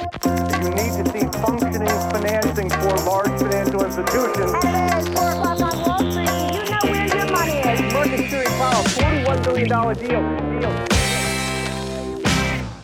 You 0.00 0.70
need 0.70 0.92
to 0.96 1.04
see 1.12 1.26
functioning 1.44 1.88
financing 2.10 2.70
for 2.70 2.94
large 3.04 3.38
financial 3.38 3.84
institutions. 3.84 4.52
Market 7.92 8.30
Series 8.30 8.48
Powell, 8.48 8.84
$41 8.84 9.44
billion 9.44 9.68
deal. 9.68 10.60
deal. 10.60 10.90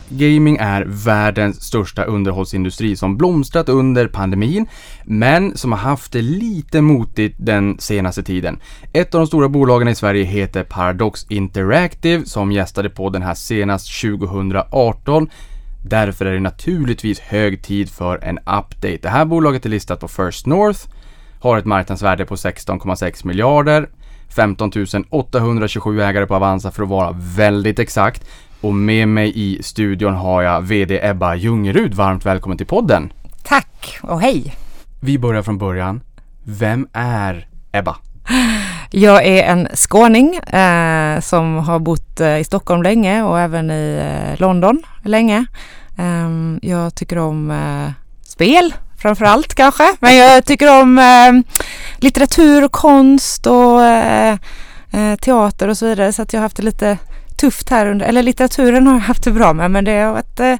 Gaming 0.09 0.57
är 0.59 0.83
världens 0.87 1.63
största 1.63 2.03
underhållsindustri 2.03 2.95
som 2.95 3.17
blomstrat 3.17 3.69
under 3.69 4.07
pandemin, 4.07 4.67
men 5.05 5.57
som 5.57 5.71
har 5.71 5.79
haft 5.79 6.11
det 6.11 6.21
lite 6.21 6.81
motigt 6.81 7.35
den 7.39 7.79
senaste 7.79 8.23
tiden. 8.23 8.59
Ett 8.93 9.15
av 9.15 9.21
de 9.21 9.27
stora 9.27 9.49
bolagen 9.49 9.87
i 9.87 9.95
Sverige 9.95 10.23
heter 10.23 10.63
Paradox 10.63 11.25
Interactive 11.29 12.25
som 12.25 12.51
gästade 12.51 12.89
på 12.89 13.09
den 13.09 13.21
här 13.21 13.33
senast 13.33 14.01
2018. 14.01 15.29
Därför 15.89 16.25
är 16.25 16.33
det 16.33 16.39
naturligtvis 16.39 17.19
hög 17.19 17.61
tid 17.63 17.89
för 17.89 18.23
en 18.23 18.37
update. 18.37 18.99
Det 19.01 19.09
här 19.09 19.25
bolaget 19.25 19.65
är 19.65 19.69
listat 19.69 19.99
på 19.99 20.07
First 20.07 20.45
North, 20.45 20.79
har 21.39 21.57
ett 21.57 21.65
marknadsvärde 21.65 22.25
på 22.25 22.35
16,6 22.35 23.25
miljarder, 23.25 23.89
15 24.35 24.71
827 25.09 26.01
ägare 26.01 26.25
på 26.25 26.35
Avanza 26.35 26.71
för 26.71 26.83
att 26.83 26.89
vara 26.89 27.15
väldigt 27.17 27.79
exakt. 27.79 28.27
Och 28.61 28.73
med 28.73 29.07
mig 29.07 29.31
i 29.35 29.63
studion 29.63 30.13
har 30.13 30.41
jag 30.41 30.61
VD 30.61 30.99
Ebba 31.03 31.35
Ljungerud. 31.35 31.93
Varmt 31.93 32.25
välkommen 32.25 32.57
till 32.57 32.67
podden. 32.67 33.13
Tack 33.43 33.99
och 34.01 34.21
hej. 34.21 34.55
Vi 34.99 35.19
börjar 35.19 35.43
från 35.43 35.57
början. 35.57 36.01
Vem 36.43 36.87
är 36.93 37.47
Ebba? 37.71 37.95
Jag 38.91 39.25
är 39.25 39.43
en 39.43 39.67
skåning 39.73 40.35
eh, 40.35 41.19
som 41.19 41.55
har 41.55 41.79
bott 41.79 42.19
eh, 42.19 42.37
i 42.37 42.43
Stockholm 42.43 42.83
länge 42.83 43.23
och 43.23 43.39
även 43.39 43.71
i 43.71 44.01
eh, 44.03 44.39
London 44.39 44.83
länge. 45.03 45.45
Ehm, 45.97 46.59
jag 46.61 46.95
tycker 46.95 47.17
om 47.17 47.51
eh, 47.51 47.91
spel 48.23 48.73
framför 48.97 49.25
allt 49.25 49.55
kanske, 49.55 49.95
men 49.99 50.15
jag 50.15 50.45
tycker 50.45 50.81
om 50.81 50.99
eh, 50.99 51.53
litteratur 51.97 52.63
och 52.63 52.71
konst 52.71 53.47
och 53.47 53.83
eh, 53.83 54.37
eh, 54.91 55.15
teater 55.15 55.67
och 55.67 55.77
så 55.77 55.85
vidare 55.85 56.13
så 56.13 56.21
att 56.21 56.33
jag 56.33 56.39
har 56.39 56.45
haft 56.45 56.57
det 56.57 56.63
lite 56.63 56.97
tufft 57.37 57.69
här 57.69 57.85
under, 57.85 58.05
eller 58.05 58.23
litteraturen 58.23 58.87
har 58.87 58.93
jag 58.93 59.01
haft 59.01 59.23
det 59.23 59.31
bra 59.31 59.53
med 59.53 59.71
men 59.71 59.85
det 59.85 59.99
har 59.99 60.11
varit 60.11 60.59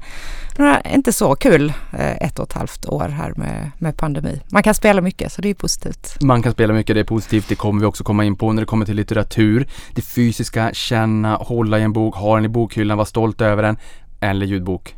några, 0.58 0.82
inte 0.82 1.14
så 1.14 1.36
kul 1.36 1.74
eh, 1.94 2.12
ett 2.12 2.40
och 2.40 2.46
ett 2.46 2.54
halvt 2.54 2.86
år 2.86 3.08
här 3.10 3.34
med, 3.36 3.72
med 3.80 3.98
pandemi. 3.98 4.42
Man 4.52 4.64
kan 4.64 4.74
spela 4.74 5.02
mycket 5.02 5.32
så 5.32 5.42
det 5.42 5.50
är 5.50 5.54
positivt. 5.54 6.18
Man 6.22 6.44
kan 6.44 6.52
spela 6.52 6.74
mycket, 6.74 6.96
det 6.96 7.00
är 7.00 7.04
positivt. 7.04 7.46
Det 7.50 7.56
kommer 7.56 7.80
vi 7.80 7.86
också 7.86 8.04
komma 8.04 8.26
in 8.26 8.36
på 8.36 8.54
när 8.54 8.62
det 8.62 8.66
kommer 8.66 8.86
till 8.86 8.96
litteratur. 8.96 9.68
Det 9.92 10.02
fysiska, 10.02 10.70
känna, 10.74 11.36
hålla 11.36 11.80
i 11.80 11.84
en 11.84 11.94
bok, 11.94 12.16
ha 12.16 12.36
den 12.36 12.46
i 12.46 12.50
bokhyllan, 12.50 12.98
vara 12.98 13.06
stolt 13.06 13.42
över 13.42 13.64
den. 13.64 13.78
Eller 14.20 14.46
ljudbok. 14.46 14.96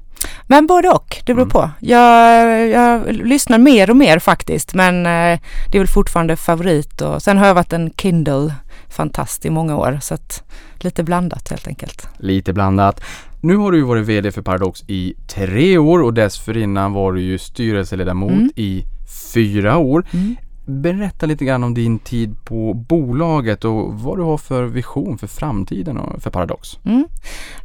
Men 0.47 0.67
både 0.67 0.89
och, 0.89 1.17
det 1.25 1.33
beror 1.33 1.45
mm. 1.45 1.49
på. 1.49 1.69
Jag, 1.80 2.67
jag, 2.67 3.13
lyssnar 3.13 3.57
mer 3.57 3.89
och 3.89 3.97
mer 3.97 4.19
faktiskt 4.19 4.73
men 4.73 5.05
eh, 5.05 5.39
det 5.71 5.77
är 5.77 5.80
väl 5.80 5.87
fortfarande 5.87 6.35
favorit 6.35 7.02
och 7.02 7.21
sen 7.21 7.37
har 7.37 7.47
jag 7.47 7.53
varit 7.53 7.73
en 7.73 7.91
Kindle 7.97 8.53
fantast 8.89 9.45
i 9.45 9.49
många 9.49 9.77
år 9.77 9.99
så 10.02 10.13
att 10.13 10.43
lite 10.77 11.03
blandat 11.03 11.49
helt 11.49 11.67
enkelt. 11.67 12.07
Lite 12.17 12.53
blandat. 12.53 13.02
Nu 13.41 13.55
har 13.57 13.71
du 13.71 13.77
ju 13.77 13.83
varit 13.83 14.05
VD 14.05 14.31
för 14.31 14.41
Paradox 14.41 14.83
i 14.87 15.13
tre 15.27 15.77
år 15.77 16.01
och 16.03 16.13
dessförinnan 16.13 16.93
var 16.93 17.13
du 17.13 17.21
ju 17.21 17.37
styrelseledamot 17.37 18.31
mm. 18.31 18.51
i 18.55 18.85
fyra 19.33 19.77
år. 19.77 20.05
Mm. 20.13 20.35
Berätta 20.65 21.25
lite 21.25 21.45
grann 21.45 21.63
om 21.63 21.73
din 21.73 21.99
tid 21.99 22.35
på 22.45 22.73
bolaget 22.73 23.65
och 23.65 23.93
vad 23.93 24.17
du 24.17 24.23
har 24.23 24.37
för 24.37 24.63
vision 24.63 25.17
för 25.17 25.27
framtiden 25.27 25.99
för 26.19 26.29
Paradox. 26.29 26.79
Mm. 26.85 27.07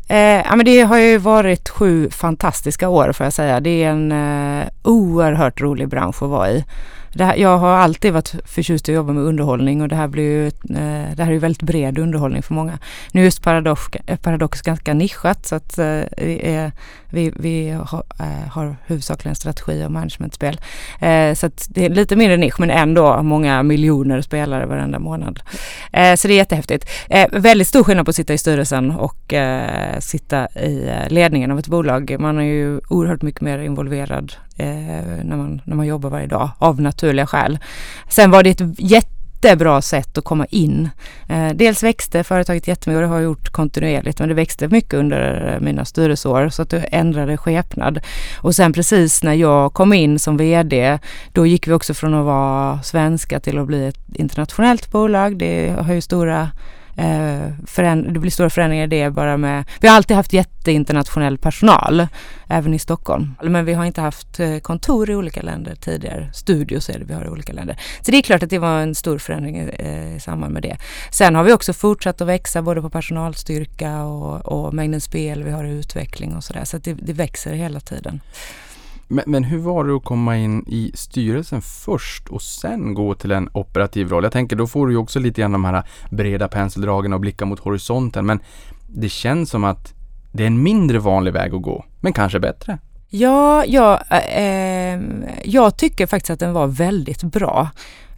Eh, 0.08 0.18
ja, 0.18 0.56
men 0.56 0.66
det 0.66 0.80
har 0.80 0.98
ju 0.98 1.18
varit 1.18 1.68
sju 1.68 2.10
fantastiska 2.10 2.88
år 2.88 3.12
får 3.12 3.26
jag 3.26 3.32
säga. 3.32 3.60
Det 3.60 3.82
är 3.82 3.90
en 3.90 4.12
eh, 4.12 4.68
oerhört 4.82 5.60
rolig 5.60 5.88
bransch 5.88 6.22
att 6.22 6.30
vara 6.30 6.50
i 6.50 6.64
här, 7.20 7.36
jag 7.36 7.58
har 7.58 7.76
alltid 7.76 8.12
varit 8.12 8.34
förtjust 8.44 8.88
i 8.88 8.92
att 8.92 8.96
jobba 8.96 9.12
med 9.12 9.22
underhållning 9.22 9.82
och 9.82 9.88
det 9.88 9.96
här 9.96 10.08
blir 10.08 10.22
ju, 10.22 10.46
eh, 10.46 11.16
det 11.16 11.22
här 11.22 11.26
är 11.26 11.32
ju 11.32 11.38
väldigt 11.38 11.62
bred 11.62 11.98
underhållning 11.98 12.42
för 12.42 12.54
många. 12.54 12.78
Nu 13.12 13.20
är 13.20 13.24
just 13.24 13.42
Paradox, 13.42 13.82
eh, 14.06 14.16
Paradox 14.16 14.62
ganska 14.62 14.94
nischat 14.94 15.46
så 15.46 15.54
att 15.54 15.78
eh, 15.78 16.00
vi, 16.16 16.70
vi, 17.10 17.32
vi 17.36 17.70
har, 17.70 18.04
har 18.50 18.76
huvudsakligen 18.86 19.34
strategi 19.34 19.84
och 19.84 19.92
managementspel. 19.92 20.60
Så 21.36 21.46
att 21.46 21.66
det 21.68 21.84
är 21.84 21.88
lite 21.88 22.16
mindre 22.16 22.36
nisch 22.36 22.60
men 22.60 22.70
ändå 22.70 23.22
många 23.22 23.62
miljoner 23.62 24.20
spelare 24.20 24.66
varenda 24.66 24.98
månad. 24.98 25.40
Så 25.92 26.28
det 26.28 26.34
är 26.34 26.36
jättehäftigt. 26.36 26.90
Väldigt 27.32 27.68
stor 27.68 27.84
skillnad 27.84 28.06
på 28.06 28.10
att 28.10 28.16
sitta 28.16 28.34
i 28.34 28.38
styrelsen 28.38 28.90
och 28.90 29.34
sitta 29.98 30.48
i 30.48 30.90
ledningen 31.08 31.50
av 31.50 31.58
ett 31.58 31.68
bolag. 31.68 32.16
Man 32.18 32.38
är 32.38 32.42
ju 32.42 32.80
oerhört 32.88 33.22
mycket 33.22 33.40
mer 33.40 33.58
involverad 33.58 34.32
Eh, 34.56 35.24
när, 35.24 35.36
man, 35.36 35.60
när 35.64 35.76
man 35.76 35.86
jobbar 35.86 36.10
varje 36.10 36.26
dag 36.26 36.50
av 36.58 36.80
naturliga 36.80 37.26
skäl. 37.26 37.58
Sen 38.08 38.30
var 38.30 38.42
det 38.42 38.50
ett 38.50 38.78
jättebra 38.78 39.82
sätt 39.82 40.18
att 40.18 40.24
komma 40.24 40.46
in. 40.50 40.88
Eh, 41.28 41.48
dels 41.54 41.82
växte 41.82 42.24
företaget 42.24 42.68
jättemycket 42.68 42.96
och 42.96 43.02
det 43.02 43.08
har 43.08 43.16
jag 43.16 43.24
gjort 43.24 43.50
kontinuerligt 43.50 44.18
men 44.18 44.28
det 44.28 44.34
växte 44.34 44.68
mycket 44.68 44.94
under 44.94 45.52
eh, 45.54 45.60
mina 45.60 45.84
styrelseår 45.84 46.48
så 46.48 46.62
att 46.62 46.70
det 46.70 46.78
ändrade 46.78 47.36
skepnad. 47.36 48.00
Och 48.40 48.54
sen 48.54 48.72
precis 48.72 49.22
när 49.22 49.34
jag 49.34 49.72
kom 49.72 49.92
in 49.92 50.18
som 50.18 50.36
VD 50.36 50.98
då 51.32 51.46
gick 51.46 51.68
vi 51.68 51.72
också 51.72 51.94
från 51.94 52.14
att 52.14 52.24
vara 52.24 52.82
svenska 52.82 53.40
till 53.40 53.58
att 53.58 53.66
bli 53.66 53.86
ett 53.86 53.98
internationellt 54.14 54.90
bolag. 54.90 55.36
Det 55.36 55.74
har 55.80 55.94
ju 55.94 56.00
stora 56.00 56.50
eh, 56.96 57.94
det 57.96 58.18
blir 58.18 58.30
stora 58.30 58.50
förändringar 58.50 58.84
i 58.84 58.86
det 58.86 59.10
bara 59.10 59.36
med, 59.36 59.64
vi 59.80 59.88
har 59.88 59.96
alltid 59.96 60.16
haft 60.16 60.32
jätteinternationell 60.32 61.38
personal, 61.38 62.06
även 62.48 62.74
i 62.74 62.78
Stockholm. 62.78 63.34
Men 63.42 63.64
vi 63.64 63.72
har 63.72 63.84
inte 63.84 64.00
haft 64.00 64.40
eh, 64.40 64.58
kontor 64.58 65.10
i 65.10 65.14
olika 65.14 65.42
länder 65.42 65.74
tidigare, 65.74 66.30
studios 66.32 66.88
är 66.88 66.98
det 66.98 67.04
vi 67.04 67.14
har 67.14 67.24
i 67.24 67.28
olika 67.28 67.52
länder. 67.52 67.76
Så 68.02 68.10
det 68.10 68.16
är 68.16 68.22
klart 68.22 68.42
att 68.42 68.50
det 68.50 68.58
var 68.58 68.80
en 68.80 68.94
stor 68.94 69.18
förändring 69.18 69.56
eh, 69.56 70.16
i 70.16 70.20
samband 70.20 70.52
med 70.52 70.62
det. 70.62 70.76
Sen 71.10 71.34
har 71.34 71.44
vi 71.44 71.52
också 71.52 71.72
fortsatt 71.72 72.20
att 72.20 72.28
växa 72.28 72.62
både 72.62 72.82
på 72.82 72.90
personalstyrka 72.90 74.02
och, 74.02 74.46
och 74.46 74.74
mängden 74.74 75.00
spel 75.00 75.42
vi 75.42 75.50
har 75.50 75.64
i 75.64 75.70
utveckling 75.70 76.36
och 76.36 76.44
sådär. 76.44 76.64
Så, 76.64 76.74
så 76.74 76.78
det, 76.78 76.94
det 76.94 77.12
växer 77.12 77.52
hela 77.52 77.80
tiden. 77.80 78.20
Men, 79.14 79.24
men, 79.26 79.44
hur 79.44 79.58
var 79.58 79.84
det 79.84 79.96
att 79.96 80.04
komma 80.04 80.36
in 80.36 80.64
i 80.66 80.92
styrelsen 80.94 81.62
först 81.62 82.28
och 82.28 82.42
sen 82.42 82.94
gå 82.94 83.14
till 83.14 83.32
en 83.32 83.48
operativ 83.52 84.08
roll? 84.08 84.24
Jag 84.24 84.32
tänker 84.32 84.56
då 84.56 84.66
får 84.66 84.86
du 84.86 84.92
ju 84.92 84.98
också 84.98 85.20
lite 85.20 85.40
grann 85.40 85.52
de 85.52 85.64
här 85.64 85.82
breda 86.10 86.48
penseldragen 86.48 87.12
och 87.12 87.20
blicka 87.20 87.44
mot 87.44 87.60
horisonten. 87.60 88.26
Men 88.26 88.40
det 88.88 89.08
känns 89.08 89.50
som 89.50 89.64
att 89.64 89.94
det 90.32 90.42
är 90.42 90.46
en 90.46 90.62
mindre 90.62 90.98
vanlig 90.98 91.32
väg 91.32 91.54
att 91.54 91.62
gå, 91.62 91.84
men 92.00 92.12
kanske 92.12 92.40
bättre. 92.40 92.78
Ja, 93.08 93.64
ja 93.66 94.02
eh, 94.10 94.38
eh 94.38 95.00
jag 95.44 95.76
tycker 95.76 96.06
faktiskt 96.06 96.30
att 96.30 96.40
den 96.40 96.52
var 96.52 96.66
väldigt 96.66 97.22
bra. 97.22 97.68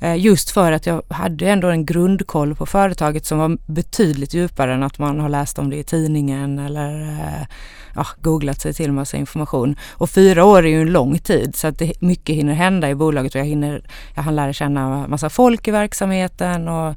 Eh, 0.01 0.17
just 0.17 0.51
för 0.51 0.73
att 0.73 0.87
jag 0.87 1.03
hade 1.09 1.49
ändå 1.49 1.69
en 1.69 1.87
grundkoll 1.87 2.55
på 2.55 2.67
företaget 2.67 3.27
som 3.27 3.39
var 3.39 3.59
betydligt 3.67 4.35
djupare 4.35 4.75
än 4.75 4.83
att 4.83 4.99
man 4.99 5.21
har 5.21 5.29
läst 5.29 5.59
om 5.59 5.71
det 5.71 5.77
i 5.77 5.85
tidningen 5.85 6.59
eller 6.59 7.03
eh, 7.03 7.47
ja, 7.95 8.07
googlat 8.21 8.61
sig 8.61 8.75
till 8.75 8.93
massa 8.93 9.17
information. 9.17 9.77
Och 9.93 10.11
fyra 10.11 10.45
år 10.45 10.67
är 10.67 10.71
ju 10.71 10.81
en 10.81 10.93
lång 10.93 11.19
tid 11.19 11.57
så 11.57 11.67
att 11.67 11.79
det, 11.79 11.93
mycket 12.01 12.37
hinner 12.37 12.55
hända 12.55 12.91
i 12.91 12.95
bolaget 12.95 13.35
och 13.35 13.41
jag 13.41 13.45
hinner, 13.45 13.83
jag 14.15 14.23
hann 14.23 14.37
lära 14.37 14.53
känna 14.53 15.09
massa 15.09 15.31
folk 15.31 15.69
i 15.69 15.71
verksamheten 15.71 16.69
och 16.69 16.89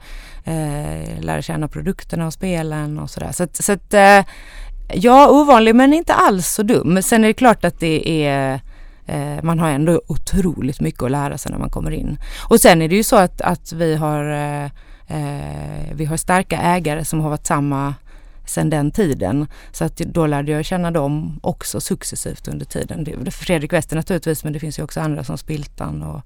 eh, 0.43 1.19
lära 1.21 1.41
känna 1.41 1.67
produkterna 1.67 2.27
och 2.27 2.33
spelen 2.33 2.99
och 2.99 3.09
sådär. 3.09 3.31
Så, 3.31 3.47
så 3.53 3.71
att, 3.71 3.93
eh, 3.93 4.25
ja, 4.93 5.29
ovanlig 5.29 5.75
men 5.75 5.93
inte 5.93 6.13
alls 6.13 6.47
så 6.47 6.63
dum. 6.63 7.01
Sen 7.03 7.23
är 7.23 7.27
det 7.27 7.33
klart 7.33 7.65
att 7.65 7.79
det 7.79 8.25
är 8.25 8.53
eh, 8.53 8.59
Eh, 9.09 9.43
man 9.43 9.59
har 9.59 9.69
ändå 9.69 10.01
otroligt 10.07 10.79
mycket 10.79 11.03
att 11.03 11.11
lära 11.11 11.37
sig 11.37 11.51
när 11.51 11.59
man 11.59 11.69
kommer 11.69 11.91
in. 11.91 12.17
Och 12.49 12.59
sen 12.59 12.81
är 12.81 12.87
det 12.87 12.95
ju 12.95 13.03
så 13.03 13.15
att, 13.15 13.41
att 13.41 13.73
vi 13.73 13.95
har 13.95 14.23
eh, 14.31 14.65
eh 15.07 15.93
vi 15.93 16.05
har 16.05 16.17
starka 16.17 16.57
ägare 16.57 17.05
som 17.05 17.19
har 17.19 17.29
varit 17.29 17.47
samma 17.47 17.93
sedan 18.45 18.69
den 18.69 18.91
tiden. 18.91 19.47
Så 19.71 19.85
att 19.85 19.97
då 19.97 20.27
lärde 20.27 20.51
jag 20.51 20.65
känna 20.65 20.91
dem 20.91 21.39
också 21.43 21.81
successivt 21.81 22.47
under 22.47 22.65
tiden. 22.65 23.31
Fredrik 23.31 23.73
Wester 23.73 23.95
naturligtvis 23.95 24.43
men 24.43 24.53
det 24.53 24.59
finns 24.59 24.79
ju 24.79 24.83
också 24.83 24.99
andra 24.99 25.23
som 25.23 25.37
Spiltan 25.37 26.03
och, 26.03 26.21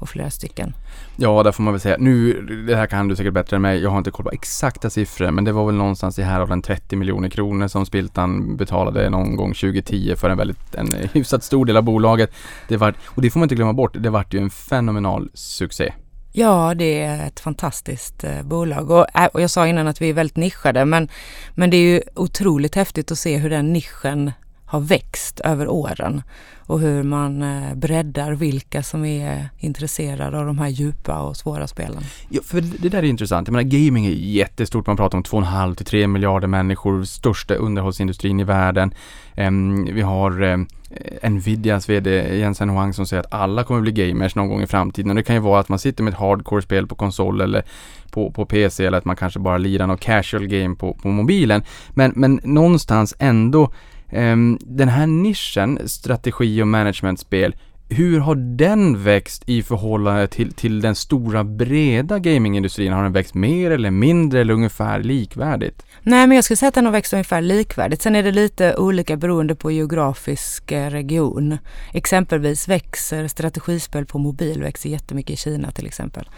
och 0.00 0.08
flera 0.08 0.30
stycken. 0.30 0.74
Ja, 1.16 1.42
där 1.42 1.52
får 1.52 1.62
man 1.62 1.72
väl 1.72 1.80
säga. 1.80 1.96
Nu, 1.98 2.42
det 2.68 2.76
här 2.76 2.86
kan 2.86 3.08
du 3.08 3.16
säkert 3.16 3.34
bättre 3.34 3.56
än 3.56 3.62
mig. 3.62 3.82
Jag 3.82 3.90
har 3.90 3.98
inte 3.98 4.10
koll 4.10 4.24
på 4.24 4.32
exakta 4.32 4.90
siffror, 4.90 5.30
men 5.30 5.44
det 5.44 5.52
var 5.52 5.66
väl 5.66 5.74
någonstans 5.74 6.18
i 6.18 6.22
här 6.22 6.40
av 6.40 6.48
den 6.48 6.62
30 6.62 6.96
miljoner 6.96 7.28
kronor 7.28 7.68
som 7.68 7.86
Spiltan 7.86 8.56
betalade 8.56 9.10
någon 9.10 9.36
gång 9.36 9.54
2010 9.54 10.14
för 10.16 10.30
en 10.30 10.38
väldigt, 10.38 10.74
en 10.74 10.88
hyfsat 11.12 11.44
stor 11.44 11.64
del 11.64 11.76
av 11.76 11.82
bolaget. 11.82 12.30
Det 12.68 12.76
var, 12.76 12.94
och 13.06 13.22
det 13.22 13.30
får 13.30 13.40
man 13.40 13.44
inte 13.44 13.54
glömma 13.54 13.72
bort, 13.72 13.96
det 13.98 14.10
vart 14.10 14.34
ju 14.34 14.38
en 14.38 14.50
fenomenal 14.50 15.30
succé. 15.34 15.92
Ja, 16.32 16.74
det 16.74 17.00
är 17.02 17.26
ett 17.26 17.40
fantastiskt 17.40 18.24
eh, 18.24 18.42
bolag 18.42 18.90
och, 18.90 19.06
äh, 19.16 19.26
och, 19.26 19.40
jag 19.40 19.50
sa 19.50 19.66
innan 19.66 19.88
att 19.88 20.00
vi 20.00 20.08
är 20.08 20.12
väldigt 20.12 20.36
nischade 20.36 20.84
men, 20.84 21.08
men 21.54 21.70
det 21.70 21.76
är 21.76 21.92
ju 21.92 22.02
otroligt 22.14 22.74
häftigt 22.74 23.12
att 23.12 23.18
se 23.18 23.36
hur 23.36 23.50
den 23.50 23.72
nischen 23.72 24.32
har 24.70 24.80
växt 24.80 25.40
över 25.40 25.68
åren 25.68 26.22
och 26.58 26.80
hur 26.80 27.02
man 27.02 27.42
eh, 27.42 27.74
breddar 27.74 28.32
vilka 28.32 28.82
som 28.82 29.04
är 29.04 29.48
intresserade 29.58 30.38
av 30.38 30.46
de 30.46 30.58
här 30.58 30.68
djupa 30.68 31.20
och 31.20 31.36
svåra 31.36 31.66
spelen. 31.66 32.02
Ja, 32.28 32.40
för 32.44 32.60
det 32.60 32.88
där 32.88 32.98
är 32.98 33.02
intressant. 33.02 33.48
Jag 33.48 33.52
menar, 33.52 33.70
gaming 33.70 34.06
är 34.06 34.10
jättestort. 34.10 34.86
Man 34.86 34.96
pratar 34.96 35.18
om 35.18 35.24
2,5 35.24 35.74
till 35.74 35.86
3 35.86 36.06
miljarder 36.06 36.48
människor, 36.48 37.04
största 37.04 37.54
underhållsindustrin 37.54 38.40
i 38.40 38.44
världen. 38.44 38.94
Ehm, 39.34 39.84
vi 39.84 40.00
har 40.00 40.42
eh, 40.42 41.30
Nvidias 41.30 41.88
VD 41.88 42.38
Jensen 42.38 42.70
Huang 42.70 42.94
som 42.94 43.06
säger 43.06 43.20
att 43.20 43.34
alla 43.34 43.64
kommer 43.64 43.80
bli 43.80 43.92
gamers 43.92 44.34
någon 44.34 44.48
gång 44.48 44.62
i 44.62 44.66
framtiden. 44.66 45.10
Och 45.10 45.16
det 45.16 45.22
kan 45.22 45.36
ju 45.36 45.42
vara 45.42 45.60
att 45.60 45.68
man 45.68 45.78
sitter 45.78 46.04
med 46.04 46.12
ett 46.12 46.18
hardcore-spel 46.18 46.86
på 46.86 46.94
konsol 46.94 47.40
eller 47.40 47.64
på, 48.10 48.30
på 48.30 48.46
PC 48.46 48.86
eller 48.86 48.98
att 48.98 49.04
man 49.04 49.16
kanske 49.16 49.40
bara 49.40 49.58
lirar 49.58 49.86
något 49.86 50.00
casual 50.00 50.46
game 50.46 50.76
på, 50.76 50.94
på 50.94 51.08
mobilen. 51.08 51.62
Men, 51.90 52.12
men 52.16 52.40
någonstans 52.44 53.14
ändå 53.18 53.72
Ehm, 54.10 54.58
den 54.60 54.88
här 54.88 55.06
nischen, 55.06 55.88
strategi 55.88 56.62
och 56.62 56.68
managementspel, 56.68 57.54
hur 57.92 58.20
har 58.20 58.34
den 58.34 59.02
växt 59.02 59.42
i 59.46 59.62
förhållande 59.62 60.26
till, 60.26 60.52
till 60.52 60.80
den 60.80 60.94
stora 60.94 61.44
breda 61.44 62.18
gamingindustrin? 62.18 62.92
Har 62.92 63.02
den 63.02 63.12
växt 63.12 63.34
mer 63.34 63.70
eller 63.70 63.90
mindre 63.90 64.40
eller 64.40 64.54
ungefär 64.54 65.02
likvärdigt? 65.02 65.86
Nej, 66.02 66.26
men 66.26 66.34
jag 66.34 66.44
skulle 66.44 66.56
säga 66.56 66.68
att 66.68 66.74
den 66.74 66.84
har 66.84 66.92
växt 66.92 67.12
ungefär 67.12 67.40
likvärdigt. 67.40 68.02
Sen 68.02 68.16
är 68.16 68.22
det 68.22 68.30
lite 68.30 68.76
olika 68.76 69.16
beroende 69.16 69.54
på 69.54 69.70
geografisk 69.70 70.72
eh, 70.72 70.90
region. 70.90 71.58
Exempelvis 71.92 72.68
växer 72.68 73.28
strategispel 73.28 74.06
på 74.06 74.18
mobil 74.18 74.62
växer 74.62 74.90
jättemycket 74.90 75.34
i 75.34 75.36
Kina 75.36 75.70
till 75.70 75.86
exempel. 75.86 76.28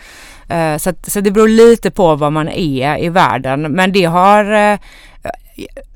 Eh, 0.49 0.77
så, 0.77 0.91
att, 0.91 1.11
så 1.11 1.21
det 1.21 1.31
beror 1.31 1.49
lite 1.49 1.91
på 1.91 2.17
var 2.17 2.31
man 2.31 2.49
är 2.49 3.05
i 3.05 3.09
världen. 3.09 3.63
Men 3.63 3.93
det 3.93 4.05
har 4.05 4.73
eh, 4.73 4.79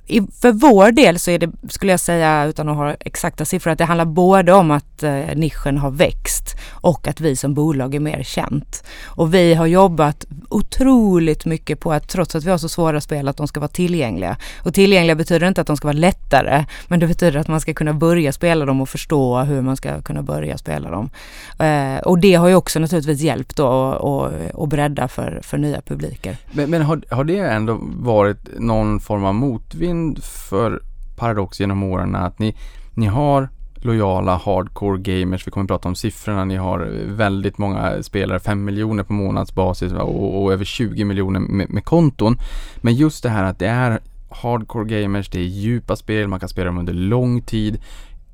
i, 0.07 0.21
för 0.41 0.53
vår 0.53 0.93
del 0.93 1.19
så 1.19 1.31
är 1.31 1.39
det, 1.39 1.51
skulle 1.69 1.93
jag 1.93 2.01
säga 2.01 2.45
utan 2.45 2.69
att 2.69 2.77
ha 2.77 2.95
exakta 3.01 3.45
siffror, 3.45 3.73
att 3.73 3.79
det 3.79 3.85
handlar 3.85 4.05
både 4.05 4.53
om 4.53 4.71
att 4.71 5.03
eh, 5.03 5.13
nischen 5.35 5.79
har 5.79 5.91
växt 5.91 6.57
och 6.71 7.09
att 7.09 7.21
vi 7.21 7.37
som 7.37 7.55
bolag 7.55 7.95
är 7.95 8.01
mer 8.01 8.23
känt. 8.23 8.85
Och 9.05 9.35
vi 9.35 9.55
har 9.55 9.67
jobbat 9.67 10.27
otroligt 10.49 11.45
mycket 11.45 11.81
på 11.81 11.93
att 11.93 12.09
trots 12.09 12.35
att 12.35 12.45
vi 12.45 12.51
har 12.51 12.59
så 12.59 12.69
svåra 12.69 13.01
spel 13.01 13.29
att 13.29 13.37
de 13.37 13.49
ska 13.49 13.61
vara 13.61 13.69
tillgängliga. 13.69 14.37
Och 14.63 14.75
tillgängliga 14.75 15.15
betyder 15.15 15.49
inte 15.49 15.61
att 15.61 15.67
de 15.67 15.77
ska 15.77 15.89
vara 15.89 15.99
lättare, 15.99 16.65
men 16.89 17.01
det 17.01 17.07
betyder 17.07 17.39
att 17.39 17.49
man 17.49 17.61
ska 17.61 17.75
kunna 17.75 17.93
börja 17.93 18.33
spela 18.33 18.65
dem 18.65 18.81
och 18.81 18.89
förstå 18.89 19.39
hur 19.39 19.63
man 19.63 19.77
ska 19.77 20.03
kunna 20.03 20.23
börja 20.23 20.59
spela 20.59 20.91
dem. 20.91 21.11
Eh, 21.59 21.99
och 21.99 22.19
det 22.19 22.35
har 22.35 22.49
ju 22.49 22.55
också 22.55 22.79
naturligtvis 22.79 23.21
hjälpt 23.21 23.57
då 23.57 24.33
att 24.55 24.69
bredda 24.69 25.09
för, 25.09 25.41
för 25.43 25.59
nya 25.59 25.81
publiker. 25.81 26.37
Men, 26.53 26.71
men 26.71 26.83
har, 26.83 27.03
har 27.11 27.25
det 27.25 27.39
ändå 27.39 27.79
varit 27.83 28.39
någon 28.59 29.01
form 29.01 29.25
av 29.25 29.35
motvind 29.35 29.96
för 30.23 30.83
Paradox 31.17 31.61
genom 31.61 31.83
åren 31.83 32.15
att 32.15 32.39
ni, 32.39 32.57
ni 32.95 33.07
har 33.07 33.49
lojala 33.75 34.37
hardcore 34.37 34.99
gamers. 34.99 35.47
Vi 35.47 35.51
kommer 35.51 35.65
att 35.65 35.69
prata 35.69 35.89
om 35.89 35.95
siffrorna. 35.95 36.45
Ni 36.45 36.57
har 36.57 36.79
väldigt 37.07 37.59
många 37.59 38.03
spelare, 38.03 38.41
5 38.41 38.65
miljoner 38.65 39.03
på 39.03 39.13
månadsbasis 39.13 39.93
och, 39.93 40.43
och 40.43 40.53
över 40.53 40.65
20 40.65 41.05
miljoner 41.05 41.41
med, 41.41 41.71
med, 41.71 41.85
konton. 41.85 42.39
Men 42.77 42.95
just 42.95 43.23
det 43.23 43.29
här 43.29 43.45
att 43.45 43.59
det 43.59 43.67
är 43.67 44.01
hardcore 44.31 45.01
gamers, 45.01 45.29
det 45.29 45.39
är 45.39 45.45
djupa 45.45 45.97
spel, 45.97 46.29
man 46.29 46.41
kan 46.41 46.49
spela 46.49 46.67
dem 46.67 46.79
under 46.79 46.93
lång 46.93 47.43
tid. 47.43 47.79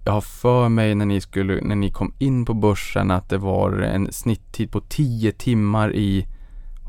Jag 0.04 0.12
har 0.12 0.20
för 0.20 0.68
mig 0.68 0.94
när 0.94 1.06
ni, 1.06 1.20
skulle, 1.20 1.60
när 1.60 1.76
ni 1.76 1.90
kom 1.90 2.12
in 2.18 2.44
på 2.44 2.54
börsen 2.54 3.10
att 3.10 3.28
det 3.28 3.38
var 3.38 3.72
en 3.72 4.12
snitttid 4.12 4.70
på 4.70 4.80
10 4.80 5.32
timmar 5.32 5.94
i 5.94 6.26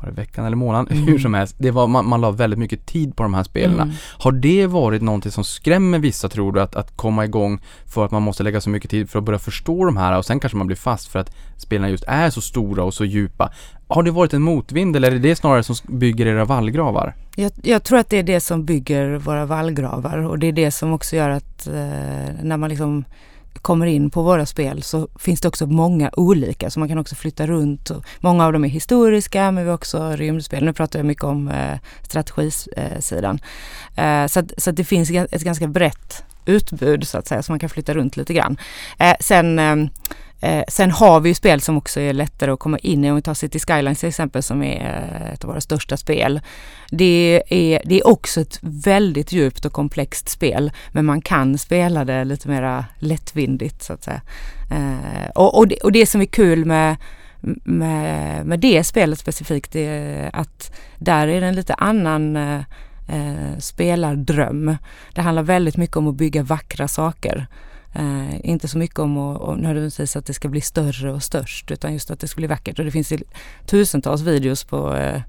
var 0.04 0.10
det 0.10 0.20
veckan 0.20 0.44
eller 0.44 0.56
månaden? 0.56 0.96
Mm. 0.96 1.08
Hur 1.08 1.18
som 1.18 1.34
helst, 1.34 1.56
det 1.58 1.70
var, 1.70 1.86
man, 1.86 2.08
man 2.08 2.20
la 2.20 2.30
väldigt 2.30 2.58
mycket 2.58 2.86
tid 2.86 3.16
på 3.16 3.22
de 3.22 3.34
här 3.34 3.44
spelen. 3.44 3.80
Mm. 3.80 3.94
Har 4.18 4.32
det 4.32 4.66
varit 4.66 5.02
någonting 5.02 5.32
som 5.32 5.44
skrämmer 5.44 5.98
vissa 5.98 6.28
tror 6.28 6.52
du 6.52 6.60
att, 6.60 6.76
att 6.76 6.96
komma 6.96 7.24
igång 7.24 7.60
för 7.86 8.04
att 8.04 8.10
man 8.10 8.22
måste 8.22 8.42
lägga 8.42 8.60
så 8.60 8.70
mycket 8.70 8.90
tid 8.90 9.10
för 9.10 9.18
att 9.18 9.24
börja 9.24 9.38
förstå 9.38 9.84
de 9.84 9.96
här 9.96 10.18
och 10.18 10.24
sen 10.24 10.40
kanske 10.40 10.56
man 10.56 10.66
blir 10.66 10.76
fast 10.76 11.08
för 11.08 11.18
att 11.18 11.34
spelen 11.56 11.90
just 11.90 12.04
är 12.06 12.30
så 12.30 12.40
stora 12.40 12.84
och 12.84 12.94
så 12.94 13.04
djupa. 13.04 13.52
Har 13.88 14.02
det 14.02 14.10
varit 14.10 14.32
en 14.32 14.42
motvind 14.42 14.96
eller 14.96 15.08
är 15.08 15.12
det 15.12 15.28
det 15.28 15.36
snarare 15.36 15.62
som 15.62 15.76
bygger 15.88 16.26
era 16.26 16.44
vallgravar? 16.44 17.14
Jag, 17.36 17.52
jag, 17.62 17.82
tror 17.82 17.98
att 17.98 18.10
det 18.10 18.18
är 18.18 18.22
det 18.22 18.40
som 18.40 18.64
bygger 18.64 19.16
våra 19.16 19.46
vallgravar 19.46 20.18
och 20.18 20.38
det 20.38 20.46
är 20.46 20.52
det 20.52 20.70
som 20.70 20.92
också 20.92 21.16
gör 21.16 21.30
att 21.30 21.66
eh, 21.66 21.72
när 22.42 22.56
man 22.56 22.70
liksom 22.70 23.04
kommer 23.62 23.86
in 23.86 24.10
på 24.10 24.22
våra 24.22 24.46
spel 24.46 24.82
så 24.82 25.08
finns 25.18 25.40
det 25.40 25.48
också 25.48 25.66
många 25.66 26.10
olika 26.16 26.70
så 26.70 26.80
man 26.80 26.88
kan 26.88 26.98
också 26.98 27.14
flytta 27.14 27.46
runt. 27.46 27.90
Många 28.20 28.46
av 28.46 28.52
dem 28.52 28.64
är 28.64 28.68
historiska 28.68 29.50
men 29.50 29.64
vi 29.64 29.68
har 29.68 29.74
också 29.74 30.10
rymdspel. 30.10 30.64
Nu 30.64 30.72
pratar 30.72 30.98
jag 30.98 31.06
mycket 31.06 31.24
om 31.24 31.48
eh, 31.48 31.78
strategisidan. 32.02 33.38
Eh, 33.96 34.26
så, 34.26 34.40
att, 34.40 34.52
så 34.58 34.70
att 34.70 34.76
det 34.76 34.84
finns 34.84 35.10
ett 35.10 35.42
ganska 35.42 35.66
brett 35.66 36.24
utbud 36.46 37.08
så 37.08 37.18
att 37.18 37.26
säga 37.26 37.42
så 37.42 37.52
man 37.52 37.58
kan 37.58 37.68
flytta 37.68 37.94
runt 37.94 38.16
lite 38.16 38.34
grann. 38.34 38.56
Eh, 38.98 39.16
sen 39.20 39.58
eh, 39.58 39.76
eh, 40.40 40.64
sen 40.68 40.90
har 40.90 41.20
vi 41.20 41.28
ju 41.28 41.34
spel 41.34 41.60
som 41.60 41.76
också 41.76 42.00
är 42.00 42.12
lättare 42.12 42.50
att 42.50 42.58
komma 42.58 42.78
in 42.78 43.04
i. 43.04 43.10
Om 43.10 43.16
vi 43.16 43.22
tar 43.22 43.34
City 43.34 43.58
Skylines 43.58 44.00
till 44.00 44.08
exempel 44.08 44.42
som 44.42 44.62
är 44.62 44.80
eh, 44.80 45.32
ett 45.32 45.44
av 45.44 45.50
våra 45.50 45.60
största 45.60 45.96
spel. 45.96 46.40
Det 46.90 47.42
är, 47.48 47.82
det 47.84 48.00
är 48.00 48.06
också 48.06 48.40
ett 48.40 48.58
väldigt 48.62 49.32
djupt 49.32 49.64
och 49.64 49.72
komplext 49.72 50.28
spel 50.28 50.72
men 50.92 51.04
man 51.04 51.20
kan 51.20 51.58
spela 51.58 52.04
det 52.04 52.24
lite 52.24 52.48
mera 52.48 52.84
lättvindigt 52.98 53.82
så 53.82 53.92
att 53.92 54.04
säga. 54.04 54.20
Eh, 54.70 55.30
och, 55.34 55.58
och, 55.58 55.68
det, 55.68 55.76
och 55.76 55.92
det 55.92 56.06
som 56.06 56.20
är 56.20 56.26
kul 56.26 56.64
med 56.64 56.96
med, 57.64 58.46
med 58.46 58.60
det 58.60 58.84
spelet 58.84 59.18
specifikt 59.18 59.76
är 59.76 60.30
att 60.32 60.72
där 60.98 61.28
är 61.28 61.40
det 61.40 61.46
en 61.46 61.54
lite 61.54 61.74
annan 61.74 62.36
eh, 62.36 62.60
eh 63.08 63.58
spelardröm. 63.58 64.76
Det 65.14 65.20
handlar 65.20 65.42
väldigt 65.42 65.76
mycket 65.76 65.96
om 65.96 66.08
att 66.08 66.14
bygga 66.14 66.42
vackra 66.42 66.88
saker. 66.88 67.46
Eh, 67.94 68.50
inte 68.50 68.68
så 68.68 68.78
mycket 68.78 68.98
om 68.98 69.18
att 69.18 69.58
nödvändigtvis 69.58 70.16
att 70.16 70.26
det 70.26 70.34
ska 70.34 70.48
bli 70.48 70.60
större 70.60 71.12
och 71.12 71.22
störst 71.22 71.70
utan 71.70 71.92
just 71.92 72.10
att 72.10 72.20
det 72.20 72.28
ska 72.28 72.36
bli 72.36 72.46
vackert. 72.46 72.78
Och 72.78 72.84
det 72.84 72.90
finns 72.90 73.12
tusentals 73.66 74.22
videos 74.22 74.64
på, 74.64 74.96
eh, 74.96 75.22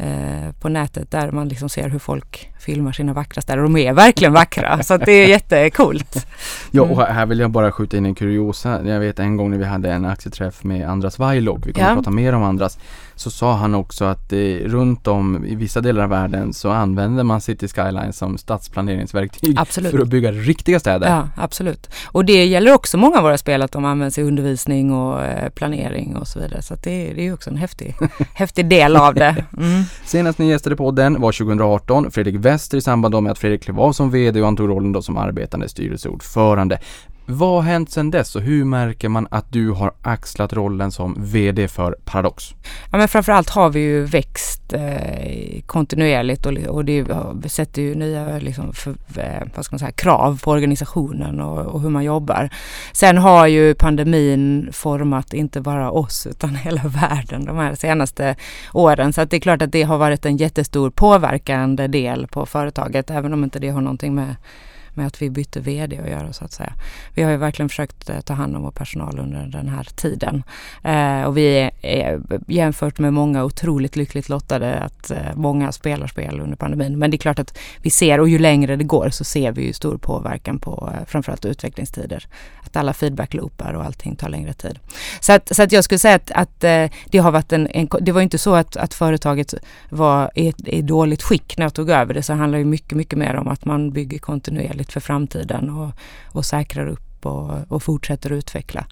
eh, 0.00 0.52
på 0.60 0.68
nätet 0.68 1.10
där 1.10 1.30
man 1.30 1.48
liksom 1.48 1.68
ser 1.68 1.88
hur 1.88 1.98
folk 1.98 2.50
filmar 2.58 2.92
sina 2.92 3.12
vackra 3.12 3.42
städer. 3.42 3.62
De 3.62 3.76
är 3.76 3.92
verkligen 3.92 4.32
vackra 4.32 4.82
så 4.82 4.94
att 4.94 5.06
det 5.06 5.12
är 5.12 5.28
jättekult. 5.28 6.16
Mm. 6.16 6.28
Ja 6.70 6.82
och 6.82 7.14
här 7.14 7.26
vill 7.26 7.40
jag 7.40 7.50
bara 7.50 7.72
skjuta 7.72 7.96
in 7.96 8.06
en 8.06 8.14
kuriosa. 8.14 8.86
Jag 8.86 9.00
vet 9.00 9.18
en 9.18 9.36
gång 9.36 9.50
när 9.50 9.58
vi 9.58 9.64
hade 9.64 9.92
en 9.92 10.04
aktieträff 10.04 10.64
med 10.64 10.88
Andras 10.88 11.18
Vailog, 11.18 11.66
vi 11.66 11.72
kommer 11.72 11.88
ja. 11.88 11.94
prata 11.94 12.10
mer 12.10 12.32
om 12.32 12.42
Andras 12.42 12.78
så 13.20 13.30
sa 13.30 13.54
han 13.54 13.74
också 13.74 14.04
att 14.04 14.32
eh, 14.32 14.38
runt 14.64 15.06
om 15.06 15.44
i 15.44 15.54
vissa 15.54 15.80
delar 15.80 16.02
av 16.02 16.10
världen 16.10 16.52
så 16.52 16.70
använder 16.70 17.24
man 17.24 17.40
City 17.40 17.68
Skyline 17.68 18.12
som 18.12 18.38
stadsplaneringsverktyg 18.38 19.58
absolut. 19.58 19.90
för 19.90 19.98
att 19.98 20.08
bygga 20.08 20.32
riktiga 20.32 20.80
städer. 20.80 21.08
Ja, 21.08 21.28
absolut. 21.36 21.90
Och 22.04 22.24
det 22.24 22.46
gäller 22.46 22.72
också 22.72 22.98
många 22.98 23.16
av 23.16 23.22
våra 23.22 23.38
spel 23.38 23.62
att 23.62 23.72
de 23.72 23.84
används 23.84 24.18
i 24.18 24.22
undervisning 24.22 24.92
och 24.92 25.24
eh, 25.24 25.48
planering 25.50 26.16
och 26.16 26.28
så 26.28 26.40
vidare. 26.40 26.62
Så 26.62 26.74
det, 26.74 27.12
det 27.12 27.26
är 27.26 27.34
också 27.34 27.50
en 27.50 27.56
häftig, 27.56 27.96
häftig 28.34 28.68
del 28.68 28.96
av 28.96 29.14
det. 29.14 29.44
Mm. 29.58 29.82
Senast 30.04 30.38
ni 30.38 30.48
gästade 30.48 30.76
podden 30.76 31.20
var 31.20 31.32
2018. 31.32 32.10
Fredrik 32.10 32.34
Wester 32.34 32.78
i 32.78 32.80
samband 32.80 33.22
med 33.22 33.32
att 33.32 33.38
Fredrik 33.38 33.62
klev 33.62 33.80
av 33.80 33.92
som 33.92 34.10
VD 34.10 34.40
och 34.40 34.48
antog 34.48 34.68
rollen 34.68 34.92
då 34.92 35.02
som 35.02 35.16
arbetande 35.16 35.68
styrelseordförande. 35.68 36.78
Vad 37.26 37.50
har 37.50 37.62
hänt 37.62 37.90
sedan 37.90 38.10
dess 38.10 38.36
och 38.36 38.42
hur 38.42 38.64
märker 38.64 39.08
man 39.08 39.28
att 39.30 39.52
du 39.52 39.70
har 39.70 39.92
axlat 40.02 40.52
rollen 40.52 40.92
som 40.92 41.16
VD 41.18 41.68
för 41.68 41.96
Paradox? 42.04 42.54
Ja 42.90 42.98
men 42.98 43.08
framförallt 43.08 43.50
har 43.50 43.70
vi 43.70 43.80
ju 43.80 44.04
växt 44.04 44.72
eh, 44.72 45.60
kontinuerligt 45.66 46.46
och, 46.46 46.52
och 46.52 46.84
det 46.84 47.06
vi 47.34 47.48
sätter 47.48 47.82
ju 47.82 47.94
nya 47.94 48.38
liksom, 48.38 48.72
för, 48.72 48.90
eh, 49.16 49.42
vad 49.54 49.64
ska 49.64 49.74
man 49.74 49.78
säga, 49.78 49.92
krav 49.92 50.40
på 50.42 50.50
organisationen 50.50 51.40
och, 51.40 51.66
och, 51.66 51.80
hur 51.80 51.90
man 51.90 52.04
jobbar. 52.04 52.50
Sen 52.92 53.18
har 53.18 53.46
ju 53.46 53.74
pandemin 53.74 54.68
format 54.72 55.34
inte 55.34 55.60
bara 55.60 55.90
oss 55.90 56.26
utan 56.26 56.54
hela 56.54 56.82
världen 56.84 57.44
de 57.44 57.56
här 57.56 57.74
senaste 57.74 58.36
åren. 58.72 59.12
Så 59.12 59.20
att 59.20 59.30
det 59.30 59.36
är 59.36 59.40
klart 59.40 59.62
att 59.62 59.72
det 59.72 59.82
har 59.82 59.98
varit 59.98 60.26
en 60.26 60.36
jättestor 60.36 60.90
påverkande 60.90 61.86
del 61.86 62.26
på 62.26 62.46
företaget 62.46 63.10
även 63.10 63.32
om 63.32 63.44
inte 63.44 63.58
det 63.58 63.68
har 63.68 63.80
någonting 63.80 64.14
med 64.14 64.36
med 65.00 65.06
att 65.06 65.22
vi 65.22 65.30
bytte 65.30 65.60
VD 65.60 65.98
att 65.98 66.10
göra 66.10 66.32
så 66.32 66.44
att 66.44 66.52
säga. 66.52 66.72
Vi 67.14 67.22
har 67.22 67.30
ju 67.30 67.36
verkligen 67.36 67.68
försökt 67.68 68.10
eh, 68.10 68.20
ta 68.20 68.34
hand 68.34 68.56
om 68.56 68.62
vår 68.62 68.70
personal 68.70 69.18
under 69.18 69.46
den 69.46 69.68
här 69.68 69.84
tiden. 69.94 70.42
Eh, 70.84 71.22
och 71.22 71.36
vi 71.36 71.70
är, 71.82 72.20
jämfört 72.46 72.98
med 72.98 73.12
många 73.12 73.44
otroligt 73.44 73.96
lyckligt 73.96 74.28
lottade 74.28 74.78
att 74.80 75.10
eh, 75.10 75.34
många 75.34 75.72
spelar 75.72 76.06
spel 76.06 76.40
under 76.40 76.56
pandemin. 76.56 76.98
Men 76.98 77.10
det 77.10 77.16
är 77.16 77.18
klart 77.18 77.38
att 77.38 77.58
vi 77.82 77.90
ser, 77.90 78.20
och 78.20 78.28
ju 78.28 78.38
längre 78.38 78.76
det 78.76 78.84
går 78.84 79.10
så 79.10 79.24
ser 79.24 79.52
vi 79.52 79.62
ju 79.62 79.72
stor 79.72 79.98
påverkan 79.98 80.58
på 80.58 80.92
eh, 80.94 81.06
framförallt 81.06 81.44
utvecklingstider. 81.44 82.26
Att 82.62 82.76
alla 82.76 82.92
feedback-loopar 82.92 83.72
och 83.72 83.84
allting 83.84 84.16
tar 84.16 84.28
längre 84.28 84.52
tid. 84.52 84.78
Så 85.20 85.32
att, 85.32 85.56
så 85.56 85.62
att 85.62 85.72
jag 85.72 85.84
skulle 85.84 85.98
säga 85.98 86.14
att, 86.14 86.30
att 86.30 86.64
eh, 86.64 86.86
det 87.10 87.18
har 87.18 87.32
varit 87.32 87.52
en, 87.52 87.66
en, 87.66 87.88
det 88.00 88.12
var 88.12 88.20
inte 88.20 88.38
så 88.38 88.54
att, 88.54 88.76
att 88.76 88.94
företaget 88.94 89.54
var 89.88 90.30
i, 90.34 90.52
i 90.66 90.82
dåligt 90.82 91.22
skick 91.22 91.58
när 91.58 91.64
jag 91.64 91.74
tog 91.74 91.90
över 91.90 92.14
det. 92.14 92.22
Så 92.22 92.32
handlar 92.32 92.58
ju 92.58 92.64
mycket, 92.64 92.92
mycket 92.98 93.18
mer 93.18 93.36
om 93.36 93.48
att 93.48 93.64
man 93.64 93.90
bygger 93.90 94.18
kontinuerligt 94.18 94.89
för 94.92 95.00
framtiden 95.00 95.70
och, 95.70 95.90
och 96.32 96.44
säkrar 96.44 96.86
upp 96.86 97.10
upp 97.20 97.26
och, 97.26 97.72
och 97.72 97.82
fortsätter 97.82 98.32
utveckla. 98.32 98.86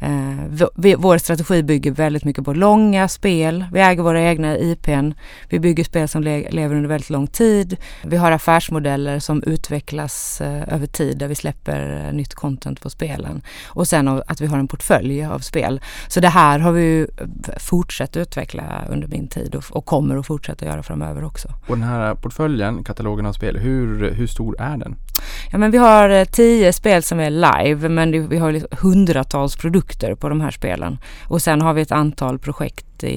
Eh, 0.00 0.68
vi, 0.74 0.94
vår 0.94 1.18
strategi 1.18 1.62
bygger 1.62 1.90
väldigt 1.90 2.24
mycket 2.24 2.44
på 2.44 2.52
långa 2.52 3.08
spel. 3.08 3.64
Vi 3.72 3.80
äger 3.80 4.02
våra 4.02 4.22
egna 4.22 4.58
IPn. 4.58 5.12
Vi 5.48 5.58
bygger 5.60 5.84
spel 5.84 6.08
som 6.08 6.22
le 6.22 6.50
lever 6.50 6.76
under 6.76 6.88
väldigt 6.88 7.10
lång 7.10 7.26
tid. 7.26 7.76
Vi 8.04 8.16
har 8.16 8.32
affärsmodeller 8.32 9.18
som 9.18 9.42
utvecklas 9.42 10.40
eh, 10.40 10.74
över 10.74 10.86
tid 10.86 11.18
där 11.18 11.28
vi 11.28 11.34
släpper 11.34 12.06
eh, 12.06 12.12
nytt 12.12 12.34
content 12.34 12.80
på 12.80 12.90
spelen. 12.90 13.42
Och 13.66 13.88
sen 13.88 14.08
att 14.08 14.40
vi 14.40 14.46
har 14.46 14.58
en 14.58 14.68
portfölj 14.68 15.24
av 15.24 15.38
spel. 15.38 15.80
Så 16.08 16.20
det 16.20 16.28
här 16.28 16.58
har 16.58 16.72
vi 16.72 17.00
eh, 17.00 17.26
fortsatt 17.58 18.16
utveckla 18.16 18.84
under 18.90 19.08
min 19.08 19.28
tid 19.28 19.54
och, 19.54 19.64
och 19.70 19.84
kommer 19.84 20.16
att 20.16 20.26
fortsätta 20.26 20.66
göra 20.66 20.82
framöver 20.82 21.24
också. 21.24 21.48
Och 21.68 21.76
den 21.78 21.88
här 21.88 22.14
portföljen, 22.14 22.84
katalogen 22.84 23.26
av 23.26 23.32
spel, 23.32 23.56
hur, 23.56 24.10
hur 24.10 24.26
stor 24.26 24.60
är 24.60 24.76
den? 24.76 24.96
Ja 25.52 25.58
men 25.58 25.70
vi 25.70 25.78
har 25.78 26.10
eh, 26.10 26.24
tio 26.24 26.72
spel 26.72 27.02
som 27.02 27.20
är 27.20 27.30
live 27.30 27.88
men 27.88 28.28
vi 28.28 28.38
har 28.38 28.52
liksom 28.52 28.68
hundratals 28.78 29.56
produkter 29.56 30.14
på 30.14 30.28
de 30.28 30.40
här 30.40 30.50
spelen. 30.50 30.98
Och 31.24 31.42
sen 31.42 31.60
har 31.60 31.74
vi 31.74 31.82
ett 31.82 31.92
antal 31.92 32.38
projekt 32.38 33.04
i, 33.04 33.08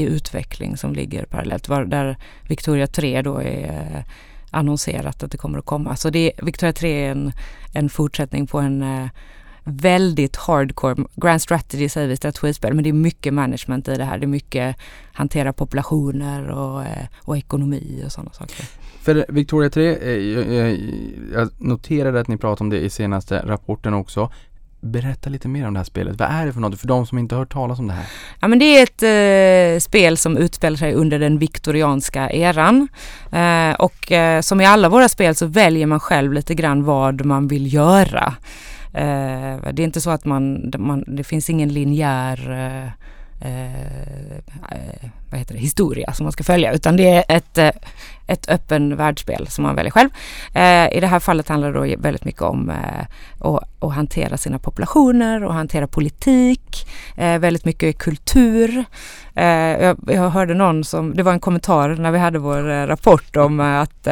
i 0.00 0.02
utveckling 0.02 0.76
som 0.76 0.94
ligger 0.94 1.24
parallellt. 1.24 1.68
Var, 1.68 1.84
där 1.84 2.16
Victoria 2.48 2.86
3 2.86 3.22
då 3.22 3.42
är 3.42 3.94
eh, 3.94 4.12
annonserat 4.50 5.22
att 5.22 5.30
det 5.30 5.38
kommer 5.38 5.58
att 5.58 5.64
komma. 5.64 5.96
Så 5.96 6.10
det, 6.10 6.32
Victoria 6.42 6.72
3 6.72 7.06
är 7.06 7.10
en, 7.10 7.32
en 7.72 7.88
fortsättning 7.88 8.46
på 8.46 8.58
en 8.58 8.82
eh, 8.82 9.06
väldigt 9.66 10.36
hardcore, 10.36 11.04
grand 11.14 11.42
strategy 11.42 11.88
säger 11.88 12.08
vi 12.08 12.16
strategispel, 12.16 12.74
men 12.74 12.84
det 12.84 12.90
är 12.90 12.92
mycket 12.92 13.34
management 13.34 13.88
i 13.88 13.94
det 13.94 14.04
här. 14.04 14.18
Det 14.18 14.24
är 14.24 14.28
mycket 14.28 14.76
hantera 15.12 15.52
populationer 15.52 16.48
och, 16.48 16.82
eh, 16.82 17.06
och 17.22 17.36
ekonomi 17.36 18.02
och 18.06 18.12
sådana 18.12 18.32
saker. 18.32 18.66
För 19.02 19.26
Victoria 19.28 19.70
3, 19.70 19.96
eh, 19.96 20.78
jag 21.32 21.48
noterade 21.58 22.20
att 22.20 22.28
ni 22.28 22.36
pratade 22.36 22.64
om 22.64 22.70
det 22.70 22.80
i 22.80 22.90
senaste 22.90 23.42
rapporten 23.46 23.94
också. 23.94 24.30
Berätta 24.80 25.30
lite 25.30 25.48
mer 25.48 25.66
om 25.66 25.74
det 25.74 25.80
här 25.80 25.84
spelet. 25.84 26.18
Vad 26.18 26.28
är 26.28 26.46
det 26.46 26.52
för 26.52 26.60
något 26.60 26.80
för 26.80 26.88
de 26.88 27.06
som 27.06 27.18
inte 27.18 27.34
har 27.34 27.40
hört 27.40 27.52
talas 27.52 27.78
om 27.78 27.86
det 27.86 27.92
här? 27.92 28.06
Ja 28.40 28.48
men 28.48 28.58
det 28.58 28.64
är 28.64 28.82
ett 28.82 29.02
eh, 29.02 29.80
spel 29.80 30.16
som 30.16 30.36
utspelar 30.36 30.76
sig 30.76 30.94
under 30.94 31.18
den 31.18 31.38
viktorianska 31.38 32.30
eran. 32.30 32.88
Eh, 33.32 33.74
och 33.78 34.12
eh, 34.12 34.40
som 34.40 34.60
i 34.60 34.66
alla 34.66 34.88
våra 34.88 35.08
spel 35.08 35.34
så 35.34 35.46
väljer 35.46 35.86
man 35.86 36.00
själv 36.00 36.32
lite 36.32 36.54
grann 36.54 36.84
vad 36.84 37.24
man 37.24 37.48
vill 37.48 37.74
göra. 37.74 38.34
Eh, 38.96 39.72
det 39.72 39.82
är 39.82 39.84
inte 39.84 40.00
så 40.00 40.10
att 40.10 40.24
man, 40.24 40.72
man 40.78 41.04
det 41.06 41.24
finns 41.24 41.50
ingen 41.50 41.68
linjär 41.68 42.50
eh, 42.50 42.86
eh, 43.50 45.10
vad 45.30 45.38
heter 45.38 45.54
det, 45.54 45.60
historia 45.60 46.12
som 46.12 46.24
man 46.24 46.32
ska 46.32 46.44
följa 46.44 46.72
utan 46.72 46.96
det 46.96 47.08
är 47.08 47.24
ett, 47.28 47.58
eh, 47.58 47.70
ett 48.26 48.48
öppen 48.48 48.96
världsspel 48.96 49.46
som 49.46 49.62
man 49.62 49.74
väljer 49.74 49.90
själv. 49.90 50.08
Eh, 50.54 50.96
I 50.96 51.00
det 51.00 51.06
här 51.06 51.20
fallet 51.20 51.48
handlar 51.48 51.72
det 51.72 51.78
då 51.78 52.02
väldigt 52.02 52.24
mycket 52.24 52.42
om 52.42 52.70
eh, 52.70 53.06
att, 53.40 53.84
att, 53.84 53.94
hantera 53.94 54.36
sina 54.36 54.58
populationer 54.58 55.44
och 55.44 55.54
hantera 55.54 55.86
politik, 55.86 56.88
eh, 57.16 57.38
väldigt 57.38 57.64
mycket 57.64 57.98
kultur. 57.98 58.84
Eh, 59.34 59.46
jag, 59.82 59.98
jag, 60.06 60.30
hörde 60.30 60.54
någon 60.54 60.84
som, 60.84 61.14
det 61.16 61.22
var 61.22 61.32
en 61.32 61.40
kommentar 61.40 61.88
när 61.88 62.10
vi 62.10 62.18
hade 62.18 62.38
vår 62.38 62.70
eh, 62.70 62.86
rapport 62.86 63.36
om 63.36 63.60
att 63.60 64.08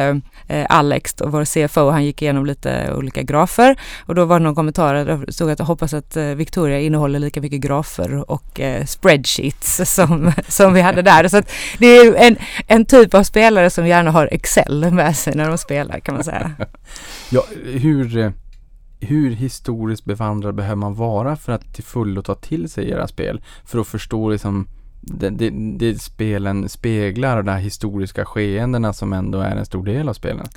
Alex, 0.69 1.15
vår 1.25 1.45
CFO, 1.45 1.89
han 1.89 2.05
gick 2.05 2.21
igenom 2.21 2.45
lite 2.45 2.93
olika 2.93 3.21
grafer 3.21 3.75
och 4.05 4.15
då 4.15 4.25
var 4.25 4.39
det 4.39 4.43
någon 4.43 4.55
kommentar 4.55 4.93
där 4.93 5.25
det 5.25 5.33
stod 5.33 5.51
att 5.51 5.59
jag 5.59 5.65
hoppas 5.65 5.93
att 5.93 6.17
Victoria 6.17 6.79
innehåller 6.79 7.19
lika 7.19 7.41
mycket 7.41 7.59
grafer 7.59 8.31
och 8.31 8.61
spreadsheets 8.85 9.81
som, 9.95 10.31
som 10.47 10.73
vi 10.73 10.81
hade 10.81 11.01
där. 11.05 11.27
Så 11.27 11.41
det 11.77 11.87
är 11.87 12.15
en, 12.15 12.37
en 12.67 12.85
typ 12.85 13.13
av 13.13 13.23
spelare 13.23 13.69
som 13.69 13.87
gärna 13.87 14.11
har 14.11 14.29
Excel 14.31 14.91
med 14.91 15.15
sig 15.15 15.35
när 15.35 15.49
de 15.49 15.57
spelar 15.57 15.99
kan 15.99 16.15
man 16.15 16.23
säga. 16.23 16.51
ja, 17.29 17.43
hur, 17.63 18.33
hur 18.99 19.31
historiskt 19.31 20.05
bevandrad 20.05 20.55
behöver 20.55 20.75
man 20.75 20.95
vara 20.95 21.35
för 21.35 21.51
att 21.51 21.73
till 21.73 21.83
fullo 21.83 22.21
ta 22.21 22.35
till 22.35 22.69
sig 22.69 22.89
era 22.89 23.07
spel? 23.07 23.41
För 23.65 23.79
att 23.79 23.87
förstå 23.87 24.29
liksom 24.29 24.67
det, 25.05 25.29
det, 25.29 25.49
det, 25.49 26.01
spelen 26.01 26.69
speglar 26.69 27.43
de 27.43 27.51
här 27.51 27.59
historiska 27.59 28.25
skeendena 28.25 28.93
som 28.93 29.13
ändå 29.13 29.39
är 29.39 29.55
en 29.55 29.65
stor 29.65 29.85
del 29.85 30.09
av 30.09 30.13
spelen. 30.13 30.47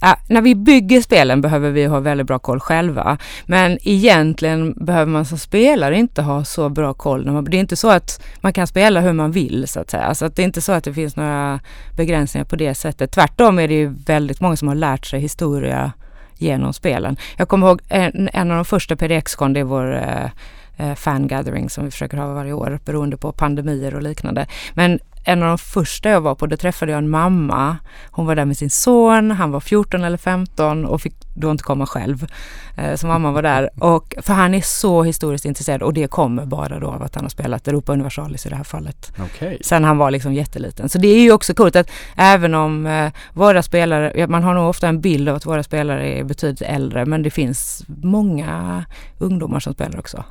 Ja, 0.00 0.16
när 0.28 0.42
vi 0.42 0.54
bygger 0.54 1.00
spelen 1.00 1.40
behöver 1.40 1.70
vi 1.70 1.84
ha 1.84 2.00
väldigt 2.00 2.26
bra 2.26 2.38
koll 2.38 2.60
själva. 2.60 3.18
Men 3.46 3.78
egentligen 3.82 4.72
behöver 4.72 5.12
man 5.12 5.24
som 5.24 5.38
spelare 5.38 5.98
inte 5.98 6.22
ha 6.22 6.44
så 6.44 6.68
bra 6.68 6.94
koll. 6.94 7.44
Det 7.44 7.56
är 7.56 7.60
inte 7.60 7.76
så 7.76 7.90
att 7.90 8.22
man 8.40 8.52
kan 8.52 8.66
spela 8.66 9.00
hur 9.00 9.12
man 9.12 9.32
vill 9.32 9.68
så 9.68 9.80
att 9.80 9.90
säga. 9.90 10.14
Så 10.14 10.24
att 10.24 10.36
det 10.36 10.42
är 10.42 10.44
inte 10.44 10.60
så 10.60 10.72
att 10.72 10.84
det 10.84 10.94
finns 10.94 11.16
några 11.16 11.60
begränsningar 11.96 12.44
på 12.44 12.56
det 12.56 12.74
sättet. 12.74 13.12
Tvärtom 13.12 13.58
är 13.58 13.68
det 13.68 13.74
ju 13.74 13.94
väldigt 14.06 14.40
många 14.40 14.56
som 14.56 14.68
har 14.68 14.74
lärt 14.74 15.06
sig 15.06 15.20
historia 15.20 15.92
genom 16.38 16.72
spelen. 16.72 17.16
Jag 17.36 17.48
kommer 17.48 17.66
ihåg 17.66 17.80
en, 17.88 18.28
en 18.32 18.50
av 18.50 18.56
de 18.56 18.64
första 18.64 18.96
PDX-kon, 18.96 19.52
det 19.52 19.60
är 19.60 19.64
vår 19.64 19.94
eh, 19.96 20.30
eh, 20.76 20.94
fangathering 20.94 21.70
som 21.70 21.84
vi 21.84 21.90
försöker 21.90 22.16
ha 22.16 22.34
varje 22.34 22.52
år 22.52 22.78
beroende 22.84 23.16
på 23.16 23.32
pandemier 23.32 23.94
och 23.94 24.02
liknande. 24.02 24.46
Men 24.74 24.98
en 25.24 25.42
av 25.42 25.48
de 25.48 25.58
första 25.58 26.08
jag 26.08 26.20
var 26.20 26.34
på, 26.34 26.46
då 26.46 26.56
träffade 26.56 26.92
jag 26.92 26.98
en 26.98 27.10
mamma. 27.10 27.76
Hon 28.10 28.26
var 28.26 28.34
där 28.34 28.44
med 28.44 28.56
sin 28.56 28.70
son, 28.70 29.30
han 29.30 29.50
var 29.50 29.60
14 29.60 30.04
eller 30.04 30.18
15 30.18 30.84
och 30.84 31.00
fick 31.00 31.14
då 31.34 31.50
inte 31.50 31.64
komma 31.64 31.86
själv. 31.86 32.26
Eh, 32.76 32.94
så 32.94 33.06
mamma 33.06 33.30
var 33.32 33.42
där. 33.42 33.70
Och, 33.78 34.14
för 34.22 34.34
han 34.34 34.54
är 34.54 34.60
så 34.60 35.02
historiskt 35.02 35.44
intresserad 35.44 35.82
och 35.82 35.94
det 35.94 36.06
kommer 36.06 36.46
bara 36.46 36.78
då 36.78 36.86
av 36.86 37.02
att 37.02 37.14
han 37.14 37.24
har 37.24 37.28
spelat 37.28 37.68
Europa 37.68 37.92
Universalis 37.92 38.46
i 38.46 38.48
det 38.48 38.56
här 38.56 38.64
fallet. 38.64 39.12
Okay. 39.24 39.58
Sen 39.62 39.84
han 39.84 39.98
var 39.98 40.10
liksom 40.10 40.34
jätteliten. 40.34 40.88
Så 40.88 40.98
det 40.98 41.08
är 41.08 41.20
ju 41.20 41.32
också 41.32 41.54
coolt 41.54 41.76
att 41.76 41.90
även 42.16 42.54
om 42.54 42.86
eh, 42.86 43.12
våra 43.32 43.62
spelare, 43.62 44.26
man 44.26 44.42
har 44.42 44.54
nog 44.54 44.68
ofta 44.68 44.88
en 44.88 45.00
bild 45.00 45.28
av 45.28 45.36
att 45.36 45.46
våra 45.46 45.62
spelare 45.62 46.18
är 46.18 46.24
betydligt 46.24 46.62
äldre 46.62 47.06
men 47.06 47.22
det 47.22 47.30
finns 47.30 47.84
många 47.86 48.84
ungdomar 49.18 49.60
som 49.60 49.74
spelar 49.74 49.98
också. 49.98 50.24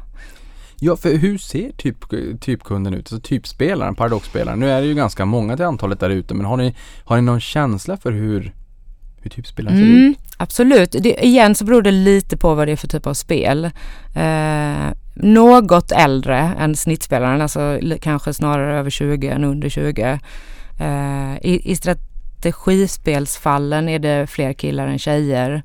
Ja, 0.86 0.96
för 0.96 1.18
hur 1.18 1.38
ser 1.38 1.72
typ, 1.72 1.98
typkunden 2.42 2.94
ut? 2.94 3.00
Alltså 3.00 3.20
typspelaren, 3.20 3.96
paradoxspelaren. 3.96 4.60
Nu 4.60 4.70
är 4.70 4.82
det 4.82 4.88
ju 4.88 4.94
ganska 4.94 5.26
många 5.26 5.56
till 5.56 5.66
antalet 5.66 6.00
där 6.00 6.10
ute, 6.10 6.34
men 6.34 6.46
har 6.46 6.58
ni, 6.58 6.76
har 7.04 7.16
ni 7.16 7.22
någon 7.22 7.40
känsla 7.40 7.98
för 7.98 8.12
hur, 8.12 8.54
hur 9.22 9.30
typspelaren 9.30 9.78
mm, 9.78 9.90
ser 9.90 9.96
ut? 10.10 10.18
Absolut. 10.38 10.92
Det, 10.92 11.26
igen 11.26 11.56
så 11.56 11.66
beror 11.66 11.82
det 11.82 11.92
lite 11.92 12.38
på 12.38 12.56
vad 12.56 12.68
det 12.68 12.72
är 12.72 12.76
för 12.76 12.88
typ 12.88 13.08
av 13.08 13.14
spel. 13.14 13.66
Eh, 14.16 14.88
något 15.14 15.92
äldre 15.92 16.38
än 16.38 16.76
snittspelaren, 16.76 17.42
alltså 17.42 17.80
kanske 18.02 18.34
snarare 18.34 18.80
över 18.80 18.90
20 18.90 19.28
än 19.28 19.44
under 19.44 19.70
20. 19.70 20.20
Eh, 20.80 21.36
i, 21.42 21.72
I 21.72 21.76
strategispelsfallen 21.76 23.90
är 23.90 24.00
det 24.00 24.28
fler 24.28 24.54
killar 24.54 24.88
än 24.88 25.00
tjejer. 25.00 25.64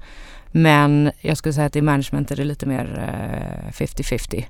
Men 0.52 1.10
jag 1.20 1.36
skulle 1.36 1.52
säga 1.52 1.66
att 1.66 1.76
i 1.76 1.82
management 1.82 2.30
är 2.30 2.36
det 2.36 2.44
lite 2.44 2.66
mer 2.66 3.10
eh, 3.68 3.72
50-50. 3.72 4.44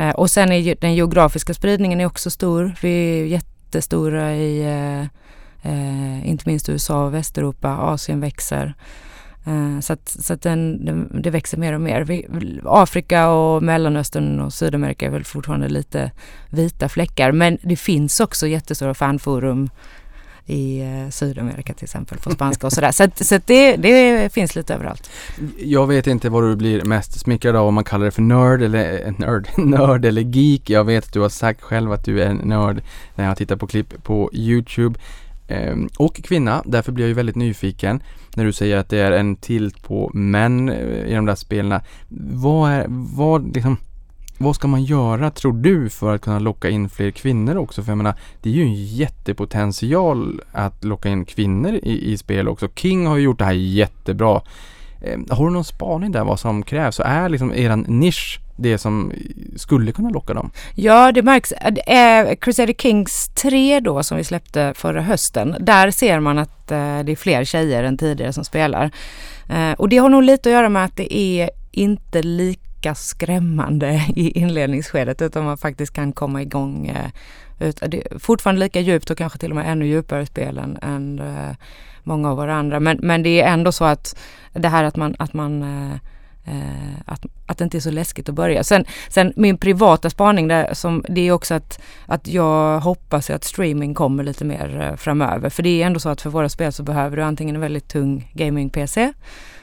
Eh, 0.00 0.10
och 0.10 0.30
sen 0.30 0.52
är 0.52 0.74
den 0.80 0.94
geografiska 0.94 1.54
spridningen 1.54 2.00
är 2.00 2.06
också 2.06 2.30
stor. 2.30 2.74
Vi 2.82 3.20
är 3.20 3.24
jättestora 3.24 4.34
i 4.34 4.60
eh, 4.62 5.00
eh, 5.72 6.28
inte 6.28 6.48
minst 6.48 6.68
USA 6.68 7.04
och 7.04 7.14
Västeuropa. 7.14 7.68
Asien 7.76 8.20
växer. 8.20 8.74
Eh, 9.46 9.80
så 9.80 9.92
att, 9.92 10.08
så 10.08 10.32
att 10.32 10.42
den, 10.42 10.84
den, 10.84 11.22
det 11.22 11.30
växer 11.30 11.58
mer 11.58 11.72
och 11.72 11.80
mer. 11.80 12.00
Vi, 12.00 12.26
Afrika 12.64 13.28
och 13.28 13.62
Mellanöstern 13.62 14.40
och 14.40 14.52
Sydamerika 14.52 15.06
är 15.06 15.10
väl 15.10 15.24
fortfarande 15.24 15.68
lite 15.68 16.10
vita 16.48 16.88
fläckar. 16.88 17.32
Men 17.32 17.58
det 17.62 17.76
finns 17.76 18.20
också 18.20 18.46
jättestora 18.46 18.94
fanforum 18.94 19.70
i 20.50 20.80
eh, 20.80 21.10
Sydamerika 21.10 21.74
till 21.74 21.84
exempel 21.84 22.18
på 22.18 22.30
spanska 22.30 22.66
och 22.66 22.72
sådär. 22.72 22.92
Så, 22.92 23.04
att, 23.04 23.26
så 23.26 23.34
att 23.34 23.46
det, 23.46 23.76
det, 23.76 24.32
finns 24.32 24.56
lite 24.56 24.74
överallt. 24.74 25.10
Jag 25.58 25.86
vet 25.86 26.06
inte 26.06 26.28
vad 26.28 26.42
du 26.42 26.56
blir 26.56 26.84
mest 26.84 27.20
smickrad 27.20 27.56
av 27.56 27.68
om 27.68 27.74
man 27.74 27.84
kallar 27.84 28.04
det 28.04 28.10
för 28.10 28.22
nörd 28.22 28.62
eller 28.62 29.06
eh, 29.06 29.12
nörd, 29.18 29.48
nörd 29.56 30.04
eller 30.04 30.22
geek. 30.22 30.70
Jag 30.70 30.84
vet 30.84 31.04
att 31.04 31.12
du 31.12 31.20
har 31.20 31.28
sagt 31.28 31.62
själv 31.62 31.92
att 31.92 32.04
du 32.04 32.22
är 32.22 32.26
en 32.26 32.36
nörd 32.36 32.82
när 33.14 33.24
jag 33.24 33.36
tittar 33.36 33.56
på 33.56 33.66
klipp 33.66 34.02
på 34.02 34.30
Youtube. 34.32 34.98
Ehm, 35.48 35.88
och 35.98 36.14
kvinna, 36.14 36.62
därför 36.66 36.92
blir 36.92 37.04
jag 37.04 37.08
ju 37.08 37.14
väldigt 37.14 37.36
nyfiken 37.36 38.02
när 38.36 38.44
du 38.44 38.52
säger 38.52 38.76
att 38.76 38.88
det 38.88 38.98
är 38.98 39.12
en 39.12 39.36
tilt 39.36 39.82
på 39.82 40.10
män 40.14 40.68
eh, 40.68 41.10
i 41.10 41.14
de 41.14 41.26
där 41.26 41.34
spelen. 41.34 41.80
Vad 42.32 42.70
är, 42.70 42.86
vad 42.88 43.54
liksom 43.54 43.76
vad 44.42 44.56
ska 44.56 44.68
man 44.68 44.84
göra, 44.84 45.30
tror 45.30 45.52
du, 45.52 45.88
för 45.88 46.14
att 46.14 46.20
kunna 46.20 46.38
locka 46.38 46.68
in 46.68 46.88
fler 46.88 47.10
kvinnor 47.10 47.56
också? 47.56 47.82
För 47.82 47.90
jag 47.90 47.96
menar, 47.96 48.14
det 48.42 48.48
är 48.50 48.54
ju 48.54 48.62
en 48.62 48.74
jättepotential 48.74 50.40
att 50.52 50.84
locka 50.84 51.08
in 51.08 51.24
kvinnor 51.24 51.74
i, 51.82 52.12
i 52.12 52.16
spel 52.16 52.48
också. 52.48 52.68
King 52.74 53.06
har 53.06 53.16
ju 53.16 53.22
gjort 53.22 53.38
det 53.38 53.44
här 53.44 53.52
jättebra. 53.52 54.42
Eh, 55.02 55.18
har 55.30 55.44
du 55.46 55.52
någon 55.52 55.64
spaning 55.64 56.12
där 56.12 56.24
vad 56.24 56.40
som 56.40 56.62
krävs? 56.62 56.96
Så 56.96 57.02
är 57.02 57.28
liksom 57.28 57.54
eran 57.54 57.80
nisch 57.88 58.40
det 58.56 58.78
som 58.78 59.12
skulle 59.56 59.92
kunna 59.92 60.10
locka 60.10 60.34
dem? 60.34 60.50
Ja, 60.74 61.12
det 61.12 61.22
märks. 61.22 61.52
Eh, 61.52 62.34
Crusader 62.34 62.74
Kings 62.74 63.28
3 63.34 63.80
då 63.80 64.02
som 64.02 64.16
vi 64.16 64.24
släppte 64.24 64.72
förra 64.76 65.02
hösten, 65.02 65.56
där 65.60 65.90
ser 65.90 66.20
man 66.20 66.38
att 66.38 66.70
eh, 66.70 67.00
det 67.04 67.12
är 67.12 67.16
fler 67.16 67.44
tjejer 67.44 67.84
än 67.84 67.98
tidigare 67.98 68.32
som 68.32 68.44
spelar. 68.44 68.90
Eh, 69.48 69.72
och 69.72 69.88
det 69.88 69.96
har 69.96 70.08
nog 70.08 70.22
lite 70.22 70.48
att 70.48 70.52
göra 70.52 70.68
med 70.68 70.84
att 70.84 70.96
det 70.96 71.16
är 71.16 71.50
inte 71.72 72.22
lika 72.22 72.69
lika 72.80 72.94
skrämmande 72.94 74.04
i 74.16 74.38
inledningsskedet 74.38 75.22
utan 75.22 75.44
man 75.44 75.58
faktiskt 75.58 75.92
kan 75.92 76.12
komma 76.12 76.42
igång. 76.42 76.86
Eh, 76.86 77.10
ut, 77.58 77.82
fortfarande 78.18 78.60
lika 78.60 78.80
djupt 78.80 79.10
och 79.10 79.18
kanske 79.18 79.38
till 79.38 79.50
och 79.50 79.56
med 79.56 79.72
ännu 79.72 79.86
djupare 79.86 80.26
spel 80.26 80.58
än, 80.58 80.78
än 80.82 81.20
många 82.04 82.30
av 82.30 82.36
våra 82.36 82.54
andra. 82.54 82.80
Men, 82.80 82.98
men 83.02 83.22
det 83.22 83.40
är 83.40 83.52
ändå 83.52 83.72
så 83.72 83.84
att 83.84 84.16
det 84.52 84.68
här 84.68 84.84
att 84.84 84.96
man, 84.96 85.14
att 85.18 85.32
man 85.34 85.62
eh, 85.62 85.96
att, 87.04 87.26
att 87.46 87.58
det 87.58 87.64
inte 87.64 87.78
är 87.78 87.80
så 87.80 87.90
läskigt 87.90 88.28
att 88.28 88.34
börja. 88.34 88.64
Sen, 88.64 88.84
sen 89.08 89.32
min 89.36 89.58
privata 89.58 90.10
spaning 90.10 90.48
där, 90.48 90.74
som, 90.74 91.04
det 91.08 91.28
är 91.28 91.32
också 91.32 91.54
att, 91.54 91.80
att 92.06 92.28
jag 92.28 92.80
hoppas 92.80 93.30
att 93.30 93.44
streaming 93.44 93.94
kommer 93.94 94.24
lite 94.24 94.44
mer 94.44 94.94
framöver. 94.96 95.50
För 95.50 95.62
det 95.62 95.82
är 95.82 95.86
ändå 95.86 96.00
så 96.00 96.08
att 96.08 96.20
för 96.20 96.30
våra 96.30 96.48
spel 96.48 96.72
så 96.72 96.82
behöver 96.82 97.16
du 97.16 97.22
antingen 97.22 97.54
en 97.54 97.60
väldigt 97.60 97.88
tung 97.88 98.30
gaming-PC 98.34 99.12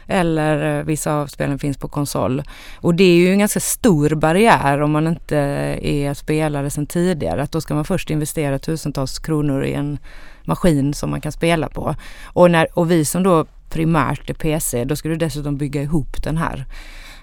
eller 0.07 0.79
eh, 0.79 0.85
vissa 0.85 1.13
av 1.13 1.27
spelen 1.27 1.59
finns 1.59 1.77
på 1.77 1.87
konsol. 1.87 2.43
Och 2.77 2.95
det 2.95 3.03
är 3.03 3.15
ju 3.15 3.31
en 3.31 3.39
ganska 3.39 3.59
stor 3.59 4.15
barriär 4.15 4.81
om 4.81 4.91
man 4.91 5.07
inte 5.07 5.37
är 5.81 6.13
spelare 6.13 6.69
sedan 6.69 6.87
tidigare. 6.87 7.43
Att 7.43 7.51
då 7.51 7.61
ska 7.61 7.75
man 7.75 7.85
först 7.85 8.09
investera 8.09 8.59
tusentals 8.59 9.19
kronor 9.19 9.63
i 9.63 9.73
en 9.73 9.97
maskin 10.43 10.93
som 10.93 11.09
man 11.09 11.21
kan 11.21 11.31
spela 11.31 11.69
på. 11.69 11.95
Och, 12.25 12.51
när, 12.51 12.67
och 12.73 12.91
vi 12.91 13.05
som 13.05 13.23
då 13.23 13.45
primärt 13.69 14.29
är 14.29 14.33
PC, 14.33 14.85
då 14.85 14.95
ska 14.95 15.09
du 15.09 15.15
dessutom 15.15 15.57
bygga 15.57 15.81
ihop 15.81 16.23
den 16.23 16.37
här. 16.37 16.65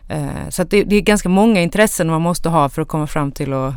Eh, 0.09 0.45
så 0.45 0.51
så 0.51 0.65
det, 0.65 0.85
det, 0.85 0.97
är 0.97 1.01
ganska 1.01 1.29
många 1.29 1.61
intressen 1.61 2.11
man 2.11 2.23
måste 2.23 2.49
ha 2.49 2.69
för 2.69 2.83
att 2.83 2.89
komma 2.89 3.07
fram 3.07 3.33
till 3.33 3.53
att, 3.53 3.75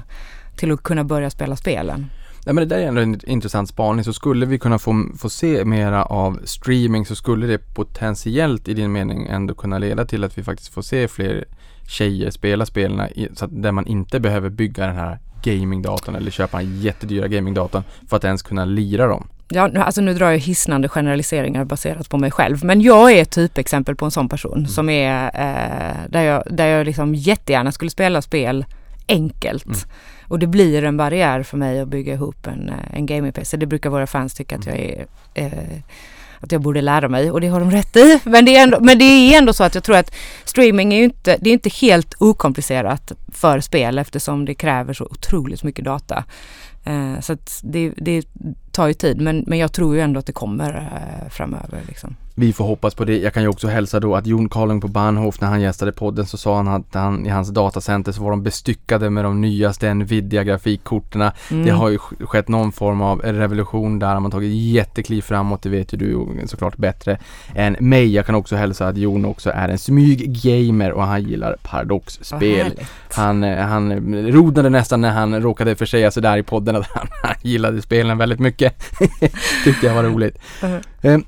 till 0.57 0.71
att 0.71 0.83
kunna 0.83 1.03
börja 1.03 1.29
spela 1.29 1.55
spelen. 1.55 2.09
Nej 2.47 2.53
men 2.53 2.67
det 2.67 2.75
där 2.75 2.83
är 2.83 2.87
ändå 2.87 3.01
en 3.01 3.29
intressant 3.29 3.69
spaning. 3.69 4.03
Så 4.03 4.13
skulle 4.13 4.45
vi 4.45 4.59
kunna 4.59 4.79
få, 4.79 5.05
få 5.17 5.29
se 5.29 5.65
mera 5.65 6.05
av 6.05 6.39
streaming 6.43 7.05
så 7.05 7.15
skulle 7.15 7.47
det 7.47 7.57
potentiellt 7.73 8.67
i 8.67 8.73
din 8.73 8.91
mening 8.91 9.27
ändå 9.27 9.53
kunna 9.53 9.77
leda 9.77 10.05
till 10.05 10.23
att 10.23 10.37
vi 10.37 10.43
faktiskt 10.43 10.73
får 10.73 10.81
se 10.81 11.07
fler 11.07 11.45
tjejer 11.87 12.31
spela 12.31 12.65
spelen 12.65 13.09
så 13.33 13.45
att, 13.45 13.61
där 13.63 13.71
man 13.71 13.87
inte 13.87 14.19
behöver 14.19 14.49
bygga 14.49 14.87
den 14.87 14.95
här 14.95 15.19
gamingdatorn 15.43 16.15
eller 16.15 16.31
köpa 16.31 16.61
en 16.61 16.81
jättedyra 16.81 17.27
gamingdatorn 17.27 17.83
för 18.09 18.17
att 18.17 18.23
ens 18.23 18.41
kunna 18.41 18.65
lira 18.65 19.07
dem. 19.07 19.27
Ja, 19.49 19.71
alltså 19.75 20.01
nu 20.01 20.13
drar 20.13 20.31
jag 20.31 20.37
hisnande 20.37 20.89
generaliseringar 20.89 21.65
baserat 21.65 22.09
på 22.09 22.17
mig 22.17 22.31
själv. 22.31 22.65
Men 22.65 22.81
jag 22.81 23.11
är 23.11 23.21
ett 23.21 23.31
typexempel 23.31 23.95
på 23.95 24.05
en 24.05 24.11
sån 24.11 24.29
person 24.29 24.57
mm. 24.57 24.67
som 24.67 24.89
är 24.89 25.23
eh, 25.23 26.09
där 26.09 26.21
jag, 26.21 26.43
där 26.51 26.67
jag 26.67 26.85
liksom 26.85 27.15
jättegärna 27.15 27.71
skulle 27.71 27.91
spela 27.91 28.21
spel 28.21 28.65
enkelt. 29.07 29.65
Mm. 29.65 29.79
Och 30.27 30.39
det 30.39 30.48
blir 30.48 30.84
en 30.84 30.98
barriär 30.98 31.43
för 31.43 31.57
mig 31.57 31.79
att 31.79 31.88
bygga 31.88 32.13
ihop 32.13 32.48
en, 32.48 32.69
eh, 32.69 32.98
en 32.98 33.05
gaming-PC. 33.05 33.57
Det 33.57 33.65
brukar 33.65 33.89
våra 33.89 34.07
fans 34.07 34.34
tycka 34.34 34.55
att 34.55 34.65
jag 34.65 34.79
är 34.79 35.05
eh, 35.34 35.79
att 36.39 36.51
jag 36.51 36.62
borde 36.62 36.81
lära 36.81 37.10
mig 37.10 37.31
och 37.31 37.41
det 37.41 37.48
har 37.48 37.60
de 37.60 37.72
rätt 37.72 37.96
i. 37.96 38.19
Men 38.24 38.46
det, 38.46 38.55
är 38.55 38.63
ändå, 38.63 38.79
men 38.81 39.00
det 39.00 39.05
är 39.05 39.38
ändå 39.38 39.53
så 39.53 39.63
att 39.63 39.75
jag 39.75 39.84
tror 39.84 39.96
att 39.96 40.13
streaming 40.46 40.93
är 40.93 40.98
ju 40.98 41.03
inte, 41.03 41.38
det 41.41 41.50
är 41.50 41.53
inte 41.53 41.69
helt 41.69 42.13
okomplicerat 42.17 43.12
för 43.34 43.60
spel 43.60 43.98
eftersom 43.98 44.46
det 44.46 44.55
kräver 44.55 44.93
så 44.93 45.05
otroligt 45.05 45.63
mycket 45.63 45.86
data. 45.86 46.24
Eh, 46.84 47.19
så 47.22 47.34
att 47.34 47.60
det, 47.63 47.93
det 47.98 48.27
tar 48.72 48.88
ju 48.88 48.93
tid 48.93 49.22
men, 49.22 49.43
men 49.48 49.57
jag 49.57 49.74
tror 49.74 49.96
ju 49.96 50.01
ändå 50.01 50.19
att 50.19 50.25
det 50.25 50.34
kommer 50.34 50.75
eh, 50.75 51.29
framöver. 51.29 51.79
Liksom. 51.88 52.15
Vi 52.39 52.53
får 52.53 52.65
hoppas 52.65 52.96
på 52.96 53.06
det. 53.06 53.17
Jag 53.17 53.34
kan 53.34 53.44
ju 53.44 53.50
också 53.50 53.67
hälsa 53.67 54.00
då 54.00 54.15
att 54.15 54.27
Jon 54.27 54.50
Karling 54.50 54.82
på 54.82 54.88
Bahnhof 54.88 55.41
när 55.41 55.48
han 55.48 55.62
gästade 55.62 55.91
podden 55.91 56.25
så 56.25 56.38
sa 56.38 56.58
han 56.58 56.67
att 56.67 56.94
han, 56.94 57.25
i 57.25 57.29
hans 57.29 57.50
datacenter 57.50 58.12
så 58.12 58.24
var 58.24 58.29
de 58.29 58.44
bestyckade 58.44 59.10
med 59.10 59.24
de 59.24 59.41
nyaste 59.41 59.94
Nvidia 59.94 60.44
grafikkorten. 60.44 61.22
Mm. 61.22 61.65
Det 61.65 61.72
har 61.72 61.89
ju 61.89 61.98
skett 61.98 62.48
någon 62.48 62.72
form 62.72 63.01
av 63.01 63.20
revolution 63.22 64.00
där. 64.00 64.13
Man 64.13 64.24
har 64.24 64.32
tagit 64.32 64.53
jättekliv 64.53 65.22
framåt. 65.22 65.62
Det 65.62 65.70
vet 65.70 65.94
ju 65.94 65.98
du 65.98 66.27
såklart 66.48 66.77
bättre 66.77 67.17
än 67.56 67.77
mig. 67.79 68.13
Jag 68.13 68.25
kan 68.25 68.36
också 68.36 68.56
hälsa 68.56 68.88
att 68.88 68.98
Jon 68.98 69.25
också 69.25 69.51
är 69.56 69.70
en 69.70 69.77
smyggamer 69.77 70.91
och 70.91 71.03
han 71.03 71.24
gillar 71.24 71.58
paradoxspel. 71.63 72.72
Han, 73.12 73.44
eh, 73.44 73.65
han 73.65 73.91
rodnade 74.32 74.70
nästan 74.70 75.01
när 75.01 75.12
han 75.12 75.41
råkade 75.41 75.75
försäga 75.75 76.12
sig 76.12 76.24
där 76.24 76.38
i 76.38 76.44
podden 76.44 76.75
att 76.75 76.88
han, 76.88 77.08
han 77.24 77.36
gillade 77.41 77.82
spelen 77.82 78.17
väldigt 78.17 78.39
mycket. 78.39 78.84
Tyckte 79.63 79.88
jag 79.88 79.94
var 79.94 80.03
roligt. 80.03 80.38
Uh 80.63 80.70
-huh. 80.70 80.82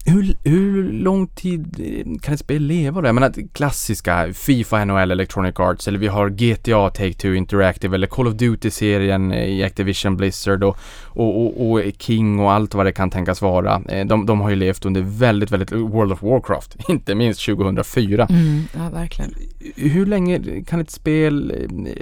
Hur, 0.05 0.35
hur 0.43 0.91
lång 0.91 1.27
tid 1.27 1.75
eh, 1.79 2.19
kan 2.21 2.33
ett 2.33 2.39
spel 2.39 2.63
leva 2.63 3.01
då? 3.01 3.07
Jag 3.07 3.15
menar 3.15 3.33
klassiska 3.53 4.33
Fifa, 4.33 4.85
NHL, 4.85 5.11
Electronic 5.11 5.59
Arts 5.59 5.87
eller 5.87 5.99
vi 5.99 6.07
har 6.07 6.29
GTA 6.29 6.89
Take-Two 6.89 7.33
Interactive 7.33 7.95
eller 7.95 8.07
Call 8.07 8.27
of 8.27 8.33
Duty-serien 8.33 9.33
i 9.33 9.63
Activision 9.63 10.17
Blizzard 10.17 10.63
och, 10.63 10.77
och, 11.03 11.37
och, 11.37 11.71
och, 11.71 11.81
King 11.97 12.39
och 12.39 12.51
allt 12.51 12.73
vad 12.73 12.85
det 12.85 12.91
kan 12.91 13.09
tänkas 13.09 13.41
vara. 13.41 13.81
Eh, 13.89 14.05
de, 14.05 14.25
de 14.25 14.41
har 14.41 14.49
ju 14.49 14.55
levt 14.55 14.85
under 14.85 15.01
väldigt, 15.01 15.51
väldigt 15.51 15.71
World 15.71 16.11
of 16.11 16.23
Warcraft, 16.23 16.75
inte 16.89 17.15
minst 17.15 17.45
2004. 17.45 18.27
Mm, 18.29 18.63
ja, 18.75 18.89
verkligen. 18.89 19.33
Hur 19.75 20.05
länge 20.05 20.63
kan 20.67 20.79
ett 20.79 20.91
spel 20.91 21.53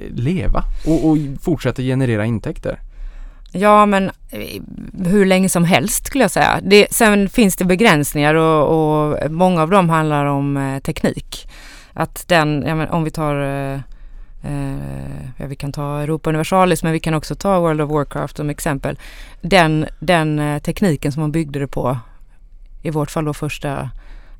leva 0.09 0.63
och, 0.85 1.09
och 1.09 1.17
fortsätta 1.41 1.81
generera 1.81 2.25
intäkter? 2.25 2.79
Ja 3.51 3.85
men 3.85 4.11
eh, 4.29 4.61
hur 5.05 5.25
länge 5.25 5.49
som 5.49 5.63
helst 5.63 6.05
skulle 6.05 6.23
jag 6.23 6.31
säga. 6.31 6.59
Det, 6.63 6.87
sen 6.91 7.29
finns 7.29 7.55
det 7.55 7.65
begränsningar 7.65 8.35
och, 8.35 8.63
och 8.67 9.31
många 9.31 9.61
av 9.61 9.69
dem 9.69 9.89
handlar 9.89 10.25
om 10.25 10.57
eh, 10.57 10.79
teknik. 10.79 11.49
Att 11.93 12.27
den, 12.27 12.63
ja, 12.67 12.75
men 12.75 12.89
om 12.89 13.03
vi 13.03 13.11
tar 13.11 13.35
eh, 13.35 13.79
eh, 14.43 15.27
ja, 15.37 15.45
vi 15.47 15.55
kan 15.55 15.71
ta 15.71 15.99
Europa 15.99 16.29
Universalis 16.29 16.83
men 16.83 16.91
vi 16.91 16.99
kan 16.99 17.13
också 17.13 17.35
ta 17.35 17.59
World 17.59 17.81
of 17.81 17.91
Warcraft 17.91 18.37
som 18.37 18.49
exempel. 18.49 18.99
Den, 19.41 19.85
den 19.99 20.39
eh, 20.39 20.59
tekniken 20.59 21.11
som 21.11 21.21
man 21.21 21.31
byggde 21.31 21.59
det 21.59 21.67
på, 21.67 21.97
i 22.81 22.89
vårt 22.89 23.11
fall 23.11 23.25
då 23.25 23.33
första 23.33 23.89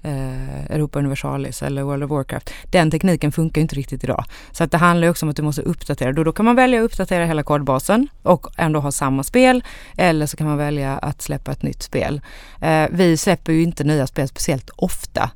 eh, 0.03 0.65
Europa 0.71 0.99
Universalis 0.99 1.63
eller 1.63 1.83
World 1.83 2.03
of 2.03 2.11
Warcraft. 2.11 2.53
Den 2.71 2.91
tekniken 2.91 3.31
funkar 3.31 3.61
inte 3.61 3.75
riktigt 3.75 4.03
idag. 4.03 4.25
Så 4.51 4.63
att 4.63 4.71
det 4.71 4.77
handlar 4.77 5.07
också 5.07 5.25
om 5.25 5.29
att 5.29 5.35
du 5.35 5.41
måste 5.41 5.61
uppdatera. 5.61 6.11
Då, 6.11 6.23
då 6.23 6.31
kan 6.31 6.45
man 6.45 6.55
välja 6.55 6.79
att 6.79 6.85
uppdatera 6.85 7.25
hela 7.25 7.43
kodbasen 7.43 8.07
och 8.23 8.47
ändå 8.57 8.79
ha 8.79 8.91
samma 8.91 9.23
spel. 9.23 9.63
Eller 9.97 10.25
så 10.25 10.37
kan 10.37 10.47
man 10.47 10.57
välja 10.57 10.97
att 10.97 11.21
släppa 11.21 11.51
ett 11.51 11.63
nytt 11.63 11.83
spel. 11.83 12.21
Eh, 12.61 12.85
vi 12.91 13.17
släpper 13.17 13.53
ju 13.53 13.63
inte 13.63 13.83
nya 13.83 14.07
spel 14.07 14.27
speciellt 14.27 14.69
ofta. 14.75 15.29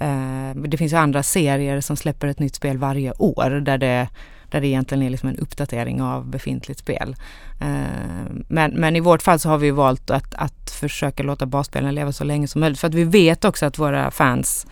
Eh, 0.00 0.54
det 0.54 0.76
finns 0.76 0.92
ju 0.92 0.96
andra 0.96 1.22
serier 1.22 1.80
som 1.80 1.96
släpper 1.96 2.28
ett 2.28 2.38
nytt 2.38 2.54
spel 2.54 2.78
varje 2.78 3.12
år 3.18 3.50
där 3.50 3.78
det 3.78 4.08
där 4.50 4.60
det 4.60 4.66
egentligen 4.66 5.02
är 5.02 5.10
liksom 5.10 5.28
en 5.28 5.36
uppdatering 5.36 6.02
av 6.02 6.26
befintligt 6.26 6.80
spel. 6.80 7.16
Eh, 7.60 8.32
men, 8.48 8.70
men 8.70 8.96
i 8.96 9.00
vårt 9.00 9.22
fall 9.22 9.38
så 9.38 9.48
har 9.48 9.58
vi 9.58 9.70
valt 9.70 10.10
att, 10.10 10.34
att 10.34 10.70
försöka 10.70 11.22
låta 11.22 11.46
basspelen 11.46 11.94
leva 11.94 12.12
så 12.12 12.24
länge 12.24 12.48
som 12.48 12.60
möjligt 12.60 12.80
för 12.80 12.88
att 12.88 12.94
vi 12.94 13.04
vet 13.04 13.44
också 13.44 13.66
att 13.66 13.78
våra 13.78 14.10
fans 14.10 14.66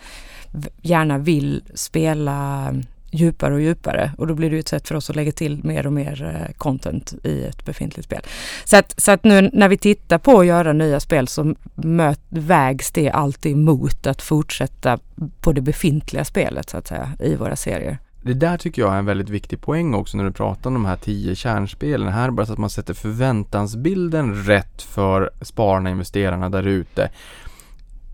gärna 0.81 1.17
vill 1.17 1.61
spela 1.73 2.73
djupare 3.11 3.53
och 3.53 3.61
djupare 3.61 4.11
och 4.17 4.27
då 4.27 4.33
blir 4.33 4.49
det 4.49 4.57
ett 4.57 4.67
sätt 4.67 4.87
för 4.87 4.95
oss 4.95 5.09
att 5.09 5.15
lägga 5.15 5.31
till 5.31 5.63
mer 5.63 5.87
och 5.87 5.93
mer 5.93 6.23
eh, 6.23 6.53
content 6.57 7.13
i 7.23 7.43
ett 7.43 7.65
befintligt 7.65 8.05
spel. 8.05 8.21
Så 8.63 8.77
att, 8.77 9.01
så 9.01 9.11
att 9.11 9.23
nu 9.23 9.49
när 9.53 9.69
vi 9.69 9.77
tittar 9.77 10.17
på 10.17 10.39
att 10.39 10.45
göra 10.45 10.73
nya 10.73 10.99
spel 10.99 11.27
så 11.27 11.55
möt, 11.75 12.21
vägs 12.29 12.91
det 12.91 13.09
alltid 13.09 13.57
mot 13.57 14.07
att 14.07 14.21
fortsätta 14.21 14.99
på 15.39 15.51
det 15.51 15.61
befintliga 15.61 16.25
spelet 16.25 16.69
så 16.69 16.77
att 16.77 16.87
säga 16.87 17.11
i 17.19 17.35
våra 17.35 17.55
serier. 17.55 17.97
Det 18.21 18.33
där 18.33 18.57
tycker 18.57 18.81
jag 18.81 18.93
är 18.93 18.97
en 18.97 19.05
väldigt 19.05 19.29
viktig 19.29 19.61
poäng 19.61 19.93
också 19.93 20.17
när 20.17 20.23
du 20.23 20.31
pratar 20.31 20.69
om 20.69 20.73
de 20.73 20.85
här 20.85 20.95
tio 20.95 21.35
kärnspelen. 21.35 22.07
Här 22.07 22.31
bara 22.31 22.45
så 22.45 22.53
att 22.53 22.59
man 22.59 22.69
sätter 22.69 22.93
förväntansbilden 22.93 24.35
rätt 24.35 24.81
för 24.81 25.31
spararna, 25.41 25.89
investerarna 25.89 26.49
där 26.49 26.67
ute. 26.67 27.11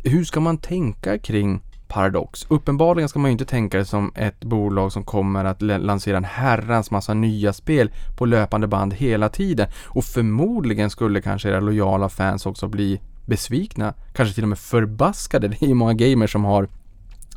Hur 0.04 0.24
ska 0.24 0.40
man 0.40 0.58
tänka 0.58 1.18
kring 1.18 1.62
Paradox? 1.88 2.46
Uppenbarligen 2.50 3.10
ska 3.10 3.20
man 3.20 3.32
ju 3.32 3.32
inte 3.32 3.46
tänka 3.46 3.78
det 3.78 3.86
som 3.86 4.12
ett 4.16 4.40
bolag 4.40 4.92
som 4.92 5.04
kommer 5.04 5.46
att 5.46 5.62
lansera 5.62 6.18
en 6.18 6.24
herrans 6.24 6.92
massa 6.92 7.14
nya 7.14 7.54
spel 7.54 7.92
på 8.18 8.26
löpande 8.26 8.68
band 8.68 8.94
hela 8.94 9.30
tiden. 9.30 9.68
Och 9.86 10.04
förmodligen 10.04 10.90
skulle 10.90 11.22
kanske 11.22 11.50
era 11.50 11.60
lojala 11.60 12.10
fans 12.10 12.46
också 12.46 12.68
bli 12.68 13.02
besvikna, 13.26 13.94
kanske 14.14 14.36
till 14.36 14.44
och 14.44 14.50
med 14.50 14.60
förbaskade. 14.60 15.48
Det 15.60 15.62
är 15.62 15.68
ju 15.68 15.74
många 15.74 15.94
gamers 15.94 16.32
som 16.32 16.46
har 16.46 16.68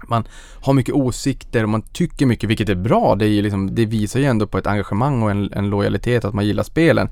man 0.06 0.24
har 0.61 0.72
mycket 0.72 0.94
åsikter 0.94 1.62
och 1.62 1.68
man 1.68 1.82
tycker 1.82 2.26
mycket, 2.26 2.50
vilket 2.50 2.68
är 2.68 2.74
bra. 2.74 3.14
Det, 3.14 3.26
är 3.26 3.42
liksom, 3.42 3.74
det 3.74 3.87
visar 3.87 4.20
ju 4.20 4.26
ändå 4.26 4.46
på 4.46 4.58
ett 4.58 4.66
engagemang 4.66 5.22
och 5.22 5.30
en, 5.30 5.52
en 5.52 5.70
lojalitet 5.70 6.24
att 6.24 6.34
man 6.34 6.46
gillar 6.46 6.62
spelen. 6.62 7.08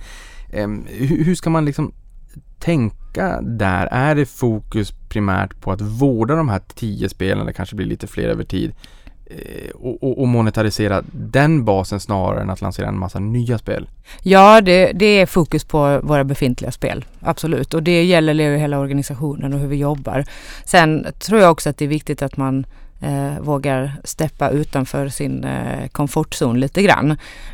Eh, 0.52 0.68
hur, 0.86 1.24
hur, 1.24 1.34
ska 1.34 1.50
man 1.50 1.64
liksom 1.64 1.92
tänka 2.58 3.40
där? 3.40 3.86
Är 3.86 4.14
det 4.14 4.26
fokus 4.26 4.92
primärt 5.08 5.60
på 5.60 5.72
att 5.72 5.80
vårda 5.80 6.34
de 6.34 6.48
här 6.48 6.62
tio 6.74 7.08
spelen, 7.08 7.46
det 7.46 7.52
kanske 7.52 7.76
blir 7.76 7.86
lite 7.86 8.06
fler 8.06 8.28
över 8.28 8.44
tid, 8.44 8.72
Eh, 9.30 9.70
och, 9.70 10.02
och, 10.02 10.20
och, 10.20 10.28
monetarisera 10.28 11.02
den 11.12 11.64
basen 11.64 12.00
snarare 12.00 12.42
än 12.42 12.50
att 12.50 12.60
lansera 12.60 12.88
en 12.88 12.98
massa 12.98 13.18
nya 13.18 13.58
spel? 13.58 13.88
Ja, 14.22 14.60
det, 14.60 14.92
det 14.92 15.06
är 15.06 15.26
fokus 15.26 15.64
på 15.64 16.00
våra 16.02 16.24
befintliga 16.24 16.72
spel, 16.72 17.04
absolut. 17.20 17.74
Och 17.74 17.82
det 17.82 18.04
gäller 18.04 18.34
ju 18.34 18.56
hela 18.56 18.78
organisationen 18.78 19.52
och 19.52 19.58
hur 19.58 19.68
vi 19.68 19.76
jobbar. 19.76 20.24
Sen 20.64 21.06
tror 21.18 21.40
jag 21.40 21.50
också 21.50 21.70
att 21.70 21.78
det 21.78 21.84
är 21.84 21.88
viktigt 21.88 22.22
att 22.22 22.36
man 22.36 22.66
eh, 23.00 23.40
vågar 23.40 23.92
steppa 24.04 24.50
utanför 24.50 25.08
sin 25.08 25.44
eh, 25.44 25.88
komfortzon 25.88 26.60
lite 26.60 26.82
grann. 26.82 27.10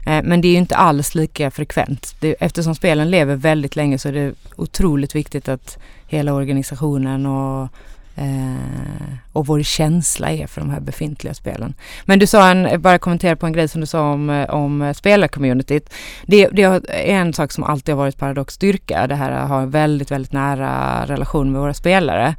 Eh, 0.07 0.23
men 0.25 0.41
det 0.41 0.49
är 0.49 0.53
ju 0.53 0.59
inte 0.59 0.77
alls 0.77 1.15
lika 1.15 1.51
frekvent. 1.51 2.15
Det, 2.21 2.35
eftersom 2.41 2.75
spelen 2.75 3.11
lever 3.11 3.37
väldigt 3.37 3.77
länge 3.77 3.99
så 3.99 4.09
är 4.09 4.13
det 4.13 4.35
otroligt 4.57 5.15
viktigt 5.15 5.49
att 5.49 5.79
hela 6.07 6.35
organisationen 6.35 7.27
och 7.27 7.69
eh, 8.15 9.15
och 9.33 9.47
vår 9.47 9.63
känsla 9.63 10.31
är 10.31 10.47
för 10.47 10.61
de 10.61 10.71
här 10.71 10.81
befintliga 10.81 11.35
spelen. 11.35 11.75
Men 12.05 12.19
du 12.19 12.27
sa 12.27 12.51
en, 12.51 12.83
bara 12.83 12.99
kommentera 12.99 13.37
på 13.37 13.47
en 13.47 13.53
grej 13.53 13.69
som 13.69 13.81
du 13.81 13.87
sa 13.87 14.13
om, 14.13 14.31
eh, 14.31 14.51
om 14.51 14.83
eh, 14.83 14.93
spelarcommunityt. 14.93 15.93
Det, 16.27 16.49
det 16.53 16.63
är 16.63 16.83
en 16.89 17.33
sak 17.33 17.53
som 17.53 17.65
alltid 17.65 17.95
har 17.95 18.03
varit 18.03 18.19
Paradox 18.19 18.55
styrka, 18.55 19.07
det 19.07 19.15
här 19.15 19.31
att 19.31 19.49
ha 19.49 19.61
en 19.61 19.71
väldigt, 19.71 20.11
väldigt 20.11 20.33
nära 20.33 21.05
relation 21.07 21.53
med 21.53 21.61
våra 21.61 21.75
spelare. 21.75 22.35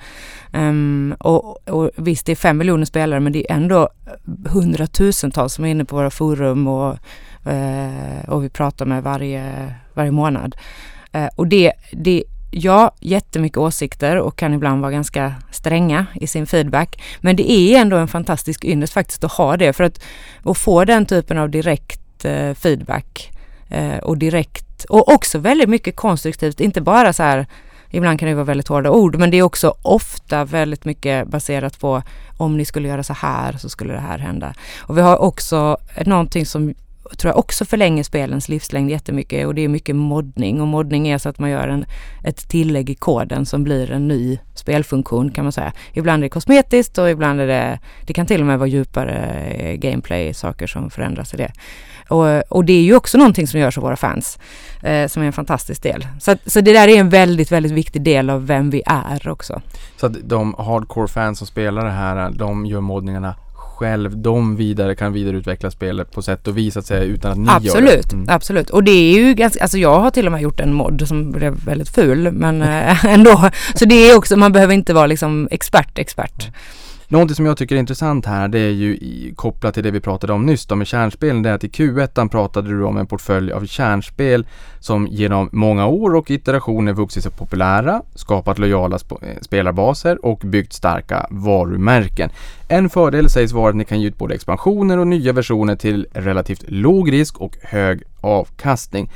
Um, 0.54 1.16
och, 1.20 1.70
och 1.70 1.92
visst, 1.96 2.26
det 2.26 2.32
är 2.32 2.36
fem 2.36 2.58
miljoner 2.58 2.86
spelare 2.86 3.20
men 3.20 3.34
det 3.34 3.52
är 3.52 3.56
ändå 3.56 3.90
hundratusentals 4.50 5.54
som 5.54 5.66
är 5.66 5.70
inne 5.70 5.86
på 5.86 5.96
våra 5.96 6.10
forum 6.10 6.68
och, 6.68 6.98
eh, 7.52 8.30
och 8.30 8.44
vi 8.44 8.50
pratar 8.50 8.86
med 8.86 9.04
varje, 9.04 9.74
varje 9.94 10.12
månad. 10.12 10.56
Uh, 11.16 11.28
och 11.36 11.48
det, 11.48 11.74
det 11.92 12.24
ja, 12.54 12.92
jättemycket 13.00 13.58
åsikter 13.58 14.18
och 14.18 14.36
kan 14.36 14.54
ibland 14.54 14.82
vara 14.82 14.92
ganska 14.92 15.34
stränga 15.52 16.06
i 16.14 16.28
sin 16.28 16.48
feedback. 16.48 17.02
Men 17.22 17.36
det 17.36 17.52
är 17.52 17.82
ändå 17.82 17.98
en 17.98 18.08
fantastisk 18.08 18.66
ynnest 18.66 18.94
faktiskt 18.94 19.24
att 19.24 19.32
ha 19.32 19.58
det 19.58 19.74
för 19.74 19.84
att, 19.84 20.04
att 20.44 20.58
få 20.58 20.86
den 20.86 21.06
typen 21.06 21.38
av 21.38 21.50
direkt 21.50 22.26
eh, 22.26 22.54
feedback 22.54 23.32
eh, 23.70 23.98
och 23.98 24.18
direkt 24.18 24.86
och 24.90 25.14
också 25.14 25.38
väldigt 25.38 25.70
mycket 25.70 25.96
konstruktivt, 25.96 26.60
inte 26.60 26.82
bara 26.82 27.14
så 27.14 27.24
här 27.24 27.48
Ibland 27.96 28.20
kan 28.20 28.30
det 28.30 28.36
vara 28.36 28.46
väldigt 28.46 28.68
hårda 28.68 28.92
ord 28.92 29.16
men 29.16 29.32
det 29.32 29.38
är 29.38 29.42
också 29.42 29.76
ofta 29.82 30.46
väldigt 30.46 30.86
mycket 30.86 31.28
baserat 31.28 31.80
på 31.80 32.04
om 32.38 32.58
ni 32.58 32.66
skulle 32.66 32.88
göra 32.88 33.04
så 33.04 33.14
här 33.14 33.58
så 33.58 33.70
skulle 33.70 33.94
det 33.94 34.00
här 34.00 34.18
hända. 34.18 34.54
Och 34.80 34.98
vi 34.98 35.02
har 35.02 35.18
också 35.18 35.78
någonting 36.06 36.46
som 36.46 36.74
tror 37.18 37.30
jag 37.30 37.38
också 37.38 37.66
förlänger 37.66 38.04
spelens 38.04 38.50
livslängd 38.50 38.90
jättemycket 38.90 39.48
och 39.48 39.56
det 39.56 39.62
är 39.62 39.68
mycket 39.68 39.96
moddning 39.96 40.62
och 40.62 40.68
moddning 40.68 41.08
är 41.08 41.18
så 41.18 41.30
att 41.30 41.40
man 41.40 41.50
gör 41.50 41.68
en, 41.68 41.86
ett 42.24 42.50
tillägg 42.50 42.90
i 42.90 42.96
koden 42.96 43.46
som 43.46 43.64
blir 43.64 43.92
en 43.92 44.08
ny 44.08 44.40
spelfunktion 44.56 45.32
kan 45.32 45.46
man 45.46 45.52
säga. 45.52 45.74
Ibland 45.94 46.24
är 46.24 46.26
det 46.26 46.30
kosmetiskt 46.30 46.98
och 46.98 47.10
ibland 47.10 47.42
är 47.42 47.48
det, 47.48 47.80
det 48.08 48.14
kan 48.14 48.26
till 48.26 48.42
och 48.42 48.48
med 48.48 48.60
vara 48.60 48.68
djupare 48.68 49.16
eh, 49.40 49.76
gameplay, 49.76 50.34
saker 50.34 50.68
som 50.68 50.90
förändras 50.90 51.34
i 51.34 51.38
det. 51.38 51.52
Och, 52.08 52.52
och 52.52 52.66
det 52.66 52.74
är 52.74 52.82
ju 52.82 52.96
också 52.96 53.18
någonting 53.18 53.48
som 53.48 53.60
görs 53.60 53.78
av 53.78 53.84
våra 53.84 53.96
fans, 53.96 54.40
eh, 54.82 55.08
som 55.08 55.24
är 55.24 55.28
en 55.28 55.34
fantastisk 55.34 55.84
del. 55.84 56.08
Så, 56.20 56.36
så 56.46 56.62
det 56.62 56.74
där 56.74 56.88
är 56.88 56.98
en 56.98 57.10
väldigt, 57.10 57.52
väldigt 57.52 57.72
viktig 57.72 58.02
del 58.02 58.30
av 58.30 58.48
vem 58.48 58.70
vi 58.70 58.82
är 58.86 59.28
också. 59.28 59.62
Så 59.98 60.06
att 60.06 60.14
de 60.24 60.56
hardcore 60.58 61.08
fans 61.08 61.38
som 61.38 61.48
spelar 61.48 61.86
det 61.86 61.92
här, 61.92 62.32
de 62.32 62.66
gör 62.66 62.82
moddningarna 62.82 63.36
själv, 63.74 64.18
de 64.18 64.56
vidare 64.56 64.96
kan 64.96 65.14
vidareutveckla 65.14 65.72
spelet 65.72 66.12
på 66.12 66.22
sätt 66.22 66.48
och 66.48 66.58
vis 66.58 66.78
att 66.78 66.86
säga 66.86 67.04
utan 67.04 67.32
att 67.32 67.38
ni 67.38 67.50
absolut, 67.50 67.90
gör 67.90 68.02
det. 68.02 68.14
Mm. 68.14 68.26
Absolut, 68.30 68.70
och 68.70 68.84
det 68.84 68.92
är 68.92 69.14
ju 69.14 69.34
ganska, 69.34 69.62
alltså 69.62 69.78
jag 69.78 70.00
har 70.00 70.12
till 70.12 70.26
och 70.26 70.32
med 70.32 70.42
gjort 70.42 70.60
en 70.60 70.74
mod 70.74 71.08
som 71.08 71.32
blev 71.32 71.66
väldigt 71.66 71.90
ful 71.90 72.32
men 72.32 72.62
äh, 72.62 73.06
ändå. 73.14 73.50
Så 73.76 73.86
det 73.86 73.96
är 73.96 74.18
också, 74.18 74.38
man 74.38 74.52
behöver 74.52 74.74
inte 74.74 74.94
vara 74.94 75.08
liksom 75.08 75.48
expert, 75.52 76.00
expert. 76.00 76.44
Mm. 76.44 76.54
Någonting 77.08 77.36
som 77.36 77.46
jag 77.46 77.58
tycker 77.58 77.76
är 77.76 77.80
intressant 77.80 78.26
här 78.26 78.48
det 78.48 78.60
är 78.60 78.70
ju 78.70 78.96
i, 78.96 79.34
kopplat 79.36 79.74
till 79.74 79.84
det 79.84 79.92
vi 79.92 80.00
pratade 80.00 80.34
om 80.34 80.46
nyss 80.46 80.66
då 80.66 80.76
med 80.76 80.88
kärnspelen. 80.88 81.44
Det 81.44 81.50
är 81.50 81.54
att 81.54 81.64
i 81.64 81.68
Q1 81.68 82.30
pratade 82.30 82.70
du 82.70 82.84
om 82.84 82.98
en 82.98 83.08
portfölj 83.08 83.52
av 83.52 83.66
kärnspel 83.66 84.48
som 84.80 85.08
genom 85.08 85.50
många 85.52 85.88
år 85.88 86.16
och 86.16 86.32
iterationer 86.32 86.94
vuxit 86.94 87.24
sig 87.24 87.32
populära, 87.32 88.02
skapat 88.16 88.60
lojala 88.60 89.00
sp 89.04 89.12
eh, 89.22 89.42
spelarbaser 89.42 90.26
och 90.26 90.40
byggt 90.40 90.74
starka 90.74 91.28
varumärken. 91.30 92.30
En 92.68 92.90
fördel 92.90 93.30
sägs 93.30 93.52
vara 93.52 93.70
att 93.70 93.76
ni 93.76 93.86
kan 93.86 94.02
ge 94.02 94.08
ut 94.08 94.18
både 94.18 94.36
expansioner 94.36 94.98
och 94.98 95.08
nya 95.08 95.34
versioner 95.34 95.76
till 95.76 96.08
relativt 96.14 96.64
låg 96.68 97.12
risk 97.12 97.42
och 97.42 97.58
hög 97.62 98.04
avkastning. 98.22 99.12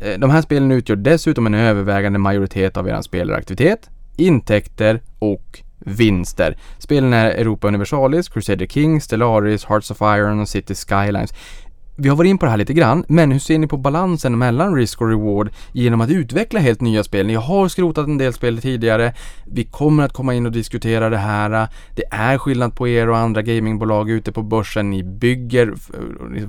Eh, 0.00 0.18
de 0.18 0.30
här 0.30 0.42
spelen 0.42 0.72
utgör 0.72 0.96
dessutom 0.96 1.46
en 1.46 1.54
övervägande 1.54 2.18
majoritet 2.18 2.76
av 2.76 2.88
er 2.88 3.02
spelaraktivitet, 3.02 3.90
intäkter 4.16 5.00
och 5.18 5.62
vinster. 5.88 6.56
Spelen 6.78 7.12
är 7.12 7.30
Europa 7.30 7.68
Universalis, 7.68 8.28
Crusader 8.28 8.66
Kings, 8.66 9.04
Stellaris, 9.04 9.64
Hearts 9.64 9.90
of 9.90 10.00
Iron 10.00 10.40
och 10.40 10.48
City 10.48 10.74
Skylines. 10.74 11.34
Vi 12.00 12.08
har 12.08 12.16
varit 12.16 12.28
in 12.28 12.38
på 12.38 12.44
det 12.44 12.50
här 12.50 12.58
lite 12.58 12.72
grann, 12.72 13.04
men 13.08 13.32
hur 13.32 13.38
ser 13.38 13.58
ni 13.58 13.66
på 13.66 13.76
balansen 13.76 14.38
mellan 14.38 14.74
risk 14.74 15.00
och 15.00 15.08
reward 15.08 15.50
genom 15.72 16.00
att 16.00 16.10
utveckla 16.10 16.60
helt 16.60 16.80
nya 16.80 17.04
spel? 17.04 17.26
Ni 17.26 17.34
har 17.34 17.68
skrotat 17.68 18.06
en 18.06 18.18
del 18.18 18.32
spel 18.32 18.60
tidigare. 18.60 19.14
Vi 19.46 19.64
kommer 19.64 20.04
att 20.04 20.12
komma 20.12 20.34
in 20.34 20.46
och 20.46 20.52
diskutera 20.52 21.10
det 21.10 21.16
här. 21.16 21.68
Det 21.96 22.04
är 22.10 22.38
skillnad 22.38 22.74
på 22.76 22.88
er 22.88 23.08
och 23.08 23.16
andra 23.16 23.42
gamingbolag 23.42 24.10
ute 24.10 24.32
på 24.32 24.42
börsen. 24.42 24.90
Ni 24.90 25.02
bygger, 25.02 25.74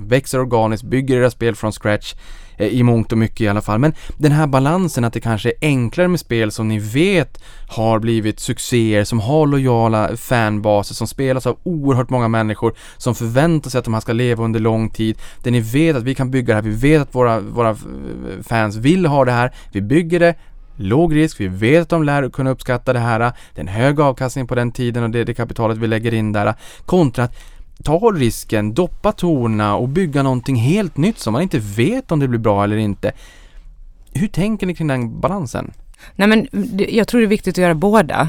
växer 0.08 0.40
organiskt, 0.40 0.84
bygger 0.84 1.16
era 1.16 1.30
spel 1.30 1.54
från 1.54 1.72
scratch. 1.72 2.14
Eh, 2.60 2.66
I 2.66 2.82
mångt 2.82 3.12
och 3.12 3.18
mycket 3.18 3.40
i 3.40 3.48
alla 3.48 3.62
fall. 3.62 3.78
Men 3.78 3.94
den 4.16 4.32
här 4.32 4.46
balansen 4.46 5.04
att 5.04 5.12
det 5.12 5.20
kanske 5.20 5.48
är 5.48 5.54
enklare 5.60 6.08
med 6.08 6.20
spel 6.20 6.52
som 6.52 6.68
ni 6.68 6.78
vet 6.78 7.42
har 7.68 7.98
blivit 7.98 8.40
succéer, 8.40 9.04
som 9.04 9.20
har 9.20 9.46
lojala 9.46 10.16
fanbaser, 10.16 10.94
som 10.94 11.06
spelas 11.06 11.46
av 11.46 11.58
oerhört 11.62 12.10
många 12.10 12.28
människor, 12.28 12.74
som 12.96 13.14
förväntar 13.14 13.70
sig 13.70 13.78
att 13.78 13.84
de 13.84 13.94
här 13.94 14.00
ska 14.00 14.12
leva 14.12 14.44
under 14.44 14.60
lång 14.60 14.90
tid. 14.90 15.18
Där 15.42 15.50
ni 15.50 15.60
vet 15.60 15.96
att 15.96 16.02
vi 16.02 16.14
kan 16.14 16.30
bygga 16.30 16.46
det 16.46 16.54
här, 16.54 16.62
vi 16.62 16.76
vet 16.76 17.02
att 17.02 17.14
våra, 17.14 17.40
våra 17.40 17.70
eh, 17.70 17.76
fans 18.42 18.76
vill 18.76 19.06
ha 19.06 19.24
det 19.24 19.32
här, 19.32 19.54
vi 19.72 19.80
bygger 19.82 20.20
det, 20.20 20.34
låg 20.76 21.16
risk, 21.16 21.40
vi 21.40 21.48
vet 21.48 21.82
att 21.82 21.88
de 21.88 22.02
lär 22.02 22.30
kunna 22.30 22.50
uppskatta 22.50 22.92
det 22.92 22.98
här, 22.98 23.18
det 23.18 23.26
är 23.56 23.60
en 23.60 23.68
hög 23.68 24.00
avkastning 24.00 24.46
på 24.46 24.54
den 24.54 24.72
tiden 24.72 25.02
och 25.02 25.10
det, 25.10 25.24
det 25.24 25.34
kapitalet 25.34 25.78
vi 25.78 25.86
lägger 25.86 26.14
in 26.14 26.32
där, 26.32 26.54
kontra 26.86 27.24
att 27.24 27.34
ta 27.84 27.98
risken, 27.98 28.74
doppa 28.74 29.12
torna 29.12 29.76
och 29.76 29.88
bygga 29.88 30.22
någonting 30.22 30.56
helt 30.56 30.96
nytt 30.96 31.18
som 31.18 31.32
man 31.32 31.42
inte 31.42 31.58
vet 31.58 32.12
om 32.12 32.20
det 32.20 32.28
blir 32.28 32.38
bra 32.38 32.64
eller 32.64 32.76
inte. 32.76 33.12
Hur 34.12 34.28
tänker 34.28 34.66
ni 34.66 34.74
kring 34.74 34.88
den 34.88 35.20
balansen? 35.20 35.72
Nej 36.14 36.28
men 36.28 36.48
jag 36.88 37.08
tror 37.08 37.20
det 37.20 37.26
är 37.26 37.28
viktigt 37.28 37.54
att 37.54 37.62
göra 37.62 37.74
båda. 37.74 38.20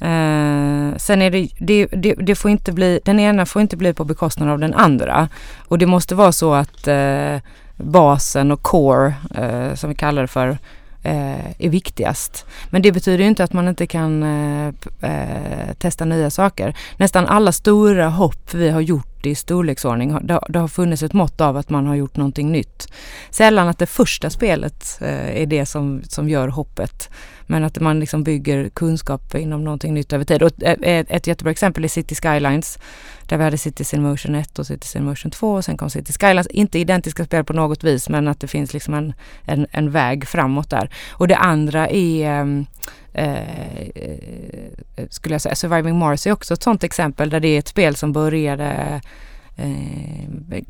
Eh, 0.00 0.96
sen 0.96 1.22
är 1.22 1.30
det, 1.30 1.48
det, 1.58 1.86
det, 1.86 2.14
det, 2.14 2.34
får 2.34 2.50
inte 2.50 2.72
bli, 2.72 3.00
den 3.04 3.20
ena 3.20 3.46
får 3.46 3.62
inte 3.62 3.76
bli 3.76 3.92
på 3.92 4.04
bekostnad 4.04 4.48
av 4.48 4.58
den 4.58 4.74
andra. 4.74 5.28
Och 5.58 5.78
det 5.78 5.86
måste 5.86 6.14
vara 6.14 6.32
så 6.32 6.54
att 6.54 6.88
eh, 6.88 7.36
basen 7.76 8.50
och 8.50 8.62
core, 8.62 9.14
eh, 9.34 9.74
som 9.74 9.90
vi 9.90 9.94
kallar 9.94 10.22
det 10.22 10.28
för, 10.28 10.58
Eh, 11.06 11.50
är 11.58 11.68
viktigast. 11.68 12.46
Men 12.70 12.82
det 12.82 12.92
betyder 12.92 13.24
inte 13.24 13.44
att 13.44 13.52
man 13.52 13.68
inte 13.68 13.86
kan 13.86 14.22
eh, 14.22 14.74
eh, 15.00 15.74
testa 15.78 16.04
nya 16.04 16.30
saker. 16.30 16.76
Nästan 16.96 17.26
alla 17.26 17.52
stora 17.52 18.08
hopp 18.08 18.54
vi 18.54 18.70
har 18.70 18.80
gjort 18.80 19.26
i 19.26 19.34
storleksordning, 19.34 20.18
det, 20.26 20.40
det 20.48 20.58
har 20.58 20.68
funnits 20.68 21.02
ett 21.02 21.12
mått 21.12 21.40
av 21.40 21.56
att 21.56 21.70
man 21.70 21.86
har 21.86 21.94
gjort 21.94 22.16
någonting 22.16 22.52
nytt. 22.52 22.88
Sällan 23.30 23.68
att 23.68 23.78
det 23.78 23.86
första 23.86 24.30
spelet 24.30 24.98
eh, 25.00 25.42
är 25.42 25.46
det 25.46 25.66
som, 25.66 26.02
som 26.08 26.28
gör 26.28 26.48
hoppet. 26.48 27.10
Men 27.46 27.64
att 27.64 27.80
man 27.80 28.00
liksom 28.00 28.24
bygger 28.24 28.68
kunskap 28.68 29.34
inom 29.34 29.64
någonting 29.64 29.94
nytt 29.94 30.12
över 30.12 30.24
tid. 30.24 30.42
Och 30.42 30.62
ett, 30.62 31.06
ett 31.10 31.26
jättebra 31.26 31.50
exempel 31.50 31.84
är 31.84 31.88
City 31.88 32.14
Skylines. 32.14 32.78
Där 33.28 33.36
vi 33.36 33.44
hade 33.44 33.58
Cities 33.58 33.94
in 33.94 34.02
Motion 34.02 34.34
1 34.34 34.58
och 34.58 34.66
Cities 34.66 34.96
in 34.96 35.04
Motion 35.04 35.30
2 35.30 35.52
och 35.54 35.64
sen 35.64 35.76
kom 35.76 35.90
City 35.90 36.12
Skylines. 36.12 36.46
Inte 36.46 36.78
identiska 36.78 37.24
spel 37.24 37.44
på 37.44 37.52
något 37.52 37.84
vis 37.84 38.08
men 38.08 38.28
att 38.28 38.40
det 38.40 38.48
finns 38.48 38.74
liksom 38.74 38.94
en, 38.94 39.12
en, 39.44 39.66
en 39.70 39.90
väg 39.90 40.26
framåt 40.28 40.70
där. 40.70 40.90
Och 41.10 41.28
det 41.28 41.36
andra 41.36 41.88
är 41.88 42.26
ehm, 42.26 42.66
eh, 43.12 45.06
skulle 45.10 45.34
jag 45.34 45.42
säga, 45.42 45.54
Surviving 45.54 45.98
Mars 45.98 46.26
är 46.26 46.32
också 46.32 46.54
ett 46.54 46.62
sånt 46.62 46.84
exempel 46.84 47.30
där 47.30 47.40
det 47.40 47.48
är 47.48 47.58
ett 47.58 47.68
spel 47.68 47.96
som 47.96 48.12
började 48.12 49.00
eh, 49.56 50.62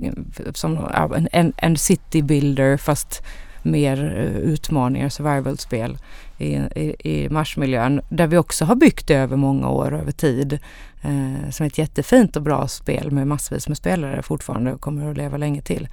som 0.55 0.79
en, 1.15 1.29
en, 1.33 1.53
en 1.57 1.77
city 1.77 2.23
builder 2.23 2.77
fast 2.77 3.23
mer 3.63 4.17
eh, 4.17 4.37
utmaningar, 4.37 5.09
survival-spel 5.09 5.99
i, 6.39 6.55
i, 6.55 6.97
i 6.99 7.29
Marsmiljön 7.29 8.01
där 8.09 8.27
vi 8.27 8.37
också 8.37 8.65
har 8.65 8.75
byggt 8.75 9.11
över 9.11 9.37
många 9.37 9.69
år 9.69 9.95
över 9.95 10.13
tid. 10.13 10.59
Eh, 11.05 11.51
som 11.51 11.67
ett 11.67 11.79
jättefint 11.79 12.37
och 12.37 12.43
bra 12.43 12.69
spel 12.69 13.11
med 13.11 13.27
massvis 13.27 13.69
med 13.69 13.77
spelare 13.77 14.23
fortfarande 14.23 14.73
och 14.73 14.81
kommer 14.81 15.11
att 15.11 15.17
leva 15.17 15.37
länge 15.37 15.63
till. 15.63 15.89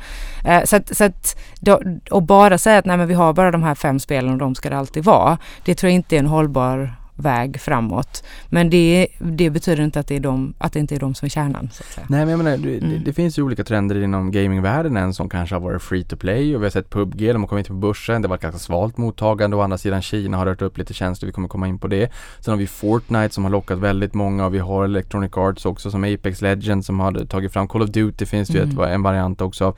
Eh, 0.45 0.63
så 0.63 0.75
att, 0.75 0.97
så 0.97 1.03
att 1.03 1.37
då, 1.59 1.81
och 2.11 2.23
bara 2.23 2.57
säga 2.57 2.77
att 2.77 2.85
nej 2.85 2.97
men 2.97 3.07
vi 3.07 3.13
har 3.13 3.33
bara 3.33 3.51
de 3.51 3.63
här 3.63 3.75
fem 3.75 3.99
spelen 3.99 4.31
och 4.31 4.37
de 4.37 4.55
ska 4.55 4.69
det 4.69 4.77
alltid 4.77 5.03
vara. 5.03 5.37
Det 5.65 5.75
tror 5.75 5.89
jag 5.89 5.95
inte 5.95 6.15
är 6.15 6.19
en 6.19 6.27
hållbar 6.27 6.95
väg 7.21 7.61
framåt. 7.61 8.23
Men 8.49 8.69
det, 8.69 9.07
det 9.19 9.49
betyder 9.49 9.83
inte 9.83 9.99
att 9.99 10.07
det, 10.07 10.15
är 10.15 10.19
de, 10.19 10.53
att 10.57 10.73
det 10.73 10.79
inte 10.79 10.95
är 10.95 10.99
de 10.99 11.15
som 11.15 11.25
är 11.25 11.29
kärnan. 11.29 11.69
Nej 12.07 12.19
men 12.19 12.29
jag 12.29 12.37
menar, 12.37 12.57
det, 12.57 12.77
mm. 12.77 13.03
det, 13.05 13.13
finns 13.13 13.39
ju 13.39 13.43
olika 13.43 13.63
trender 13.63 14.03
inom 14.03 14.31
gamingvärlden. 14.31 14.97
En 14.97 15.13
som 15.13 15.29
kanske 15.29 15.55
har 15.55 15.59
varit 15.59 15.81
free 15.81 16.03
to 16.03 16.15
play 16.15 16.55
och 16.55 16.61
vi 16.61 16.65
har 16.65 16.71
sett 16.71 16.89
PubG, 16.89 17.19
de 17.19 17.41
har 17.41 17.47
kommit 17.47 17.69
in 17.69 17.75
på 17.75 17.87
börsen. 17.87 18.21
Det 18.21 18.27
var 18.27 18.35
ett 18.35 18.41
ganska 18.41 18.59
svalt 18.59 18.97
mottagande 18.97 19.55
och 19.55 19.61
å 19.61 19.63
andra 19.63 19.77
sidan 19.77 20.01
Kina 20.01 20.37
har 20.37 20.45
rört 20.45 20.61
upp 20.61 20.77
lite 20.77 20.93
tjänster, 20.93 21.27
vi 21.27 21.33
kommer 21.33 21.47
komma 21.47 21.67
in 21.67 21.79
på 21.79 21.87
det. 21.87 22.11
Sen 22.39 22.51
har 22.51 22.57
vi 22.57 22.67
Fortnite 22.67 23.33
som 23.33 23.43
har 23.43 23.51
lockat 23.51 23.77
väldigt 23.77 24.13
många 24.13 24.45
och 24.45 24.53
vi 24.53 24.59
har 24.59 24.85
Electronic 24.85 25.37
Arts 25.37 25.65
också 25.65 25.91
som 25.91 26.03
Apex 26.03 26.41
Legends 26.41 26.87
som 26.87 26.99
har 26.99 27.25
tagit 27.25 27.53
fram 27.53 27.67
Call 27.67 27.81
of 27.81 27.89
Duty 27.89 28.25
finns 28.25 28.49
det 28.49 28.59
mm. 28.59 28.77
ju 28.77 28.83
ett, 28.83 28.91
en 28.91 29.03
variant 29.03 29.41
också 29.41 29.65
av. 29.65 29.77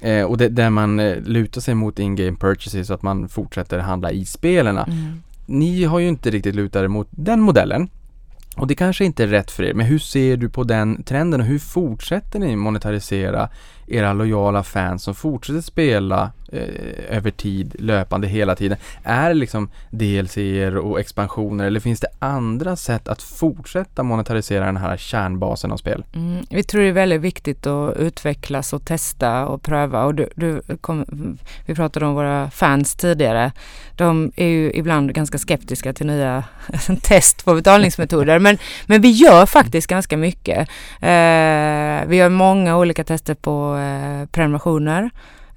Eh, 0.00 0.24
och 0.24 0.38
det, 0.38 0.48
där 0.48 0.70
man 0.70 1.00
eh, 1.00 1.16
lutar 1.16 1.60
sig 1.60 1.74
mot 1.74 1.98
in-game 1.98 2.36
purchases 2.36 2.86
så 2.86 2.94
att 2.94 3.02
man 3.02 3.28
fortsätter 3.28 3.78
handla 3.78 4.10
i 4.10 4.24
spelen. 4.24 4.78
Mm 4.78 5.22
ni 5.48 5.84
har 5.84 5.98
ju 5.98 6.08
inte 6.08 6.30
riktigt 6.30 6.54
lutat 6.54 6.82
er 6.82 6.88
mot 6.88 7.08
den 7.10 7.40
modellen. 7.40 7.90
Och 8.56 8.66
det 8.66 8.74
kanske 8.74 9.04
inte 9.04 9.22
är 9.22 9.26
rätt 9.26 9.50
för 9.50 9.62
er, 9.62 9.74
men 9.74 9.86
hur 9.86 9.98
ser 9.98 10.36
du 10.36 10.48
på 10.48 10.64
den 10.64 11.02
trenden 11.02 11.40
och 11.40 11.46
hur 11.46 11.58
fortsätter 11.58 12.38
ni 12.38 12.56
monetarisera 12.56 13.48
era 13.90 14.12
lojala 14.12 14.62
fans 14.62 15.02
som 15.02 15.14
fortsätter 15.14 15.60
spela 15.60 16.30
eh, 16.52 17.16
över 17.16 17.30
tid, 17.30 17.76
löpande 17.78 18.26
hela 18.26 18.56
tiden? 18.56 18.78
Är 19.02 19.28
det 19.28 19.34
liksom 19.34 19.70
DLC 19.90 20.36
och 20.82 21.00
expansioner 21.00 21.64
eller 21.64 21.80
finns 21.80 22.00
det 22.00 22.08
andra 22.18 22.76
sätt 22.76 23.08
att 23.08 23.22
fortsätta 23.22 24.02
monetarisera 24.02 24.64
den 24.64 24.76
här 24.76 24.96
kärnbasen 24.96 25.72
av 25.72 25.76
spel? 25.76 26.04
Mm, 26.14 26.44
vi 26.50 26.62
tror 26.62 26.82
det 26.82 26.88
är 26.88 26.92
väldigt 26.92 27.20
viktigt 27.20 27.66
att 27.66 27.96
utvecklas 27.96 28.72
och 28.72 28.84
testa 28.84 29.46
och 29.46 29.62
pröva 29.62 30.04
och 30.04 30.14
du, 30.14 30.28
du 30.34 30.62
kom, 30.80 31.04
vi 31.66 31.74
pratade 31.74 32.06
om 32.06 32.14
våra 32.14 32.50
fans 32.50 32.94
tidigare. 32.94 33.52
De 33.96 34.32
är 34.36 34.46
ju 34.46 34.72
ibland 34.72 35.14
ganska 35.14 35.38
skeptiska 35.38 35.92
till 35.92 36.06
nya 36.06 36.44
test 37.02 37.44
på 37.44 37.54
betalningsmetoder 37.54 38.38
men, 38.38 38.58
men 38.86 39.00
vi 39.00 39.10
gör 39.10 39.46
faktiskt 39.46 39.86
ganska 39.86 40.16
mycket. 40.16 40.68
Eh, 41.00 42.06
vi 42.06 42.16
gör 42.16 42.28
många 42.28 42.76
olika 42.76 43.04
tester 43.04 43.34
på 43.34 43.77
eh, 43.78 44.26
prenumerationer 44.26 45.10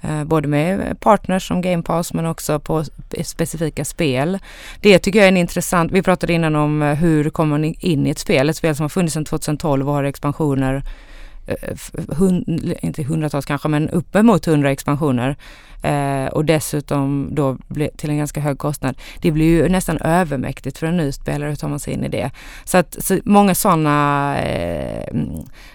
Eh, 0.03 0.23
både 0.23 0.47
med 0.47 0.99
partners 0.99 1.47
som 1.47 1.61
Game 1.61 1.83
Pass 1.83 2.13
men 2.13 2.25
också 2.25 2.59
på 2.59 2.83
specifika 3.23 3.85
spel. 3.85 4.39
Det 4.79 4.99
tycker 4.99 5.19
jag 5.19 5.23
är 5.23 5.31
en 5.31 5.37
intressant, 5.37 5.91
vi 5.91 6.01
pratade 6.01 6.33
innan 6.33 6.55
om 6.55 6.81
eh, 6.81 6.93
hur 6.93 7.29
kommer 7.29 7.57
man 7.57 7.75
in 7.79 8.07
i 8.07 8.09
ett 8.09 8.19
spel, 8.19 8.49
ett 8.49 8.57
spel 8.57 8.75
som 8.75 8.83
har 8.83 8.89
funnits 8.89 9.13
sedan 9.13 9.25
2012 9.25 9.89
och 9.89 9.95
har 9.95 10.03
expansioner 10.03 10.83
eh, 11.47 11.77
hund, 12.17 12.73
inte 12.81 13.03
hundratals 13.03 13.45
kanske, 13.45 13.67
men 13.67 13.89
uppemot 13.89 14.45
hundra 14.45 14.71
expansioner 14.71 15.35
eh, 15.83 16.25
och 16.25 16.45
dessutom 16.45 17.29
då 17.31 17.57
till 17.97 18.09
en 18.09 18.17
ganska 18.17 18.39
hög 18.39 18.57
kostnad. 18.57 18.97
Det 19.21 19.31
blir 19.31 19.45
ju 19.45 19.69
nästan 19.69 19.97
övermäktigt 19.97 20.77
för 20.77 20.87
en 20.87 20.97
ny 20.97 21.11
spelare 21.11 21.49
hur 21.49 21.55
tar 21.55 21.69
man 21.69 21.79
sig 21.79 21.93
in 21.93 22.03
i 22.03 22.09
det. 22.09 22.31
Så 22.65 22.77
att 22.77 23.03
så 23.03 23.19
många 23.25 23.55
sådana 23.55 24.35
eh, 24.41 25.15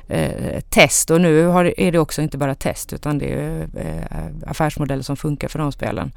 eh, 0.09 0.61
test 0.61 1.11
och 1.11 1.21
nu 1.21 1.47
har, 1.47 1.81
är 1.81 1.93
det 1.93 1.99
också 1.99 2.23
inte 2.23 2.39
bara 2.39 2.55
test 2.55 2.93
utan 2.93 3.19
det 3.19 3.33
är 3.33 3.69
eh, 3.77 4.51
affärsmodeller 4.51 5.03
som 5.03 5.17
funkar 5.17 5.49
för 5.49 5.59
de 5.59 5.73
spelen. 5.73 6.13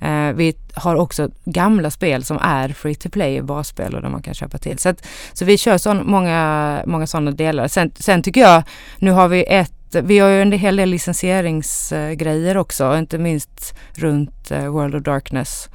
Eh, 0.00 0.32
vi 0.32 0.56
har 0.74 0.96
också 0.96 1.30
gamla 1.44 1.90
spel 1.90 2.24
som 2.24 2.38
är 2.40 2.68
free 2.68 2.94
to 2.94 3.08
play 3.08 3.42
basspel 3.42 3.94
och 3.94 4.02
där 4.02 4.08
man 4.08 4.22
kan 4.22 4.34
köpa 4.34 4.58
till. 4.58 4.78
Så, 4.78 4.88
att, 4.88 5.06
så 5.32 5.44
vi 5.44 5.58
kör 5.58 5.78
så 5.78 5.94
många, 5.94 6.82
många 6.86 7.06
sådana 7.06 7.30
delar. 7.30 7.68
Sen, 7.68 7.92
sen 7.94 8.22
tycker 8.22 8.40
jag, 8.40 8.62
nu 8.98 9.10
har 9.10 9.28
vi 9.28 9.44
ett 9.44 9.72
vi 9.92 10.18
har 10.18 10.28
ju 10.28 10.42
en 10.42 10.52
hel 10.52 10.76
del 10.76 10.88
licensieringsgrejer 10.88 12.56
också, 12.56 12.98
inte 12.98 13.18
minst 13.18 13.74
runt 13.94 14.50
eh, 14.50 14.66
World 14.66 14.94
of 14.94 15.02
Darkness 15.02 15.68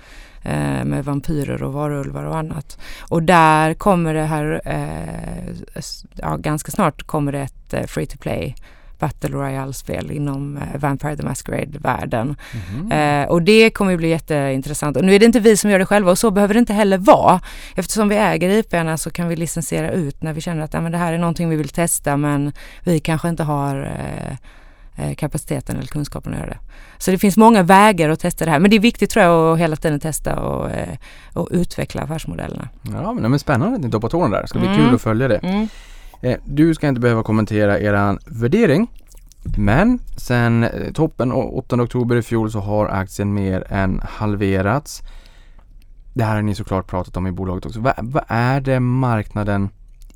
eh, 0.45 0.85
med 0.85 1.05
vampyrer 1.05 1.63
och 1.63 1.73
varulvar 1.73 2.23
och 2.23 2.37
annat. 2.37 2.77
Och 3.09 3.23
där 3.23 3.73
kommer 3.73 4.13
det 4.13 4.23
här, 4.23 4.61
eh, 4.65 5.55
ja, 6.15 6.35
ganska 6.35 6.71
snart 6.71 7.03
kommer 7.03 7.31
det 7.31 7.39
ett 7.39 7.89
free 7.89 8.05
to 8.05 8.17
play 8.17 8.55
Battle 8.99 9.29
Royale-spel 9.29 10.11
inom 10.11 10.57
eh, 10.57 10.79
Vampire 10.79 11.17
the 11.17 11.23
Masquerade-världen. 11.23 12.35
Mm. 12.73 13.23
Eh, 13.23 13.29
och 13.29 13.41
det 13.41 13.69
kommer 13.69 13.91
ju 13.91 13.97
bli 13.97 14.09
jätteintressant. 14.09 14.97
Och 14.97 15.03
nu 15.03 15.15
är 15.15 15.19
det 15.19 15.25
inte 15.25 15.39
vi 15.39 15.57
som 15.57 15.69
gör 15.69 15.79
det 15.79 15.85
själva 15.85 16.11
och 16.11 16.19
så 16.19 16.31
behöver 16.31 16.53
det 16.53 16.59
inte 16.59 16.73
heller 16.73 16.97
vara. 16.97 17.41
Eftersom 17.75 18.09
vi 18.09 18.15
äger 18.15 18.49
IP'erna 18.49 18.97
så 18.97 19.09
kan 19.09 19.27
vi 19.27 19.35
licensiera 19.35 19.91
ut 19.91 20.21
när 20.21 20.33
vi 20.33 20.41
känner 20.41 20.63
att 20.63 20.73
ja, 20.73 20.81
men 20.81 20.91
det 20.91 20.97
här 20.97 21.13
är 21.13 21.17
någonting 21.17 21.49
vi 21.49 21.55
vill 21.55 21.69
testa 21.69 22.17
men 22.17 22.53
vi 22.83 22.99
kanske 22.99 23.29
inte 23.29 23.43
har 23.43 23.75
eh, 23.83 24.31
eh 24.31 24.37
kapaciteten 25.17 25.75
eller 25.75 25.87
kunskapen 25.87 26.33
att 26.33 26.39
göra 26.39 26.49
det. 26.49 26.59
Så 26.97 27.11
det 27.11 27.17
finns 27.17 27.37
många 27.37 27.63
vägar 27.63 28.09
att 28.09 28.19
testa 28.19 28.45
det 28.45 28.51
här. 28.51 28.59
Men 28.59 28.69
det 28.69 28.75
är 28.75 28.79
viktigt 28.79 29.09
tror 29.09 29.25
jag 29.25 29.53
att 29.53 29.59
hela 29.59 29.75
tiden 29.75 29.99
testa 29.99 30.39
och, 30.39 30.71
eh, 30.71 30.97
och 31.33 31.47
utveckla 31.51 32.01
affärsmodellerna. 32.01 32.69
Ja 32.81 33.13
men 33.13 33.39
spännande 33.39 33.75
att 33.75 33.93
ni 33.93 33.99
på 33.99 34.09
tårna 34.09 34.35
där. 34.35 34.41
Det 34.41 34.47
ska 34.47 34.59
bli 34.59 34.67
mm. 34.67 34.79
kul 34.79 34.95
att 34.95 35.01
följa 35.01 35.27
det. 35.27 35.37
Mm. 35.37 35.67
Eh, 36.21 36.37
du 36.45 36.75
ska 36.75 36.87
inte 36.87 37.01
behöva 37.01 37.23
kommentera 37.23 37.79
eran 37.79 38.19
värdering. 38.25 38.87
Men 39.57 39.99
sen 40.17 40.63
eh, 40.63 40.91
toppen 40.93 41.31
8 41.31 41.75
oktober 41.81 42.15
i 42.15 42.21
fjol 42.21 42.51
så 42.51 42.59
har 42.59 42.85
aktien 42.85 43.33
mer 43.33 43.63
än 43.69 44.01
halverats. 44.03 45.01
Det 46.13 46.23
här 46.23 46.35
har 46.35 46.41
ni 46.41 46.55
såklart 46.55 46.87
pratat 46.87 47.17
om 47.17 47.27
i 47.27 47.31
bolaget 47.31 47.65
också. 47.65 47.79
Vad, 47.79 47.93
vad 47.97 48.23
är 48.27 48.61
det 48.61 48.79
marknaden 48.79 49.69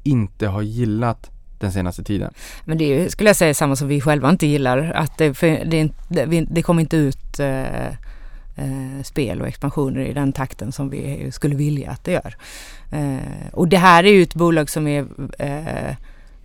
inte 0.03 0.47
har 0.47 0.61
gillat 0.61 1.31
den 1.59 1.71
senaste 1.71 2.03
tiden? 2.03 2.33
Men 2.65 2.77
det 2.77 2.85
är, 2.85 3.09
skulle 3.09 3.29
jag 3.29 3.35
säga 3.35 3.53
samma 3.53 3.75
som 3.75 3.87
vi 3.87 4.01
själva 4.01 4.29
inte 4.29 4.47
gillar. 4.47 4.91
Att 4.95 5.17
det, 5.17 5.41
det, 5.65 5.89
det, 6.07 6.45
det 6.49 6.61
kommer 6.61 6.81
inte 6.81 6.97
ut 6.97 7.39
eh, 7.39 7.87
eh, 7.87 9.03
spel 9.03 9.41
och 9.41 9.47
expansioner 9.47 10.01
i 10.01 10.13
den 10.13 10.33
takten 10.33 10.71
som 10.71 10.89
vi 10.89 11.31
skulle 11.31 11.55
vilja 11.55 11.91
att 11.91 12.03
det 12.03 12.11
gör. 12.11 12.35
Eh, 12.91 13.49
och 13.53 13.67
det 13.67 13.77
här 13.77 14.03
är 14.03 14.11
ju 14.11 14.23
ett 14.23 14.35
bolag 14.35 14.69
som 14.69 14.87
är 14.87 15.05
eh, 15.39 15.95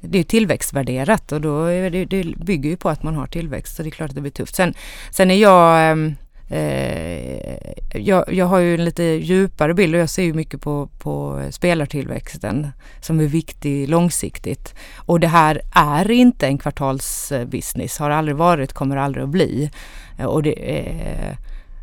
det 0.08 0.18
är 0.18 0.24
tillväxtvärderat 0.24 1.32
och 1.32 1.40
då 1.40 1.64
är 1.64 1.90
det, 1.90 2.04
det 2.04 2.36
bygger 2.36 2.70
ju 2.70 2.76
på 2.76 2.88
att 2.88 3.02
man 3.02 3.14
har 3.14 3.26
tillväxt 3.26 3.76
så 3.76 3.82
det 3.82 3.88
är 3.88 3.90
klart 3.90 4.08
att 4.08 4.14
det 4.14 4.20
blir 4.20 4.30
tufft. 4.30 4.54
Sen, 4.54 4.74
sen 5.10 5.30
är 5.30 5.34
jag 5.34 5.90
ehm, 5.90 6.14
eh, 6.54 7.56
jag, 7.94 8.32
jag, 8.32 8.46
har 8.46 8.58
ju 8.58 8.74
en 8.74 8.84
lite 8.84 9.02
djupare 9.02 9.74
bild 9.74 9.94
och 9.94 10.00
jag 10.00 10.10
ser 10.10 10.22
ju 10.22 10.34
mycket 10.34 10.60
på, 10.60 10.88
på 10.98 11.42
spelartillväxten 11.50 12.68
som 13.00 13.20
är 13.20 13.26
viktig 13.26 13.88
långsiktigt. 13.88 14.74
Och 14.96 15.20
det 15.20 15.28
här 15.28 15.60
är 15.74 16.10
inte 16.10 16.46
en 16.46 16.58
kvartalsbusiness, 16.58 17.98
har 17.98 18.10
aldrig 18.10 18.36
varit, 18.36 18.72
kommer 18.72 18.96
aldrig 18.96 19.24
att 19.24 19.30
bli. 19.30 19.70
Eh, 20.18 20.26
och 20.26 20.42
det, 20.42 20.52
eh, 20.52 21.36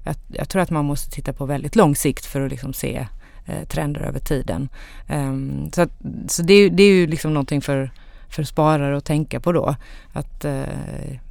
jag, 0.05 0.15
jag, 0.27 0.49
tror 0.49 0.61
att 0.61 0.69
man 0.69 0.85
måste 0.85 1.11
titta 1.11 1.33
på 1.33 1.45
väldigt 1.45 1.75
lång 1.75 1.95
sikt 1.95 2.25
för 2.25 2.41
att 2.41 2.51
liksom 2.51 2.73
se 2.73 3.07
eh, 3.45 3.67
trender 3.67 4.01
över 4.01 4.19
tiden. 4.19 4.69
Um, 5.09 5.71
så 5.73 5.81
att, 5.81 5.91
så 6.27 6.41
det, 6.41 6.69
det, 6.69 6.83
är 6.83 6.93
ju 6.93 7.07
liksom 7.07 7.33
någonting 7.33 7.61
för, 7.61 7.91
för 8.31 8.43
sparare 8.43 8.97
att 8.97 9.05
tänka 9.05 9.39
på 9.39 9.51
då. 9.51 9.75
Att, 10.13 10.45
eh, 10.45 10.63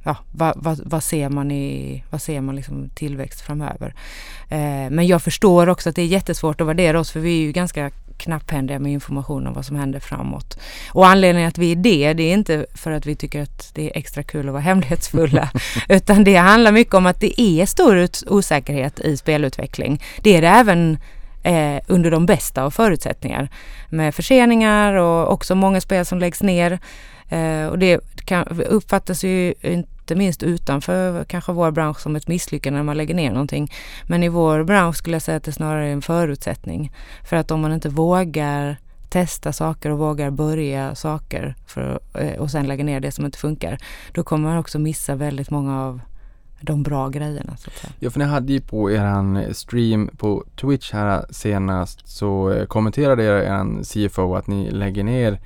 ja, 0.03 0.17
vad, 0.31 0.53
vad, 0.55 0.81
vad, 0.85 1.03
ser 1.03 1.29
man 1.29 1.51
i, 1.51 2.03
vad 2.09 2.21
ser 2.21 2.41
man 2.41 2.55
liksom 2.55 2.89
tillväxt 2.89 3.41
framöver? 3.41 3.93
Eh, 4.49 4.89
men 4.89 5.07
jag 5.07 5.21
förstår 5.21 5.69
också 5.69 5.89
att 5.89 5.95
det 5.95 6.01
är 6.01 6.05
jättesvårt 6.05 6.61
att 6.61 6.67
värdera 6.67 6.99
oss 6.99 7.11
för 7.11 7.19
vi 7.19 7.39
är 7.39 7.41
ju 7.41 7.51
ganska 7.51 7.91
knapphändiga 8.17 8.79
med 8.79 8.91
information 8.91 9.47
om 9.47 9.53
vad 9.53 9.65
som 9.65 9.75
händer 9.75 9.99
framåt. 9.99 10.59
Och 10.91 11.07
anledningen 11.07 11.47
att 11.47 11.57
vi 11.57 11.71
är 11.71 11.75
det, 11.75 12.13
det 12.13 12.23
är 12.23 12.33
inte 12.33 12.65
för 12.75 12.91
att 12.91 13.05
vi 13.05 13.15
tycker 13.15 13.41
att 13.41 13.71
det 13.73 13.85
är 13.85 13.97
extra 13.97 14.23
kul 14.23 14.47
att 14.47 14.53
vara 14.53 14.61
hemlighetsfulla, 14.71 15.49
utan 15.89 16.23
det 16.23 16.35
handlar 16.35 16.71
mycket 16.71 16.93
om 16.93 17.05
att 17.05 17.19
det 17.19 17.41
är 17.41 17.65
stor 17.65 18.07
osäkerhet 18.27 18.99
i 18.99 19.17
spelutveckling. 19.17 20.03
Det 20.21 20.37
är 20.37 20.41
det 20.41 20.47
även 20.47 20.97
eh, 21.43 21.81
under 21.87 22.11
de 22.11 22.25
bästa 22.25 22.63
av 22.63 22.71
förutsättningar. 22.71 23.49
Med 23.89 24.15
förseningar 24.15 24.93
och 24.93 25.33
också 25.33 25.55
många 25.55 25.81
spel 25.81 26.05
som 26.05 26.19
läggs 26.19 26.43
ner. 26.43 26.79
Eh, 27.29 27.65
och 27.65 27.79
det 27.79 27.99
kan, 28.25 28.61
uppfattas 28.61 29.23
ju 29.23 29.53
inte 29.61 30.15
minst 30.15 30.43
utanför 30.43 31.23
kanske 31.23 31.51
vår 31.51 31.71
bransch 31.71 31.99
som 31.99 32.15
ett 32.15 32.27
misslyckande 32.27 32.77
när 32.77 32.83
man 32.83 32.97
lägger 32.97 33.15
ner 33.15 33.31
någonting. 33.31 33.71
Men 34.07 34.23
i 34.23 34.29
vår 34.29 34.63
bransch 34.63 34.95
skulle 34.95 35.15
jag 35.15 35.21
säga 35.21 35.37
att 35.37 35.43
det 35.43 35.51
snarare 35.51 35.87
är 35.87 35.93
en 35.93 36.01
förutsättning. 36.01 36.91
För 37.23 37.37
att 37.37 37.51
om 37.51 37.61
man 37.61 37.73
inte 37.73 37.89
vågar 37.89 38.77
testa 39.09 39.53
saker 39.53 39.89
och 39.89 39.99
vågar 39.99 40.31
börja 40.31 40.95
saker 40.95 41.55
för, 41.67 41.99
eh, 42.13 42.39
och 42.39 42.51
sen 42.51 42.67
lägga 42.67 42.83
ner 42.83 42.99
det 42.99 43.11
som 43.11 43.25
inte 43.25 43.37
funkar, 43.37 43.77
då 44.11 44.23
kommer 44.23 44.49
man 44.49 44.57
också 44.57 44.79
missa 44.79 45.15
väldigt 45.15 45.49
många 45.49 45.81
av 45.81 46.01
de 46.61 46.83
bra 46.83 47.09
grejerna. 47.09 47.57
Så 47.57 47.69
att 47.69 47.75
säga. 47.75 47.93
Ja, 47.99 48.09
för 48.09 48.19
ni 48.19 48.25
hade 48.25 48.53
ju 48.53 48.61
på 48.61 48.91
eran 48.91 49.53
stream 49.53 50.09
på 50.17 50.43
Twitch 50.55 50.91
här 50.91 51.25
senast 51.29 52.07
så 52.07 52.51
eh, 52.51 52.65
kommenterade 52.65 53.23
er 53.23 53.83
CFO 53.83 54.35
att 54.35 54.47
ni 54.47 54.71
lägger 54.71 55.03
ner 55.03 55.39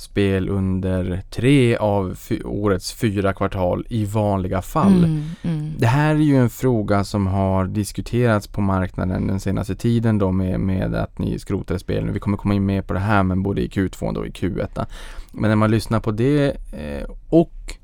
spel 0.00 0.48
under 0.48 1.22
tre 1.30 1.76
av 1.76 2.16
årets 2.44 2.92
fyra 2.92 3.32
kvartal 3.32 3.86
i 3.88 4.04
vanliga 4.04 4.62
fall. 4.62 5.04
Mm, 5.04 5.22
mm. 5.42 5.72
Det 5.78 5.86
här 5.86 6.14
är 6.14 6.18
ju 6.18 6.36
en 6.36 6.50
fråga 6.50 7.04
som 7.04 7.26
har 7.26 7.64
diskuterats 7.64 8.46
på 8.46 8.60
marknaden 8.60 9.26
den 9.26 9.40
senaste 9.40 9.74
tiden 9.74 10.18
då 10.18 10.32
med, 10.32 10.60
med 10.60 10.94
att 10.94 11.18
ni 11.18 11.38
skrotade 11.38 11.80
spel. 11.80 12.10
Vi 12.10 12.20
kommer 12.20 12.36
komma 12.36 12.54
in 12.54 12.66
mer 12.66 12.82
på 12.82 12.92
det 12.92 13.00
här 13.00 13.22
men 13.22 13.42
både 13.42 13.62
i 13.62 13.68
Q2 13.68 14.16
och 14.16 14.26
i 14.26 14.30
Q1. 14.30 14.86
Men 15.32 15.50
när 15.50 15.56
man 15.56 15.70
lyssnar 15.70 16.00
på 16.00 16.10
det 16.10 16.56
eh, 16.72 17.10
och 17.28 17.76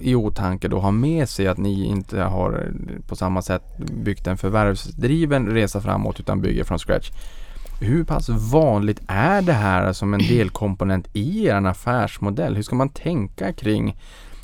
i 0.00 0.14
åtanke 0.14 0.68
då 0.68 0.78
ha 0.78 0.90
med 0.90 1.28
sig 1.28 1.46
att 1.48 1.58
ni 1.58 1.84
inte 1.84 2.20
har 2.20 2.52
eh, 2.52 3.00
på 3.08 3.16
samma 3.16 3.42
sätt 3.42 3.62
byggt 3.78 4.26
en 4.26 4.36
förvärvsdriven 4.36 5.46
resa 5.46 5.80
framåt 5.80 6.20
utan 6.20 6.40
bygger 6.40 6.64
från 6.64 6.78
scratch. 6.78 7.10
Hur 7.80 8.04
pass 8.04 8.28
vanligt 8.28 9.00
är 9.06 9.42
det 9.42 9.52
här 9.52 9.92
som 9.92 10.14
en 10.14 10.20
delkomponent 10.28 11.08
i 11.12 11.46
er 11.46 11.66
affärsmodell? 11.66 12.56
Hur 12.56 12.62
ska 12.62 12.76
man 12.76 12.88
tänka 12.88 13.52
kring, 13.52 13.96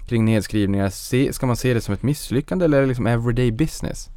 kring 0.08 0.24
nedskrivningar? 0.24 0.88
Se, 0.88 1.32
ska 1.32 1.46
man 1.46 1.56
se 1.56 1.74
det 1.74 1.80
som 1.80 1.94
ett 1.94 2.02
misslyckande 2.02 2.64
eller 2.64 2.78
är 2.78 2.82
det 2.82 2.88
liksom 2.88 3.06
everyday 3.06 3.52
business? 3.52 4.10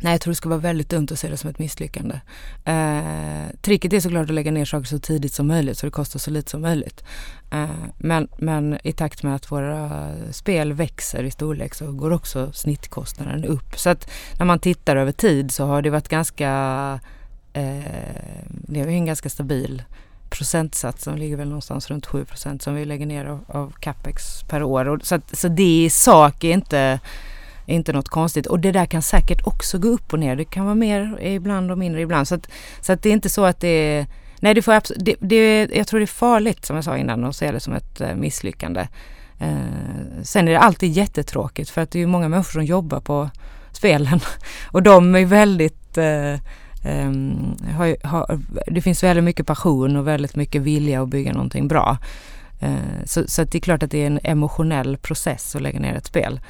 Nej, 0.00 0.12
jag 0.12 0.20
tror 0.20 0.30
det 0.30 0.36
skulle 0.36 0.50
vara 0.50 0.60
väldigt 0.60 0.88
dumt 0.88 1.08
att 1.10 1.18
se 1.18 1.28
det 1.28 1.36
som 1.36 1.50
ett 1.50 1.58
misslyckande. 1.58 2.20
Eh, 2.64 3.56
tricket 3.60 3.92
är 3.92 4.00
såklart 4.00 4.28
att 4.28 4.34
lägga 4.34 4.50
ner 4.50 4.64
saker 4.64 4.86
så 4.86 4.98
tidigt 4.98 5.32
som 5.32 5.46
möjligt 5.46 5.78
så 5.78 5.86
det 5.86 5.90
kostar 5.90 6.18
så 6.18 6.30
lite 6.30 6.50
som 6.50 6.60
möjligt. 6.60 7.04
Eh, 7.50 7.70
men, 7.98 8.28
men 8.38 8.78
i 8.84 8.92
takt 8.92 9.22
med 9.22 9.34
att 9.34 9.52
våra 9.52 10.12
spel 10.30 10.72
växer 10.72 11.24
i 11.24 11.30
storlek 11.30 11.74
så 11.74 11.92
går 11.92 12.10
också 12.10 12.52
snittkostnaden 12.52 13.44
upp. 13.44 13.78
Så 13.78 13.90
att 13.90 14.10
när 14.38 14.46
man 14.46 14.58
tittar 14.58 14.96
över 14.96 15.12
tid 15.12 15.52
så 15.52 15.64
har 15.64 15.82
det 15.82 15.90
varit 15.90 16.08
ganska, 16.08 16.50
eh, 17.52 18.42
det 18.48 18.80
är 18.80 18.86
en 18.86 19.06
ganska 19.06 19.28
stabil 19.28 19.82
procentsats 20.30 21.04
som 21.04 21.16
ligger 21.16 21.36
väl 21.36 21.48
någonstans 21.48 21.90
runt 21.90 22.06
7 22.06 22.24
procent 22.24 22.62
som 22.62 22.74
vi 22.74 22.84
lägger 22.84 23.06
ner 23.06 23.24
av, 23.24 23.44
av 23.48 23.72
capex 23.80 24.42
per 24.48 24.62
år. 24.62 24.88
Och 24.88 25.06
så, 25.06 25.14
att, 25.14 25.38
så 25.38 25.48
det 25.48 25.84
i 25.84 25.90
sak 25.90 26.44
är 26.44 26.52
inte, 26.52 27.00
inte 27.74 27.92
något 27.92 28.08
konstigt. 28.08 28.46
Och 28.46 28.60
det 28.60 28.72
där 28.72 28.86
kan 28.86 29.02
säkert 29.02 29.46
också 29.46 29.78
gå 29.78 29.88
upp 29.88 30.12
och 30.12 30.18
ner. 30.18 30.36
Det 30.36 30.44
kan 30.44 30.64
vara 30.64 30.74
mer 30.74 31.18
ibland 31.20 31.70
och 31.70 31.78
mindre 31.78 32.00
ibland. 32.00 32.28
Så 32.28 32.34
att, 32.34 32.48
så 32.80 32.92
att 32.92 33.02
det 33.02 33.08
är 33.08 33.12
inte 33.12 33.28
så 33.28 33.44
att 33.44 33.60
det 33.60 33.68
är 33.68 34.06
Nej, 34.42 34.54
det 34.54 34.62
får 34.62 34.72
absolut, 34.72 35.04
det, 35.04 35.16
det, 35.20 35.70
jag 35.74 35.86
tror 35.86 36.00
det 36.00 36.04
är 36.04 36.06
farligt 36.06 36.64
som 36.64 36.76
jag 36.76 36.84
sa 36.84 36.96
innan 36.96 37.24
att 37.24 37.36
se 37.36 37.52
det 37.52 37.60
som 37.60 37.72
ett 37.72 38.00
eh, 38.00 38.14
misslyckande. 38.14 38.88
Eh, 39.38 40.22
sen 40.22 40.48
är 40.48 40.52
det 40.52 40.58
alltid 40.58 40.92
jättetråkigt 40.92 41.70
för 41.70 41.80
att 41.80 41.90
det 41.90 42.02
är 42.02 42.06
många 42.06 42.28
människor 42.28 42.52
som 42.52 42.64
jobbar 42.64 43.00
på 43.00 43.30
spelen 43.72 44.20
och 44.66 44.82
de 44.82 45.14
är 45.14 45.24
väldigt 45.24 45.98
eh, 45.98 46.34
um, 47.06 47.56
har, 47.76 48.06
har, 48.06 48.40
det 48.66 48.82
finns 48.82 49.02
väldigt 49.02 49.24
mycket 49.24 49.46
passion 49.46 49.96
och 49.96 50.08
väldigt 50.08 50.36
mycket 50.36 50.62
vilja 50.62 51.02
att 51.02 51.08
bygga 51.08 51.32
någonting 51.32 51.68
bra. 51.68 51.98
Eh, 52.60 53.04
så, 53.04 53.24
så 53.26 53.44
det 53.44 53.58
är 53.58 53.60
klart 53.60 53.82
att 53.82 53.90
det 53.90 54.02
är 54.02 54.06
en 54.06 54.20
emotionell 54.24 54.96
process 54.96 55.56
att 55.56 55.62
lägga 55.62 55.80
ner 55.80 55.94
ett 55.94 56.06
spel. 56.06 56.40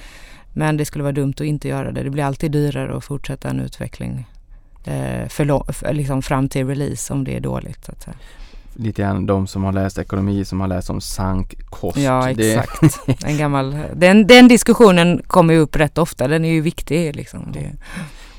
Men 0.53 0.77
det 0.77 0.85
skulle 0.85 1.03
vara 1.03 1.13
dumt 1.13 1.35
att 1.37 1.41
inte 1.41 1.69
göra 1.69 1.93
det. 1.93 2.03
Det 2.03 2.11
blir 2.11 2.25
alltid 2.25 2.53
dyrare 2.53 2.97
att 2.97 3.05
fortsätta 3.05 3.51
en 3.51 3.61
utveckling 3.61 4.27
Eh, 4.85 5.29
för, 5.29 5.73
för, 5.73 5.93
liksom 5.93 6.23
fram 6.23 6.49
till 6.49 6.67
release 6.67 7.13
om 7.13 7.25
det 7.25 7.37
är 7.37 7.41
dåligt. 7.41 7.85
Så 7.85 7.93
att 7.93 8.03
säga. 8.03 8.17
Lite 8.75 9.03
grann 9.03 9.27
de 9.27 9.47
som 9.47 9.65
har 9.65 9.73
läst 9.73 9.99
ekonomi 9.99 10.45
som 10.45 10.61
har 10.61 10.69
läst 10.69 10.91
om 10.91 11.01
sank 11.01 11.55
kost. 11.71 11.99
Ja 11.99 12.31
exakt. 12.31 12.99
en 13.25 13.39
gammal, 13.39 13.77
den, 13.95 14.27
den 14.27 14.49
diskussionen 14.49 15.23
kommer 15.27 15.55
ju 15.55 15.61
upp 15.61 15.77
rätt 15.77 15.99
ofta. 15.99 16.29
Den 16.29 16.45
är 16.45 16.53
ju 16.53 16.61
viktig 16.61 17.17
liksom. 17.17 17.53
Det, 17.53 17.73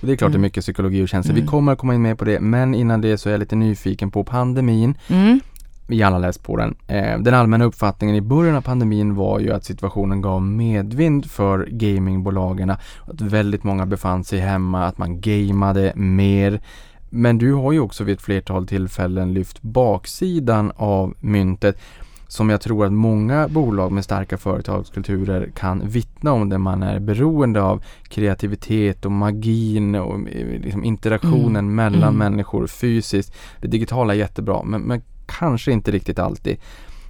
det 0.02 0.12
är 0.12 0.16
klart 0.16 0.30
mm. 0.30 0.32
det 0.32 0.38
är 0.38 0.48
mycket 0.48 0.64
psykologi 0.64 1.04
och 1.04 1.10
känslor. 1.10 1.34
Mm. 1.34 1.46
Vi 1.46 1.48
kommer 1.50 1.72
att 1.72 1.78
komma 1.78 1.96
in 1.96 2.02
mer 2.02 2.16
på 2.16 2.26
det 2.26 2.40
men 2.40 2.76
innan 2.76 3.02
det 3.02 3.18
så 3.18 3.30
är 3.30 3.34
jag 3.34 3.40
lite 3.40 3.56
nyfiken 3.56 4.12
på 4.12 4.24
pandemin. 4.24 4.98
Mm 5.08 5.40
vi 5.88 6.04
alla 6.04 6.18
läst 6.18 6.44
på 6.44 6.58
den. 6.58 6.76
Eh, 6.88 7.20
den 7.20 7.34
allmänna 7.34 7.66
uppfattningen 7.66 8.16
i 8.16 8.22
början 8.22 8.56
av 8.56 8.62
pandemin 8.62 9.16
var 9.16 9.40
ju 9.40 9.54
att 9.54 9.66
situationen 9.66 10.22
gav 10.22 10.42
medvind 10.42 11.32
för 11.32 11.68
gamingbolagen. 11.72 12.70
Att 12.70 13.22
väldigt 13.22 13.64
många 13.64 13.86
befann 13.86 14.24
sig 14.24 14.40
hemma, 14.40 14.86
att 14.86 14.98
man 14.98 15.22
gamade 15.22 15.94
mer. 15.96 16.62
Men 17.10 17.38
du 17.38 17.54
har 17.54 17.72
ju 17.72 17.80
också 17.80 18.04
vid 18.04 18.16
ett 18.16 18.22
flertal 18.22 18.68
tillfällen 18.68 19.34
lyft 19.34 19.62
baksidan 19.62 20.72
av 20.76 21.14
myntet 21.20 21.78
som 22.34 22.50
jag 22.50 22.62
tror 22.62 22.86
att 22.86 22.94
många 22.94 23.48
bolag 23.48 23.92
med 23.92 24.04
starka 24.04 24.38
företagskulturer 24.38 25.52
kan 25.56 25.88
vittna 25.88 26.32
om 26.32 26.50
där 26.50 26.58
man 26.58 26.84
är 26.84 27.00
beroende 27.00 27.62
av 27.62 27.84
kreativitet 28.04 29.06
och 29.06 29.12
magin 29.12 29.96
och 29.96 30.30
eh, 30.30 30.62
liksom 30.62 30.84
interaktionen 30.84 31.66
mm. 31.66 31.76
mellan 31.76 32.16
mm. 32.16 32.18
människor 32.18 32.68
fysiskt. 32.68 33.36
Det 33.62 33.68
digitala 33.68 34.14
är 34.14 34.18
jättebra 34.18 34.64
men, 34.64 34.82
men 34.82 35.02
kanske 35.26 35.72
inte 35.72 35.92
riktigt 35.92 36.20
alltid. 36.20 36.58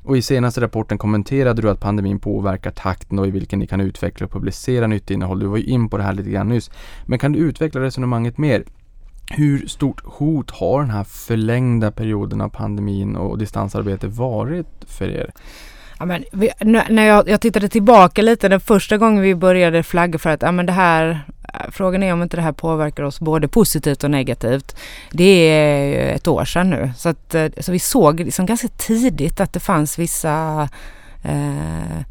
Och 0.03 0.17
i 0.17 0.21
senaste 0.21 0.61
rapporten 0.61 0.97
kommenterade 0.97 1.61
du 1.61 1.69
att 1.69 1.79
pandemin 1.79 2.19
påverkar 2.19 2.71
takten 2.71 3.19
och 3.19 3.27
i 3.27 3.31
vilken 3.31 3.59
ni 3.59 3.67
kan 3.67 3.81
utveckla 3.81 4.25
och 4.25 4.31
publicera 4.31 4.87
nytt 4.87 5.11
innehåll. 5.11 5.39
Du 5.39 5.45
var 5.45 5.57
ju 5.57 5.63
in 5.63 5.89
på 5.89 5.97
det 5.97 6.03
här 6.03 6.13
lite 6.13 6.29
grann 6.29 6.49
nyss. 6.49 6.71
Men 7.05 7.19
kan 7.19 7.31
du 7.31 7.39
utveckla 7.39 7.81
resonemanget 7.81 8.37
mer? 8.37 8.63
Hur 9.31 9.67
stort 9.67 10.01
hot 10.05 10.51
har 10.51 10.81
den 10.81 10.89
här 10.89 11.03
förlängda 11.03 11.91
perioden 11.91 12.41
av 12.41 12.49
pandemin 12.49 13.15
och 13.15 13.37
distansarbete 13.37 14.07
varit 14.07 14.67
för 14.87 15.09
er? 15.09 15.31
Ja, 15.99 16.05
men 16.05 16.23
vi, 16.31 16.49
när 16.89 17.05
jag, 17.05 17.29
jag, 17.29 17.41
tittade 17.41 17.69
tillbaka 17.69 18.21
lite 18.21 18.49
den 18.49 18.59
första 18.59 18.97
gången 18.97 19.23
vi 19.23 19.35
började 19.35 19.83
flagga 19.83 20.19
för 20.19 20.29
att 20.29 20.41
ja, 20.41 20.51
men 20.51 20.65
det 20.65 20.71
här 20.71 21.19
Eh, 21.53 21.71
frågan 21.71 22.03
är 22.03 22.13
om 22.13 22.23
inte 22.23 22.37
det 22.37 22.43
här 22.43 22.51
påverkar 22.51 23.03
oss 23.03 23.19
både 23.19 23.47
positivt 23.47 24.03
och 24.03 24.11
negativt. 24.11 24.75
Det 25.11 25.49
är 25.49 26.15
ett 26.15 26.27
år 26.27 26.45
sedan 26.45 26.69
nu. 26.69 26.91
Så, 26.97 27.09
att, 27.09 27.35
eh, 27.35 27.47
så 27.59 27.71
vi 27.71 27.79
såg 27.79 28.19
liksom 28.19 28.45
ganska 28.45 28.67
tidigt 28.67 29.41
att 29.41 29.53
det 29.53 29.59
fanns 29.59 29.99
vissa 29.99 30.69
eh, 31.23 32.03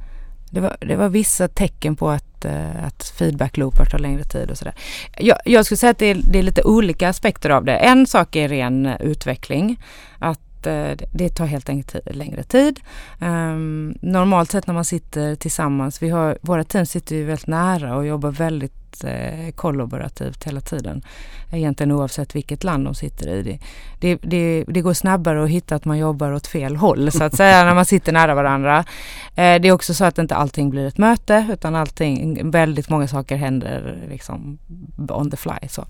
det 0.53 0.61
var, 0.61 0.77
det 0.81 0.97
var 0.97 1.09
vissa 1.09 1.49
tecken 1.49 1.97
på 1.97 2.11
att, 2.11 2.45
eh, 2.45 2.85
att 2.87 3.15
feedback-loopar 3.19 3.85
tar 3.85 3.99
längre 3.99 4.25
tid 4.25 4.51
och 4.51 4.59
sådär. 4.59 4.75
Jag, 5.19 5.39
jag 5.45 5.65
skulle 5.65 5.79
säga 5.79 5.91
att 5.91 5.99
det 5.99 6.07
är, 6.07 6.21
det 6.33 6.39
är 6.39 6.43
lite 6.43 6.63
olika 6.63 7.09
aspekter 7.09 7.51
av 7.51 7.65
det. 7.65 7.77
En 7.77 8.07
sak 8.07 8.37
är 8.37 8.49
ren 8.49 8.87
eh, 8.87 8.97
utveckling. 9.01 9.81
Att 10.19 10.41
det 11.13 11.29
tar 11.29 11.47
helt 11.47 11.69
enkelt 11.69 12.07
längre 12.15 12.43
tid. 12.43 12.81
Um, 13.21 13.99
normalt 14.01 14.51
sett 14.51 14.67
när 14.67 14.75
man 14.75 14.85
sitter 14.85 15.35
tillsammans, 15.35 16.03
vi 16.03 16.09
har, 16.09 16.39
våra 16.43 16.65
team 16.65 16.87
sitter 16.87 17.17
ju 17.17 17.25
väldigt 17.25 17.47
nära 17.47 17.97
och 17.97 18.07
jobbar 18.07 18.31
väldigt 18.31 18.82
eh, 19.05 19.51
kollaborativt 19.55 20.45
hela 20.45 20.61
tiden. 20.61 21.03
Egentligen 21.53 21.93
oavsett 21.93 22.35
vilket 22.35 22.65
land 22.65 22.85
de 22.85 22.95
sitter 22.95 23.29
i. 23.29 23.43
Det, 23.43 23.59
det, 24.01 24.19
det, 24.23 24.65
det, 24.69 24.81
går 24.81 24.95
snabbare 24.95 25.45
att 25.45 25.51
hitta 25.51 25.75
att 25.75 25.85
man 25.85 25.99
jobbar 25.99 26.33
åt 26.33 26.47
fel 26.47 26.77
håll 26.77 27.13
så 27.13 27.25
att 27.25 27.37
säga 27.37 27.65
när 27.65 27.75
man 27.75 27.85
sitter 27.85 28.13
nära 28.13 28.35
varandra. 28.35 28.85
Eh, 29.35 29.61
det 29.61 29.69
är 29.69 29.73
också 29.73 29.95
så 29.95 30.05
att 30.05 30.19
inte 30.19 30.35
allting 30.35 30.71
blir 30.71 30.87
ett 30.87 30.99
möte 30.99 31.47
utan 31.53 31.75
allting, 31.75 32.51
väldigt 32.51 32.89
många 32.89 33.09
saker 33.09 33.37
händer 33.37 33.99
liksom 34.09 34.59
on 35.09 35.31
the 35.31 35.37
fly. 35.37 35.69
Så. 35.69 35.87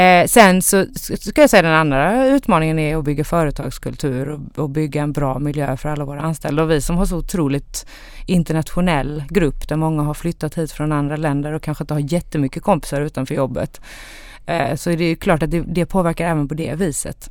Eh, 0.00 0.26
sen 0.26 0.62
så 0.62 0.86
ska 1.20 1.40
jag 1.40 1.50
säga 1.50 1.62
den 1.62 1.72
andra 1.72 2.26
utmaningen 2.26 2.78
är 2.78 2.96
att 2.96 3.04
bygga 3.04 3.24
företagskultur 3.24 4.28
och, 4.28 4.58
och 4.58 4.70
bygga 4.70 5.02
en 5.02 5.12
bra 5.12 5.38
miljö 5.38 5.76
för 5.76 5.88
alla 5.88 6.04
våra 6.04 6.20
anställda 6.20 6.62
och 6.62 6.70
vi 6.70 6.80
som 6.80 6.96
har 6.96 7.06
så 7.06 7.16
otroligt 7.16 7.86
internationell 8.26 9.24
grupp 9.28 9.68
där 9.68 9.76
många 9.76 10.02
har 10.02 10.14
flyttat 10.14 10.54
hit 10.54 10.72
från 10.72 10.92
andra 10.92 11.16
länder 11.16 11.52
och 11.52 11.62
kanske 11.62 11.84
inte 11.84 11.94
har 11.94 12.00
jättemycket 12.36 12.62
kompisar 12.62 13.00
utanför 13.00 13.34
jobbet. 13.34 13.80
Eh, 14.46 14.76
så 14.76 14.90
det 14.90 15.04
är 15.04 15.16
klart 15.16 15.42
att 15.42 15.50
det, 15.50 15.64
det, 15.66 15.86
påverkar 15.86 16.30
även 16.30 16.48
på 16.48 16.54
det 16.54 16.74
viset. 16.74 17.30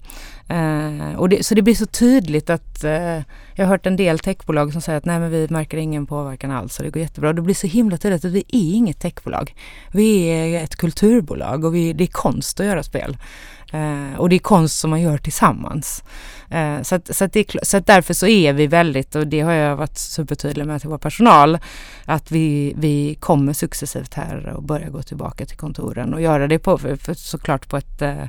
Eh, 0.50 1.16
och 1.18 1.30
det, 1.30 1.46
så 1.46 1.56
det 1.56 1.62
blir 1.62 1.76
så 1.76 1.86
tydligt 1.86 2.50
att 2.50 2.84
eh, 2.84 3.22
jag 3.56 3.66
har 3.66 3.66
hört 3.66 3.86
en 3.86 3.96
del 3.96 4.20
techbolag 4.20 4.72
som 4.72 4.82
säger 4.82 4.98
att 4.98 5.06
nej 5.06 5.20
men 5.20 5.32
vi 5.32 5.48
märker 5.50 5.78
ingen 5.78 6.06
påverkan 6.06 6.52
alls 6.52 6.80
och 6.80 6.86
det 6.86 6.92
går 6.92 7.02
jättebra. 7.02 7.34
Det 7.34 7.42
blir 7.42 7.56
så 7.56 7.68
himla 7.68 7.98
tydligt 7.98 8.26
att 8.26 8.32
vi 8.32 8.40
är 8.40 8.76
inget 8.76 9.00
techbolag. 9.00 9.56
Vi 9.92 10.26
är 10.26 10.64
ett 10.64 10.76
kulturbolag 10.76 11.66
och 11.66 11.76
vi, 11.76 11.94
det 11.94 12.04
är 12.04 12.12
konst 12.12 12.60
att 12.60 12.66
göra 12.66 12.84
spel. 12.84 13.18
Eh, 13.76 14.20
och 14.20 14.30
det 14.30 14.36
är 14.36 14.40
konst 14.40 14.80
som 14.80 14.90
man 14.90 15.02
gör 15.02 15.18
tillsammans. 15.18 16.04
Eh, 16.50 16.82
så, 16.82 16.96
att, 16.96 17.16
så, 17.16 17.26
att 17.26 17.34
det, 17.34 17.56
så 17.64 17.78
att 17.78 17.88
därför 17.88 18.14
så 18.14 18.28
är 18.28 18.54
vi 18.54 18.68
väldigt, 18.68 19.16
och 19.16 19.28
det 19.28 19.42
har 19.42 19.54
jag 19.54 19.76
varit 19.76 19.98
supertydlig 19.98 20.66
med 20.66 20.82
till 20.82 20.90
vår 20.90 20.98
personal, 20.98 21.58
att 22.06 22.32
vi, 22.32 22.74
vi 22.78 23.16
kommer 23.16 23.54
successivt 23.54 24.14
här 24.14 24.54
och 24.56 24.64
börja 24.64 24.90
gå 24.90 25.02
tillbaka 25.02 25.46
till 25.46 25.58
kontoren 25.58 26.14
och 26.14 26.22
göra 26.22 26.48
det 26.48 26.60
på, 26.60 26.78
för, 26.78 26.96
för 26.96 27.14
såklart 27.14 27.70
på 27.70 27.78
ett 27.78 28.02
eh, 28.02 28.26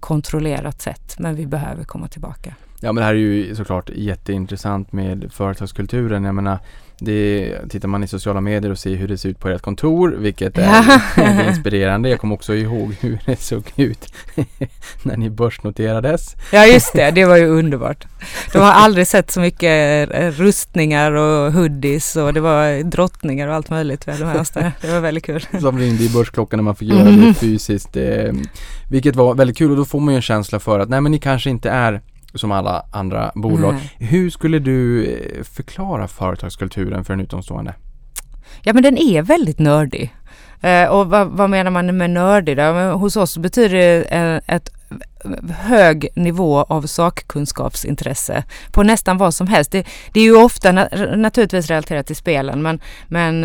kontrollerat 0.00 0.82
sätt. 0.82 1.18
Men 1.18 1.36
vi 1.36 1.46
behöver 1.46 1.84
komma 1.84 2.08
tillbaka. 2.08 2.54
Ja 2.80 2.92
men 2.92 3.00
det 3.00 3.06
här 3.06 3.14
är 3.14 3.18
ju 3.18 3.54
såklart 3.54 3.90
jätteintressant 3.94 4.92
med 4.92 5.30
företagskulturen. 5.32 6.24
Jag 6.24 6.34
menar 6.34 6.58
det, 7.00 7.54
tittar 7.70 7.88
man 7.88 8.04
i 8.04 8.08
sociala 8.08 8.40
medier 8.40 8.70
och 8.70 8.78
ser 8.78 8.94
hur 8.94 9.08
det 9.08 9.18
ser 9.18 9.28
ut 9.28 9.38
på 9.38 9.48
ert 9.48 9.62
kontor, 9.62 10.16
vilket 10.18 10.58
är 10.58 11.48
inspirerande. 11.48 12.08
Jag 12.08 12.20
kommer 12.20 12.34
också 12.34 12.54
ihåg 12.54 12.94
hur 13.00 13.18
det 13.26 13.40
såg 13.40 13.72
ut 13.76 14.12
när 15.02 15.16
ni 15.16 15.30
börsnoterades. 15.30 16.36
Ja, 16.52 16.66
just 16.66 16.92
det. 16.92 17.10
Det 17.10 17.24
var 17.24 17.36
ju 17.36 17.46
underbart. 17.46 18.06
De 18.52 18.58
har 18.58 18.72
aldrig 18.72 19.06
sett 19.06 19.30
så 19.30 19.40
mycket 19.40 20.08
rustningar 20.38 21.12
och 21.12 21.52
hoodies 21.52 22.16
och 22.16 22.34
det 22.34 22.40
var 22.40 22.82
drottningar 22.82 23.48
och 23.48 23.54
allt 23.54 23.70
möjligt. 23.70 24.06
Det 24.80 24.92
var 24.92 25.00
väldigt 25.00 25.24
kul. 25.24 25.46
Som 25.60 25.78
ringde 25.78 26.04
i 26.04 26.08
börsklockan 26.08 26.58
när 26.58 26.64
man 26.64 26.76
fick 26.76 26.88
göra 26.88 27.04
det 27.04 27.10
mm. 27.10 27.34
fysiskt. 27.34 27.96
Vilket 28.90 29.16
var 29.16 29.34
väldigt 29.34 29.58
kul 29.58 29.70
och 29.70 29.76
då 29.76 29.84
får 29.84 30.00
man 30.00 30.14
ju 30.14 30.16
en 30.16 30.22
känsla 30.22 30.60
för 30.60 30.78
att 30.78 30.88
nej 30.88 31.00
men 31.00 31.12
ni 31.12 31.18
kanske 31.18 31.50
inte 31.50 31.70
är 31.70 32.00
som 32.34 32.52
alla 32.52 32.84
andra 32.90 33.32
bolag. 33.34 33.70
Mm. 33.70 33.82
Hur 33.98 34.30
skulle 34.30 34.58
du 34.58 35.04
eh, 35.04 35.42
förklara 35.44 36.08
företagskulturen 36.08 37.04
för 37.04 37.12
en 37.12 37.20
utomstående? 37.20 37.74
Ja 38.62 38.72
men 38.72 38.82
den 38.82 38.98
är 38.98 39.22
väldigt 39.22 39.58
nördig. 39.58 40.14
Eh, 40.60 40.84
och 40.84 41.10
vad, 41.10 41.26
vad, 41.26 41.50
menar 41.50 41.70
man 41.70 41.96
med 41.96 42.10
nördig 42.10 42.56
då? 42.56 42.72
hos 42.72 43.16
oss 43.16 43.38
betyder 43.38 43.76
det 43.76 44.02
eh, 44.02 44.54
ett 44.54 44.70
hög 45.50 46.08
nivå 46.14 46.62
av 46.62 46.82
sakkunskapsintresse 46.82 48.44
på 48.72 48.82
nästan 48.82 49.18
vad 49.18 49.34
som 49.34 49.46
helst. 49.46 49.72
Det, 49.72 49.86
det 50.12 50.20
är 50.20 50.24
ju 50.24 50.36
ofta 50.36 50.72
na 50.72 50.88
naturligtvis 51.16 51.66
relaterat 51.66 52.06
till 52.06 52.16
spelen 52.16 52.62
men, 52.62 52.80
men 53.08 53.44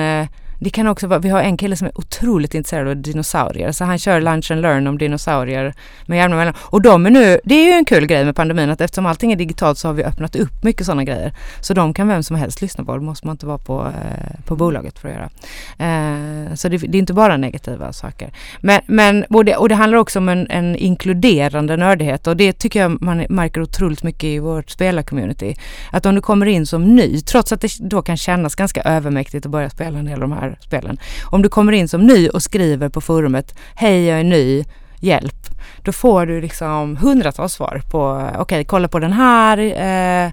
det 0.60 0.70
kan 0.70 0.88
också 0.88 1.08
vara, 1.08 1.20
vi 1.20 1.30
har 1.30 1.42
en 1.42 1.58
kille 1.58 1.76
som 1.76 1.88
är 1.88 1.98
otroligt 1.98 2.54
intresserad 2.54 2.88
av 2.88 2.98
dinosaurier 2.98 3.72
så 3.72 3.86
han 3.86 4.00
kör 4.00 4.22
lunch 4.22 4.52
and 4.52 4.62
learn 4.62 4.88
om 4.88 4.98
dinosaurier 4.98 5.74
med 6.06 6.18
jämna 6.18 6.38
mellan. 6.38 6.54
Och 6.60 6.82
de 6.82 7.06
är 7.06 7.10
nu, 7.10 7.39
det 7.44 7.56
är 7.56 7.66
ju 7.66 7.72
en 7.72 7.86
kul 7.86 8.06
grej 8.06 8.26
med 8.26 8.36
pandemin 8.36 8.70
att 8.70 8.82
eftersom 8.82 9.06
allting 9.06 9.32
är 9.32 9.36
digitalt 9.36 9.78
så 9.78 9.88
har 9.88 9.94
vi 9.94 10.04
öppnat 10.04 10.36
upp 10.36 10.63
mycket 10.63 10.86
sådana 10.86 11.04
grejer. 11.04 11.34
Så 11.62 11.74
de 11.74 11.94
kan 11.94 12.08
vem 12.08 12.24
som 12.24 12.36
helst 12.36 12.62
lyssna 12.62 12.84
på, 12.84 12.96
det 12.96 13.04
måste 13.04 13.28
man 13.28 13.34
inte 13.34 13.46
vara 13.46 13.58
på, 13.58 13.82
eh, 13.82 14.39
på 14.46 14.56
bolaget 14.56 15.00
för 15.00 15.10
att 15.10 15.16
göra. 15.16 15.30
Eh, 15.78 16.54
så 16.56 16.70
det, 16.70 16.78
det, 16.78 16.98
är 16.98 17.00
inte 17.00 17.13
bara 17.13 17.38
negativa 17.38 17.94
saker. 17.94 18.32
Men, 18.62 18.82
men 18.86 19.26
och, 19.30 19.46
det, 19.46 19.56
och 19.56 19.70
det 19.70 19.76
handlar 19.76 19.98
också 19.98 20.20
om 20.20 20.30
en, 20.30 20.48
en 20.50 20.76
inkluderande 20.76 21.78
nördighet 21.78 22.28
och 22.28 22.38
det 22.38 22.54
tycker 22.54 22.80
jag 22.82 23.02
man 23.02 23.26
märker 23.30 23.62
otroligt 23.62 24.04
mycket 24.04 24.24
i 24.24 24.39
vårt 24.39 24.70
spelarcommunity. 24.70 25.56
Att 25.92 26.06
om 26.06 26.16
du 26.16 26.22
kommer 26.22 26.46
in 26.46 26.66
som 26.66 26.96
ny, 26.96 27.22
trots 27.22 27.52
att 27.52 27.62
det 27.62 27.72
då 27.80 28.02
kan 28.02 28.18
kännas 28.18 28.56
ganska 28.56 28.82
övermäktigt 28.82 29.46
att 29.46 29.52
börja 29.52 29.70
spela 29.70 30.00
en 30.00 30.06
del 30.06 30.13
av 30.13 30.30
de 30.30 30.32
här 30.32 30.43
spelen. 30.60 30.98
Om 31.26 31.42
du 31.42 31.50
kommer 31.50 31.72
in 31.72 31.88
som 31.88 32.06
ny 32.06 32.30
och 32.30 32.44
skriver 32.44 32.90
på 32.90 33.02
forumet, 33.02 33.56
hej 33.76 34.06
jag 34.06 34.20
är 34.20 34.24
ny, 34.24 34.64
hjälp. 35.00 35.50
Då 35.82 35.92
får 35.92 36.26
du 36.26 36.42
liksom 36.42 36.98
hundratals 36.98 37.54
svar 37.54 37.82
på, 37.92 38.30
okej 38.30 38.42
okay, 38.42 38.64
kolla 38.64 38.88
på 38.88 39.00
den 39.00 39.14
här 39.14 39.58
eh, 39.58 40.32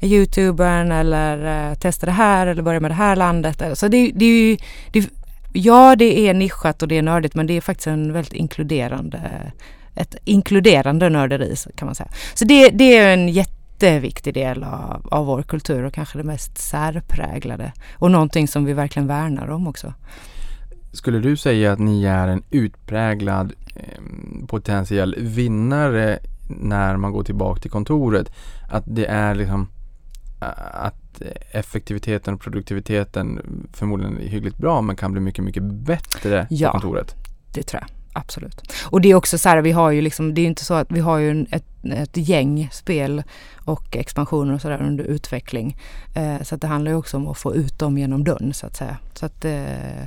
Youtubern 0.00 0.92
eller 0.92 1.70
eh, 1.70 1.74
testa 1.74 2.06
det 2.06 2.12
här 2.12 2.46
eller 2.46 2.62
börja 2.62 2.80
med 2.80 2.90
det 2.90 2.94
här 2.94 3.16
landet. 3.16 3.62
Så 3.74 3.88
det, 3.88 4.10
det 4.14 4.24
är 4.24 4.48
ju, 4.48 4.56
det, 4.92 5.08
ja 5.52 5.96
det 5.96 6.18
är 6.18 6.34
nischat 6.34 6.82
och 6.82 6.88
det 6.88 6.98
är 6.98 7.02
nördigt 7.02 7.34
men 7.34 7.46
det 7.46 7.56
är 7.56 7.60
faktiskt 7.60 7.86
en 7.86 8.12
väldigt 8.12 8.32
inkluderande 8.32 9.20
ett 9.98 10.16
inkluderande 10.24 11.08
nörderi 11.08 11.54
kan 11.74 11.86
man 11.86 11.94
säga. 11.94 12.08
Så 12.34 12.44
det, 12.44 12.68
det 12.68 12.96
är 12.96 13.12
en 13.12 13.28
jätteviktig 13.82 14.34
del 14.34 14.64
av, 14.64 15.08
av 15.10 15.26
vår 15.26 15.42
kultur 15.42 15.84
och 15.84 15.94
kanske 15.94 16.18
det 16.18 16.24
mest 16.24 16.58
särpräglade 16.58 17.72
och 17.92 18.10
någonting 18.10 18.48
som 18.48 18.64
vi 18.64 18.72
verkligen 18.72 19.08
värnar 19.08 19.48
om 19.48 19.66
också. 19.66 19.94
Skulle 20.92 21.18
du 21.18 21.36
säga 21.36 21.72
att 21.72 21.78
ni 21.78 22.04
är 22.04 22.28
en 22.28 22.42
utpräglad 22.50 23.52
eh, 23.74 24.46
potentiell 24.46 25.14
vinnare 25.18 26.18
när 26.48 26.96
man 26.96 27.12
går 27.12 27.24
tillbaka 27.24 27.60
till 27.60 27.70
kontoret? 27.70 28.32
Att 28.70 28.84
det 28.86 29.06
är 29.06 29.34
liksom 29.34 29.68
att 30.72 31.22
effektiviteten 31.50 32.34
och 32.34 32.40
produktiviteten 32.40 33.40
förmodligen 33.72 34.18
är 34.18 34.28
hyggligt 34.28 34.58
bra 34.58 34.82
men 34.82 34.96
kan 34.96 35.12
bli 35.12 35.20
mycket, 35.20 35.44
mycket 35.44 35.62
bättre 35.62 36.46
ja, 36.50 36.68
på 36.68 36.72
kontoret? 36.72 37.14
det 37.54 37.62
tror 37.62 37.82
jag. 37.82 37.97
Absolut. 38.12 38.62
Och 38.84 39.00
det 39.00 39.10
är 39.10 39.14
också 39.14 39.38
så 39.38 39.48
här, 39.48 39.62
vi 39.62 39.72
har 39.72 39.90
ju 39.90 40.00
liksom, 40.00 40.34
det 40.34 40.40
är 40.40 40.46
inte 40.46 40.64
så 40.64 40.74
att 40.74 40.90
vi 40.90 41.00
har 41.00 41.18
ju 41.18 41.46
ett, 41.50 41.64
ett 41.84 42.16
gäng 42.16 42.68
spel 42.72 43.22
och 43.64 43.96
expansioner 43.96 44.54
och 44.54 44.60
sådär 44.60 44.82
under 44.82 45.04
utveckling. 45.04 45.76
Eh, 46.14 46.42
så 46.42 46.54
att 46.54 46.60
det 46.60 46.66
handlar 46.66 46.92
ju 46.92 46.98
också 46.98 47.16
om 47.16 47.28
att 47.28 47.38
få 47.38 47.54
ut 47.54 47.78
dem 47.78 47.98
genom 47.98 48.24
dörren 48.24 48.54
så 48.54 48.66
att 48.66 48.76
säga. 48.76 48.96
Så 49.14 49.26
att 49.26 49.44
eh, 49.44 50.04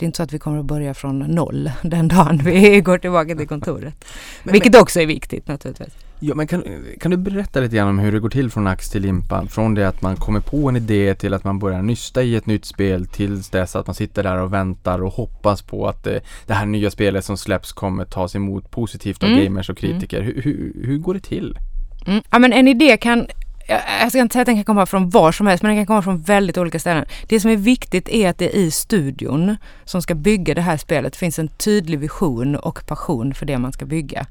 det 0.00 0.04
är 0.04 0.06
inte 0.06 0.16
så 0.16 0.22
att 0.22 0.32
vi 0.32 0.38
kommer 0.38 0.58
att 0.58 0.64
börja 0.64 0.94
från 0.94 1.18
noll 1.18 1.70
den 1.82 2.08
dagen 2.08 2.40
vi 2.44 2.80
går 2.84 2.98
tillbaka 2.98 3.36
till 3.36 3.48
kontoret. 3.48 3.94
men, 4.42 4.52
Vilket 4.52 4.72
men, 4.72 4.82
också 4.82 5.00
är 5.00 5.06
viktigt 5.06 5.48
naturligtvis. 5.48 5.94
Ja, 6.20 6.34
men 6.34 6.46
kan, 6.46 6.64
kan 7.00 7.10
du 7.10 7.16
berätta 7.16 7.60
lite 7.60 7.76
grann 7.76 7.88
om 7.88 7.98
hur 7.98 8.12
det 8.12 8.20
går 8.20 8.28
till 8.28 8.50
från 8.50 8.66
ax 8.66 8.90
till 8.90 9.02
limpa? 9.02 9.46
Från 9.46 9.74
det 9.74 9.88
att 9.88 10.02
man 10.02 10.16
kommer 10.16 10.40
på 10.40 10.68
en 10.68 10.76
idé 10.76 11.14
till 11.14 11.34
att 11.34 11.44
man 11.44 11.58
börjar 11.58 11.82
nysta 11.82 12.22
i 12.22 12.36
ett 12.36 12.46
nytt 12.46 12.64
spel 12.64 13.06
tills 13.06 13.48
dess 13.48 13.76
att 13.76 13.86
man 13.86 13.94
sitter 13.94 14.22
där 14.22 14.36
och 14.36 14.52
väntar 14.52 15.02
och 15.02 15.12
hoppas 15.12 15.62
på 15.62 15.88
att 15.88 16.04
det, 16.04 16.20
det 16.46 16.54
här 16.54 16.66
nya 16.66 16.90
spelet 16.90 17.24
som 17.24 17.36
släpps 17.36 17.72
kommer 17.72 18.04
tas 18.04 18.36
emot 18.36 18.70
positivt 18.70 19.22
av 19.22 19.28
mm. 19.28 19.44
gamers 19.44 19.70
och 19.70 19.78
kritiker. 19.78 20.20
Mm. 20.20 20.32
Hur, 20.34 20.42
hur, 20.42 20.86
hur, 20.86 20.98
går 20.98 21.14
det 21.14 21.20
till? 21.20 21.58
Mm. 22.06 22.22
Ja 22.30 22.38
men 22.38 22.52
en 22.52 22.68
idé 22.68 22.96
kan 22.96 23.26
Eh, 23.70 23.76
alltså 23.76 24.02
jag 24.02 24.10
ska 24.10 24.20
inte 24.20 24.32
säga 24.32 24.42
att 24.42 24.46
den 24.46 24.56
kan 24.56 24.64
komma 24.64 24.86
från 24.86 25.10
var 25.10 25.32
som 25.32 25.46
helst 25.46 25.62
men 25.62 25.68
den 25.68 25.78
kan 25.78 25.86
komma 25.86 26.02
från 26.02 26.20
väldigt 26.20 26.58
olika 26.58 26.78
ställen. 26.78 27.04
Det 27.28 27.40
som 27.40 27.50
är 27.50 27.56
viktigt 27.56 28.08
är 28.08 28.30
att 28.30 28.38
det 28.38 28.56
i 28.56 28.70
studion 28.70 29.56
som 29.84 30.02
ska 30.02 30.14
bygga 30.14 30.54
det 30.54 30.60
här 30.60 30.76
spelet 30.76 31.16
finns 31.16 31.38
en 31.38 31.48
tydlig 31.48 31.98
vision 31.98 32.56
och 32.56 32.86
passion 32.86 33.34
för 33.34 33.46
det 33.46 33.58
man 33.58 33.72
ska 33.72 33.84
bygga. 33.84 34.26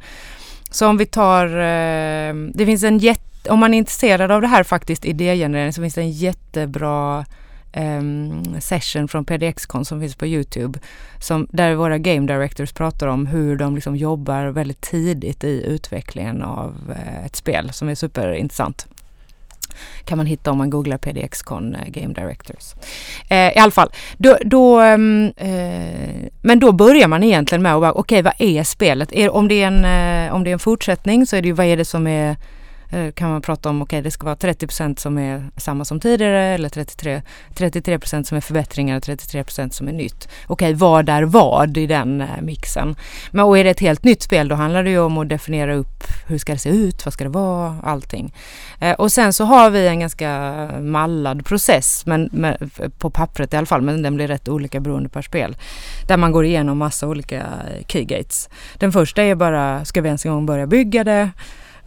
Så 0.69 0.87
om 0.87 0.97
vi 0.97 1.05
tar, 1.05 1.45
eh, 1.45 2.33
det 2.53 2.65
finns 2.65 2.83
en 2.83 2.97
jätte, 2.97 3.49
om 3.49 3.59
man 3.59 3.73
är 3.73 3.77
intresserad 3.77 4.31
av 4.31 4.41
det 4.41 4.47
här 4.47 4.63
faktiskt 4.63 5.05
idégenerering 5.05 5.73
så 5.73 5.81
finns 5.81 5.93
det 5.93 6.01
en 6.01 6.11
jättebra 6.11 7.25
ehm, 7.71 8.61
session 8.61 9.07
från 9.07 9.25
PDX-con 9.25 9.85
som 9.85 9.99
finns 9.99 10.15
på 10.15 10.25
Youtube. 10.25 10.79
Som, 11.19 11.47
där 11.51 11.75
våra 11.75 11.97
game 11.97 12.27
directors 12.27 12.71
pratar 12.71 13.07
om 13.07 13.25
hur 13.25 13.55
de 13.55 13.75
liksom 13.75 13.95
jobbar 13.95 14.45
väldigt 14.45 14.81
tidigt 14.81 15.43
i 15.43 15.63
utvecklingen 15.65 16.41
av 16.41 16.75
eh, 16.89 17.25
ett 17.25 17.35
spel 17.35 17.73
som 17.73 17.89
är 17.89 17.95
superintressant 17.95 18.87
kan 20.05 20.17
man 20.17 20.25
hitta 20.25 20.51
om 20.51 20.57
man 20.57 20.69
googlar 20.69 20.97
pdxcon 20.97 21.75
eh, 21.75 21.87
Game 21.87 22.13
Directors. 22.13 22.73
Eh, 23.29 23.57
I 23.57 23.57
alla 23.57 23.71
fall, 23.71 23.89
då, 24.17 24.37
då 24.45 24.79
ehm, 24.79 25.31
eh, 25.37 26.29
men 26.41 26.59
då 26.59 26.71
börjar 26.71 27.07
man 27.07 27.23
egentligen 27.23 27.61
med 27.61 27.75
att 27.75 27.95
okej 27.95 27.99
okay, 27.99 28.21
vad 28.21 28.33
är 28.37 28.63
spelet? 28.63 29.11
Är, 29.11 29.29
om, 29.29 29.47
det 29.47 29.63
är 29.63 29.67
en, 29.67 29.85
eh, 29.85 30.35
om 30.35 30.43
det 30.43 30.49
är 30.49 30.53
en 30.53 30.59
fortsättning 30.59 31.25
så 31.25 31.35
är 31.35 31.41
det 31.41 31.47
ju 31.47 31.53
vad 31.53 31.65
är 31.65 31.77
det 31.77 31.85
som 31.85 32.07
är 32.07 32.35
Eh, 32.91 33.11
kan 33.11 33.29
man 33.29 33.41
prata 33.41 33.69
om, 33.69 33.81
okej 33.81 33.97
okay, 33.97 34.01
det 34.01 34.11
ska 34.11 34.25
vara 34.25 34.35
30% 34.35 34.99
som 34.99 35.17
är 35.17 35.43
samma 35.57 35.85
som 35.85 35.99
tidigare 35.99 36.43
eller 36.43 36.69
33, 36.69 37.21
33 37.55 37.99
som 38.23 38.37
är 38.37 38.41
förbättringar 38.41 38.97
och 38.97 39.03
33% 39.03 39.69
som 39.69 39.87
är 39.87 39.91
nytt. 39.91 40.27
Okej, 40.47 40.73
okay, 40.73 40.73
vad 40.73 41.09
är 41.09 41.23
vad 41.23 41.77
i 41.77 41.87
den 41.87 42.21
eh, 42.21 42.41
mixen? 42.41 42.95
Men 43.31 43.45
och 43.45 43.57
är 43.57 43.63
det 43.63 43.69
ett 43.69 43.79
helt 43.79 44.03
nytt 44.03 44.21
spel 44.21 44.47
då 44.47 44.55
handlar 44.55 44.83
det 44.83 44.89
ju 44.89 44.99
om 44.99 45.17
att 45.17 45.29
definiera 45.29 45.73
upp 45.73 46.03
hur 46.27 46.37
ska 46.37 46.53
det 46.53 46.59
se 46.59 46.69
ut, 46.69 47.05
vad 47.05 47.13
ska 47.13 47.23
det 47.23 47.29
vara, 47.29 47.75
allting. 47.83 48.33
Eh, 48.79 48.93
och 48.93 49.11
sen 49.11 49.33
så 49.33 49.43
har 49.43 49.69
vi 49.69 49.87
en 49.87 49.99
ganska 49.99 50.29
mallad 50.81 51.45
process, 51.45 52.05
men 52.05 52.29
med, 52.31 52.71
på 52.97 53.09
pappret 53.09 53.53
i 53.53 53.57
alla 53.57 53.65
fall, 53.65 53.81
men 53.81 54.01
den 54.01 54.15
blir 54.15 54.27
rätt 54.27 54.49
olika 54.49 54.79
beroende 54.79 55.09
per 55.09 55.21
spel. 55.21 55.57
Där 56.07 56.17
man 56.17 56.31
går 56.31 56.45
igenom 56.45 56.77
massa 56.77 57.07
olika 57.07 57.45
keygates. 57.87 58.49
Den 58.77 58.91
första 58.91 59.23
är 59.23 59.35
bara, 59.35 59.85
ska 59.85 60.01
vi 60.01 60.07
ens 60.07 60.25
en 60.25 60.31
gång 60.31 60.45
börja 60.45 60.67
bygga 60.67 61.03
det? 61.03 61.29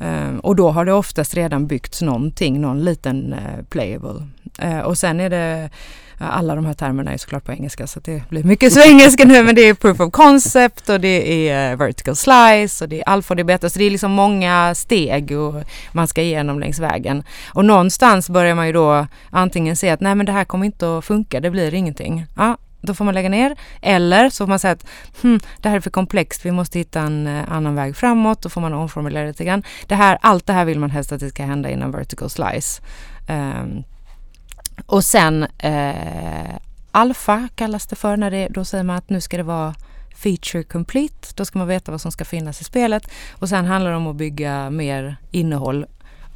Ehm, 0.03 0.41
och 0.41 0.57
då 0.57 0.71
har 0.71 0.85
det 0.85 0.93
oftast 0.93 1.35
redan 1.35 1.67
byggts 1.67 2.03
någonting, 2.03 2.61
någon 2.61 2.85
liten 2.85 3.33
eh, 3.33 3.65
playable. 3.69 4.27
Eh, 4.59 4.81
och 4.81 4.99
sen 4.99 5.21
är 5.21 5.31
det, 5.31 5.71
alla 6.19 6.55
de 6.55 6.67
här 6.67 6.75
termerna 6.75 7.13
är 7.13 7.19
såklart 7.19 7.45
på 7.45 7.53
engelska 7.53 7.87
så 7.87 8.01
det 8.01 8.29
blir 8.29 8.45
mycket 8.45 8.73
svengelska 8.73 9.25
nu 9.25 9.45
men 9.45 9.55
det 9.55 9.61
är 9.61 9.75
proof 9.75 10.01
of 10.01 10.13
concept 10.13 10.89
och 10.89 11.01
det 11.01 11.49
är 11.49 11.77
vertical 11.77 12.17
slice 12.17 12.85
och 12.85 12.89
det 12.89 13.01
är 13.01 13.09
alfa 13.09 13.33
och 13.33 13.37
det 13.37 13.43
är 13.43 13.45
beta. 13.45 13.71
Så 13.71 13.79
det 13.79 13.85
är 13.85 13.91
liksom 13.91 14.13
många 14.13 14.75
steg 14.75 15.39
och 15.39 15.55
man 15.93 16.09
ska 16.09 16.23
igenom 16.23 16.61
längs 16.61 16.79
vägen. 16.79 17.23
Och 17.55 17.65
någonstans 17.65 18.31
börjar 18.31 18.55
man 18.55 18.67
ju 18.67 18.73
då 18.73 19.07
antingen 19.31 19.77
se 19.77 19.91
att 19.91 20.01
nej 20.01 20.15
men 20.15 20.27
det 20.27 20.33
här 20.33 20.45
kommer 20.45 20.67
inte 20.67 20.99
att 20.99 21.05
funka, 21.05 21.41
det 21.41 21.51
blir 21.51 21.75
ingenting. 21.75 22.27
Ja, 22.37 22.57
då 22.83 22.95
får 22.95 23.05
man 23.05 23.15
lägga 23.15 23.29
ner. 23.29 23.57
Eller 23.81 24.31
så 24.31 24.45
får 24.45 24.49
man 24.49 24.59
säga 24.59 24.73
att 24.73 24.87
hm, 25.23 25.41
det 25.59 25.69
här 25.69 25.77
är 25.77 25.81
för 25.81 25.91
komplext, 25.91 26.47
vi 26.47 26.51
måste 26.51 26.79
hitta 26.79 27.01
en 27.01 27.27
eh, 27.27 27.53
annan 27.53 27.75
väg 27.75 27.97
framåt. 27.97 28.43
Då 28.43 28.49
får 28.49 28.61
man 28.61 28.73
omformulera 28.73 29.27
lite 29.27 29.45
grann. 29.45 29.63
Det 29.87 29.95
här, 29.95 30.19
allt 30.21 30.47
det 30.47 30.53
här 30.53 30.65
vill 30.65 30.79
man 30.79 30.91
helst 30.91 31.13
att 31.13 31.21
det 31.21 31.29
ska 31.29 31.45
hända 31.45 31.71
innan 31.71 31.91
vertical 31.91 32.31
slice. 32.31 32.83
Um, 33.29 33.85
och 34.87 35.05
sen 35.05 35.47
eh, 35.59 36.55
alfa 36.91 37.49
kallas 37.55 37.87
det 37.87 37.97
för 37.97 38.17
när 38.17 38.31
det, 38.31 38.49
då 38.49 38.65
säger 38.65 38.85
man 38.85 38.97
att 38.97 39.11
nu 39.11 39.21
ska 39.21 39.37
det 39.37 39.43
vara 39.43 39.75
feature 40.17 40.63
complete. 40.63 41.29
Då 41.35 41.45
ska 41.45 41.59
man 41.59 41.69
veta 41.69 41.91
vad 41.93 42.01
som 42.01 42.13
ska 42.13 42.25
finnas 42.25 42.61
i 42.61 42.65
spelet. 42.65 43.11
Och 43.33 43.49
sen 43.49 43.65
handlar 43.65 43.91
det 43.91 43.97
om 43.97 44.07
att 44.07 44.17
bygga 44.17 44.71
mer 44.71 45.17
innehåll 45.31 45.87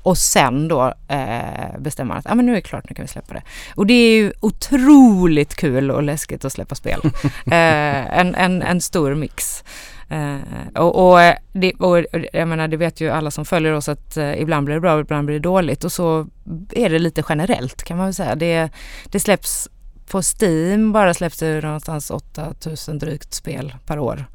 och 0.07 0.19
sen 0.19 0.69
då 0.69 0.95
eh, 1.09 1.79
bestämmer 1.79 2.09
man 2.09 2.19
att 2.19 2.31
ah, 2.31 2.35
men 2.35 2.47
nu 2.47 2.53
är 2.53 2.57
det 2.57 2.63
klart, 2.63 2.89
nu 2.89 2.95
kan 2.95 3.05
vi 3.05 3.09
släppa 3.09 3.35
det. 3.35 3.43
Och 3.75 3.87
det 3.87 3.95
är 3.95 4.17
ju 4.17 4.33
otroligt 4.41 5.55
kul 5.55 5.91
och 5.91 6.03
läskigt 6.03 6.45
att 6.45 6.53
släppa 6.53 6.75
spel. 6.75 7.01
eh, 7.47 8.19
en, 8.19 8.35
en, 8.35 8.63
en 8.63 8.81
stor 8.81 9.15
mix. 9.15 9.65
Eh, 10.09 10.39
och, 10.83 11.13
och, 11.13 11.19
det, 11.53 11.73
och 11.73 12.05
jag 12.33 12.49
menar 12.49 12.69
det 12.69 12.77
vet 12.77 13.01
ju 13.01 13.11
alla 13.11 13.31
som 13.31 13.45
följer 13.45 13.73
oss 13.73 13.89
att 13.89 14.17
eh, 14.17 14.41
ibland 14.41 14.65
blir 14.65 14.75
det 14.75 14.81
bra 14.81 14.95
och 14.95 15.01
ibland 15.01 15.27
blir 15.27 15.37
det 15.37 15.43
dåligt 15.43 15.85
och 15.85 15.93
så 15.93 16.27
är 16.73 16.91
det 16.91 16.99
lite 16.99 17.23
generellt 17.29 17.83
kan 17.83 17.97
man 17.97 18.07
väl 18.07 18.15
säga. 18.15 18.35
Det, 18.35 18.69
det 19.05 19.21
släpps 19.21 19.69
på 20.11 20.23
Steam 20.23 20.93
bara 20.93 21.15
släpps 21.15 21.39
det 21.39 21.61
någonstans 21.61 22.11
8000 22.11 22.99
drygt 22.99 23.35
spel 23.35 23.75
per 23.87 23.99
år. 23.99 24.27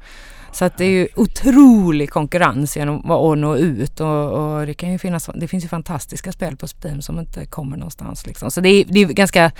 Så 0.52 0.64
att 0.64 0.78
det 0.78 0.84
är 0.84 0.90
ju 0.90 1.08
otrolig 1.16 2.10
konkurrens 2.10 2.76
genom 2.76 3.10
att 3.10 3.38
nå 3.38 3.56
ut 3.56 4.00
och, 4.00 4.32
och, 4.32 4.66
det 4.66 4.74
kan 4.74 4.92
ju 4.92 4.98
finnas, 4.98 5.30
det 5.34 5.48
finns 5.48 5.64
ju 5.64 5.68
fantastiska 5.68 6.32
spel 6.32 6.56
på 6.56 6.66
Steam 6.66 7.02
som 7.02 7.18
inte 7.18 7.46
kommer 7.46 7.76
någonstans 7.76 8.26
liksom. 8.26 8.50
Så 8.50 8.60
det 8.60 8.68
är, 8.68 8.84
det 8.88 9.00
är 9.00 9.06
ganska 9.06 9.52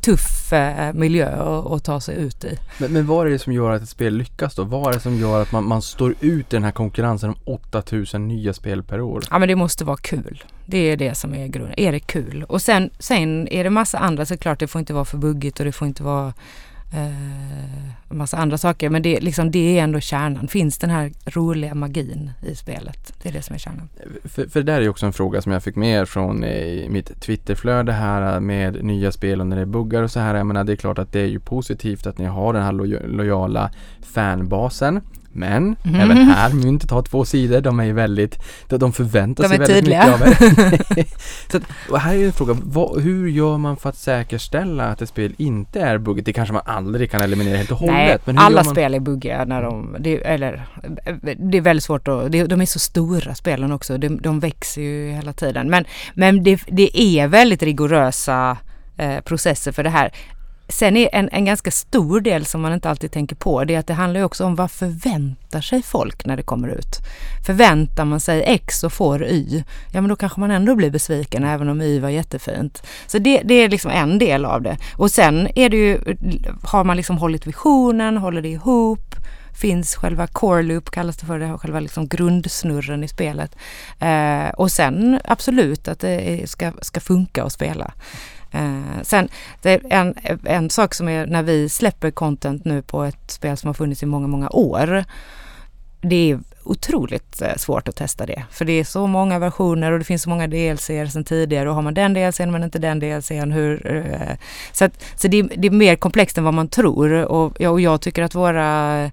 tuff 0.00 0.52
eh, 0.52 0.92
miljö 0.92 1.28
att, 1.28 1.72
att, 1.72 1.84
ta 1.84 2.00
sig 2.00 2.16
ut 2.16 2.44
i. 2.44 2.58
Men, 2.78 2.92
men 2.92 3.06
vad 3.06 3.26
är 3.26 3.30
det 3.30 3.38
som 3.38 3.52
gör 3.52 3.70
att 3.70 3.82
ett 3.82 3.88
spel 3.88 4.16
lyckas 4.16 4.54
då? 4.54 4.64
Vad 4.64 4.88
är 4.88 4.92
det 4.92 5.00
som 5.00 5.16
gör 5.16 5.42
att 5.42 5.52
man, 5.52 5.64
man 5.64 5.82
står 5.82 6.14
ut 6.20 6.52
i 6.52 6.56
den 6.56 6.64
här 6.64 6.72
konkurrensen 6.72 7.30
om 7.30 7.36
8000 7.44 8.28
nya 8.28 8.52
spel 8.52 8.82
per 8.82 9.00
år? 9.00 9.24
Ja 9.30 9.38
men 9.38 9.48
det 9.48 9.56
måste 9.56 9.84
vara 9.84 9.96
kul. 9.96 10.44
Det 10.66 10.78
är 10.78 10.96
det 10.96 11.14
som 11.14 11.34
är 11.34 11.46
grunden. 11.46 11.74
Är 11.76 11.92
det 11.92 12.00
kul? 12.00 12.44
Och 12.48 12.62
sen, 12.62 12.90
sen 12.98 13.48
är 13.48 13.64
det 13.64 13.70
massa 13.70 13.98
andra 13.98 14.26
såklart. 14.26 14.58
Det 14.58 14.66
får 14.66 14.78
inte 14.78 14.92
vara 14.92 15.04
för 15.04 15.18
buggigt 15.18 15.60
och 15.60 15.66
det 15.66 15.72
får 15.72 15.88
inte 15.88 16.02
vara 16.02 16.32
eh, 16.92 18.14
massa 18.14 18.36
andra 18.36 18.58
saker. 18.58 18.90
Men 18.90 19.02
det, 19.02 19.20
liksom, 19.20 19.50
det 19.50 19.78
är 19.78 19.82
ändå 19.82 20.00
kärnan. 20.00 20.48
Finns 20.48 20.78
den 20.78 20.90
här 20.90 21.12
roliga 21.26 21.74
magin 21.74 22.30
i 22.42 22.54
spelet? 22.54 23.12
Det 23.22 23.28
är 23.28 23.32
det 23.32 23.42
som 23.42 23.54
är 23.54 23.58
kärnan. 23.58 23.88
För, 24.24 24.46
för 24.46 24.60
det 24.62 24.72
där 24.72 24.80
är 24.80 24.88
också 24.88 25.06
en 25.06 25.12
fråga 25.12 25.42
som 25.42 25.52
jag 25.52 25.62
fick 25.62 25.76
med 25.76 26.08
från 26.08 26.44
eh, 26.44 26.88
mitt 26.88 27.20
Twitterflöde 27.20 27.92
här 27.92 28.34
eh, 28.34 28.40
med 28.40 28.84
nya 28.84 29.12
spel 29.12 29.40
och 29.40 29.46
när 29.46 29.56
det 29.56 29.62
är 29.62 29.66
buggar 29.66 30.02
och 30.02 30.10
så 30.10 30.20
här. 30.20 30.34
Jag 30.34 30.46
menar, 30.46 30.64
det 30.64 30.72
är 30.72 30.76
klart 30.76 30.98
att 30.98 31.12
det 31.12 31.20
är 31.20 31.26
ju 31.26 31.40
positivt 31.40 32.06
att 32.06 32.18
ni 32.18 32.24
har 32.24 32.52
den 32.52 32.62
här 32.62 32.72
lo 32.72 32.86
lojala 33.06 33.70
fanbasen. 34.02 35.00
Men 35.32 35.76
mm. 35.84 36.00
även 36.00 36.16
här, 36.16 36.52
myntet 36.52 36.90
har 36.90 37.02
två 37.02 37.24
sidor. 37.24 37.60
De 37.60 37.80
är 37.80 37.84
ju 37.84 37.92
väldigt, 37.92 38.38
de 38.68 38.92
förväntar 38.92 39.44
de 39.44 39.48
sig 39.48 39.58
väldigt 39.58 39.76
tydliga. 39.76 40.18
mycket 40.18 40.42
av 40.42 40.98
er. 40.98 41.06
så 41.50 41.56
att, 41.56 41.62
och 41.90 42.00
här 42.00 42.14
är 42.14 42.26
en 42.26 42.32
fråga, 42.32 42.56
vad, 42.62 43.02
hur 43.02 43.28
gör 43.28 43.58
man 43.58 43.76
för 43.76 43.88
att 43.88 43.96
säkerställa 43.96 44.84
att 44.84 45.02
ett 45.02 45.08
spel 45.08 45.34
inte 45.38 45.80
är 45.80 45.98
buggigt? 45.98 46.26
Det 46.26 46.32
kanske 46.32 46.52
man 46.52 46.62
aldrig 46.64 47.10
kan 47.10 47.20
eliminera 47.20 47.56
helt 47.56 47.70
och 47.70 47.78
hållet. 47.78 47.94
Nej, 47.94 48.18
men 48.24 48.38
alla 48.38 48.62
man... 48.62 48.74
spel 48.74 48.94
är 48.94 49.00
buggiga 49.00 49.44
när 49.44 49.62
de, 49.62 49.96
det, 50.00 50.26
eller 50.26 50.66
det 51.50 51.58
är 51.58 51.62
väldigt 51.62 51.84
svårt 51.84 52.08
att, 52.08 52.32
det, 52.32 52.44
de 52.44 52.60
är 52.60 52.66
så 52.66 52.78
stora 52.78 53.34
spelen 53.34 53.72
också. 53.72 53.98
De, 53.98 54.08
de 54.08 54.40
växer 54.40 54.82
ju 54.82 55.12
hela 55.12 55.32
tiden. 55.32 55.70
Men, 55.70 55.84
men 56.14 56.42
det, 56.42 56.60
det 56.66 57.00
är 57.00 57.28
väldigt 57.28 57.62
rigorösa 57.62 58.56
eh, 58.96 59.20
processer 59.20 59.72
för 59.72 59.82
det 59.82 59.90
här 59.90 60.12
sen 60.70 60.96
är 60.96 61.08
en, 61.12 61.28
en 61.32 61.44
ganska 61.44 61.70
stor 61.70 62.20
del 62.20 62.46
som 62.46 62.60
man 62.60 62.72
inte 62.72 62.90
alltid 62.90 63.12
tänker 63.12 63.36
på, 63.36 63.64
det 63.64 63.74
är 63.74 63.78
att 63.78 63.86
det 63.86 63.94
handlar 63.94 64.20
ju 64.20 64.24
också 64.24 64.44
om 64.44 64.54
vad 64.54 64.70
förväntar 64.70 65.60
sig 65.60 65.82
folk 65.82 66.24
när 66.24 66.36
det 66.36 66.42
kommer 66.42 66.68
ut. 66.68 66.96
Förväntar 67.46 68.04
man 68.04 68.20
sig 68.20 68.42
X 68.46 68.84
och 68.84 68.92
får 68.92 69.24
Y, 69.24 69.64
ja 69.92 70.00
men 70.00 70.08
då 70.08 70.16
kanske 70.16 70.40
man 70.40 70.50
ändå 70.50 70.74
blir 70.74 70.90
besviken 70.90 71.44
även 71.44 71.68
om 71.68 71.82
Y 71.82 72.00
var 72.00 72.08
jättefint. 72.08 72.82
Så 73.06 73.18
det, 73.18 73.42
det 73.44 73.54
är 73.54 73.68
liksom 73.68 73.90
en 73.90 74.18
del 74.18 74.44
av 74.44 74.62
det. 74.62 74.78
Och 74.96 75.10
sen 75.10 75.48
är 75.54 75.68
det 75.68 75.76
ju, 75.76 76.16
har 76.64 76.84
man 76.84 76.96
liksom 76.96 77.18
hållit 77.18 77.46
visionen, 77.46 78.16
håller 78.16 78.42
det 78.42 78.48
ihop, 78.48 79.14
finns 79.60 79.94
själva 79.94 80.26
core 80.26 80.62
loop 80.62 80.90
kallas 80.90 81.16
det 81.16 81.26
för, 81.26 81.38
det 81.38 81.58
själva 81.58 81.80
liksom 81.80 82.08
grundsnurren 82.08 83.04
i 83.04 83.08
spelet. 83.08 83.56
Eh, 83.98 84.48
och 84.48 84.72
sen 84.72 85.20
absolut 85.24 85.88
att 85.88 86.00
det 86.00 86.50
ska, 86.50 86.72
ska 86.82 87.00
funka 87.00 87.44
att 87.44 87.52
spela. 87.52 87.92
Eh, 88.52 89.02
sen, 89.02 89.28
en, 89.62 90.14
en 90.44 90.70
sak 90.70 90.94
som 90.94 91.08
är 91.08 91.26
när 91.26 91.42
vi 91.42 91.68
släpper 91.68 92.10
content 92.10 92.64
nu 92.64 92.82
på 92.82 93.04
ett 93.04 93.30
spel 93.30 93.56
som 93.56 93.66
har 93.66 93.74
funnits 93.74 94.02
i 94.02 94.06
många, 94.06 94.26
många 94.26 94.48
år. 94.50 95.04
Det 96.00 96.30
är 96.30 96.40
otroligt 96.64 97.42
eh, 97.42 97.56
svårt 97.56 97.88
att 97.88 97.96
testa 97.96 98.26
det. 98.26 98.44
För 98.50 98.64
det 98.64 98.72
är 98.72 98.84
så 98.84 99.06
många 99.06 99.38
versioner 99.38 99.92
och 99.92 99.98
det 99.98 100.04
finns 100.04 100.22
så 100.22 100.28
många 100.28 100.46
DLCer 100.46 101.06
sedan 101.06 101.24
tidigare 101.24 101.68
och 101.68 101.74
har 101.74 101.82
man 101.82 101.94
den 101.94 102.14
DLCn 102.14 102.50
men 102.50 102.62
inte 102.62 102.78
den 102.78 102.98
DLCn 102.98 103.52
hur... 103.52 103.86
Eh, 103.86 104.36
så 104.72 104.84
att, 104.84 105.04
så 105.16 105.28
det, 105.28 105.42
det, 105.42 105.68
är 105.68 105.70
mer 105.70 105.96
komplext 105.96 106.38
än 106.38 106.44
vad 106.44 106.54
man 106.54 106.68
tror 106.68 107.12
och, 107.12 107.60
och 107.60 107.80
jag 107.80 108.00
tycker 108.00 108.22
att 108.22 108.34
våra 108.34 109.10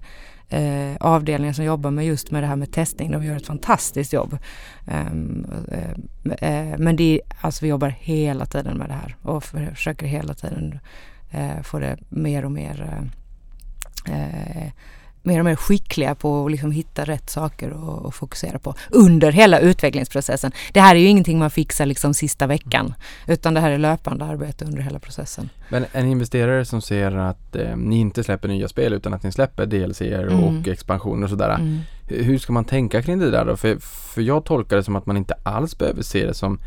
eh, 0.48 0.96
avdelningar 1.00 1.52
som 1.52 1.64
jobbar 1.64 1.90
med 1.90 2.06
just 2.06 2.30
med 2.30 2.42
det 2.42 2.46
här 2.46 2.56
med 2.56 2.72
testning, 2.72 3.10
de 3.10 3.24
gör 3.24 3.36
ett 3.36 3.46
fantastiskt 3.46 4.12
jobb. 4.12 4.38
Um, 4.86 5.46
eh, 6.40 6.78
men 6.78 6.96
det 6.96 7.14
är, 7.14 7.20
alltså 7.40 7.64
vi 7.64 7.68
jobbar 7.68 7.88
hela 7.88 8.46
tiden 8.46 8.78
med 8.78 8.88
det 8.88 8.94
här 8.94 9.16
och 9.22 9.44
försöker 9.44 10.06
hela 10.06 10.34
tiden 10.34 10.78
eh, 11.30 11.62
få 11.62 11.78
det 11.78 11.98
mer 12.08 12.44
och 12.44 12.52
mer 12.52 13.08
eh, 14.06 14.62
eh 14.64 14.70
mer 15.22 15.38
och 15.38 15.44
mer 15.44 15.56
skickliga 15.56 16.14
på 16.14 16.46
att 16.46 16.50
liksom 16.50 16.70
hitta 16.70 17.04
rätt 17.04 17.30
saker 17.30 17.70
och, 17.70 18.06
och, 18.06 18.14
fokusera 18.14 18.58
på 18.58 18.74
under 18.90 19.32
hela 19.32 19.58
utvecklingsprocessen. 19.58 20.52
Det 20.72 20.80
här 20.80 20.94
är 20.96 21.00
ju 21.00 21.06
ingenting 21.06 21.38
man 21.38 21.50
fixar 21.50 21.86
liksom 21.86 22.14
sista 22.14 22.46
veckan 22.46 22.94
utan 23.26 23.54
det 23.54 23.60
här 23.60 23.70
är 23.70 23.78
löpande 23.78 24.24
arbete 24.24 24.64
under 24.64 24.82
hela 24.82 24.98
processen. 24.98 25.48
Men 25.68 25.86
en 25.92 26.06
investerare 26.06 26.64
som 26.64 26.82
ser 26.82 27.16
att 27.16 27.56
eh, 27.56 27.76
ni 27.76 27.98
inte 27.98 28.24
släpper 28.24 28.48
nya 28.48 28.68
spel 28.68 28.92
utan 28.92 29.14
att 29.14 29.22
ni 29.22 29.32
släpper 29.32 29.66
DLC 29.66 30.00
mm. 30.00 30.44
och 30.44 30.68
expansioner 30.68 31.24
och 31.24 31.30
sådär. 31.30 31.54
Mm. 31.54 31.78
Hur 32.06 32.38
ska 32.38 32.52
man 32.52 32.64
tänka 32.64 33.02
kring 33.02 33.18
det 33.18 33.30
där 33.30 33.44
då? 33.44 33.56
För, 33.56 33.76
för 34.14 34.22
jag 34.22 34.44
tolkar 34.44 34.76
det 34.76 34.82
som 34.82 34.96
att 34.96 35.06
man 35.06 35.16
inte 35.16 35.34
alls 35.42 35.78
behöver 35.78 36.02
se 36.02 36.26
det 36.26 36.34
som 36.34 36.60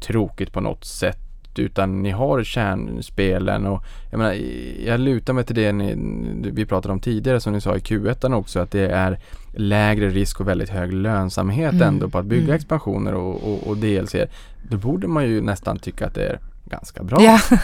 tråkigt 0.00 0.52
på 0.52 0.60
något 0.60 0.84
sätt 0.84 1.31
utan 1.58 2.02
ni 2.02 2.10
har 2.10 2.44
kärnspelen 2.44 3.66
och 3.66 3.84
jag 4.10 4.18
menar, 4.18 4.36
jag 4.86 5.00
lutar 5.00 5.32
mig 5.32 5.44
till 5.44 5.56
det 5.56 5.72
ni, 5.72 5.94
vi 6.52 6.66
pratade 6.66 6.92
om 6.92 7.00
tidigare 7.00 7.40
som 7.40 7.52
ni 7.52 7.60
sa 7.60 7.76
i 7.76 7.78
Q1 7.78 8.34
också 8.34 8.60
att 8.60 8.70
det 8.70 8.86
är 8.88 9.18
lägre 9.54 10.08
risk 10.08 10.40
och 10.40 10.48
väldigt 10.48 10.70
hög 10.70 10.92
lönsamhet 10.92 11.72
mm. 11.72 11.88
ändå 11.88 12.08
på 12.08 12.18
att 12.18 12.26
bygga 12.26 12.44
mm. 12.44 12.56
expansioner 12.56 13.14
och, 13.14 13.52
och, 13.52 13.66
och 13.66 13.76
DLC. 13.76 14.14
Då 14.62 14.76
borde 14.76 15.08
man 15.08 15.24
ju 15.24 15.40
nästan 15.40 15.78
tycka 15.78 16.06
att 16.06 16.14
det 16.14 16.26
är 16.26 16.38
ganska 16.64 17.02
bra. 17.02 17.22
Ja, 17.22 17.40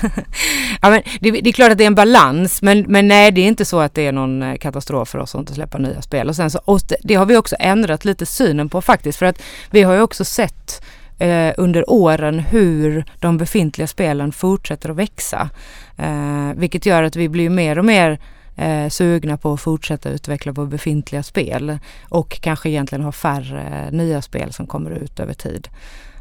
ja 0.83 0.91
men 0.91 1.03
det, 1.21 1.31
det, 1.31 1.49
är 1.49 1.53
klart 1.53 1.73
att 1.73 1.79
det 1.79 1.85
är 1.85 1.87
en 1.87 1.95
balans 1.95 2.63
men, 2.63 2.85
men 2.89 3.09
nej 3.09 3.31
det 3.31 3.41
är 3.41 3.47
inte 3.47 3.65
så 3.65 3.81
att 3.81 3.95
det 3.95 4.07
är 4.07 4.13
någon 4.13 4.43
eh, 4.43 4.57
katastrof 4.57 5.09
för 5.09 5.19
oss 5.19 5.35
att 5.35 5.39
inte 5.39 5.55
släppa 5.55 5.79
nya 5.79 6.03
spel. 6.03 6.29
Och 6.29 6.37
sen 6.37 6.51
så, 6.51 6.61
och 6.65 6.81
det 7.03 7.15
har 7.15 7.27
vi 7.27 7.37
också 7.37 7.57
ändrat 7.59 8.05
lite 8.05 8.27
synen 8.27 8.69
på 8.69 8.81
faktiskt 8.83 9.19
för 9.19 9.27
att 9.27 9.43
vi 9.71 9.83
har 9.83 9.95
ju 9.95 10.01
också 10.01 10.25
sett 10.25 10.83
eh, 11.19 11.55
under 11.57 11.91
åren 11.91 12.39
hur 12.39 13.05
de 13.21 13.39
befintliga 13.39 13.87
spelen 13.87 14.33
fortsätter 14.33 14.91
att 14.91 14.97
växa. 14.97 15.51
Eh, 15.97 16.53
vilket 16.57 16.87
gör 16.87 17.03
att 17.03 17.17
vi 17.17 17.29
blir 17.29 17.51
mer 17.51 17.79
och 17.79 17.85
mer 17.85 18.19
eh, 18.57 18.89
sugna 18.89 19.37
på 19.37 19.53
att 19.53 19.61
fortsätta 19.61 20.11
utveckla 20.11 20.53
våra 20.53 20.67
befintliga 20.67 21.23
spel 21.23 21.79
och 22.09 22.41
kanske 22.41 22.71
egentligen 22.71 23.05
ha 23.05 23.13
färre 23.13 23.87
eh, 23.87 23.93
nya 23.93 24.23
spel 24.23 24.53
som 24.53 24.67
kommer 24.67 24.91
ut 24.91 25.21
över 25.21 25.35
tid. 25.35 25.69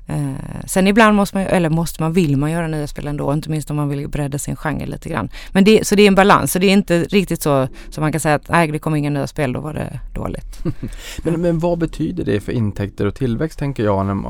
Eh, 0.08 0.66
sen 0.66 0.88
ibland 0.88 1.16
måste 1.16 1.38
man, 1.38 1.46
eller 1.46 1.70
måste 1.70 2.04
man, 2.04 2.14
vill 2.14 2.38
man 2.38 2.52
göra 2.52 2.68
nya 2.68 2.88
spel 2.88 3.08
ändå, 3.08 3.34
inte 3.34 3.50
minst 3.50 3.70
om 3.70 3.76
man 3.76 3.90
vill 3.90 4.08
bredda 4.08 4.38
sin 4.38 4.56
genre 4.56 4.86
lite 4.86 5.10
grann. 5.10 5.30
Men 5.52 5.64
det, 5.64 5.88
så 5.88 5.96
det 5.96 6.04
är 6.04 6.08
en 6.08 6.16
balans, 6.16 6.52
så 6.52 6.60
det 6.60 6.68
är 6.68 6.74
inte 6.74 7.04
riktigt 7.04 7.42
så 7.42 7.68
som 7.90 8.02
man 8.02 8.12
kan 8.12 8.22
säga 8.22 8.36
att 8.36 8.50
nej, 8.50 8.72
det 8.72 8.80
kommer 8.80 8.98
inga 8.98 9.10
nya 9.10 9.28
spel, 9.28 9.54
då 9.54 9.60
var 9.60 9.74
det 9.74 10.00
dåligt. 10.14 10.64
men, 11.24 11.42
men 11.42 11.60
vad 11.60 11.78
betyder 11.78 12.26
det 12.26 12.40
för 12.40 12.52
intäkter 12.52 13.06
och 13.06 13.16
tillväxt 13.16 13.60
tänker 13.60 13.84
jag, 13.84 14.06
när, 14.06 14.28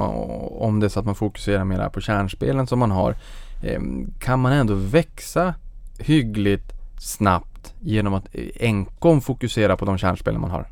om 0.61 0.79
det 0.79 0.87
är 0.87 0.89
så 0.89 0.99
att 0.99 1.05
man 1.05 1.15
fokuserar 1.15 1.65
mer 1.65 1.89
på 1.89 2.01
kärnspelen 2.01 2.67
som 2.67 2.79
man 2.79 2.91
har. 2.91 3.15
Eh, 3.63 3.81
kan 4.19 4.39
man 4.39 4.51
ändå 4.53 4.73
växa 4.73 5.53
hyggligt 5.99 6.73
snabbt 6.99 7.73
genom 7.79 8.13
att 8.13 8.25
eh, 8.31 8.43
enkom 8.59 9.21
fokusera 9.21 9.77
på 9.77 9.85
de 9.85 9.97
kärnspelen 9.97 10.41
man 10.41 10.51
har? 10.51 10.67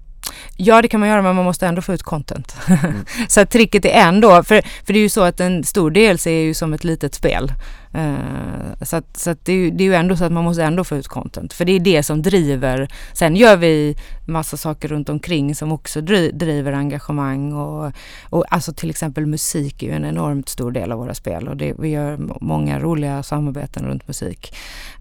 Ja 0.58 0.82
det 0.82 0.88
kan 0.88 1.00
man 1.00 1.10
göra 1.10 1.22
men 1.22 1.36
man 1.36 1.46
måste 1.46 1.68
ändå 1.68 1.82
få 1.82 1.94
ut 1.94 2.04
content. 2.04 2.56
Mm. 2.68 3.06
så 3.28 3.46
tricket 3.46 3.86
är 3.86 3.90
ändå, 3.90 4.44
för, 4.44 4.62
för 4.86 4.94
det 4.94 5.00
är 5.00 5.04
ju 5.04 5.10
så 5.10 5.22
att 5.22 5.40
en 5.40 5.64
stor 5.64 5.92
del 5.92 6.18
är 6.26 6.42
ju 6.42 6.54
som 6.54 6.74
ett 6.74 6.84
litet 6.84 7.16
spel. 7.16 7.54
Uh, 7.96 8.84
så 8.84 8.96
att, 8.96 9.18
så 9.18 9.30
att 9.30 9.46
det, 9.46 9.54
är, 9.54 9.72
det 9.72 9.84
är 9.84 9.86
ju 9.86 9.94
ändå 9.94 10.18
så 10.18 10.26
att 10.26 10.32
man 10.32 10.44
måste 10.44 10.64
ändå 10.64 10.84
få 10.84 10.96
ut 10.96 11.08
content. 11.08 11.54
För 11.54 11.66
det 11.66 11.72
är 11.72 11.80
det 11.80 12.04
som 12.04 12.22
driver. 12.22 12.88
Sen 13.14 13.36
gör 13.36 13.58
vi 13.58 13.96
massa 14.26 14.58
saker 14.58 14.88
runt 14.88 15.10
omkring 15.10 15.56
som 15.56 15.72
också 15.72 16.02
driver 16.02 16.74
engagemang 16.74 17.54
och, 17.54 17.92
och 18.30 18.46
alltså 18.50 18.74
till 18.74 18.90
exempel 18.90 19.26
musik 19.26 19.84
är 19.84 19.88
ju 19.88 19.94
en 19.94 20.06
enormt 20.06 20.50
stor 20.50 20.72
del 20.72 20.92
av 20.92 21.00
våra 21.00 21.14
spel 21.14 21.48
och 21.48 21.58
det, 21.58 21.74
vi 21.80 21.90
gör 21.90 22.18
många 22.42 22.80
roliga 22.80 23.24
samarbeten 23.24 23.86
runt 23.86 24.08
musik. 24.08 24.56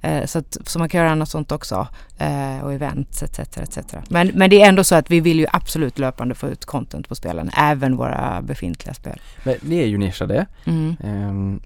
Uh, 0.04 0.26
så, 0.26 0.38
att, 0.38 0.56
så 0.66 0.78
man 0.78 0.88
kan 0.88 1.00
göra 1.00 1.10
annat 1.10 1.28
sånt 1.28 1.52
också 1.52 1.88
uh, 2.20 2.64
och 2.64 2.72
events 2.72 3.22
etc. 3.22 3.38
etc. 3.38 3.78
Men, 4.08 4.30
men 4.34 4.50
det 4.50 4.62
är 4.62 4.68
ändå 4.68 4.84
så 4.84 4.94
att 4.94 5.10
vi 5.10 5.20
vill 5.20 5.38
ju 5.38 5.46
absolut 5.52 5.98
löpande 5.98 6.34
få 6.34 6.48
ut 6.48 6.64
content 6.64 7.08
på 7.08 7.14
spelen, 7.14 7.50
även 7.56 7.96
våra 7.96 8.42
befintliga 8.42 8.94
spel. 8.94 9.20
Men 9.42 9.54
ni 9.60 9.78
är 9.78 9.86
ju 9.86 9.98
nischade. 9.98 10.46
Mm. 10.64 10.96
Um, 11.04 11.60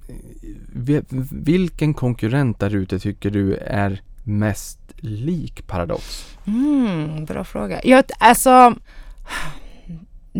vilken 1.31 1.95
konkurrent 1.95 2.61
där 2.61 2.75
ute 2.75 2.99
tycker 2.99 3.31
du 3.31 3.55
är 3.57 4.03
mest 4.25 4.79
lik 4.97 5.67
Paradox? 5.67 6.37
Mm, 6.47 7.25
bra 7.25 7.45
fråga. 7.45 7.81
Jag, 7.85 8.05
alltså 8.19 8.75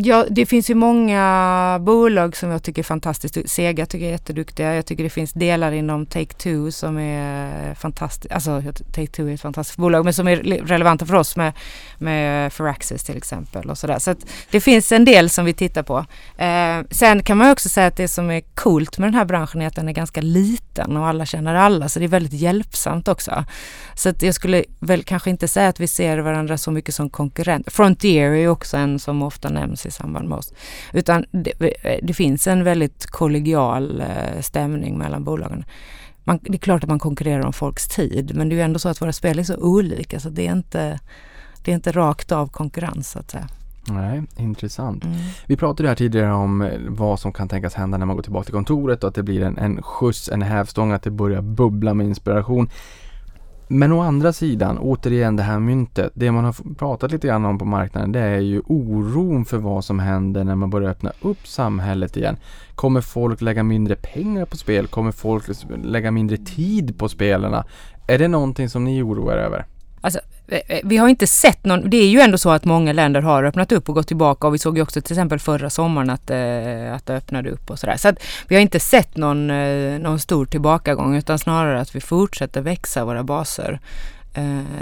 Ja, 0.01 0.27
det 0.31 0.47
finns 0.47 0.71
ju 0.71 0.75
många 0.75 1.79
bolag 1.81 2.37
som 2.37 2.51
jag 2.51 2.63
tycker 2.63 2.83
är 2.83 2.85
fantastiskt. 2.85 3.51
Sega 3.51 3.87
tycker 3.87 4.05
jag 4.05 4.09
är 4.09 4.13
jätteduktiga. 4.13 4.75
Jag 4.75 4.87
tycker 4.87 5.05
det 5.05 5.11
finns 5.11 5.33
delar 5.33 5.73
inom 5.73 6.07
Take-Two 6.07 6.71
som 6.71 6.99
är 6.99 7.75
fantastiskt. 7.75 8.33
Alltså 8.33 8.51
Take-Two 8.51 9.31
är 9.31 9.35
ett 9.35 9.41
fantastiskt 9.41 9.79
bolag 9.79 10.05
men 10.05 10.15
som 10.15 10.29
är 10.29 10.37
relevanta 10.67 11.07
för 11.07 11.15
oss 11.15 11.37
med, 11.37 11.53
med 11.99 12.53
Firaxis 12.53 13.05
till 13.05 13.17
exempel 13.17 13.71
och 13.71 13.79
sådär. 13.79 13.99
Så 13.99 14.11
att 14.11 14.19
det 14.51 14.61
finns 14.61 14.93
en 14.93 15.05
del 15.05 15.31
som 15.31 15.45
vi 15.45 15.53
tittar 15.53 15.83
på. 15.83 15.99
Eh, 16.43 16.87
sen 16.91 17.23
kan 17.23 17.39
man 17.39 17.51
också 17.51 17.69
säga 17.69 17.87
att 17.87 17.97
det 17.97 18.09
som 18.09 18.31
är 18.31 18.41
coolt 18.41 18.99
med 18.99 19.07
den 19.07 19.15
här 19.15 19.25
branschen 19.25 19.63
är 19.63 19.67
att 19.67 19.77
den 19.77 19.89
är 19.89 19.93
ganska 19.93 20.21
liten 20.21 20.97
och 20.97 21.07
alla 21.07 21.27
känner 21.27 21.55
alla 21.55 21.89
så 21.89 21.99
det 21.99 22.05
är 22.05 22.09
väldigt 22.09 22.41
hjälpsamt 22.41 23.09
också. 23.09 23.45
Så 23.95 24.09
att 24.09 24.23
jag 24.23 24.35
skulle 24.35 24.65
väl 24.81 25.03
kanske 25.03 25.31
inte 25.31 25.49
säga 25.49 25.69
att 25.69 25.81
vi 25.81 25.89
ser 25.89 26.19
varandra 26.19 26.59
så 26.59 26.71
mycket 26.71 26.95
som 26.95 27.11
konkurrent. 27.11 27.73
Frontier 27.73 28.31
är 28.31 28.35
ju 28.35 28.49
också 28.49 28.77
en 28.77 28.99
som 28.99 29.23
ofta 29.23 29.49
nämns 29.49 29.88
i 29.89 29.91
samband 29.91 30.29
med 30.29 30.39
oss. 30.39 30.53
Utan 30.93 31.25
det, 31.31 31.53
det 32.03 32.15
finns 32.15 32.47
en 32.47 32.65
väldigt 32.65 33.07
kollegial 33.07 34.01
eh, 34.01 34.41
stämning 34.41 34.99
mellan 34.99 35.25
bolagen. 35.25 35.65
Man, 36.25 36.39
det 36.43 36.55
är 36.55 36.59
klart 36.59 36.83
att 36.83 36.89
man 36.89 36.99
konkurrerar 36.99 37.47
om 37.47 37.53
folks 37.53 37.89
tid 37.89 38.33
men 38.35 38.49
det 38.49 38.55
är 38.55 38.57
ju 38.57 38.63
ändå 38.63 38.79
så 38.79 38.89
att 38.89 39.03
våra 39.03 39.13
spel 39.13 39.39
är 39.39 39.43
så 39.43 39.57
olika 39.57 40.21
så 40.21 40.29
det 40.29 40.47
är 40.47 40.53
inte, 40.53 41.01
det 41.65 41.71
är 41.71 41.75
inte 41.75 41.93
rakt 41.93 42.33
av 42.33 42.47
konkurrens 42.47 43.11
så 43.11 43.19
att 43.19 43.31
säga. 43.31 43.49
Nej, 43.91 44.23
intressant. 44.37 45.05
Mm. 45.05 45.17
Vi 45.47 45.57
pratade 45.57 45.89
här 45.89 45.97
tidigare 45.97 46.33
om 46.33 46.63
eh, 46.63 46.79
vad 46.89 47.21
som 47.21 47.33
kan 47.33 47.49
tänkas 47.49 47.75
hända 47.75 47.99
när 47.99 48.07
man 48.07 48.17
går 48.17 48.23
tillbaka 48.23 48.45
till 48.45 48.55
kontoret 48.55 49.05
och 49.05 49.09
att 49.09 49.15
det 49.15 49.23
blir 49.23 49.43
en, 49.43 49.59
en 49.59 49.83
skjuts, 49.83 50.29
en 50.29 50.43
hävstång, 50.43 50.93
att 50.93 51.03
det 51.03 51.11
börjar 51.11 51.43
bubbla 51.43 51.95
med 51.95 52.07
inspiration. 52.07 52.71
Men 53.71 53.93
å 53.93 54.01
andra 54.01 54.33
sidan, 54.33 54.79
återigen 54.79 55.37
det 55.37 55.43
här 55.43 55.59
myntet. 55.59 56.13
Det 56.15 56.33
man 56.33 56.45
har 56.45 56.75
pratat 56.75 57.13
lite 57.13 57.27
grann 57.27 57.45
om 57.45 57.59
på 57.59 57.65
marknaden 57.65 58.13
det 58.13 58.21
är 58.21 58.39
ju 58.39 58.63
oron 58.67 59.45
för 59.45 59.59
vad 59.59 59.85
som 59.85 59.99
händer 59.99 60.45
när 60.45 60.55
man 60.55 60.71
börjar 60.71 60.91
öppna 60.91 61.13
upp 61.23 61.47
samhället 61.47 62.17
igen. 62.17 62.37
Kommer 62.75 63.01
folk 63.01 63.41
lägga 63.41 63.63
mindre 63.63 63.97
pengar 63.97 64.45
på 64.45 64.57
spel? 64.57 64.87
Kommer 64.87 65.13
folk 65.13 65.45
lägga 65.83 66.11
mindre 66.11 66.37
tid 66.37 66.99
på 66.99 67.09
spelarna? 67.09 67.65
Är 68.07 68.19
det 68.19 68.29
någonting 68.29 68.69
som 68.69 68.85
ni 68.85 69.03
oroar 69.03 69.37
er 69.37 69.39
över? 69.39 69.67
Alltså, 70.01 70.21
eh, 70.49 70.61
eh, 70.69 70.81
vi 70.85 70.97
har 70.97 71.09
inte 71.09 71.27
sett 71.27 71.65
någon, 71.65 71.91
det 71.91 71.97
är 71.97 72.09
ju 72.09 72.21
ändå 72.21 72.39
så 72.39 72.51
att 72.51 72.65
många 72.65 72.93
länder 72.93 73.21
har 73.21 73.45
öppnat 73.45 73.73
upp 73.73 73.89
och 73.89 73.95
gått 73.95 74.07
tillbaka 74.07 74.47
och 74.47 74.55
vi 74.55 74.59
såg 74.59 74.77
ju 74.77 74.83
också 74.83 75.01
till 75.01 75.13
exempel 75.13 75.39
förra 75.39 75.71
sommaren 75.71 76.11
att, 76.11 76.31
eh, 76.31 76.95
att 76.95 77.07
det 77.07 77.17
öppnade 77.17 77.51
upp 77.51 77.71
och 77.71 77.79
sådär. 77.79 77.97
Så 77.97 78.09
att 78.09 78.17
vi 78.49 78.55
har 78.55 78.63
inte 78.63 78.81
sett 78.81 79.17
någon, 79.17 79.47
någon 80.03 80.19
stor 80.19 80.47
tillbakagång 80.47 81.17
utan 81.17 81.39
snarare 81.39 81.81
att 81.81 81.97
vi 81.97 82.01
fortsätter 82.01 82.61
växa 82.61 83.05
våra 83.05 83.23
baser. 83.23 83.81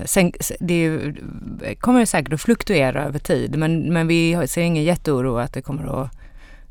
Sen, 0.04 0.32
det 0.60 1.14
kommer 1.80 2.04
säkert 2.04 2.32
att 2.32 2.40
fluktuera 2.40 3.04
över 3.04 3.18
tid 3.18 3.58
men, 3.58 3.92
men 3.92 4.06
vi 4.06 4.46
ser 4.46 4.62
ingen 4.62 4.84
jätteoro 4.84 5.38
att 5.38 5.52
det 5.52 5.62
kommer 5.62 6.02
att, 6.02 6.10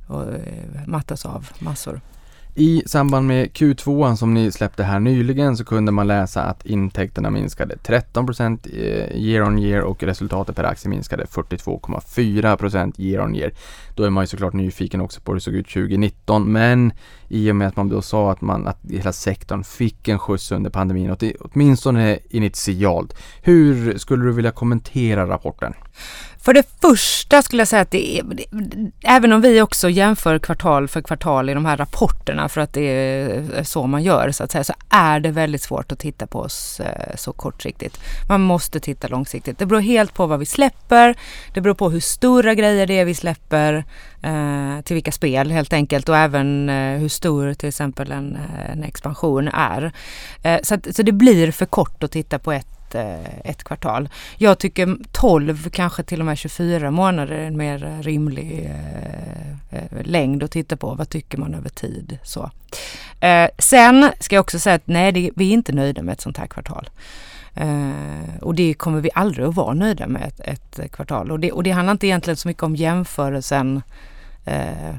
att 0.10 0.88
mattas 0.88 1.26
av 1.26 1.50
massor. 1.60 2.02
I 2.58 2.84
samband 2.86 3.28
med 3.28 3.50
Q2 3.52 4.16
som 4.16 4.34
ni 4.34 4.52
släppte 4.52 4.84
här 4.84 5.00
nyligen 5.00 5.58
så 5.58 5.66
kunde 5.66 5.92
man 5.92 6.08
läsa 6.08 6.44
att 6.44 6.66
intäkterna 6.66 7.30
minskade 7.30 7.76
13% 7.76 8.60
eh, 8.74 9.18
year 9.18 9.48
on 9.48 9.60
year 9.60 9.82
och 9.82 10.04
resultatet 10.04 10.56
per 10.56 10.64
aktie 10.64 10.90
minskade 10.90 11.26
42,4% 11.26 12.94
year 12.98 13.24
on 13.24 13.36
year. 13.36 13.52
Då 13.96 14.04
är 14.04 14.10
man 14.10 14.24
ju 14.24 14.28
såklart 14.28 14.54
nyfiken 14.54 15.02
också 15.02 15.22
på 15.22 15.32
hur 15.32 15.36
det 15.36 15.42
såg 15.42 15.54
ut 15.54 15.68
2019 15.68 16.52
men 16.52 16.94
i 17.28 17.52
och 17.52 17.56
med 17.56 17.68
att 17.68 17.76
man 17.76 17.90
då 17.90 18.02
sa 18.02 18.32
att, 18.32 18.42
man, 18.42 18.68
att 18.68 18.80
hela 18.90 19.14
sektorn 19.14 19.64
fick 19.64 20.08
en 20.08 20.20
skjuts 20.20 20.52
under 20.52 20.70
pandemin, 20.70 21.16
åtminstone 21.40 22.20
initialt. 22.30 23.18
Hur 23.42 23.98
skulle 23.98 24.26
du 24.26 24.32
vilja 24.32 24.52
kommentera 24.52 25.28
rapporten? 25.28 25.74
För 26.46 26.54
det 26.54 26.64
första 26.82 27.42
skulle 27.42 27.62
jag 27.62 27.68
säga 27.68 27.82
att 27.82 27.92
det 27.92 28.18
är, 28.18 28.24
även 29.04 29.34
om 29.34 29.42
vi 29.42 29.62
också 29.62 29.90
jämför 29.90 30.40
kvartal 30.40 30.88
för 30.88 31.02
kvartal 31.02 31.50
i 31.50 31.54
de 31.54 31.66
här 31.66 31.78
rapporterna 31.78 32.50
för 32.50 32.62
att 32.62 32.74
det 32.74 32.82
är 32.82 33.64
så 33.64 33.88
man 33.88 34.04
gör 34.04 34.32
så 34.32 34.44
att 34.44 34.52
säga, 34.52 34.64
så 34.64 34.74
är 34.90 35.20
det 35.20 35.32
väldigt 35.32 35.62
svårt 35.62 35.92
att 35.92 36.00
titta 36.00 36.28
på 36.28 36.40
oss 36.40 36.80
eh, 36.80 37.16
så 37.16 37.34
kortsiktigt. 37.34 38.00
Man 38.30 38.42
måste 38.42 38.80
titta 38.80 39.08
långsiktigt. 39.08 39.58
Det 39.58 39.66
beror 39.66 39.80
helt 39.80 40.14
på 40.14 40.28
vad 40.28 40.40
vi 40.40 40.46
släpper, 40.46 41.16
det 41.54 41.62
beror 41.62 41.76
på 41.76 41.90
hur 41.90 42.00
stora 42.00 42.54
grejer 42.54 42.88
det 42.88 43.00
är 43.00 43.06
vi 43.06 43.16
släpper, 43.16 43.86
eh, 44.24 44.82
till 44.84 44.94
vilka 44.94 45.12
spel 45.12 45.52
helt 45.52 45.74
enkelt 45.74 46.10
och 46.10 46.18
även 46.18 46.70
eh, 46.70 47.00
hur 47.00 47.10
stor 47.10 47.54
till 47.54 47.70
exempel 47.70 48.12
en, 48.12 48.38
en 48.70 48.84
expansion 48.84 49.48
är. 49.48 49.92
Så, 50.64 50.76
att, 50.76 50.96
så 50.96 51.04
det 51.04 51.12
blir 51.12 51.52
för 51.52 51.66
kort 51.66 52.04
att 52.04 52.12
titta 52.12 52.40
på 52.40 52.52
ett 52.52 52.75
Eh, 52.96 53.50
ett, 53.50 53.64
kvartal. 53.64 54.10
Jag 54.38 54.60
tycker 54.60 54.98
12, 55.12 55.70
kanske 55.70 56.04
till 56.04 56.20
och 56.20 56.26
med 56.26 56.38
24 56.38 56.92
månader 56.92 57.36
är 57.36 57.48
en 57.48 57.58
mer 57.58 58.00
rimlig 58.02 58.70
eh, 58.70 59.80
eh, 59.80 60.04
längd 60.04 60.44
att 60.44 60.52
titta 60.52 60.78
på. 60.78 60.96
Vad 60.96 61.10
tycker 61.10 61.38
man 61.38 61.54
över 61.54 61.70
tid? 61.70 62.20
Så. 62.24 62.52
Eh, 63.20 63.50
sen 63.60 64.12
ska 64.20 64.36
jag 64.36 64.44
också 64.44 64.60
säga 64.60 64.76
att 64.76 64.88
nej, 64.88 65.12
det, 65.12 65.32
vi 65.36 65.50
är 65.50 65.54
inte 65.54 65.74
nöjda 65.74 66.04
med 66.04 66.14
ett 66.14 66.22
sånt 66.22 66.38
här 66.38 66.48
kvartal. 66.48 66.90
Uh, 67.62 68.38
och 68.42 68.56
det 68.56 68.74
kommer 68.74 69.02
vi 69.02 69.10
aldrig 69.14 69.48
att 69.48 69.56
vara 69.56 69.74
nöjda 69.74 70.08
med 70.08 70.32
ett, 70.40 70.80
ett 70.80 70.92
kvartal. 70.92 71.32
Och 71.32 71.40
det, 71.40 71.52
och 71.52 71.64
det 71.64 71.72
handlar 71.72 71.92
inte 71.92 72.08
egentligen 72.08 72.38
så 72.38 72.48
mycket 72.48 72.64
om 72.64 72.76
jämförelsen 72.76 73.82
uh, 74.48 74.96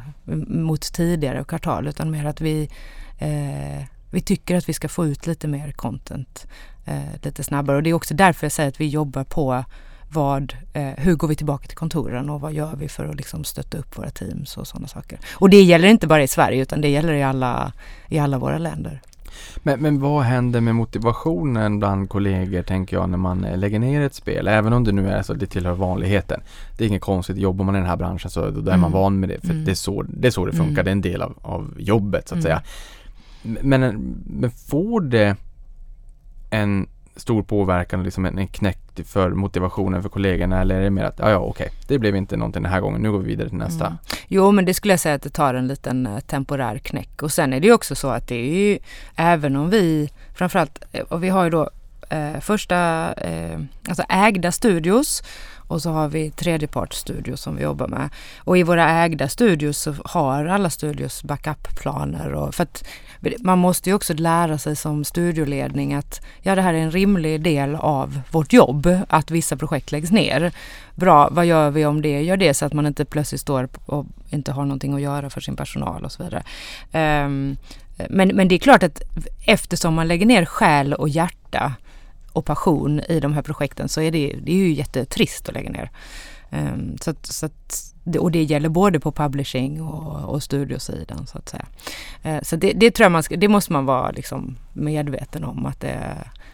mot 0.49 0.93
tidigare 0.93 1.45
kvartal 1.45 1.89
utan 1.89 2.11
mer 2.11 2.25
att 2.25 2.41
vi, 2.41 2.71
uh, 3.23 3.85
vi 4.11 4.21
tycker 4.21 4.57
att 4.57 4.69
vi 4.69 4.73
ska 4.73 4.89
få 4.89 5.07
ut 5.07 5.27
lite 5.27 5.49
mer 5.49 5.73
content 5.73 6.47
eh, 6.87 6.99
lite 7.23 7.45
snabbare. 7.45 7.77
Och 7.77 7.83
det 7.83 7.91
är 7.91 7.95
också 7.95 8.15
därför 8.15 8.45
jag 8.45 8.53
säger 8.53 8.69
att 8.69 8.81
vi 8.81 8.89
jobbar 8.89 9.25
på 9.25 9.65
vad, 10.09 10.55
eh, 10.73 10.91
hur 10.97 11.15
går 11.15 11.29
vi 11.29 11.37
tillbaka 11.37 11.67
till 11.67 11.77
kontoren 11.77 12.31
och 12.31 12.41
vad 12.41 12.53
gör 12.53 12.77
vi 12.77 12.89
för 12.89 13.05
att 13.05 13.17
liksom 13.17 13.45
stötta 13.45 13.79
upp 13.79 13.99
våra 13.99 14.11
teams 14.11 14.57
och 14.57 14.67
sådana 14.67 14.89
saker. 14.89 15.19
Och 15.35 15.51
det 15.51 15.63
gäller 15.63 15.89
inte 15.89 16.07
bara 16.07 16.23
i 16.23 16.29
Sverige 16.29 16.63
utan 16.63 16.81
det 16.81 16.89
gäller 16.89 17.13
i 17.13 17.23
alla, 17.23 17.73
i 18.09 18.19
alla 18.19 18.39
våra 18.39 18.59
länder. 18.59 19.01
Men, 19.57 19.81
men 19.81 20.01
vad 20.01 20.23
händer 20.23 20.61
med 20.61 20.75
motivationen 20.75 21.79
bland 21.79 22.09
kollegor 22.09 22.63
tänker 22.63 22.97
jag 22.97 23.11
när 23.11 23.19
man 23.19 23.45
eh, 23.45 23.59
lägger 23.59 23.79
ner 23.79 24.01
ett 24.01 24.15
spel? 24.15 24.49
Även 24.49 24.73
om 24.73 24.85
det 24.85 24.93
nu 24.93 25.09
är 25.09 25.23
så 25.23 25.35
det 25.35 25.47
tillhör 25.47 25.73
vanligheten. 25.73 26.41
Det 26.77 26.85
är 26.85 26.89
inget 26.89 27.03
konstigt, 27.03 27.37
jobbar 27.37 27.65
man 27.65 27.77
i 27.77 27.79
den 27.79 27.89
här 27.89 27.97
branschen 27.97 28.31
så 28.31 28.51
då 28.51 28.61
är 28.61 28.69
mm. 28.69 28.81
man 28.81 28.93
van 28.93 29.21
med 29.21 29.29
det. 29.29 29.41
För 29.41 29.51
mm. 29.51 29.65
det, 29.65 29.71
är 29.71 29.75
så, 29.75 30.03
det 30.03 30.27
är 30.27 30.33
så 30.33 30.47
det 30.47 30.53
funkar, 30.53 30.83
mm. 30.83 30.85
det 30.85 30.91
är 30.91 30.93
en 30.93 31.01
del 31.01 31.23
av, 31.23 31.39
av 31.43 31.75
jobbet 31.79 32.29
så 32.29 32.35
att 32.35 32.41
mm. 32.41 32.43
säga. 32.43 32.63
Men, 33.63 34.15
men 34.27 34.51
får 34.51 35.01
det 35.01 35.37
en 36.51 36.89
stor 37.17 37.43
påverkan 37.43 38.01
och 38.01 38.05
liksom 38.05 38.25
en, 38.25 38.39
en 38.39 38.47
knäck 38.47 38.79
för 39.05 39.31
motivationen 39.31 40.03
för 40.03 40.09
kollegorna 40.09 40.61
eller 40.61 40.75
är 40.75 40.81
det 40.81 40.91
mer 40.91 41.05
att 41.05 41.19
ja, 41.19 41.31
ja 41.31 41.39
okej, 41.39 41.69
det 41.87 41.99
blev 41.99 42.17
inte 42.17 42.37
någonting 42.37 42.63
den 42.63 42.73
här 42.73 42.81
gången, 42.81 43.03
nu 43.03 43.13
går 43.13 43.19
vi 43.19 43.27
vidare 43.27 43.49
till 43.49 43.59
nästa? 43.59 43.87
Mm. 43.87 43.99
Jo, 44.29 44.53
men 44.53 44.65
det 44.65 44.75
skulle 44.75 44.93
jag 44.93 45.01
säga 45.01 45.15
att 45.15 45.23
det 45.23 45.31
tar 45.31 45.55
en 45.55 45.69
liten 45.69 46.07
uh, 46.07 46.21
temporär 46.21 46.79
knäck 46.79 47.23
och 47.23 47.33
sen 47.33 47.53
är 47.53 47.61
det 47.61 47.67
ju 47.67 47.73
också 47.73 47.95
så 47.95 48.09
att 48.09 48.29
det 48.29 48.35
är 48.35 48.71
ju 48.71 48.79
även 49.17 49.57
om 49.57 49.71
vi 49.71 50.11
framförallt, 50.35 50.85
eh, 50.93 51.05
och 51.09 51.25
vi 51.25 51.29
har 51.29 51.45
ju 51.45 51.51
då 51.51 51.71
eh, 52.09 52.41
första, 52.41 53.13
eh, 53.13 53.61
alltså 53.89 54.03
ägda 54.09 54.53
studios 54.53 55.23
och 55.69 55.83
så 55.83 55.91
har 55.91 56.09
vi 56.09 56.31
tredjepartsstudios 56.31 57.41
som 57.41 57.57
vi 57.57 57.63
jobbar 57.63 57.89
med. 57.89 58.09
Och 58.39 58.59
i 58.59 58.63
våra 58.63 58.91
ägda 58.91 59.29
studios 59.29 59.79
så 59.79 59.95
har 60.05 60.45
alla 60.45 60.71
studios 60.71 61.23
backup-planer. 61.23 62.53
för 62.53 62.63
att 62.63 62.85
man 63.41 63.59
måste 63.59 63.91
ju 63.91 63.95
också 63.95 64.15
lära 64.15 64.59
sig 64.59 64.77
som 64.77 65.05
studioledning 65.05 65.95
att 65.95 66.21
ja, 66.43 66.55
det 66.55 66.63
här 66.63 66.75
är 66.75 66.79
en 66.79 66.91
rimlig 66.91 67.41
del 67.41 67.75
av 67.75 68.21
vårt 68.31 68.53
jobb, 68.53 68.89
att 69.09 69.31
vissa 69.31 69.57
projekt 69.57 69.93
läggs 69.93 70.11
ner. 70.11 70.53
Bra, 70.95 71.29
vad 71.33 71.47
gör 71.47 71.71
vi 71.71 71.87
om 71.87 72.03
det 72.03 72.23
gör 72.23 72.37
det 72.37 72.55
så 72.55 72.65
att 72.65 72.73
man 72.73 72.87
inte 72.87 73.05
plötsligt 73.05 73.41
står 73.41 73.69
och 73.87 74.07
inte 74.31 74.53
har 74.53 74.63
någonting 74.63 74.95
att 74.95 75.01
göra 75.01 75.31
för 75.31 75.41
sin 75.41 75.57
personal 75.57 76.05
och 76.05 76.13
så 76.13 76.23
vidare. 76.23 76.43
Um, 77.25 77.57
men, 78.09 78.29
men 78.29 78.49
det 78.49 78.55
är 78.55 78.59
klart 78.59 78.83
att 78.83 79.03
eftersom 79.47 79.95
man 79.95 80.09
lägger 80.09 80.27
ner 80.27 80.45
själ 80.45 80.95
och 80.95 81.09
hjärta 81.09 81.75
och 82.37 82.45
passion 82.45 83.01
i 83.09 83.21
de 83.21 83.33
här 83.33 83.43
projekten 83.43 83.89
så 83.89 84.01
är 84.01 84.11
det, 84.11 84.37
det 84.43 84.53
är 84.53 84.57
ju 84.57 84.73
jättetrist 84.73 85.49
att 85.49 85.55
lägga 85.55 85.71
ner. 85.71 85.91
Um, 86.51 86.97
så 87.01 87.11
att, 87.11 87.27
så 87.27 87.47
att, 87.47 87.95
och 88.19 88.31
det 88.31 88.43
gäller 88.43 88.69
både 88.69 89.01
på 89.01 89.13
publishing 89.13 89.83
och, 89.83 90.35
och 90.35 90.43
studiosidan 90.43 91.27
så 91.27 91.39
att 91.39 91.49
säga. 91.49 91.67
Uh, 92.27 92.43
så 92.43 92.57
det, 92.57 92.73
det, 92.73 92.91
tror 92.91 93.05
jag 93.05 93.13
man 93.13 93.23
ska, 93.23 93.37
det 93.37 93.49
måste 93.49 93.73
man 93.73 93.87
vara 93.87 94.11
liksom 94.11 94.57
medveten 94.73 95.45
om 95.45 95.67
att 95.67 95.81
det, 95.81 95.99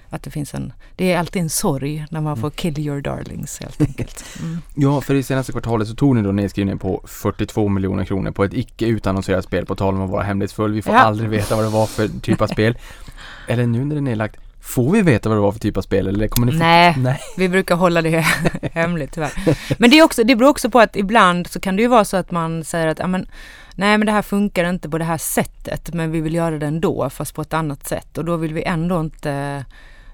att 0.08 0.22
det 0.22 0.30
finns 0.30 0.54
en, 0.54 0.72
det 0.96 1.12
är 1.12 1.18
alltid 1.18 1.42
en 1.42 1.50
sorg 1.50 2.06
när 2.10 2.20
man 2.20 2.36
får 2.36 2.46
mm. 2.46 2.56
kill 2.56 2.78
your 2.78 3.00
darlings 3.00 3.60
helt 3.60 3.80
enkelt. 3.80 4.24
Mm. 4.42 4.58
Ja, 4.74 5.00
för 5.00 5.14
i 5.14 5.22
senaste 5.22 5.52
kvartalet 5.52 5.88
så 5.88 5.94
tog 5.94 6.16
ni 6.16 6.22
då 6.22 6.32
nedskrivningen 6.32 6.78
på 6.78 7.02
42 7.06 7.68
miljoner 7.68 8.04
kronor 8.04 8.30
på 8.30 8.44
ett 8.44 8.54
icke 8.54 8.86
utannonserat 8.86 9.44
spel 9.44 9.66
på 9.66 9.74
tal 9.74 9.94
om 9.94 10.02
att 10.02 10.10
vara 10.10 10.22
hemlighetsfull. 10.22 10.72
Vi 10.72 10.82
får 10.82 10.94
ja. 10.94 11.00
aldrig 11.00 11.30
veta 11.30 11.56
vad 11.56 11.64
det 11.64 11.68
var 11.68 11.86
för 11.86 12.08
typ 12.08 12.40
av 12.40 12.46
spel. 12.46 12.78
Eller 13.48 13.66
nu 13.66 13.84
när 13.84 13.94
det 13.94 13.98
är 13.98 14.00
nedlagt, 14.00 14.40
Får 14.62 14.92
vi 14.92 15.02
veta 15.02 15.28
vad 15.28 15.38
det 15.38 15.42
var 15.42 15.52
för 15.52 15.60
typ 15.60 15.76
av 15.76 15.82
spel 15.82 16.08
eller 16.08 16.28
kommer 16.28 16.46
ni 16.46 16.52
få... 16.52 16.58
Nej, 16.58 16.94
Nej. 16.98 17.20
vi 17.36 17.48
brukar 17.48 17.76
hålla 17.76 18.02
det 18.02 18.20
hemligt 18.72 19.12
tyvärr. 19.12 19.32
Men 19.78 19.90
det, 19.90 19.98
är 19.98 20.02
också, 20.02 20.24
det 20.24 20.36
beror 20.36 20.50
också 20.50 20.70
på 20.70 20.80
att 20.80 20.96
ibland 20.96 21.46
så 21.46 21.60
kan 21.60 21.76
det 21.76 21.82
ju 21.82 21.88
vara 21.88 22.04
så 22.04 22.16
att 22.16 22.30
man 22.30 22.64
säger 22.64 22.86
att 22.86 23.10
men, 23.10 23.26
Nej 23.74 23.98
men 23.98 24.06
det 24.06 24.12
här 24.12 24.22
funkar 24.22 24.70
inte 24.70 24.88
på 24.88 24.98
det 24.98 25.04
här 25.04 25.18
sättet 25.18 25.94
men 25.94 26.10
vi 26.10 26.20
vill 26.20 26.34
göra 26.34 26.58
det 26.58 26.66
ändå 26.66 27.10
fast 27.10 27.34
på 27.34 27.42
ett 27.42 27.54
annat 27.54 27.88
sätt 27.88 28.18
och 28.18 28.24
då 28.24 28.36
vill 28.36 28.54
vi 28.54 28.62
ändå 28.62 29.00
inte 29.00 29.64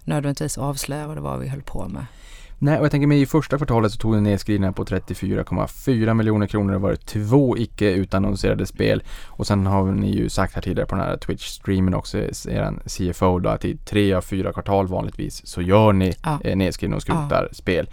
nödvändigtvis 0.05 0.59
avslöja 0.59 1.07
vad 1.07 1.17
det 1.17 1.21
var 1.21 1.39
vi 1.39 1.49
höll 1.49 1.63
på 1.63 1.89
med. 1.89 2.07
Nej, 2.61 2.79
och 2.79 2.85
jag 2.85 2.91
tänker 2.91 3.07
mig 3.07 3.21
i 3.21 3.27
första 3.27 3.57
kvartalet 3.57 3.93
så 3.93 3.99
tog 3.99 4.15
den 4.15 4.23
nedskrivningar 4.23 4.73
på 4.73 4.85
34,4 4.85 6.15
miljoner 6.15 6.47
kronor. 6.47 6.73
Det 6.73 6.79
var 6.79 6.95
två 6.95 7.59
icke 7.59 7.91
utannonserade 7.91 8.67
spel. 8.67 9.03
Och 9.27 9.47
sen 9.47 9.67
har 9.67 9.93
ni 9.93 10.11
ju 10.11 10.29
sagt 10.29 10.55
här 10.55 10.63
tidigare 10.63 10.87
på 10.87 10.95
den 10.95 11.05
här 11.05 11.17
Twitch-streamen 11.17 11.95
också, 11.95 12.19
er 12.19 12.89
CFO 12.89 13.39
då, 13.39 13.49
att 13.49 13.65
i 13.65 13.77
tre 13.77 14.15
av 14.15 14.21
fyra 14.21 14.53
kvartal 14.53 14.87
vanligtvis 14.87 15.47
så 15.47 15.63
gör 15.63 15.93
ni 15.93 16.15
ja. 16.23 16.39
eh, 16.45 16.57
nedskrivning 16.57 16.97
och 16.97 17.03
skrotar 17.03 17.49
ja. 17.51 17.55
spel. 17.55 17.91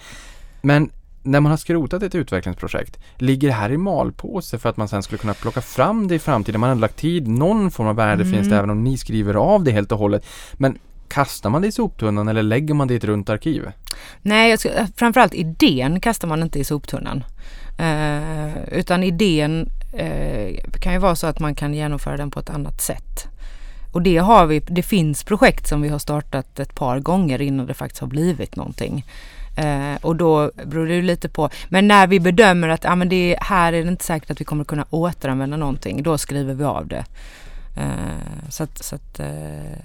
Men 0.62 0.90
när 1.24 1.40
man 1.40 1.50
har 1.50 1.58
skrotat 1.58 2.04
ett 2.04 2.16
utvecklingsprojekt, 2.16 3.00
ligger 3.16 3.48
det 3.48 3.54
här 3.54 3.72
i 3.72 3.78
malpåse 3.78 4.60
för 4.60 4.70
att 4.70 4.78
man 4.78 4.88
sen 4.88 5.04
skulle 5.04 5.20
kunna 5.20 5.34
plocka 5.34 5.62
fram 5.62 6.08
det 6.08 6.16
i 6.16 6.20
framtiden? 6.20 6.62
Man 6.62 6.70
har 6.70 6.76
lagt 6.76 6.98
tid, 6.98 7.28
någon 7.28 7.72
form 7.72 7.88
av 7.88 7.96
värde 7.96 8.24
mm. 8.24 8.34
finns 8.34 8.50
det 8.50 8.58
även 8.58 8.70
om 8.70 8.84
ni 8.84 8.98
skriver 8.98 9.34
av 9.34 9.64
det 9.64 9.72
helt 9.72 9.92
och 9.92 10.00
hållet. 10.00 10.26
Men 10.54 10.78
kastar 11.08 11.50
man 11.50 11.62
det 11.62 11.68
i 11.68 11.72
soptunnan 11.72 12.28
eller 12.28 12.44
lägger 12.44 12.74
man 12.74 12.88
det 12.88 12.94
i 12.94 12.98
ett 12.98 13.04
runt 13.04 13.30
arkiv? 13.30 13.72
Nej, 14.22 14.50
jag 14.50 14.60
ska, 14.60 14.70
framförallt 14.96 15.34
idén 15.34 16.00
kastar 16.00 16.28
man 16.28 16.44
inte 16.44 16.60
i 16.60 16.64
soptunnan. 16.64 17.24
Eh, 17.78 18.64
utan 18.72 19.04
idén 19.04 19.70
eh, 19.94 20.56
kan 20.82 20.94
ju 20.94 21.00
vara 21.00 21.16
så 21.16 21.28
att 21.28 21.40
man 21.40 21.56
kan 21.56 21.74
genomföra 21.74 22.18
den 22.18 22.32
på 22.32 22.40
ett 22.40 22.50
annat 22.50 22.82
sätt. 22.82 23.28
Och 23.92 24.02
det 24.02 24.18
har 24.18 24.46
vi, 24.46 24.60
det 24.60 24.84
finns 24.84 25.24
projekt 25.24 25.68
som 25.68 25.82
vi 25.82 25.90
har 25.90 26.00
startat 26.00 26.60
ett 26.60 26.76
par 26.76 27.00
gånger 27.00 27.42
innan 27.42 27.66
det 27.66 27.74
faktiskt 27.74 28.02
har 28.02 28.08
blivit 28.08 28.56
någonting. 28.56 29.06
Eh, 29.58 29.96
och 30.02 30.16
då 30.16 30.52
beror 30.66 30.88
det 30.88 31.02
lite 31.02 31.30
på, 31.30 31.50
men 31.70 31.88
när 31.88 32.08
vi 32.08 32.20
bedömer 32.20 32.70
att 32.70 32.86
ah, 32.86 32.96
men 32.96 33.10
det, 33.10 33.38
här 33.42 33.74
är 33.74 33.84
det 33.84 33.90
inte 33.90 34.06
säkert 34.06 34.32
att 34.32 34.42
vi 34.42 34.46
kommer 34.46 34.64
kunna 34.64 34.86
återanvända 34.90 35.58
någonting, 35.58 36.04
då 36.04 36.18
skriver 36.18 36.54
vi 36.54 36.64
av 36.64 36.88
det. 36.88 37.06
Uh, 37.78 38.50
så 38.50 38.64
att, 38.64 38.84
så, 38.84 38.96
att, 38.96 39.20
uh, 39.20 39.26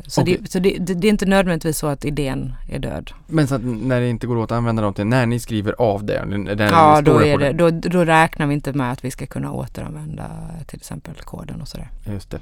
så, 0.07 0.23
okay. 0.23 0.37
det, 0.41 0.51
så 0.51 0.59
det, 0.59 0.77
det, 0.79 0.95
det, 0.95 1.09
är 1.09 1.11
inte 1.11 1.27
nödvändigtvis 1.27 1.79
så 1.79 1.87
att 1.87 2.05
idén 2.05 2.53
är 2.69 2.79
död. 2.79 3.11
Men 3.27 3.49
så 3.49 3.55
att 3.55 3.65
när 3.65 4.01
det 4.01 4.09
inte 4.09 4.27
går 4.27 4.37
åt 4.37 4.51
att 4.51 4.57
använda 4.57 4.83
någonting, 4.83 5.09
när 5.09 5.27
ni 5.27 5.41
skriver 5.41 5.75
av 5.79 6.05
det? 6.05 6.25
ja, 6.71 7.01
då, 7.01 7.25
är 7.25 7.39
det, 7.39 7.53
då, 7.53 7.71
då 7.71 8.05
räknar 8.05 8.47
vi 8.47 8.55
inte 8.55 8.73
med 8.73 8.93
att 8.93 9.05
vi 9.05 9.11
ska 9.11 9.27
kunna 9.27 9.53
återanvända 9.53 10.31
till 10.67 10.77
exempel 10.77 11.15
koden 11.15 11.61
och 11.61 11.69
sådär. 11.69 11.91
Just 12.07 12.31
det. 12.31 12.39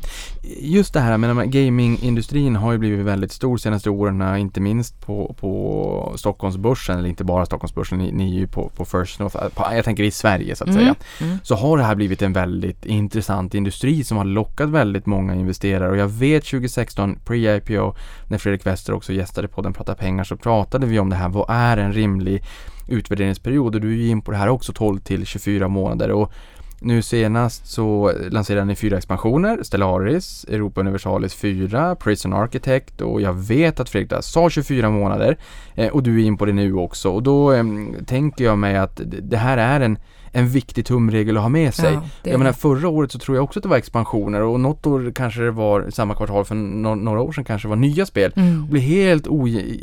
Just 0.61 0.95
det 0.95 1.01
här 1.01 1.19
med 1.19 1.53
gamingindustrin 1.53 2.57
har 2.57 2.73
ju 2.73 2.79
blivit 2.79 3.07
väldigt 3.07 3.33
stor 3.33 3.57
senaste 3.57 3.91
åren, 3.91 4.37
inte 4.37 4.61
minst 4.61 5.01
på, 5.01 5.35
på 5.41 6.13
Stockholmsbörsen, 6.17 6.99
eller 6.99 7.09
inte 7.09 7.25
bara 7.25 7.47
Stockholmsbörsen, 7.47 7.99
ni, 7.99 8.13
ni 8.13 8.37
är 8.37 8.39
ju 8.39 8.47
på, 8.47 8.71
på 8.77 8.85
First 8.85 9.19
North, 9.19 9.49
på, 9.55 9.67
jag 9.75 9.85
tänker 9.85 10.03
i 10.03 10.11
Sverige 10.11 10.57
så 10.57 10.65
att 10.65 10.71
mm. 10.71 10.81
säga. 10.81 10.95
Mm. 11.21 11.39
Så 11.43 11.55
har 11.55 11.79
det 11.79 11.85
här 11.85 11.95
blivit 11.95 12.23
en 12.23 12.33
väldigt 12.33 12.87
intressant 12.87 13.55
industri 13.55 14.05
som 14.05 14.17
har 14.17 14.25
lockat 14.25 14.69
väldigt 14.69 15.07
många 15.07 15.35
investerare 15.39 15.91
och 15.91 15.97
jag 15.97 16.09
vet 16.09 16.45
2016 16.45 17.19
pre-IPO 17.25 17.95
när 18.29 18.39
Fredrik 18.39 18.67
Wester 18.67 18.93
också 18.93 19.13
gästade 19.13 19.49
podden 19.49 19.73
Prata 19.73 19.95
pengar 19.95 20.25
så 20.25 20.37
pratade 20.37 20.87
vi 20.87 20.99
om 20.99 21.11
det 21.11 21.17
här. 21.17 21.29
Vad 21.29 21.47
är 21.49 21.77
en 21.77 21.93
rimlig 21.93 22.45
utvärderingsperiod? 22.89 23.75
Och 23.75 23.81
du 23.81 23.89
är 23.89 23.97
ju 23.97 24.09
in 24.09 24.23
på 24.23 24.31
det 24.31 24.37
här 24.37 24.49
också 24.49 24.73
12 24.73 24.99
till 24.99 25.27
24 25.27 25.69
månader. 25.69 26.11
Och 26.11 26.33
Nu 26.81 27.03
senast 27.03 27.67
så 27.67 28.13
lanserade 28.31 28.65
ni 28.65 28.75
fyra 28.75 28.97
expansioner, 28.97 29.63
Stellaris, 29.63 30.45
Europa 30.49 30.81
Universalis 30.81 31.35
4, 31.35 31.95
Prison 31.95 32.33
Architect 32.33 33.01
och 33.01 33.21
jag 33.21 33.33
vet 33.33 33.81
att 33.81 33.89
Fredrik 33.89 34.25
sa 34.25 34.51
24 34.51 34.91
månader. 34.91 35.39
Eh, 35.75 35.89
och 35.89 36.03
du 36.03 36.23
är 36.23 36.27
in 36.27 36.37
på 36.37 36.45
det 36.45 36.53
nu 36.53 36.75
också. 36.75 37.11
Och 37.11 37.23
då 37.23 37.53
eh, 37.53 37.65
tänker 38.07 38.45
jag 38.45 38.59
mig 38.59 38.77
att 38.77 39.01
det 39.05 39.37
här 39.37 39.59
är 39.59 39.81
en 39.81 39.99
en 40.33 40.49
viktig 40.49 40.87
tumregel 40.87 41.37
att 41.37 41.43
ha 41.43 41.49
med 41.49 41.75
sig. 41.75 41.93
Ja, 41.95 42.03
det 42.23 42.31
jag 42.31 42.39
menar 42.39 42.53
förra 42.53 42.89
året 42.89 43.13
så 43.13 43.19
tror 43.19 43.37
jag 43.37 43.45
också 43.45 43.59
att 43.59 43.63
det 43.63 43.69
var 43.69 43.77
expansioner 43.77 44.41
och 44.43 44.61
något 44.61 44.87
år 44.87 45.13
kanske 45.15 45.41
det 45.41 45.51
var 45.51 45.91
samma 45.91 46.15
kvartal 46.15 46.45
för 46.45 46.55
no 46.55 46.95
några 46.95 47.21
år 47.21 47.33
sedan 47.33 47.45
kanske 47.45 47.69
det 47.69 47.71
var 47.71 47.77
nya 47.77 48.07
spel. 48.07 48.33
Mm. 48.37 48.63
Det 48.67 48.73
blir 48.73 48.83
helt 48.83 49.27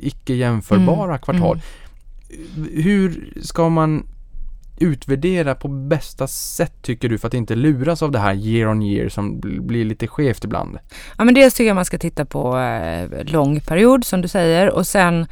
icke 0.04 0.34
jämförbara 0.34 1.06
Mm, 1.06 1.20
kvartal. 1.20 1.62
Hur 2.74 3.34
ska 3.42 3.70
man 3.70 4.08
utvärdera 4.80 5.56
på 5.56 5.68
bästa 5.68 6.28
sätt 6.28 6.74
tycker 6.82 7.10
du 7.10 7.18
för 7.18 7.28
att 7.28 7.34
inte 7.34 7.56
luras 7.56 8.02
av 8.04 8.12
det 8.12 8.20
här 8.20 8.34
year 8.34 8.70
on 8.72 8.82
year 8.82 9.10
som 9.10 9.42
bl- 9.42 9.62
blir 9.62 9.86
lite 9.86 10.08
skevt 10.08 10.44
ibland? 10.44 10.78
Ja 11.18 11.24
men 11.24 11.34
dels 11.34 11.54
tycker 11.54 11.68
jag 11.68 11.76
man 11.76 11.86
ska 11.86 11.98
titta 11.98 12.26
på 12.26 12.58
eh, 12.58 13.24
lång 13.26 13.60
period 13.60 14.06
som 14.06 14.22
du 14.22 14.28
säger 14.28 14.70
och 14.70 14.88
sen 14.88 15.28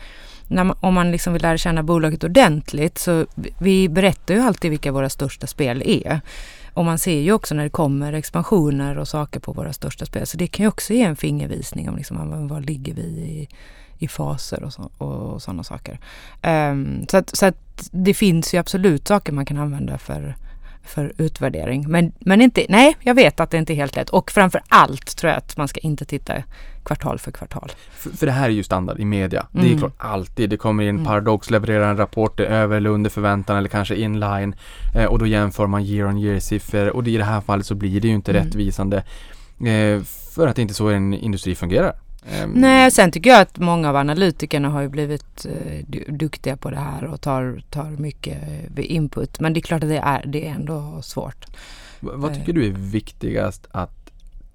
man, 0.48 0.76
om 0.80 0.94
man 0.94 1.12
liksom 1.12 1.34
vill 1.34 1.42
lära 1.42 1.58
känna 1.58 1.84
bolaget 1.84 2.24
ordentligt 2.24 2.98
så 2.98 3.26
vi- 3.60 3.90
berättar 3.90 4.34
ju 4.34 4.40
alltid 4.40 4.72
vilka 4.72 4.92
våra 4.92 5.10
största 5.10 5.48
spel 5.48 5.84
är. 5.86 6.22
Och 6.74 6.86
man 6.86 7.00
ser 7.00 7.20
ju 7.20 7.32
också 7.32 7.56
när 7.56 7.64
det 7.64 7.70
kommer 7.70 8.14
expansioner 8.14 8.98
och 8.98 9.08
saker 9.08 9.40
på 9.40 9.54
våra 9.54 9.74
största 9.74 10.06
spel. 10.06 10.28
Så 10.28 10.38
det 10.38 10.48
kan 10.48 10.64
ju 10.64 10.68
också 10.68 10.94
ge 10.94 11.04
en 11.04 11.16
fingervisning 11.16 11.90
om 11.90 11.96
liksom, 11.98 12.48
var 12.48 12.62
ligger 12.62 12.94
vi 12.94 13.02
i, 13.02 13.48
i 13.98 14.08
faser 14.08 14.64
och, 14.64 14.74
så, 14.74 14.92
och, 14.98 15.42
sådana 15.42 15.64
saker. 15.64 16.00
Um, 16.44 17.06
så 17.10 17.18
att, 17.18 17.36
så 17.36 17.46
att 17.46 17.90
det 17.92 18.14
finns 18.14 18.54
ju 18.54 18.58
absolut 18.58 19.08
saker 19.08 19.34
man 19.34 19.46
kan 19.46 19.58
använda 19.58 19.98
för, 19.98 20.36
för 20.84 21.14
utvärdering. 21.18 21.86
Men, 21.88 22.12
men 22.20 22.42
inte, 22.42 22.66
nej, 22.70 22.96
jag 23.00 23.14
vet 23.16 23.40
att 23.40 23.50
det 23.52 23.58
inte 23.58 23.74
är 23.74 23.76
helt 23.76 23.96
lätt. 23.96 24.10
Och 24.10 24.32
framför 24.32 24.62
allt 24.68 25.18
tror 25.18 25.30
jag 25.30 25.38
att 25.38 25.58
man 25.58 25.68
ska 25.68 25.80
inte 25.80 26.06
titta 26.06 26.34
kvartal 26.84 27.20
för 27.20 27.32
kvartal. 27.32 27.72
För, 27.92 28.10
för 28.10 28.26
det 28.26 28.32
här 28.32 28.46
är 28.46 28.50
ju 28.50 28.64
standard 28.64 29.00
i 29.00 29.06
media. 29.06 29.48
Det 29.52 29.60
är 29.60 29.66
Mm. 29.66 29.78
klart 29.80 29.94
alltid. 29.98 30.50
Det 30.50 30.58
kommer 30.58 30.84
in 30.84 30.90
Mm. 30.90 31.06
Paradox, 31.06 31.50
levererar 31.50 31.90
en 31.90 31.98
rapport, 31.98 32.38
det 32.38 32.46
är 32.46 32.52
över 32.52 32.78
eller 32.78 32.90
under 32.90 33.10
förväntan 33.10 33.58
eller 33.58 33.70
kanske 33.70 33.96
inline. 33.96 34.56
Eh, 34.96 35.06
och 35.06 35.20
då 35.20 35.26
jämför 35.28 35.68
man 35.68 35.82
year 35.84 36.08
on 36.10 36.18
year 36.18 36.40
siffror 36.40 36.90
och 36.90 37.08
i 37.08 37.18
det 37.18 37.24
här 37.24 37.42
fallet 37.42 37.66
så 37.66 37.76
blir 37.76 38.02
det 38.02 38.08
ju 38.08 38.14
inte 38.14 38.32
Mm. 38.32 38.44
rättvisande. 38.46 38.98
Eh, 39.66 40.02
för 40.36 40.48
att 40.48 40.56
det 40.56 40.62
inte 40.62 40.74
så 40.74 40.90
en 40.90 41.14
industri 41.14 41.56
fungerar. 41.56 41.94
Ehm, 42.32 42.52
Nej, 42.52 42.92
sen 42.92 43.12
tycker 43.12 43.30
jag 43.30 43.42
att 43.42 43.58
många 43.58 43.90
av 43.90 43.96
analytikerna 43.96 44.70
har 44.70 44.82
ju 44.82 44.90
blivit 44.90 45.46
eh, 45.46 45.86
du- 45.88 46.06
duktiga 46.10 46.58
på 46.58 46.70
det 46.70 46.78
här 46.80 47.04
och 47.06 47.22
tar, 47.22 47.62
tar 47.70 47.90
mycket 47.90 48.38
eh, 48.78 48.92
input. 48.96 49.40
Men 49.40 49.54
det 49.54 49.60
är 49.60 49.62
klart 49.62 49.84
att 49.84 49.90
det 49.90 49.98
är, 49.98 50.26
det 50.26 50.48
är 50.48 50.52
ändå 50.54 51.02
svårt. 51.02 51.46
Vad 52.00 52.34
tycker 52.34 52.54
du 52.54 52.66
är 52.68 52.72
viktigast 52.72 53.68
att 53.72 53.92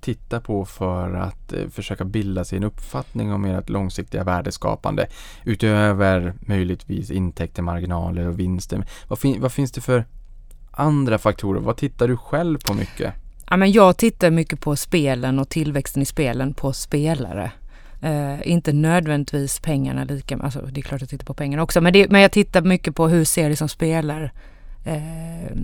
titta 0.00 0.40
på 0.40 0.64
för 0.64 1.14
att 1.14 1.52
eh, 1.52 1.68
försöka 1.70 2.04
bilda 2.04 2.44
sig 2.44 2.56
en 2.58 2.64
uppfattning 2.64 3.32
om 3.32 3.44
ert 3.44 3.68
långsiktiga 3.68 4.24
värdeskapande 4.24 5.06
utöver 5.44 6.34
möjligtvis 6.40 7.10
intäkter, 7.10 7.62
marginaler 7.62 8.28
och 8.28 8.38
vinster? 8.38 8.86
Vad, 9.08 9.18
fin- 9.18 9.40
vad 9.40 9.52
finns 9.52 9.72
det 9.72 9.80
för 9.80 10.04
andra 10.70 11.18
faktorer? 11.18 11.60
Vad 11.60 11.76
tittar 11.76 12.08
du 12.08 12.16
själv 12.16 12.58
på 12.66 12.74
mycket? 12.74 13.14
Ja, 13.50 13.56
men 13.56 13.72
jag 13.72 13.96
tittar 13.96 14.30
mycket 14.30 14.60
på 14.60 14.76
spelen 14.76 15.38
och 15.38 15.48
tillväxten 15.48 16.02
i 16.02 16.06
spelen 16.06 16.54
på 16.54 16.72
spelare. 16.72 17.50
Uh, 18.04 18.48
inte 18.48 18.72
nödvändigtvis 18.72 19.60
pengarna 19.60 20.04
lika, 20.04 20.38
alltså 20.38 20.60
det 20.60 20.80
är 20.80 20.82
klart 20.82 21.00
jag 21.00 21.10
tittar 21.10 21.24
på 21.24 21.34
pengarna 21.34 21.62
också, 21.62 21.80
men, 21.80 21.92
det, 21.92 22.10
men 22.10 22.20
jag 22.20 22.32
tittar 22.32 22.62
mycket 22.62 22.94
på 22.94 23.08
hur 23.08 23.24
ser 23.24 23.48
det 23.48 23.56
som 23.56 23.68
spelar 23.68 24.32
uh, 24.86 25.56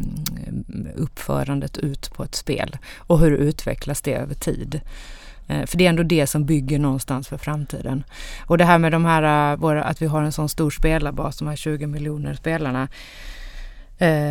uppförandet 0.95 1.79
ut 1.79 2.13
på 2.15 2.25
ett 2.25 2.35
spel 2.35 2.77
och 2.99 3.19
hur 3.19 3.31
utvecklas 3.31 4.01
det 4.01 4.15
över 4.15 4.35
tid. 4.35 4.81
Uh, 5.51 5.67
För 5.67 5.79
det 5.79 5.85
är 5.85 5.89
ändå 5.89 6.03
det 6.03 6.27
som 6.27 6.45
bygger 6.45 6.79
någonstans 6.79 7.29
för 7.29 7.39
framtiden. 7.39 8.05
Och 8.47 8.59
det 8.59 8.65
här 8.65 8.79
med 8.79 8.93
de 8.93 9.05
här, 9.05 9.57
våra, 9.57 9.85
att 9.85 10.03
vi 10.03 10.07
har 10.07 10.23
en 10.23 10.33
sån 10.33 10.49
stor 10.49 10.71
spelarbas, 10.71 11.39
de 11.39 11.49
här 11.49 11.57
20 11.57 11.87
miljoner 11.87 12.35
spelarna, 12.35 12.89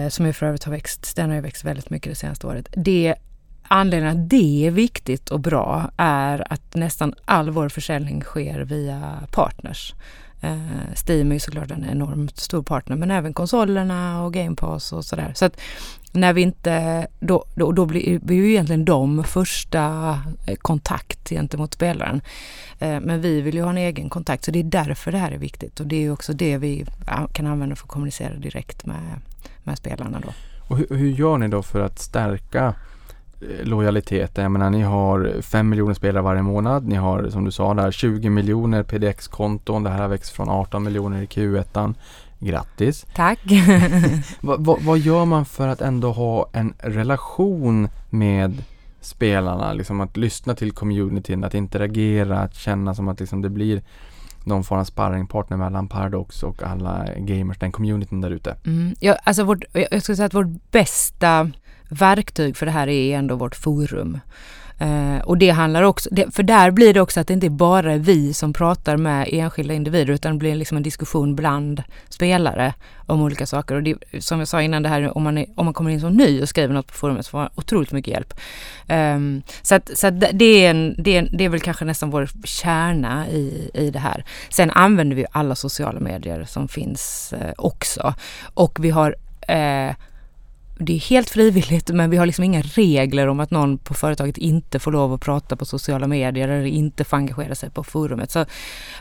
som 0.10 0.26
ju 0.26 0.34
för 0.34 0.46
övrigt 0.46 0.64
har 0.64 0.72
växt, 0.72 1.16
den 1.16 1.30
har 1.30 1.36
ju 1.36 1.42
växt 1.42 1.64
väldigt 1.64 1.90
mycket 1.90 2.12
det 2.12 2.16
senaste 2.16 2.48
året. 2.48 2.68
Det, 2.72 3.16
anledningen 3.68 4.18
att 4.18 4.30
det 4.30 4.68
är 4.68 4.72
viktigt 4.72 5.30
och 5.30 5.40
bra 5.40 5.92
är 5.98 6.54
att 6.54 6.76
nästan 6.76 7.14
all 7.26 7.50
vår 7.50 7.70
försäljning 7.70 8.22
sker 8.22 8.60
via 8.60 9.20
partners. 9.32 9.94
Eh, 10.42 10.58
Steam 11.08 11.32
är 11.32 11.36
ju 11.36 11.40
såklart 11.40 11.72
en 11.72 11.86
enormt 11.92 12.38
stor 12.38 12.64
partner 12.64 12.96
men 12.96 13.12
även 13.12 13.34
konsolerna 13.34 14.24
och 14.24 14.34
Game 14.34 14.56
Pass 14.56 14.94
och 14.94 15.06
sådär. 15.06 15.32
Så 15.36 15.46
att 15.46 15.62
när 16.12 16.34
vi 16.34 16.42
inte, 16.42 17.08
då, 17.20 17.46
då, 17.56 17.72
då 17.72 17.86
blir 17.86 18.20
vi 18.24 18.36
ju 18.36 18.50
egentligen 18.50 18.86
de 18.86 19.24
första 19.24 19.80
eh, 20.48 20.56
kontakt 20.56 21.30
gentemot 21.30 21.74
spelaren. 21.74 22.22
Eh, 22.80 23.00
Men 23.00 23.22
vi 23.22 23.42
vill 23.42 23.56
ju 23.56 23.62
ha 23.62 23.70
en 23.70 23.78
egen 23.78 24.10
kontakt 24.10 24.44
så 24.44 24.52
det 24.52 24.60
är 24.60 24.64
därför 24.64 25.12
det 25.12 25.18
här 25.18 25.32
är 25.32 25.38
viktigt 25.38 25.80
och 25.80 25.88
det 25.88 25.96
är 25.96 26.02
ju 26.02 26.12
också 26.12 26.34
det 26.34 26.58
vi 26.58 26.86
kan 27.34 27.48
använda 27.48 27.76
för 27.76 27.84
att 27.84 27.90
kommunicera 27.90 28.34
direkt 28.34 28.86
med, 28.86 29.20
med 29.64 29.78
spelarna 29.78 30.20
då. 30.20 30.34
Och 30.68 30.78
hur, 30.78 30.88
hur 30.90 31.10
gör 31.10 31.38
ni 31.38 31.48
då 31.48 31.64
för 31.64 31.80
att 31.80 32.00
stärka 32.00 32.66
eh, 32.66 32.74
lojaliteten? 33.64 34.44
Jag 34.44 34.52
menar 34.52 34.70
ni 34.70 34.82
har 34.82 35.42
5 35.42 35.70
miljoner 35.70 35.94
spelare 35.94 36.24
varje 36.24 36.42
månad. 36.42 36.88
Ni 36.88 36.96
har 36.96 37.30
som 37.30 37.46
du 37.46 37.52
sa 37.52 37.74
där 37.74 37.92
20 37.92 38.30
miljoner 38.30 38.84
PDX-konton. 38.84 39.84
Det 39.84 39.90
här 39.90 40.02
har 40.02 40.08
växt 40.08 40.30
från 40.30 40.50
18 40.50 40.84
miljoner 40.84 41.22
i 41.22 41.26
Q1. 41.26 41.94
Grattis! 42.40 43.06
Tack! 43.16 43.40
Va, 44.42 44.56
va, 44.60 44.78
vad 44.82 45.00
gör 45.00 45.26
man 45.26 45.46
för 45.46 45.68
att 45.68 45.82
ändå 45.82 46.12
ha 46.12 46.50
en 46.54 46.74
relation 46.78 47.90
med 48.10 48.64
spelarna? 49.02 49.74
Liksom 49.74 50.02
att 50.02 50.18
lyssna 50.18 50.56
till 50.56 50.72
communityn, 50.72 51.44
att 51.44 51.54
interagera, 51.54 52.40
att 52.40 52.56
känna 52.56 52.96
som 52.96 53.08
att 53.08 53.20
liksom 53.20 53.42
det 53.42 53.50
blir 53.50 53.82
någon 54.44 54.64
form 54.64 54.80
av 54.80 54.84
sparringpartner 54.84 55.58
mellan 55.58 55.88
Paradox 55.88 56.44
och 56.44 56.64
alla 56.64 57.08
gamers, 57.18 57.58
den 57.60 57.72
communityn 57.72 58.22
där 58.22 58.32
ute. 58.32 58.56
Mm. 58.66 58.96
Ja, 59.00 59.18
alltså 59.24 59.44
vårt, 59.44 59.64
jag 59.74 59.88
jag 59.92 60.04
skulle 60.04 60.16
säga 60.16 60.26
att 60.26 60.34
vårt 60.34 60.72
bästa 60.72 61.52
verktyg 61.94 62.58
för 62.58 62.66
det 62.66 62.72
här 62.72 62.88
är 62.88 63.18
ändå 63.18 63.36
vårt 63.36 63.56
forum. 63.56 64.20
Eh, 64.84 65.22
och 65.24 65.38
det 65.38 65.50
handlar 65.50 65.84
också, 65.84 66.10
det, 66.12 66.36
för 66.36 66.44
där 66.44 66.72
blir 66.72 66.94
det 66.94 67.02
också 67.02 67.20
att 67.20 67.28
det 67.28 67.34
inte 67.34 67.50
bara 67.50 67.94
är 67.94 67.98
vi 67.98 68.34
som 68.34 68.54
pratar 68.54 68.98
med 68.98 69.30
enskilda 69.32 69.74
individer 69.74 70.14
utan 70.14 70.32
det 70.32 70.38
blir 70.38 70.56
liksom 70.56 70.78
en 70.78 70.84
diskussion 70.84 71.36
bland 71.36 71.84
spelare 72.10 72.74
om 73.06 73.22
olika 73.22 73.46
saker. 73.46 73.76
Och 73.76 73.84
det, 73.84 73.96
som 74.20 74.40
jag 74.40 74.48
sa 74.48 74.62
innan 74.62 74.84
det 74.84 74.90
här 74.90 75.18
om 75.18 75.24
man, 75.24 75.38
är, 75.38 75.46
om 75.56 75.66
man 75.66 75.74
kommer 75.74 75.92
in 75.92 76.02
som 76.02 76.14
ny 76.14 76.42
och 76.42 76.50
skriver 76.50 76.74
något 76.74 76.88
på 76.88 76.94
forumet 76.94 77.26
så 77.26 77.30
får 77.30 77.38
man 77.38 77.50
otroligt 77.56 77.92
mycket 77.92 78.14
hjälp. 78.14 78.34
Ehm, 78.88 79.42
så 79.62 79.76
att, 79.76 79.98
så 79.98 80.08
att 80.08 80.20
det, 80.20 80.46
är 80.46 80.70
en, 80.70 80.96
det, 80.98 81.18
är, 81.18 81.30
det 81.32 81.44
är 81.46 81.50
väl 81.50 81.60
kanske 81.60 81.86
nästan 81.86 82.10
vår 82.10 82.30
kärna 82.44 83.30
i, 83.30 83.70
i 83.74 83.90
det 83.90 84.00
här. 84.00 84.26
Sen 84.50 84.72
använder 84.72 85.16
vi 85.16 85.26
alla 85.32 85.56
sociala 85.56 86.00
medier 86.00 86.46
som 86.46 86.68
finns 86.68 87.34
eh, 87.34 87.54
också. 87.58 88.14
Och 88.54 88.86
vi 88.86 88.90
har 88.90 89.16
eh, 89.48 89.96
det 90.78 90.94
är 90.94 91.00
helt 91.00 91.30
frivilligt 91.30 91.90
men 91.90 92.10
vi 92.10 92.18
har 92.18 92.26
liksom 92.26 92.44
inga 92.44 92.62
regler 92.62 93.28
om 93.28 93.40
att 93.40 93.52
någon 93.52 93.78
på 93.78 93.94
företaget 93.94 94.38
inte 94.38 94.80
får 94.80 94.92
lov 94.92 95.14
att 95.14 95.22
prata 95.22 95.56
på 95.56 95.66
sociala 95.66 96.08
medier 96.08 96.48
eller 96.48 96.66
inte 96.66 97.04
får 97.04 97.18
engagera 97.18 97.56
sig 97.56 97.70
på 97.70 97.84
forumet. 97.84 98.32
Så 98.32 98.46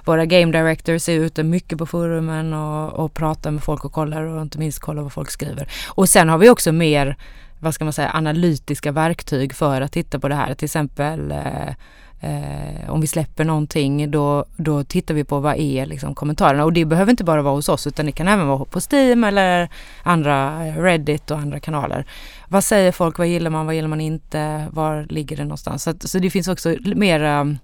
våra 0.04 0.26
game 0.26 0.52
directors 0.52 1.08
är 1.08 1.12
ute 1.12 1.42
mycket 1.42 1.78
på 1.78 1.86
forumen 1.86 2.52
och, 2.52 2.92
och 2.92 3.14
pratar 3.14 3.50
med 3.50 3.62
folk 3.62 3.84
och 3.84 3.92
kollar 3.92 4.22
och 4.22 4.42
inte 4.42 4.58
minst 4.58 4.78
kollar 4.78 5.02
vad 5.02 5.12
folk 5.12 5.30
skriver. 5.30 5.68
Och 5.88 6.08
sen 6.08 6.28
har 6.28 6.38
vi 6.38 6.50
också 6.50 6.72
mer, 6.72 7.16
vad 7.60 7.74
ska 7.74 7.84
man 7.84 7.92
säga, 7.92 8.10
analytiska 8.14 8.92
verktyg 8.92 9.54
för 9.54 9.80
att 9.80 9.92
titta 9.92 10.18
på 10.18 10.28
det 10.28 10.34
här. 10.34 10.54
Till 10.54 10.66
exempel 10.66 11.30
eh, 11.30 11.74
eh, 12.22 12.90
om 12.90 13.00
vi 13.00 13.06
släpper 13.06 13.44
någonting 13.44 14.10
då, 14.10 14.44
då 14.56 14.84
tittar 14.84 15.14
vi 15.14 15.24
på 15.24 15.40
vad 15.40 15.56
är 15.56 15.86
liksom 15.86 16.14
kommentarerna 16.14 16.64
och 16.64 16.72
det 16.72 16.84
behöver 16.84 17.10
inte 17.10 17.24
bara 17.24 17.42
vara 17.42 17.54
hos 17.54 17.68
oss 17.68 17.86
utan 17.86 18.06
det 18.06 18.12
kan 18.12 18.28
även 18.28 18.46
vara 18.46 18.64
på 18.64 18.80
Steam 18.92 19.24
eller 19.24 19.68
andra 20.02 20.66
eh, 20.66 20.82
Reddit 20.82 21.30
och 21.30 21.38
andra 21.38 21.60
kanaler. 21.60 22.06
Vad 22.48 22.64
säger 22.64 22.92
folk, 22.92 23.18
vad 23.18 23.26
gillar 23.26 23.50
man, 23.50 23.66
vad 23.66 23.74
gillar 23.74 23.88
man 23.88 24.00
inte, 24.00 24.66
var 24.70 25.06
ligger 25.08 25.36
det 25.36 25.44
någonstans? 25.44 25.82
Så, 25.82 25.90
att, 25.90 26.02
så 26.02 26.18
det 26.18 26.30
finns 26.30 26.48
också 26.48 26.76
mera 26.82 27.56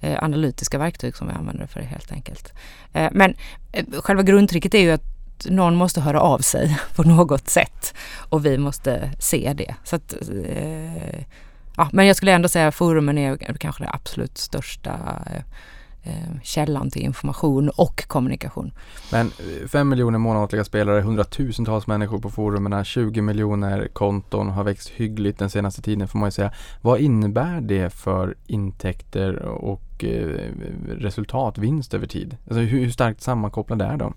eh, 0.00 0.24
analytiska 0.24 0.78
verktyg 0.78 1.16
som 1.16 1.28
vi 1.28 1.34
använder 1.34 1.66
för 1.66 1.80
det 1.80 1.86
helt 1.86 2.12
enkelt. 2.12 2.52
Eh, 2.92 3.08
men 3.12 3.34
eh, 3.72 3.84
själva 4.00 4.22
grundtricket 4.22 4.74
är 4.74 4.80
ju 4.80 4.90
att 4.90 5.14
någon 5.44 5.74
måste 5.74 6.00
höra 6.00 6.20
av 6.20 6.38
sig 6.38 6.78
på 6.96 7.02
något 7.02 7.48
sätt 7.48 7.94
och 8.28 8.46
vi 8.46 8.58
måste 8.58 9.10
se 9.18 9.52
det. 9.56 9.74
Så 9.84 9.96
att, 9.96 10.12
eh, 10.12 11.24
ja, 11.76 11.88
men 11.92 12.06
jag 12.06 12.16
skulle 12.16 12.32
ändå 12.32 12.48
säga 12.48 12.68
att 12.68 12.74
forumen 12.74 13.18
är 13.18 13.36
kanske 13.36 13.84
det 13.84 13.90
absolut 13.92 14.38
största 14.38 15.22
eh, 15.26 15.42
källan 16.42 16.90
till 16.90 17.02
information 17.02 17.68
och 17.68 18.08
kommunikation. 18.08 18.72
Men 19.12 19.30
5 19.68 19.88
miljoner 19.88 20.18
månatliga 20.18 20.64
spelare, 20.64 21.00
hundratusentals 21.00 21.86
människor 21.86 22.18
på 22.18 22.30
forumen, 22.30 22.84
20 22.84 23.20
miljoner 23.20 23.88
konton 23.92 24.48
har 24.48 24.64
växt 24.64 24.88
hyggligt 24.88 25.38
den 25.38 25.50
senaste 25.50 25.82
tiden 25.82 26.08
får 26.08 26.18
man 26.18 26.26
ju 26.26 26.30
säga. 26.30 26.52
Vad 26.80 27.00
innebär 27.00 27.60
det 27.60 27.90
för 27.90 28.36
intäkter 28.46 29.36
och 29.42 30.04
eh, 30.04 30.50
resultat, 30.88 31.58
vinst 31.58 31.94
över 31.94 32.06
tid? 32.06 32.36
Alltså 32.44 32.60
hur, 32.60 32.90
starkt 32.90 33.22
sammankopplade 33.22 33.84
är 33.84 33.96
de? 33.96 34.14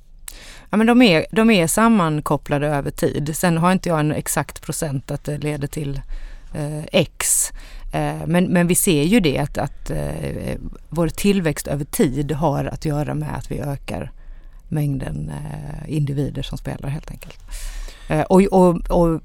Ja 0.69 0.77
men 0.77 0.87
de 0.87 1.01
är, 1.01 1.25
de 1.31 1.49
är 1.49 1.67
sammankopplade 1.67 2.67
över 2.67 2.91
tid. 2.91 3.37
Sen 3.37 3.57
har 3.57 3.71
inte 3.71 3.89
jag 3.89 3.99
en 3.99 4.11
exakt 4.11 4.61
procent 4.61 5.11
att 5.11 5.23
det 5.23 5.37
leder 5.37 5.67
till 5.67 5.95
eh, 5.95 6.01
Eh, 6.53 6.83
X. 6.91 7.51
Eh, 7.91 8.27
men, 8.27 8.45
men 8.45 8.67
vi 8.67 8.75
ser 8.75 9.03
ju 9.03 9.19
det 9.19 9.37
att, 9.37 9.57
att 9.57 9.89
eh, 9.89 10.55
vår 10.89 11.07
tillväxt 11.07 11.67
över 11.67 11.85
tid 11.85 12.31
har 12.31 12.65
att 12.65 12.85
göra 12.85 13.13
med 13.13 13.35
att 13.35 13.51
vi 13.51 13.59
ökar 13.59 14.11
mängden 14.69 15.31
individer 15.87 16.41
som 16.41 16.57
spelar 16.57 16.89
helt 16.89 17.11
enkelt. 17.11 17.39
Och, 18.29 18.41
och, 18.41 18.75
och, 18.89 19.21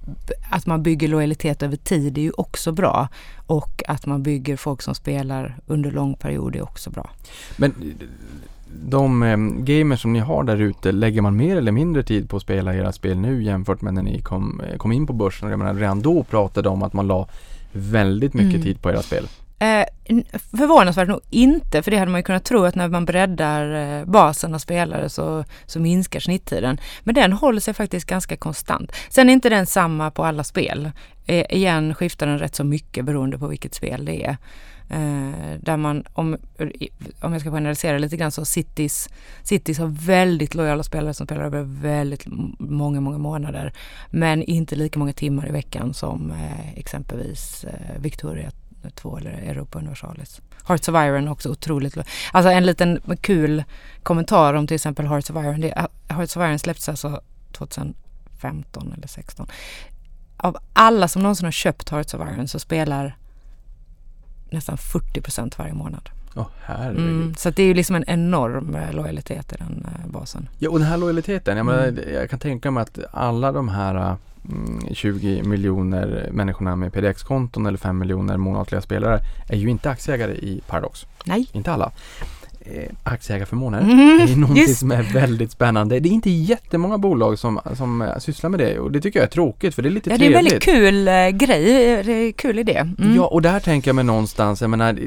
att 0.51 0.67
man 0.67 0.83
bygger 0.83 1.09
lojalitet 1.09 1.63
över 1.63 1.77
tid 1.77 2.19
är 2.19 2.23
ju 2.23 2.31
också 2.31 2.73
bra. 2.73 3.09
Och 3.47 3.83
att 3.89 4.07
man 4.07 4.23
bygger 4.23 4.57
folk 4.57 4.83
som 4.83 4.95
spelar 4.95 5.59
under 5.67 5.91
lång 5.91 6.15
period 6.15 6.57
är 6.57 6.63
också 6.63 6.91
bra. 6.91 7.11
Men 7.57 7.95
de 8.75 9.23
eh, 9.23 9.37
gamers 9.39 10.01
som 10.03 10.13
ni 10.13 10.19
har 10.19 10.45
där 10.45 10.61
ute, 10.61 10.93
lägger 10.93 11.23
man 11.23 11.37
mer 11.37 11.57
eller 11.57 11.73
mindre 11.73 12.03
tid 12.03 12.31
på 12.31 12.37
att 12.37 12.43
spela 12.43 12.75
era 12.75 12.93
spel 12.93 13.19
nu 13.19 13.43
jämfört 13.43 13.81
med 13.81 13.95
när 13.95 14.03
ni 14.03 14.21
kom, 14.23 14.61
eh, 14.61 14.77
kom 14.77 14.93
in 14.93 15.07
på 15.07 15.13
börsen? 15.13 15.51
Jag 15.51 15.59
menar, 15.59 15.75
redan 15.75 16.03
då 16.03 16.23
pratade 16.23 16.69
om 16.69 16.83
att 16.83 16.93
man 16.93 17.07
la 17.07 17.29
väldigt 17.73 18.35
mycket 18.35 18.55
Mm. 18.55 18.63
tid 18.63 18.83
på 18.83 18.91
era 18.91 19.03
spel. 19.03 19.29
Eh, 19.59 19.85
förvånansvärt 20.57 21.09
nog 21.09 21.21
inte, 21.31 21.83
för 21.83 21.91
det 21.91 21.97
hade 21.97 22.11
man 22.11 22.19
ju 22.19 22.25
kunnat 22.25 22.45
tro 22.45 22.65
att 22.65 22.75
när 22.75 22.89
man 22.89 23.05
breddar 23.05 23.99
eh, 24.01 24.05
basen 24.05 24.55
av 24.55 24.59
spelare 24.59 25.09
så, 25.09 25.45
så 25.67 25.81
minskar 25.81 26.21
snitttiden. 26.21 26.79
Men 27.05 27.15
den 27.15 27.33
håller 27.33 27.61
sig 27.61 27.75
faktiskt 27.75 28.07
ganska 28.07 28.37
konstant. 28.37 28.93
Sen 29.09 29.29
är 29.29 29.33
inte 29.33 29.49
den 29.49 29.67
samma 29.67 30.11
på 30.11 30.25
alla 30.25 30.45
spel. 30.45 30.91
Eh, 31.27 31.45
igen 31.57 31.95
skiftar 31.95 32.27
den 32.27 32.39
rätt 32.39 32.55
så 32.55 32.65
mycket 32.65 33.05
beroende 33.05 33.39
på 33.39 33.47
vilket 33.47 33.75
spel 33.75 34.05
det 34.05 34.25
är. 34.25 34.37
Eh, 34.89 35.59
där 35.61 35.77
man, 35.77 36.05
om, 36.13 36.37
om 37.21 37.33
jag 37.33 37.41
ska 37.41 37.51
generalisera 37.51 37.99
lite 37.99 38.17
grann, 38.17 38.33
så 38.33 38.45
Cities, 38.45 39.09
Cities 39.43 39.79
har 39.79 39.87
väldigt 39.87 40.55
lojala 40.55 40.83
spelare 40.83 41.15
som 41.15 41.27
spelar 41.27 41.43
över 41.45 41.63
väldigt 41.63 42.23
många, 42.59 43.01
många 43.01 43.19
månader. 43.19 43.73
Men 44.11 44.43
inte 44.43 44.77
lika 44.77 44.99
många 44.99 45.13
timmar 45.13 45.49
i 45.49 45.53
veckan 45.53 45.95
som 45.95 46.31
eh, 46.31 46.73
exempelvis 46.79 47.65
eh, 47.65 48.01
Victoria 48.01 48.51
2 48.95 49.19
eller 49.19 49.31
Europa 49.31 49.79
Universalis. 49.79 50.41
Hearts 50.69 50.89
of 50.89 50.95
Iron 50.95 51.29
också 51.29 51.49
otroligt 51.51 51.97
lo- 51.97 52.03
Alltså 52.33 52.51
en 52.51 52.67
liten 52.67 53.01
kul 53.21 53.65
kommentar 54.03 54.55
om 54.55 54.67
till 54.67 54.75
exempel 54.75 55.07
Hearts 55.07 55.31
of 55.31 55.37
Iron. 55.37 55.61
Det, 55.61 55.69
eh, 55.71 55.87
Hearts 56.17 56.37
of 56.37 56.41
Iron 56.43 56.59
släpptes 56.59 56.89
alltså 56.89 57.21
2015 57.53 58.93
eller 58.97 59.07
16. 59.07 59.47
Av 60.37 60.57
alla 60.73 61.09
som 61.09 61.23
någonsin 61.23 61.45
har 61.45 61.53
köpt 61.53 61.89
Hearts 61.89 62.15
of 62.15 62.21
Iron 62.35 62.49
så 62.49 62.59
spelar 62.59 63.17
nästan 64.53 64.77
40% 64.77 65.59
varje 65.59 65.73
månad. 65.75 66.09
Herregud. 66.65 67.09
Mm, 67.09 67.35
så 67.35 67.51
det 67.51 67.63
är 67.63 67.67
ju 67.67 67.75
liksom 67.75 67.97
en 67.97 68.05
enorm 68.07 68.75
eh, 68.75 68.93
lojalitet 68.93 69.53
i 69.53 69.57
den 69.57 69.87
eh, 69.89 70.11
basen. 70.11 70.49
Ja, 70.59 70.71
och 70.71 70.79
den 70.79 70.89
här 70.89 70.97
lojaliteten, 70.97 71.57
jag, 71.57 71.69
Mm. 71.69 71.99
jag 72.15 72.31
kan 72.31 72.39
tänka 72.39 72.71
mig 72.71 72.83
att 72.83 72.99
alla 73.11 73.53
de 73.53 73.69
här 73.69 74.17
mm, 74.51 74.95
20 74.95 75.43
miljoner 75.43 76.29
människorna 76.33 76.77
med 76.77 76.93
PDX-konton 76.93 77.67
eller 77.67 77.79
5 77.79 77.99
miljoner 77.99 78.37
månatliga 78.37 78.81
spelare 78.81 79.21
är 79.49 79.57
ju 79.57 79.69
inte 79.71 79.91
aktieägare 79.91 80.33
i 80.33 80.63
Paradox. 80.67 81.07
Nej. 81.25 81.49
Inte 81.53 81.73
alla. 81.73 81.93
Eh, 82.67 82.83
aktieägarförmåner 83.03 83.81
Mm, 83.81 83.99
är 84.21 84.37
någonting 84.37 84.63
just. 84.67 84.79
som 84.81 84.91
är 84.91 85.03
väldigt 85.03 85.51
spännande. 85.53 86.01
Det 86.01 86.09
är 86.09 86.11
inte 86.11 86.31
jättemånga 86.31 86.99
bolag 86.99 87.39
som, 87.39 87.61
som 87.75 88.03
eh, 88.03 88.19
sysslar 88.19 88.51
med 88.51 88.61
det 88.61 88.79
och 88.79 88.93
det 88.93 89.01
tycker 89.01 89.19
jag 89.21 89.27
är 89.27 89.31
tråkigt 89.31 89.75
för 89.75 89.83
det 89.83 89.89
är 89.89 89.91
lite 89.91 90.11
Ja, 90.11 90.17
det 90.19 90.25
är 90.25 90.27
en 90.27 90.33
trevligt. 90.33 90.53
väldigt 90.69 90.85
kul 90.85 91.09
eh, 91.09 91.29
grej. 91.49 92.03
Det 92.05 92.13
är 92.13 92.33
kul 92.33 92.59
idé. 92.59 92.77
Mm. 92.99 93.17
Ja, 93.17 93.27
och 93.27 93.43
där 93.43 93.61
tänker 93.61 93.89
jag 93.89 93.95
mig 93.95 94.05
någonstans, 94.05 94.61
jag 94.61 94.71
menar, 94.71 94.99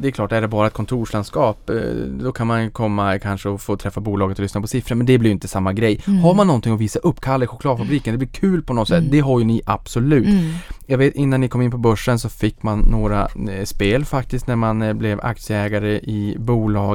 det 0.00 0.08
är 0.08 0.12
klart, 0.12 0.32
är 0.32 0.40
det 0.40 0.48
bara 0.48 0.66
ett 0.66 0.72
kontorslandskap, 0.72 1.70
eh, 1.70 1.76
då 2.20 2.32
kan 2.32 2.46
man 2.46 2.70
komma 2.70 3.18
kanske 3.18 3.48
och 3.48 3.60
få 3.60 3.76
träffa 3.76 4.00
bolaget 4.00 4.38
och 4.38 4.42
lyssna 4.42 4.60
på 4.60 4.66
siffror, 4.66 4.96
men 4.96 5.06
det 5.06 5.18
blir 5.18 5.30
inte 5.30 5.48
samma 5.48 5.72
grej. 5.72 6.00
Mm. 6.06 6.20
Har 6.20 6.34
man 6.34 6.46
någonting 6.46 6.72
att 6.74 6.80
visa 6.80 6.98
upp, 6.98 7.20
Kalle 7.20 7.46
chokladfabriken, 7.46 8.12
det 8.14 8.18
blir 8.18 8.28
kul 8.28 8.62
på 8.62 8.72
något 8.72 8.88
sätt, 8.88 8.98
Mm. 8.98 9.10
det 9.10 9.20
har 9.20 9.38
ju 9.38 9.44
ni 9.44 9.62
absolut. 9.66 10.26
Mm. 10.26 10.52
Jag 10.86 10.98
vet 10.98 11.14
innan 11.14 11.40
ni 11.40 11.48
kom 11.48 11.62
in 11.62 11.70
på 11.70 11.78
börsen 11.78 12.18
så 12.18 12.28
fick 12.28 12.62
man 12.62 12.78
några 12.78 13.22
eh, 13.22 13.64
spel 13.64 14.04
faktiskt 14.04 14.46
när 14.46 14.56
man 14.56 14.82
eh, 14.82 14.92
blev 14.92 15.20
aktieägare 15.22 15.96
i 16.02 16.36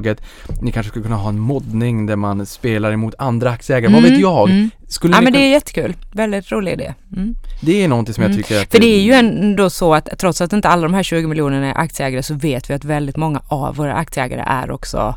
bolaget. 0.06 0.22
Ni 0.62 0.72
kanske 0.72 0.89
skulle 0.89 1.03
kunna 1.03 1.16
ha 1.16 1.30
en 1.30 1.39
moddning 1.39 2.06
där 2.06 2.16
man 2.16 2.45
spelar 2.45 2.91
emot 2.91 3.16
andra 3.18 3.49
aktieägare, 3.49 3.93
vad 3.93 4.03
vet 4.03 4.20
jag? 4.20 4.49
Mm. 4.49 4.70
Skulle 4.88 5.16
Ja 5.16 5.22
men 5.22 5.34
det 5.34 5.39
är 5.39 5.49
jättekul. 5.51 5.95
Väldigt 6.14 6.51
rolig 6.51 6.72
idé. 6.74 6.93
Mm. 7.16 7.36
det 7.62 7.84
är 7.84 7.88
någonting 7.88 8.14
som 8.14 8.22
jag 8.24 8.32
Mm. 8.32 8.43
tycker 8.43 8.62
att 8.62 8.72
För 8.72 8.80
det 8.80 8.88
är 8.88 9.01
ju 9.01 9.14
ändå 9.14 9.70
så 9.70 9.93
att 9.93 10.10
trots 10.20 10.41
att 10.41 10.53
inte 10.53 10.68
alla 10.70 10.82
de 10.82 10.93
här 10.93 11.03
20 11.03 11.28
miljonerna 11.28 11.68
är 11.68 11.78
aktieägare 11.78 12.24
så 12.24 12.34
vet 12.34 12.70
vi 12.70 12.74
att 12.74 12.86
väldigt 12.86 13.18
många 13.18 13.41
av 13.47 13.76
våra 13.76 13.93
aktieägare 13.93 14.43
är 14.47 14.72
också 14.72 15.16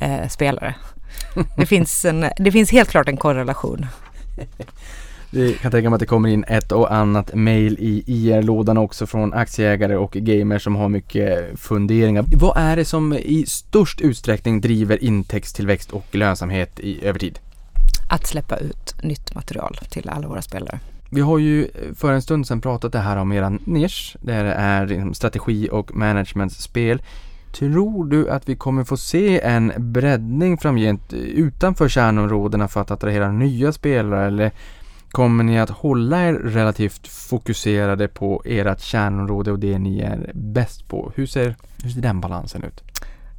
eh, 0.00 0.28
spelare. 0.28 0.74
Det 1.56 1.66
finns, 1.66 2.04
en, 2.04 2.26
det 2.38 2.52
finns 2.52 2.70
helt 2.70 2.90
klart 2.90 3.08
en 3.08 3.16
korrelation. 3.16 3.86
Det 5.30 5.52
kan 5.52 5.70
tänka 5.70 5.90
mig 5.90 5.96
att 5.96 6.00
det 6.00 6.06
kommer 6.06 6.28
in 6.28 6.44
ett 6.48 6.72
och 6.72 6.94
annat 6.94 7.34
mail 7.34 7.76
i 7.78 8.04
IR-lådan 8.06 8.78
också 8.78 9.06
från 9.06 9.34
aktieägare 9.34 9.96
och 9.96 10.12
gamers 10.12 10.64
som 10.64 10.76
har 10.76 10.88
mycket 10.88 11.60
funderingar. 11.60 12.24
Vad 12.36 12.56
är 12.56 12.76
det 12.76 12.84
som 12.84 13.12
i 13.12 13.44
störst 13.46 14.00
utsträckning 14.00 14.60
driver 14.60 15.04
intäktstillväxt 15.04 15.90
och 15.90 16.06
lönsamhet 16.10 16.80
i, 16.80 17.04
över 17.04 17.18
tid? 17.18 17.38
Att 18.10 18.26
släppa 18.26 18.56
ut 18.56 18.94
nytt 19.02 19.34
material 19.34 19.78
till 19.90 20.08
alla 20.08 20.28
våra 20.28 20.42
spelare. 20.42 20.80
Vi 21.10 21.20
har 21.20 21.38
ju 21.38 21.68
för 21.94 22.12
en 22.12 22.22
stund 22.22 22.46
sedan 22.46 22.60
pratat 22.60 22.92
det 22.92 22.98
här 22.98 23.16
om 23.16 23.32
eran 23.32 23.58
nisch, 23.64 24.16
där 24.20 24.44
det 24.44 24.52
är 24.52 24.86
liksom 24.86 25.14
strategi 25.14 25.68
och 25.72 25.96
managementspel. 25.96 27.02
Tror 27.58 28.04
du 28.04 28.30
att 28.30 28.48
vi 28.48 28.56
kommer 28.56 28.84
få 28.84 28.96
se 28.96 29.40
en 29.40 29.72
breddning 29.76 30.58
framgent 30.58 31.12
utanför 31.12 31.88
kärnområdena 31.88 32.68
för 32.68 32.80
att 32.80 32.90
attrahera 32.90 33.32
nya 33.32 33.72
spelare 33.72 34.26
eller 34.26 34.52
kommer 35.10 35.44
ni 35.44 35.58
att 35.58 35.70
hålla 35.70 36.28
er 36.28 36.34
relativt 36.34 37.08
fokuserade 37.08 38.08
på 38.08 38.42
ert 38.44 38.80
kärnområde 38.80 39.52
och 39.52 39.58
det 39.58 39.78
ni 39.78 40.00
är 40.00 40.30
bäst 40.34 40.88
på? 40.88 41.12
Hur 41.14 41.26
ser, 41.26 41.56
hur 41.82 41.90
ser 41.90 42.00
den 42.00 42.20
balansen 42.20 42.64
ut? 42.64 42.82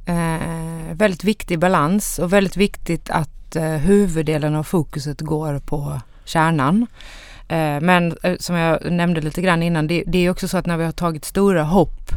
Eh, 0.06 0.94
väldigt 0.94 1.24
viktig 1.24 1.58
balans 1.58 2.18
och 2.18 2.32
väldigt 2.32 2.56
viktigt 2.56 3.10
att 3.10 3.56
eh, 3.56 3.64
huvuddelen 3.64 4.54
av 4.54 4.62
fokuset 4.62 5.20
går 5.20 5.58
på 5.58 6.00
kärnan. 6.24 6.86
Eh, 7.48 7.80
men 7.80 8.16
eh, 8.22 8.36
som 8.38 8.56
jag 8.56 8.92
nämnde 8.92 9.20
lite 9.20 9.42
grann 9.42 9.62
innan, 9.62 9.86
det, 9.86 10.04
det 10.06 10.18
är 10.18 10.30
också 10.30 10.48
så 10.48 10.58
att 10.58 10.66
när 10.66 10.76
vi 10.76 10.84
har 10.84 10.92
tagit 10.92 11.24
stora 11.24 11.62
hopp 11.62 12.12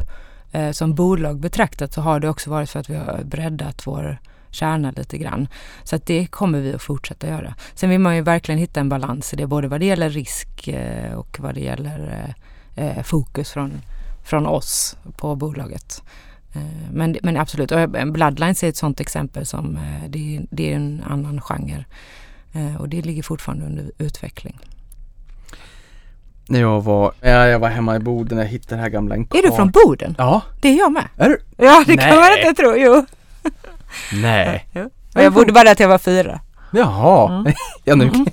eh, 0.52 0.70
som 0.70 0.94
bolag 0.94 1.40
betraktat 1.40 1.92
så 1.92 2.00
har 2.00 2.20
det 2.20 2.28
också 2.28 2.50
varit 2.50 2.70
för 2.70 2.80
att 2.80 2.90
vi 2.90 2.94
har 2.94 3.20
breddat 3.24 3.86
vår 3.86 4.18
kärna 4.54 4.90
lite 4.96 5.18
grann. 5.18 5.48
Så 5.84 5.96
att 5.96 6.06
det 6.06 6.26
kommer 6.26 6.60
vi 6.60 6.74
att 6.74 6.82
fortsätta 6.82 7.28
göra. 7.28 7.54
Sen 7.74 7.90
vill 7.90 7.98
man 8.00 8.16
ju 8.16 8.22
verkligen 8.22 8.58
hitta 8.58 8.80
en 8.80 8.88
balans 8.88 9.32
i 9.32 9.36
det, 9.36 9.46
både 9.46 9.68
vad 9.68 9.80
det 9.80 9.86
gäller 9.86 10.10
risk 10.10 10.68
eh, 10.68 11.12
och 11.14 11.36
vad 11.40 11.54
det 11.54 11.60
gäller 11.60 12.34
eh, 12.76 12.86
eh, 12.98 13.02
fokus 13.02 13.50
från, 13.50 13.72
från 14.24 14.46
oss 14.46 14.96
på 15.16 15.34
bolaget. 15.36 16.02
Men, 16.92 17.16
men 17.22 17.36
absolut, 17.36 17.72
Bloodlines 18.12 18.62
är 18.64 18.68
ett 18.68 18.76
sådant 18.76 19.00
exempel 19.00 19.46
som 19.46 19.78
det, 20.08 20.36
är- 20.36 20.46
det 20.50 20.72
är 20.72 20.76
en 20.76 21.04
annan 21.08 21.40
genre. 21.40 21.84
Och 22.78 22.88
det 22.88 23.02
ligger 23.02 23.22
fortfarande 23.22 23.66
under 23.66 23.90
utveckling. 23.98 24.58
När 26.48 26.60
jag 26.60 26.80
var, 26.84 27.12
ja, 27.20 27.28
jag 27.46 27.58
var 27.58 27.68
hemma 27.68 27.96
i 27.96 27.98
Boden, 27.98 28.38
jag 28.38 28.46
hittade 28.46 28.76
det 28.76 28.82
här 28.82 28.88
gamla 28.88 29.14
Är 29.16 29.42
du 29.42 29.52
från 29.56 29.70
Boden? 29.70 30.14
Ja, 30.18 30.42
Det 30.60 30.68
är 30.68 30.78
jag 30.78 30.92
med. 30.92 31.04
är 31.16 31.28
du? 31.28 31.38
Ja, 31.56 31.84
det 31.86 31.96
kan 31.96 32.08
man 32.08 32.18
Nej. 32.18 32.48
inte 32.48 32.62
tro. 32.62 32.74
Jo. 32.76 33.06
Nej. 34.12 34.68
Och 35.14 35.22
jag 35.22 35.32
bodde 35.32 35.52
bara 35.52 35.64
där 35.64 35.74
till 35.74 35.82
jag 35.84 35.88
var 35.90 35.98
fyra. 35.98 36.40
Jaha. 36.72 37.32
Mm. 37.40 37.52
ja, 37.84 37.94
nu 37.94 38.10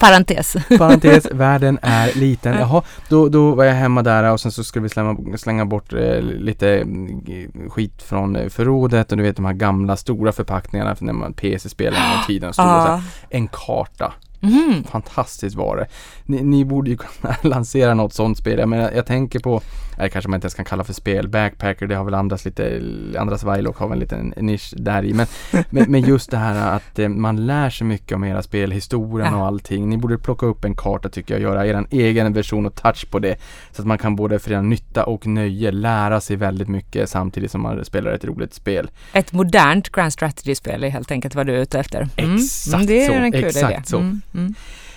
Parentes. 0.00 0.56
Parentes, 0.78 1.26
världen 1.30 1.78
är 1.82 2.18
liten. 2.18 2.54
Jaha, 2.58 2.82
då, 3.08 3.28
då 3.28 3.54
var 3.54 3.64
jag 3.64 3.74
hemma 3.74 4.02
där 4.02 4.32
och 4.32 4.40
sen 4.40 4.52
så 4.52 4.64
skulle 4.64 4.82
vi 4.82 4.88
slänga, 4.88 5.38
slänga 5.38 5.64
bort 5.64 5.92
eh, 5.92 6.20
lite 6.20 6.68
mm, 6.68 7.70
skit 7.70 8.02
från 8.02 8.36
eh, 8.36 8.48
förrådet 8.48 9.10
och 9.12 9.16
du 9.18 9.22
vet 9.24 9.36
de 9.36 9.44
här 9.44 9.52
gamla 9.52 9.96
stora 9.96 10.32
förpackningarna 10.32 10.94
för 10.94 11.04
när 11.04 11.12
man 11.12 11.32
PC-spelade 11.32 11.96
en 12.02 12.10
gång 12.12 12.20
i 12.24 12.26
tiden. 12.26 12.52
Stod 12.52 12.66
Ja. 12.66 13.02
en 13.30 13.48
karta. 13.48 14.12
Mhm. 14.40 14.84
Fantastiskt 14.84 15.56
var 15.56 15.76
det. 15.76 15.86
Ni, 16.24 16.42
ni 16.42 16.64
borde 16.64 16.90
ju 16.90 16.96
kunna 16.96 17.36
lansera 17.42 17.94
något 17.94 18.12
sånt 18.12 18.38
spel. 18.38 18.58
Jag, 18.58 18.68
menar, 18.68 18.90
jag 18.94 19.06
tänker 19.06 19.38
på, 19.38 19.60
nej 19.98 20.10
kanske 20.10 20.30
man 20.30 20.38
inte 20.38 20.44
ens 20.44 20.54
kan 20.54 20.64
kalla 20.64 20.84
för 20.84 20.92
spel. 20.92 21.28
Backpacker, 21.28 21.86
det 21.86 21.94
har 21.94 22.04
väl 22.04 22.14
andras 22.14 22.44
lite, 22.44 22.82
andras 23.18 23.44
Vailoc 23.44 23.76
har 23.76 23.88
väl 23.88 23.96
en 23.96 24.00
liten 24.00 24.34
nisch 24.36 24.74
där 24.76 25.04
i. 25.04 25.14
Men, 25.14 25.26
men, 25.70 25.90
men 25.90 26.00
just 26.00 26.30
det 26.30 26.36
här 26.36 26.76
att 26.76 26.98
eh, 26.98 27.08
man 27.08 27.46
lär 27.46 27.70
sig 27.70 27.86
mycket 27.86 28.12
om 28.12 28.24
era 28.24 28.42
spel, 28.42 28.70
historien 28.70 29.34
och 29.34 29.46
allting. 29.46 29.88
Ni 29.88 29.96
borde 29.96 30.18
plocka 30.18 30.46
upp 30.46 30.64
en 30.64 30.74
karta 30.74 31.08
tycker 31.08 31.34
jag, 31.34 31.42
göra 31.42 31.66
er 31.66 31.86
egen 31.90 32.32
version 32.32 32.66
och 32.66 32.74
touch 32.74 33.10
på 33.10 33.18
det. 33.18 33.36
Så 33.72 33.82
att 33.82 33.88
man 33.88 33.98
kan 33.98 34.16
både 34.16 34.38
för 34.38 34.50
en 34.50 34.68
nytta 34.68 35.04
och 35.04 35.26
nöje 35.26 35.70
lära 35.70 36.20
sig 36.20 36.36
väldigt 36.36 36.68
mycket 36.68 37.10
samtidigt 37.10 37.50
som 37.50 37.62
man 37.62 37.84
spelar 37.84 38.12
ett 38.12 38.24
roligt 38.24 38.54
spel. 38.54 38.90
Ett 39.12 39.32
modernt 39.32 39.88
Grand 39.88 40.12
Strategy-spel 40.12 40.84
är 40.84 40.88
helt 40.88 41.10
enkelt 41.10 41.34
vad 41.34 41.46
du 41.46 41.56
är 41.56 41.60
ute 41.60 41.80
efter. 41.80 42.08
Exakt 42.16 42.86
det 42.86 43.04
är 43.04 43.06
så, 43.06 43.12
en 43.12 43.32
kul 43.32 43.44
exakt 43.44 43.72
idé. 43.72 43.82
så. 43.84 43.98
Mm, 43.98 44.20
mm. 44.34 44.54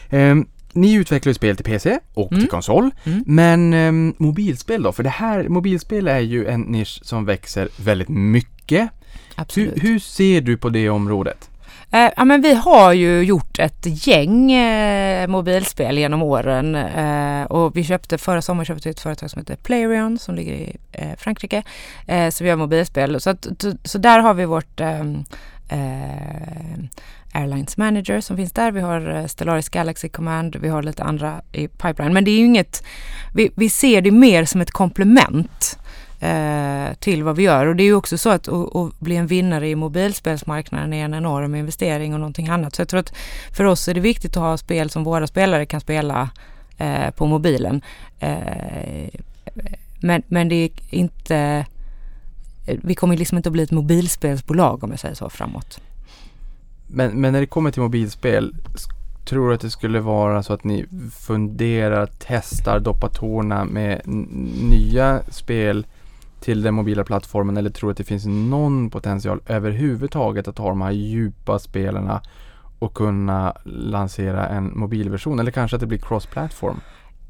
Ehm, 0.10 0.48
ni 0.74 0.94
utvecklar 0.94 1.30
ju 1.30 1.34
spel 1.34 1.56
till 1.56 1.66
PC 1.66 2.00
och 2.14 2.32
Mm. 2.32 2.42
till 2.42 2.50
konsol. 2.50 2.90
Mm. 3.04 3.24
Men 3.28 3.74
ehm, 3.74 4.14
mobilspel 4.18 4.84
då? 4.84 4.92
För 4.92 5.04
det 5.04 5.10
här, 5.10 5.48
mobilspel 5.50 6.08
är 6.08 6.20
ju 6.20 6.48
en 6.48 6.62
nisch 6.62 7.00
som 7.04 7.26
växer 7.26 7.70
väldigt 7.78 8.10
mycket. 8.10 8.82
Hur, 8.82 9.42
Absolut. 9.42 9.84
hur 9.84 10.00
ser 10.00 10.42
du 10.42 10.58
på 10.58 10.70
det 10.70 10.90
området? 10.90 11.50
Eh, 11.94 12.10
ja, 12.18 12.26
men 12.26 12.42
vi 12.42 12.54
har 12.54 12.94
ju 12.94 13.22
gjort 13.24 13.60
ett 13.60 14.08
gäng 14.08 14.52
eh, 14.52 15.28
mobilspel 15.28 15.98
genom 15.98 16.22
åren 16.22 16.76
eh, 16.76 17.44
och 17.44 17.78
vi 17.78 17.84
köpte 17.84 18.18
förra 18.18 18.42
sommaren 18.42 18.66
köpte 18.66 18.90
ett 18.90 19.00
företag 19.00 19.30
som 19.32 19.40
heter 19.40 19.56
Playrion 19.56 20.20
som 20.20 20.36
ligger 20.36 20.54
i 20.54 20.78
eh, 20.92 21.18
Frankrike. 21.18 21.64
Eh, 22.08 22.30
så 22.30 22.44
vi 22.44 22.50
gör 22.50 22.56
mobilspel. 22.58 23.22
Så, 23.22 23.30
att, 23.30 23.48
så 23.84 23.98
där 23.98 24.20
har 24.20 24.34
vi 24.34 24.46
vårt 24.46 24.80
ehm, 24.80 25.24
eh, 25.72 26.78
Airlines 27.34 27.78
Manager 27.78 28.22
som 28.22 28.38
finns 28.38 28.52
där. 28.52 28.72
Vi 28.72 28.82
har 28.82 29.16
eh, 29.16 29.26
Stellaris 29.26 29.70
Galaxy 29.70 30.10
Command. 30.10 30.56
Vi 30.56 30.70
har 30.70 30.84
lite 30.84 31.04
andra 31.04 31.42
i 31.52 31.68
pipeline. 31.68 32.14
Men 32.14 32.24
det 32.24 32.32
är 32.32 32.38
ju 32.38 32.46
inget, 32.46 32.84
vi, 33.34 33.52
vi 33.56 33.70
ser 33.70 34.02
det 34.02 34.12
mer 34.12 34.46
som 34.46 34.62
ett 34.62 34.72
komplement 34.72 35.80
eh, 36.20 36.94
till 37.00 37.24
vad 37.24 37.36
vi 37.36 37.44
gör. 37.44 37.66
Och 37.66 37.76
det 37.76 37.84
är 37.84 37.86
ju 37.86 37.96
också 37.96 38.18
så 38.18 38.30
att 38.30 38.48
att 38.48 39.00
bli 39.00 39.16
en 39.16 39.28
vinnare 39.28 39.70
i 39.70 39.76
mobilspelsmarknaden 39.76 40.94
är 40.94 41.06
en 41.06 41.14
enorm 41.14 41.56
investering 41.56 42.14
och 42.14 42.20
någonting 42.20 42.48
annat. 42.48 42.76
Så 42.76 42.82
jag 42.82 42.90
tror 42.90 43.00
att 43.00 43.14
för 43.56 43.64
oss 43.64 43.88
är 43.88 43.94
det 43.94 44.00
viktigt 44.00 44.38
att 44.38 44.44
ha 44.44 44.58
spel 44.58 44.90
som 44.90 45.04
våra 45.04 45.28
spelare 45.28 45.66
kan 45.66 45.82
spela 45.82 46.30
eh, 46.78 47.12
på 47.12 47.26
mobilen. 47.26 47.82
Eh, 48.20 49.10
men, 50.00 50.24
men 50.28 50.50
det 50.50 50.56
är 50.56 50.70
inte 50.90 51.66
vi 52.66 52.96
kommer 52.96 53.18
liksom 53.18 53.38
inte 53.38 53.50
att 53.50 53.54
bli 53.54 53.64
ett 53.64 53.72
mobilspelsbolag 53.72 54.84
om 54.84 54.90
jag 54.92 55.00
säger 55.00 55.16
så 55.16 55.30
framåt. 55.30 55.82
Men, 56.88 57.22
men 57.22 57.34
när 57.34 57.40
det 57.40 57.46
kommer 57.46 57.72
till 57.72 57.82
mobilspel, 57.82 58.56
tror 59.26 59.50
du 59.50 59.56
att 59.56 59.62
det 59.62 59.70
skulle 59.70 60.00
vara 60.00 60.44
så 60.44 60.54
att 60.54 60.64
ni 60.64 60.86
funderar, 61.20 62.10
testar, 62.20 62.80
doppar 62.80 63.10
tårna 63.10 63.66
med 63.66 64.02
nya 64.70 65.22
spel 65.30 65.86
till 66.40 66.62
den 66.62 66.74
mobila 66.74 67.04
plattformen 67.04 67.58
eller 67.58 67.70
tror 67.70 67.92
att 67.92 67.98
det 67.98 68.04
finns 68.04 68.26
någon 68.26 68.90
potential 68.90 69.42
överhuvudtaget 69.48 70.48
att 70.48 70.58
ha 70.58 70.70
de 70.70 70.82
här 70.82 70.92
djupa 70.92 71.60
spelarna 71.60 72.22
och 72.80 72.94
kunna 72.94 73.54
lansera 73.66 74.48
en 74.48 74.80
mobilversion 74.80 75.40
eller 75.40 75.52
kanske 75.52 75.76
att 75.76 75.82
det 75.82 75.88
blir 75.88 76.00
cross-platform? 76.00 76.80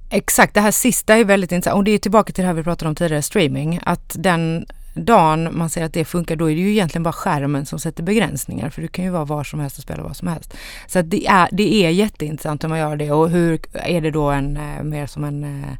Exakt, 0.10 0.54
det 0.54 0.62
här 0.62 0.72
sista 0.72 1.16
är 1.16 1.26
väldigt 1.26 1.52
intressant 1.52 1.78
och 1.78 1.84
det 1.84 1.92
är 1.92 1.98
tillbaka 1.98 2.34
till 2.34 2.42
det 2.42 2.48
här 2.48 2.54
vi 2.54 2.64
pratade 2.64 2.90
om 2.90 2.96
tidigare, 2.96 3.22
streaming. 3.22 3.80
Att 3.84 4.16
den 4.20 4.66
dagen 4.94 5.50
man 5.58 5.70
ser 5.70 5.86
att 5.86 5.94
det 5.94 6.06
funkar, 6.06 6.36
då 6.36 6.52
är 6.52 6.56
det 6.56 6.62
ju 6.62 6.72
egentligen 6.72 7.04
bara 7.04 7.14
skärmen 7.14 7.66
som 7.66 7.80
sätter 7.80 8.04
begränsningar. 8.04 8.70
För 8.70 8.82
du 8.82 8.88
kan 8.88 9.06
ju 9.06 9.12
vara 9.12 9.26
var 9.26 9.44
som 9.44 9.60
helst 9.60 9.78
och 9.78 9.84
spela 9.84 10.04
vad 10.04 10.16
som 10.16 10.28
helst. 10.28 10.54
Så 10.88 11.02
det, 11.02 11.28
är, 11.28 11.50
det 11.52 11.86
är 11.86 11.90
jätteintressant 11.90 12.64
hur 12.64 12.70
man 12.70 12.80
gör 12.80 12.96
det 12.96 13.12
och 13.12 13.30
hur 13.30 13.60
är 13.74 14.02
det 14.02 14.12
då 14.12 14.30
en 14.30 14.58
eh, 14.58 14.84
mer 14.84 15.08
som 15.08 15.24
en 15.24 15.44
eh, 15.44 15.78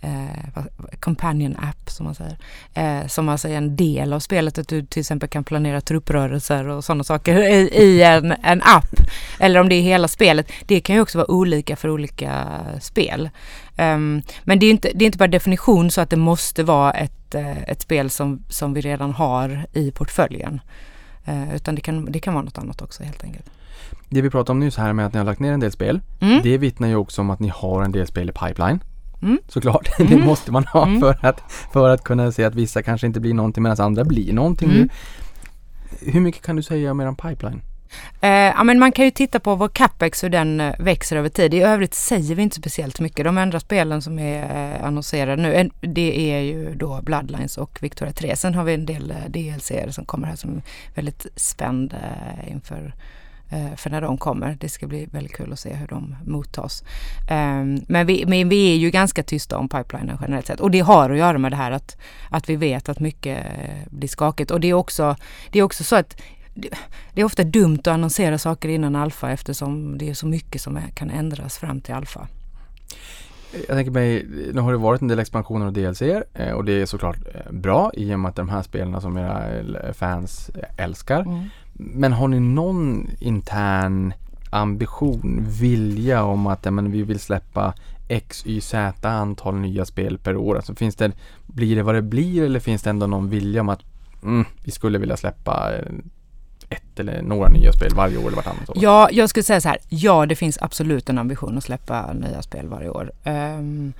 eh, 0.00 0.30
eh, 0.30 0.64
companion 1.00 1.56
app 1.56 1.90
som 1.90 2.04
man 2.04 2.14
säger. 2.14 2.36
Eh, 2.74 3.06
som 3.06 3.28
alltså 3.28 3.48
är 3.48 3.56
en 3.56 3.76
del 3.76 4.12
av 4.12 4.20
spelet, 4.20 4.58
att 4.58 4.68
du 4.68 4.86
till 4.86 5.00
exempel 5.00 5.28
kan 5.28 5.44
planera 5.44 5.80
trupprörelser 5.80 6.68
och 6.68 6.84
sådana 6.84 7.04
saker 7.04 7.38
i, 7.38 7.68
i 7.68 8.02
en, 8.02 8.34
en 8.42 8.62
app. 8.62 9.00
Eller 9.38 9.60
om 9.60 9.68
det 9.68 9.74
är 9.74 9.82
hela 9.82 10.08
spelet. 10.08 10.52
Det 10.66 10.80
kan 10.80 10.96
ju 10.96 11.02
också 11.02 11.18
vara 11.18 11.30
olika 11.30 11.76
för 11.76 11.90
olika 11.90 12.60
spel. 12.80 13.30
Um, 13.78 14.22
men 14.44 14.58
det 14.58 14.66
är, 14.66 14.70
inte, 14.70 14.90
det 14.94 15.04
är 15.04 15.06
inte 15.06 15.18
bara 15.18 15.28
definition 15.28 15.90
så 15.90 16.00
att 16.00 16.10
det 16.10 16.16
måste 16.16 16.62
vara 16.62 16.92
ett, 16.92 17.34
uh, 17.34 17.62
ett 17.62 17.80
spel 17.80 18.10
som, 18.10 18.44
som 18.48 18.74
vi 18.74 18.80
redan 18.80 19.12
har 19.12 19.66
i 19.72 19.90
portföljen. 19.90 20.60
Uh, 21.28 21.54
utan 21.54 21.74
det 21.74 21.80
kan, 21.80 22.12
det 22.12 22.18
kan 22.18 22.34
vara 22.34 22.44
något 22.44 22.58
annat 22.58 22.82
också 22.82 23.02
helt 23.02 23.24
enkelt. 23.24 23.50
Det 24.08 24.22
vi 24.22 24.30
pratade 24.30 24.52
om 24.52 24.60
nyss 24.60 24.76
här 24.76 24.92
med 24.92 25.06
att 25.06 25.12
ni 25.12 25.18
har 25.18 25.24
lagt 25.24 25.40
ner 25.40 25.52
en 25.52 25.60
del 25.60 25.72
spel. 25.72 26.00
Mm. 26.20 26.40
Det 26.42 26.58
vittnar 26.58 26.88
ju 26.88 26.96
också 26.96 27.20
om 27.20 27.30
att 27.30 27.40
ni 27.40 27.48
har 27.54 27.82
en 27.82 27.92
del 27.92 28.06
spel 28.06 28.30
i 28.30 28.32
pipeline. 28.32 28.80
Mm. 29.22 29.38
Såklart, 29.48 29.88
mm. 30.00 30.10
det 30.10 30.24
måste 30.24 30.52
man 30.52 30.64
ha 30.64 30.86
mm. 30.86 31.00
för, 31.00 31.16
att, 31.20 31.40
för 31.72 31.88
att 31.88 32.04
kunna 32.04 32.32
se 32.32 32.44
att 32.44 32.54
vissa 32.54 32.82
kanske 32.82 33.06
inte 33.06 33.20
blir 33.20 33.34
någonting 33.34 33.62
medan 33.62 33.86
andra 33.86 34.04
blir 34.04 34.32
någonting. 34.32 34.70
Mm. 34.70 34.88
Hur 36.00 36.20
mycket 36.20 36.42
kan 36.42 36.56
du 36.56 36.62
säga 36.62 36.90
om 36.90 37.00
eran 37.00 37.16
pipeline? 37.16 37.62
Eh, 38.20 38.30
ja, 38.30 38.64
men 38.64 38.78
man 38.78 38.92
kan 38.92 39.04
ju 39.04 39.10
titta 39.10 39.40
på 39.40 39.54
vår 39.54 39.68
capex, 39.68 40.24
hur 40.24 40.28
den 40.28 40.60
eh, 40.60 40.74
växer 40.78 41.16
över 41.16 41.28
tid. 41.28 41.54
I 41.54 41.60
övrigt 41.60 41.94
säger 41.94 42.34
vi 42.34 42.42
inte 42.42 42.56
speciellt 42.56 43.00
mycket. 43.00 43.24
De 43.24 43.38
enda 43.38 43.60
spelen 43.60 44.02
som 44.02 44.18
är 44.18 44.74
eh, 44.74 44.84
annonserade 44.84 45.42
nu, 45.42 45.70
det 45.80 46.32
är 46.32 46.40
ju 46.40 46.74
då 46.74 47.00
Bloodlines 47.02 47.58
och 47.58 47.78
Victoria 47.82 48.12
3. 48.12 48.36
Sen 48.36 48.54
har 48.54 48.64
vi 48.64 48.74
en 48.74 48.86
del 48.86 49.10
eh, 49.10 49.30
DLC 49.30 49.72
som 49.90 50.04
kommer 50.04 50.26
här 50.28 50.36
som 50.36 50.56
är 50.56 50.62
väldigt 50.94 51.26
spänd 51.36 51.94
inför 52.48 52.94
för 53.76 53.90
när 53.90 54.00
de 54.00 54.18
kommer. 54.18 54.56
Det 54.60 54.68
ska 54.68 54.86
bli 54.86 55.08
väldigt 55.12 55.36
kul 55.36 55.52
att 55.52 55.58
se 55.58 55.74
hur 55.74 55.86
de 55.86 56.16
mottas. 56.26 56.84
Ehm, 57.30 57.80
men 57.88 58.06
vi, 58.06 58.24
men 58.26 58.48
vi 58.48 58.72
är 58.72 58.76
ju 58.76 58.90
ganska 58.90 59.22
tysta 59.22 59.58
om 59.58 59.68
pipelinen 59.68 60.18
generellt 60.20 60.46
sett 60.46 60.60
och 60.60 60.70
det 60.70 60.80
har 60.80 61.10
att 61.10 61.18
göra 61.18 61.38
med 61.38 61.52
det 61.52 61.56
här 61.56 61.70
att, 61.70 61.96
att 62.30 62.48
vi 62.48 62.56
vet 62.56 62.88
att 62.88 63.00
mycket 63.00 63.38
eh, 63.46 63.90
blir 63.90 64.08
skakigt 64.08 64.50
och 64.50 64.60
det 64.60 64.70
är 64.70 64.74
också, 64.74 65.16
det 65.50 65.58
är 65.58 65.62
också 65.62 65.84
så 65.84 65.96
att 65.96 66.20
det 67.14 67.20
är 67.20 67.24
ofta 67.24 67.44
dumt 67.44 67.78
att 67.78 67.86
annonsera 67.86 68.38
saker 68.38 68.68
innan 68.68 68.96
alfa 68.96 69.30
eftersom 69.30 69.98
det 69.98 70.10
är 70.10 70.14
så 70.14 70.26
mycket 70.26 70.60
som 70.60 70.78
kan 70.94 71.10
ändras 71.10 71.58
fram 71.58 71.80
till 71.80 71.94
alfa. 71.94 72.28
Jag 73.52 73.76
tänker 73.76 73.90
mig, 73.90 74.26
nu 74.54 74.60
har 74.60 74.72
det 74.72 74.78
varit 74.78 75.02
en 75.02 75.08
del 75.08 75.18
expansioner 75.18 75.66
och 75.66 75.72
DLC 75.72 76.02
eh, 76.02 76.52
och 76.52 76.64
det 76.64 76.72
är 76.72 76.86
såklart 76.86 77.16
bra 77.50 77.90
i 77.94 78.14
och 78.14 78.20
med 78.20 78.28
att 78.28 78.36
de 78.36 78.48
här 78.48 78.62
spelarna 78.62 79.00
som 79.00 79.16
era 79.16 79.92
fans 79.92 80.50
älskar. 80.76 81.20
Mm. 81.20 81.48
Men 81.80 82.12
har 82.12 82.28
ni 82.28 82.40
någon 82.40 83.10
intern 83.18 84.12
ambition, 84.50 85.46
vilja 85.60 86.24
om 86.24 86.46
att 86.46 86.64
ja, 86.64 86.70
men 86.70 86.90
vi 86.90 87.02
vill 87.02 87.20
släppa 87.20 87.74
X, 88.08 88.42
Y, 88.46 88.60
Z 88.60 89.08
antal 89.08 89.54
nya 89.54 89.84
spel 89.84 90.18
per 90.18 90.36
år? 90.36 90.56
Alltså 90.56 90.74
finns 90.74 90.96
det, 90.96 91.12
blir 91.46 91.76
det 91.76 91.82
vad 91.82 91.94
det 91.94 92.02
blir 92.02 92.42
eller 92.44 92.60
finns 92.60 92.82
det 92.82 92.90
ändå 92.90 93.06
någon 93.06 93.30
vilja 93.30 93.60
om 93.60 93.68
att 93.68 93.80
mm, 94.22 94.44
vi 94.64 94.70
skulle 94.70 94.98
vilja 94.98 95.16
släppa 95.16 95.72
eh, 95.76 95.84
ett 96.68 97.00
eller 97.00 97.22
några 97.22 97.48
nya 97.48 97.72
spel 97.72 97.94
varje 97.94 98.16
år 98.16 98.26
eller 98.26 98.36
vartannat 98.36 98.70
år? 98.70 98.76
Ja, 98.80 99.08
jag 99.12 99.30
skulle 99.30 99.44
säga 99.44 99.60
så 99.60 99.68
här. 99.68 99.78
Ja, 99.88 100.26
det 100.26 100.36
finns 100.36 100.58
absolut 100.60 101.08
en 101.08 101.18
ambition 101.18 101.58
att 101.58 101.64
släppa 101.64 102.12
nya 102.12 102.42
spel 102.42 102.68
varje 102.68 102.88
år. 102.88 103.12
Um, 103.24 103.92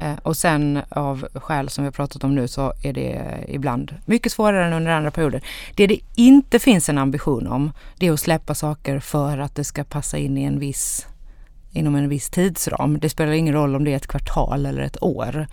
Eh, 0.00 0.14
och 0.22 0.36
sen 0.36 0.80
av 0.88 1.28
skäl 1.34 1.68
som 1.68 1.84
vi 1.84 1.86
har 1.86 1.92
pratat 1.92 2.24
om 2.24 2.34
nu 2.34 2.48
så 2.48 2.72
är 2.82 2.92
det 2.92 3.44
ibland 3.48 3.94
mycket 4.04 4.32
svårare 4.32 4.66
än 4.66 4.72
under 4.72 4.90
andra 4.90 5.10
perioder. 5.10 5.42
Det 5.74 5.86
det 5.86 6.00
inte 6.14 6.58
finns 6.58 6.88
en 6.88 6.98
ambition 6.98 7.46
om 7.46 7.72
det 7.98 8.06
är 8.06 8.12
att 8.12 8.20
släppa 8.20 8.54
saker 8.54 9.00
för 9.00 9.38
att 9.38 9.54
det 9.54 9.64
ska 9.64 9.84
passa 9.84 10.18
in 10.18 10.38
i 10.38 10.44
en 10.44 10.58
viss 10.58 11.06
inom 11.78 11.94
en 11.94 12.08
viss 12.08 12.30
tidsram. 12.30 12.98
Det 12.98 13.08
spelar 13.08 13.32
ingen 13.32 13.54
roll 13.54 13.76
om 13.76 13.84
det 13.84 13.92
är 13.92 13.96
ett 13.96 14.06
kvartal 14.06 14.66
eller 14.66 14.82
ett 14.82 15.02
år. 15.02 15.46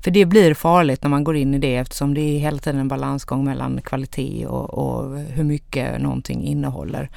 För 0.00 0.10
det 0.10 0.24
blir 0.24 0.54
farligt 0.54 1.02
när 1.02 1.10
man 1.10 1.24
går 1.24 1.36
in 1.36 1.54
i 1.54 1.58
det 1.58 1.76
eftersom 1.76 2.14
det 2.14 2.20
är 2.20 2.38
hela 2.38 2.58
tiden 2.58 2.80
en 2.80 2.88
balansgång 2.88 3.44
mellan 3.44 3.80
kvalitet 3.82 4.46
och, 4.46 4.74
och 4.74 5.18
hur 5.18 5.44
mycket 5.44 6.00
någonting 6.00 6.44
innehåller. 6.44 7.10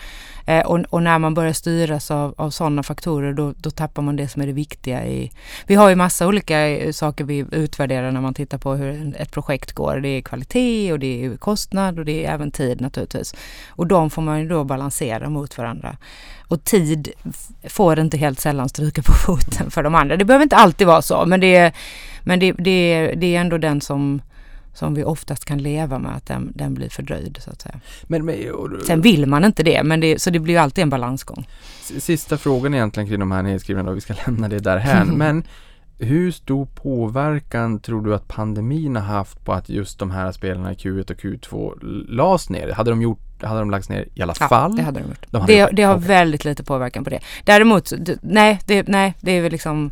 Eh, 0.46 0.66
och, 0.66 0.80
och, 0.90 1.04
när 1.04 1.20
man 1.20 1.34
börjar 1.34 1.54
styras 1.54 2.12
av, 2.12 2.34
av 2.38 2.50
sådana 2.50 2.84
faktorer 2.84 3.34
då, 3.34 3.54
då, 3.58 3.72
tappar 3.72 4.02
man 4.02 4.16
det 4.16 4.28
som 4.28 4.42
är 4.42 4.48
det 4.48 4.54
viktiga 4.54 5.06
i... 5.06 5.32
Vi 5.68 5.76
har 5.76 5.90
ju 5.90 5.96
massa 5.96 6.28
olika 6.28 6.68
eh, 6.68 6.92
saker 6.92 7.24
vi 7.24 7.46
utvärderar 7.52 8.12
när 8.12 8.22
man 8.22 8.34
tittar 8.34 8.58
på 8.58 8.74
hur 8.74 9.16
ett 9.18 9.32
projekt 9.32 9.72
går. 9.72 10.00
Det 10.00 10.10
är 10.10 10.22
kvalitet 10.22 10.94
och 10.94 11.00
det 11.00 11.26
är 11.26 11.38
kostnad 11.38 12.00
och 12.00 12.06
det 12.06 12.26
är 12.26 12.34
även 12.34 12.52
tid 12.52 12.82
naturligtvis. 12.82 13.36
Och 13.70 13.88
de 13.88 14.10
får 14.10 14.22
man 14.22 14.40
ju 14.40 14.48
då 14.48 14.64
balansera 14.64 15.30
mot 15.30 15.58
varandra. 15.58 15.98
Och 16.54 16.64
tid 16.64 17.10
får 17.70 18.00
inte 18.00 18.18
helt 18.18 18.40
sällan 18.40 18.70
stryka 18.70 19.02
på 19.02 19.12
foten 19.26 19.72
för 19.72 19.84
de 19.84 19.96
andra. 19.96 20.18
Det 20.18 20.26
behöver 20.26 20.44
inte 20.44 20.56
alltid 20.56 20.88
vara 20.88 21.02
så 21.02 21.26
men 21.26 21.40
det 21.40 21.56
är, 21.56 21.74
men 22.24 22.40
det, 22.40 22.52
det, 22.52 23.14
det 23.18 23.36
är 23.36 23.42
ändå 23.42 23.58
den 23.58 23.82
som 23.82 24.22
som 24.74 24.94
vi 24.94 25.04
oftast 25.04 25.46
kan 25.46 25.58
leva 25.58 26.00
med 26.00 26.16
att 26.16 26.26
den, 26.26 26.52
den 26.56 26.74
blir 26.74 26.90
fördröjd 26.90 27.38
så 27.42 27.50
att 27.50 27.62
säga. 27.62 27.80
Men, 28.04 28.26
men, 28.26 28.52
och, 28.52 28.70
Sen 28.86 29.02
vill 29.02 29.26
man 29.26 29.46
inte 29.46 29.64
det, 29.64 29.84
men 29.84 30.00
det, 30.00 30.22
så 30.22 30.30
det 30.30 30.40
blir 30.40 30.54
ju 30.54 30.60
alltid 30.60 30.82
en 30.82 30.90
balansgång. 30.90 31.48
Sista 32.00 32.38
frågan 32.38 32.74
egentligen 32.74 33.10
kring 33.10 33.20
de 33.20 33.32
här 33.32 33.44
nedskrivna 33.44 33.90
och 33.90 33.98
vi 33.98 34.02
ska 34.02 34.14
lämna 34.26 34.50
det 34.50 34.60
därhän. 34.60 35.08
men 35.18 35.44
hur 35.98 36.32
stor 36.32 36.66
påverkan 36.66 37.80
tror 37.80 38.02
du 38.02 38.16
att 38.16 38.28
pandemin 38.28 38.96
har 38.96 39.04
haft 39.04 39.46
på 39.46 39.54
att 39.54 39.70
just 39.70 40.00
de 40.00 40.12
här 40.12 40.32
spelarna 40.32 40.72
i 40.72 40.76
Q1 40.76 41.12
och 41.12 41.18
Q2 41.18 41.84
lades 42.10 42.50
ner? 42.50 42.72
Hade 42.72 42.90
de 42.90 43.02
gjort 43.02 43.23
hade 43.48 43.60
de 43.60 43.72
lagts 43.72 43.90
ner 43.90 44.06
i 44.14 44.22
alla 44.22 44.34
ja, 44.40 44.48
fall? 44.48 44.76
det 44.76 44.82
hade 44.82 45.00
de 45.00 45.08
gjort. 45.08 45.26
De 45.30 45.46
det, 45.46 45.70
det, 45.72 45.84
har 45.84 45.96
okay. 45.96 46.08
väldigt 46.08 46.46
lite 46.46 46.64
påverkan 46.64 47.04
på 47.04 47.10
det. 47.10 47.20
Däremot, 47.44 47.92
nej, 48.22 48.60
det, 48.66 48.88
nej, 48.88 49.14
det 49.20 49.32
är 49.32 49.42
väl 49.42 49.52
liksom 49.52 49.92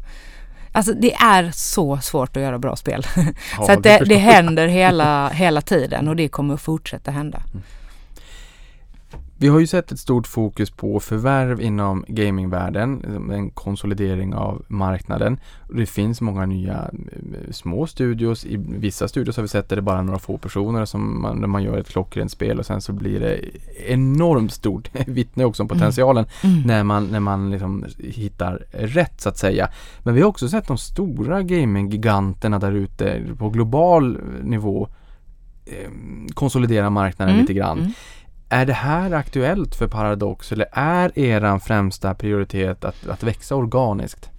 Alltså 0.73 0.93
det 0.93 1.13
är 1.13 1.51
så 1.53 1.97
svårt 1.97 2.37
att 2.37 2.43
göra 2.43 2.59
bra 2.59 2.75
spel. 2.75 3.05
Ja, 3.57 3.65
så 3.65 3.71
att 3.71 3.83
det, 3.83 4.03
det 4.05 4.15
händer 4.15 4.67
hela, 4.67 5.29
hela 5.29 5.61
tiden 5.61 6.07
och 6.07 6.15
det 6.15 6.27
kommer 6.27 6.53
att 6.53 6.61
fortsätta 6.61 7.11
hända. 7.11 7.43
Mm. 7.53 7.63
Vi 9.41 9.47
har 9.47 9.59
ju 9.59 9.67
sett 9.67 9.91
ett 9.91 9.99
stort 9.99 10.27
fokus 10.27 10.71
på 10.71 10.99
förvärv 10.99 11.61
inom 11.61 12.05
gamingvärlden, 12.07 13.05
en 13.31 13.49
konsolidering 13.49 14.33
av 14.33 14.65
marknaden. 14.67 15.39
Det 15.69 15.85
finns 15.85 16.21
många 16.21 16.45
nya 16.45 16.73
eh, 16.73 17.51
små 17.51 17.87
studios. 17.87 18.45
I 18.45 18.57
vissa 18.57 19.07
studios 19.07 19.35
har 19.35 19.41
vi 19.41 19.47
sett 19.47 19.63
att 19.63 19.69
det 19.69 19.75
är 19.75 19.81
bara 19.81 20.01
några 20.01 20.19
få 20.19 20.37
personer 20.37 20.85
som 20.85 21.21
man, 21.21 21.37
när 21.37 21.47
man 21.47 21.63
gör 21.63 21.77
ett 21.77 21.89
klockrent 21.89 22.31
spel 22.31 22.59
och 22.59 22.65
sen 22.65 22.81
så 22.81 22.93
blir 22.93 23.19
det 23.19 23.39
enormt 23.87 24.53
stort. 24.53 24.89
Vittnar 25.07 25.45
också 25.45 25.63
om 25.63 25.67
mm. 25.69 25.79
potentialen 25.79 26.25
mm. 26.43 26.55
Mm. 26.55 26.67
när 26.67 26.83
man, 26.83 27.07
när 27.07 27.19
man 27.19 27.51
liksom 27.51 27.85
hittar 27.99 28.65
rätt 28.71 29.21
så 29.21 29.29
att 29.29 29.37
säga. 29.37 29.69
Men 29.99 30.13
vi 30.13 30.21
har 30.21 30.29
också 30.29 30.47
sett 30.47 30.67
de 30.67 30.77
stora 30.77 31.41
gaminggiganterna 31.41 32.59
där 32.59 32.71
ute 32.71 33.21
på 33.37 33.49
global 33.49 34.19
nivå 34.43 34.87
eh, 35.65 35.89
konsolidera 36.33 36.89
marknaden 36.89 37.33
mm. 37.33 37.41
lite 37.41 37.53
grann. 37.53 37.93
Är 38.53 38.65
det 38.65 38.73
här 38.73 39.11
aktuellt 39.11 39.75
för 39.75 39.87
Paradox 39.87 40.51
eller 40.51 40.67
är 40.71 41.19
eran 41.19 41.59
främsta 41.59 42.15
prioritet 42.15 42.85
att, 42.85 43.07
att 43.07 43.23
växa 43.23 43.55
organiskt? 43.55 44.29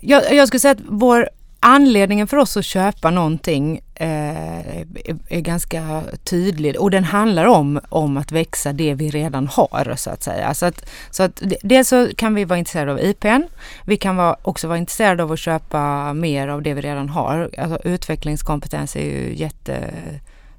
Jag, 0.00 0.34
jag 0.34 0.48
skulle 0.48 0.60
säga 0.60 0.72
att 0.72 0.82
vår 0.88 1.28
anledningen 1.60 2.26
för 2.26 2.36
oss 2.36 2.56
att 2.56 2.64
köpa 2.64 3.10
någonting 3.10 3.80
eh, 3.94 4.78
är, 4.78 4.86
är, 5.28 5.40
ganska 5.40 6.02
tydlig 6.24 6.80
och 6.80 6.90
den 6.90 7.04
handlar 7.04 7.44
om, 7.44 7.80
om 7.88 8.16
att 8.16 8.32
växa 8.32 8.72
det 8.72 8.94
vi 8.94 9.10
redan 9.10 9.46
har 9.46 9.94
så 9.96 10.10
att 10.10 10.22
säga. 10.22 10.54
Så 10.54 10.66
att, 10.66 10.84
så 11.10 11.22
att 11.22 11.42
dels 11.62 11.88
så 11.88 12.08
kan 12.16 12.34
vi 12.34 12.44
vara 12.44 12.58
intresserade 12.58 12.92
av 12.92 13.00
IPn. 13.00 13.42
Vi 13.84 13.96
kan 13.96 14.16
vara, 14.16 14.36
också 14.42 14.68
vara 14.68 14.78
intresserade 14.78 15.22
av 15.22 15.32
att 15.32 15.38
köpa 15.38 16.12
mer 16.12 16.48
av 16.48 16.62
det 16.62 16.74
vi 16.74 16.80
redan 16.80 17.08
har. 17.08 17.50
Alltså, 17.58 17.88
utvecklingskompetens 17.88 18.96
är 18.96 19.04
ju 19.04 19.34
jätte 19.36 19.90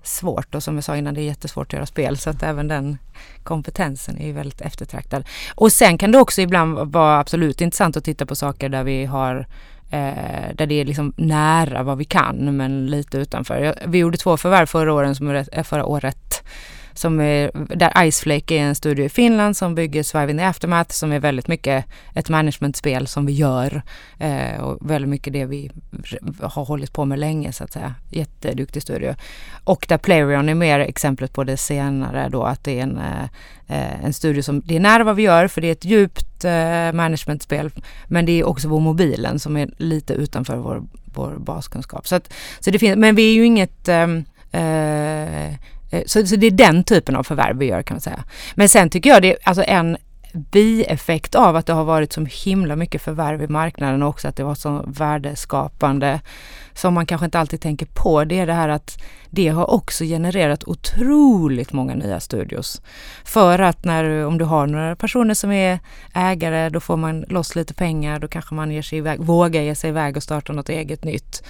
svårt 0.03 0.55
och 0.55 0.63
som 0.63 0.75
jag 0.75 0.83
sa 0.83 0.97
innan 0.97 1.13
det 1.13 1.21
är 1.21 1.25
jättesvårt 1.25 1.67
att 1.67 1.73
göra 1.73 1.85
spel 1.85 2.17
så 2.17 2.29
att 2.29 2.43
även 2.43 2.67
den 2.67 2.97
kompetensen 3.43 4.17
är 4.17 4.25
ju 4.25 4.33
väldigt 4.33 4.61
eftertraktad. 4.61 5.25
Och 5.55 5.71
sen 5.71 5.97
kan 5.97 6.11
det 6.11 6.19
också 6.19 6.41
ibland 6.41 6.91
vara 6.91 7.19
absolut 7.19 7.61
intressant 7.61 7.97
att 7.97 8.03
titta 8.03 8.25
på 8.25 8.35
saker 8.35 8.69
där 8.69 8.83
vi 8.83 9.05
har 9.05 9.47
Eh, 9.93 10.55
där 10.55 10.65
det 10.65 10.81
är 10.81 10.85
liksom 10.85 11.13
nära 11.17 11.83
vad 11.83 11.97
vi 11.97 12.05
kan 12.05 12.57
men 12.57 12.87
lite 12.87 13.17
utanför. 13.17 13.75
Vi 13.87 13.97
gjorde 13.97 14.17
två 14.17 14.37
förvärv 14.37 14.65
förra, 14.65 14.93
åren 14.93 15.15
som 15.15 15.45
förra 15.63 15.85
året 15.85 16.43
som 16.93 17.21
är, 17.21 17.51
där 17.75 18.05
Iceflake 18.05 18.55
är 18.55 18.59
en 18.59 18.75
studio 18.75 19.05
i 19.05 19.09
Finland 19.09 19.57
som 19.57 19.75
bygger 19.75 20.03
Surviving 20.03 20.37
the 20.37 20.43
Aftermath 20.43 20.91
som 20.91 21.11
är 21.11 21.19
väldigt 21.19 21.47
mycket 21.47 21.85
ett 22.13 22.29
managementspel 22.29 23.07
som 23.07 23.25
vi 23.25 23.33
gör 23.33 23.81
eh, 24.19 24.61
och 24.61 24.91
väldigt 24.91 25.09
mycket 25.09 25.33
det 25.33 25.45
vi 25.45 25.71
har 26.41 26.65
hållit 26.65 26.93
på 26.93 27.05
med 27.05 27.19
länge 27.19 27.51
så 27.51 27.63
att 27.63 27.73
säga. 27.73 27.95
Jätteduktig 28.09 28.81
studio. 28.81 29.15
Och 29.63 29.85
där 29.89 29.97
Playrion 29.97 30.49
är 30.49 30.55
mer 30.55 30.79
exemplet 30.79 31.33
på 31.33 31.43
det 31.43 31.57
senare 31.57 32.29
då 32.29 32.43
att 32.43 32.63
det 32.63 32.79
är 32.79 32.83
en, 32.83 32.97
eh, 32.97 33.23
eh, 33.67 34.05
en 34.05 34.13
studio 34.13 34.41
som, 34.41 34.61
det 34.65 34.75
är 34.75 34.79
nära 34.79 35.03
vad 35.03 35.15
vi 35.15 35.23
gör 35.23 35.47
för 35.47 35.61
det 35.61 35.67
är 35.67 35.71
ett 35.71 35.85
djupt 35.85 36.45
eh, 36.45 36.91
managementspel 36.93 37.71
men 38.07 38.25
det 38.25 38.39
är 38.39 38.47
också 38.47 38.67
vår 38.67 38.79
mobilen 38.79 39.39
som 39.39 39.57
är 39.57 39.69
lite 39.77 40.13
utanför 40.13 40.55
vår, 40.55 40.83
vår 41.05 41.35
baskunskap. 41.37 42.07
Så, 42.07 42.15
att, 42.15 42.33
så 42.59 42.71
det 42.71 42.79
finns, 42.79 42.97
men 42.97 43.15
vi 43.15 43.29
är 43.29 43.33
ju 43.33 43.45
inget 43.45 43.89
ehm, 43.89 44.23
eh, 44.51 44.63
Eh, 45.33 45.53
Eh, 45.93 46.03
så, 46.05 46.27
så 46.27 46.35
det 46.35 46.47
är 46.47 46.51
den 46.51 46.83
typen 46.83 47.15
av 47.15 47.23
förvärv 47.23 47.57
vi 47.57 47.65
gör 47.65 47.83
kan 47.83 47.95
man 47.95 48.01
säga. 48.01 48.23
Men 48.55 48.69
sen 48.69 48.89
tycker 48.89 49.09
jag 49.09 49.21
det 49.21 49.33
är 49.33 49.37
alltså 49.43 49.63
en 49.67 49.97
bieffekt 50.33 51.35
av 51.35 51.55
att 51.55 51.65
det 51.65 51.73
har 51.73 51.83
varit 51.83 52.13
så 52.13 52.25
himla 52.45 52.75
mycket 52.75 53.01
förvärv 53.01 53.41
i 53.41 53.47
marknaden 53.47 54.03
och 54.03 54.09
också 54.09 54.27
att 54.27 54.35
det 54.35 54.43
var 54.43 54.55
så 54.55 54.83
värdeskapande 54.87 56.21
som 56.73 56.93
man 56.93 57.05
kanske 57.05 57.25
inte 57.25 57.39
alltid 57.39 57.61
tänker 57.61 57.85
på. 57.85 58.23
Det 58.23 58.39
är 58.39 58.47
det 58.47 58.53
här 58.53 58.69
att 58.69 59.01
det 59.29 59.47
har 59.47 59.71
också 59.71 60.03
genererat 60.03 60.63
otroligt 60.63 61.73
många 61.73 61.95
nya 61.95 62.19
studios. 62.19 62.81
För 63.23 63.59
att 63.59 63.85
när, 63.85 64.25
om 64.25 64.37
du 64.37 64.45
har 64.45 64.67
några 64.67 64.95
personer 64.95 65.33
som 65.33 65.51
är 65.51 65.79
ägare, 66.13 66.69
då 66.69 66.79
får 66.79 66.97
man 66.97 67.25
loss 67.27 67.55
lite 67.55 67.73
pengar, 67.73 68.19
då 68.19 68.27
kanske 68.27 68.55
man 68.55 68.71
ger 68.71 68.81
sig 68.81 68.97
iväg, 68.97 69.19
vågar 69.19 69.61
ge 69.61 69.75
sig 69.75 69.89
iväg 69.89 70.17
och 70.17 70.23
starta 70.23 70.53
något 70.53 70.69
eget 70.69 71.03
nytt. 71.03 71.43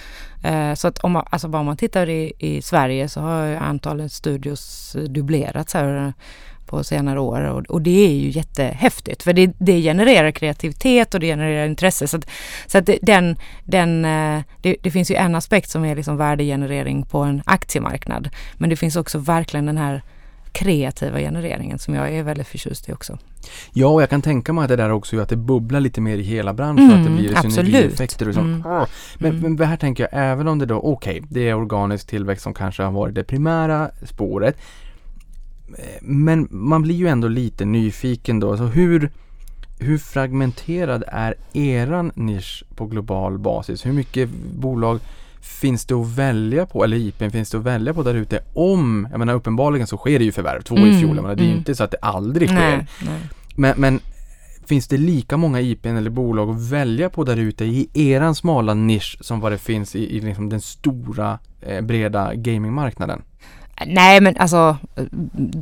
Eh, 0.44 0.74
så 0.74 0.88
att 0.88 0.98
om 0.98 1.12
man, 1.12 1.26
alltså 1.30 1.48
bara 1.48 1.60
om 1.60 1.66
man 1.66 1.76
tittar 1.76 2.08
i, 2.08 2.32
i 2.38 2.62
Sverige 2.62 3.08
så 3.08 3.20
har 3.20 3.46
antalet 3.46 4.12
studios 4.12 4.94
eh, 4.94 5.02
dubblerats 5.02 5.74
här 5.74 6.12
på 6.76 6.84
senare 6.84 7.20
år 7.20 7.40
och, 7.40 7.66
och, 7.66 7.82
det 7.82 8.06
är 8.06 8.14
ju 8.14 8.30
jättehäftigt 8.30 9.22
för 9.22 9.32
det, 9.32 9.52
det 9.58 9.82
genererar 9.82 10.30
kreativitet 10.30 11.14
och 11.14 11.20
det 11.20 11.26
genererar 11.26 11.66
intresse. 11.66 12.08
Så 12.08 12.16
att, 12.16 12.26
så 12.66 12.78
att 12.78 12.90
den, 13.02 13.36
den, 13.64 14.04
eh, 14.04 14.42
det, 14.62 14.76
det, 14.82 14.90
finns 14.90 15.10
ju 15.10 15.14
en 15.14 15.34
aspekt 15.34 15.70
som 15.70 15.84
är 15.84 15.96
liksom 15.96 16.16
värdegenerering 16.16 17.06
på 17.06 17.18
en 17.18 17.42
aktiemarknad 17.46 18.28
men 18.54 18.70
det 18.70 18.76
finns 18.76 18.96
också 18.96 19.18
verkligen 19.18 19.66
den 19.66 19.76
här 19.76 20.02
kreativa 20.54 21.18
genereringen 21.18 21.78
som 21.78 21.94
jag 21.94 22.14
är 22.14 22.22
väldigt 22.22 22.46
förtjust 22.46 22.88
i 22.88 22.92
också. 22.92 23.18
Ja, 23.72 23.88
och 23.88 24.02
jag 24.02 24.10
kan 24.10 24.22
tänka 24.22 24.52
mig 24.52 24.62
att 24.62 24.68
det 24.68 24.76
där 24.76 24.90
också 24.90 25.16
gör 25.16 25.22
att 25.22 25.28
det 25.28 25.36
bubblar 25.36 25.80
lite 25.80 26.00
mer 26.00 26.16
i 26.16 26.22
hela 26.22 26.52
branschen, 26.52 26.84
mm, 26.84 26.98
att 26.98 27.04
det 27.04 27.10
mm, 27.10 27.16
blir 27.16 27.50
synergieffekter 27.50 28.28
och 28.28 28.34
sånt. 28.34 28.66
Mm. 28.66 28.86
Men, 29.18 29.30
mm. 29.30 29.42
men 29.42 29.56
det 29.56 29.66
här 29.66 29.76
tänker 29.76 30.02
jag, 30.02 30.10
även 30.12 30.48
om 30.48 30.58
det 30.58 30.66
då, 30.66 30.76
okej, 30.76 31.20
okay, 31.20 31.22
det 31.30 31.48
är 31.48 31.54
organisk 31.54 32.06
tillväxt 32.06 32.42
som 32.42 32.54
kanske 32.54 32.82
har 32.82 32.92
varit 32.92 33.14
det 33.14 33.24
primära 33.24 33.90
spåret, 34.02 34.56
men 36.00 36.48
man 36.50 36.82
blir 36.82 36.94
ju 36.94 37.06
ändå 37.06 37.28
lite 37.28 37.64
nyfiken 37.64 38.40
då. 38.40 38.50
Alltså 38.50 38.66
hur, 38.66 39.10
hur 39.78 39.98
fragmenterad 39.98 41.04
är 41.06 41.34
eran 41.52 42.12
nisch 42.14 42.64
på 42.76 42.86
global 42.86 43.38
basis? 43.38 43.86
Hur 43.86 43.92
mycket 43.92 44.28
bolag 44.54 45.00
finns 45.40 45.84
det 45.84 45.94
att 45.94 46.18
välja 46.18 46.66
på, 46.66 46.84
eller 46.84 46.96
IPn 46.96 47.30
finns 47.30 47.50
det 47.50 47.58
att 47.58 47.64
välja 47.64 47.94
på 47.94 48.02
där 48.02 48.14
ute 48.14 48.40
om, 48.54 49.08
jag 49.10 49.18
menar 49.18 49.34
uppenbarligen 49.34 49.86
så 49.86 49.96
sker 49.96 50.18
det 50.18 50.24
ju 50.24 50.32
förvärv, 50.32 50.62
två 50.62 50.76
mm, 50.76 50.90
i 50.90 50.98
fjol, 51.00 51.14
men 51.14 51.24
det 51.24 51.42
är 51.42 51.44
ju 51.44 51.44
mm. 51.44 51.58
inte 51.58 51.74
så 51.74 51.84
att 51.84 51.90
det 51.90 51.98
aldrig 52.02 52.48
sker. 52.48 52.58
Nej, 52.58 52.86
nej. 53.06 53.20
Men, 53.54 53.74
men, 53.76 54.00
finns 54.66 54.88
det 54.88 54.96
lika 54.96 55.36
många 55.36 55.60
IPn 55.60 55.88
eller 55.88 56.10
bolag 56.10 56.50
att 56.50 56.70
välja 56.70 57.10
på 57.10 57.24
där 57.24 57.36
ute 57.36 57.64
i 57.64 57.88
eran 57.94 58.34
smala 58.34 58.74
nisch 58.74 59.18
som 59.20 59.40
vad 59.40 59.52
det 59.52 59.58
finns 59.58 59.96
i, 59.96 60.16
i 60.16 60.20
liksom 60.20 60.48
den 60.48 60.60
stora 60.60 61.38
eh, 61.60 61.80
breda 61.80 62.34
gamingmarknaden? 62.34 63.22
Nej 63.86 64.20
men 64.20 64.36
alltså 64.36 64.76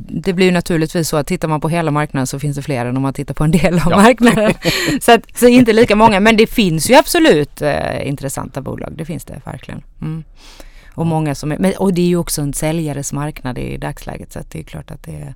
det 0.07 0.33
blir 0.33 0.45
ju 0.45 0.51
naturligtvis 0.51 1.09
så 1.09 1.17
att 1.17 1.27
tittar 1.27 1.47
man 1.47 1.61
på 1.61 1.69
hela 1.69 1.91
marknaden 1.91 2.27
så 2.27 2.39
finns 2.39 2.55
det 2.55 2.61
fler 2.61 2.85
än 2.85 2.97
om 2.97 3.03
man 3.03 3.13
tittar 3.13 3.33
på 3.33 3.43
en 3.43 3.51
del 3.51 3.73
av 3.73 3.87
ja. 3.89 3.97
marknaden. 3.97 4.53
så, 5.01 5.11
att, 5.11 5.37
så 5.37 5.47
inte 5.47 5.73
lika 5.73 5.95
många 5.95 6.19
men 6.19 6.37
det 6.37 6.47
finns 6.47 6.89
ju 6.89 6.95
absolut 6.95 7.61
eh, 7.61 8.07
intressanta 8.07 8.61
bolag, 8.61 8.93
det 8.97 9.05
finns 9.05 9.25
det 9.25 9.41
verkligen. 9.45 9.83
Mm. 10.01 10.23
Och 10.95 11.05
många 11.05 11.35
som 11.35 11.51
är, 11.51 11.57
men, 11.57 11.73
och 11.77 11.93
det 11.93 12.01
är 12.01 12.07
ju 12.07 12.17
också 12.17 12.41
en 12.41 12.53
säljares 12.53 13.13
marknad 13.13 13.57
i 13.57 13.77
dagsläget 13.77 14.31
så 14.31 14.39
att 14.39 14.51
det 14.51 14.59
är 14.59 14.63
klart 14.63 14.91
att 14.91 15.03
det 15.03 15.15
är 15.15 15.35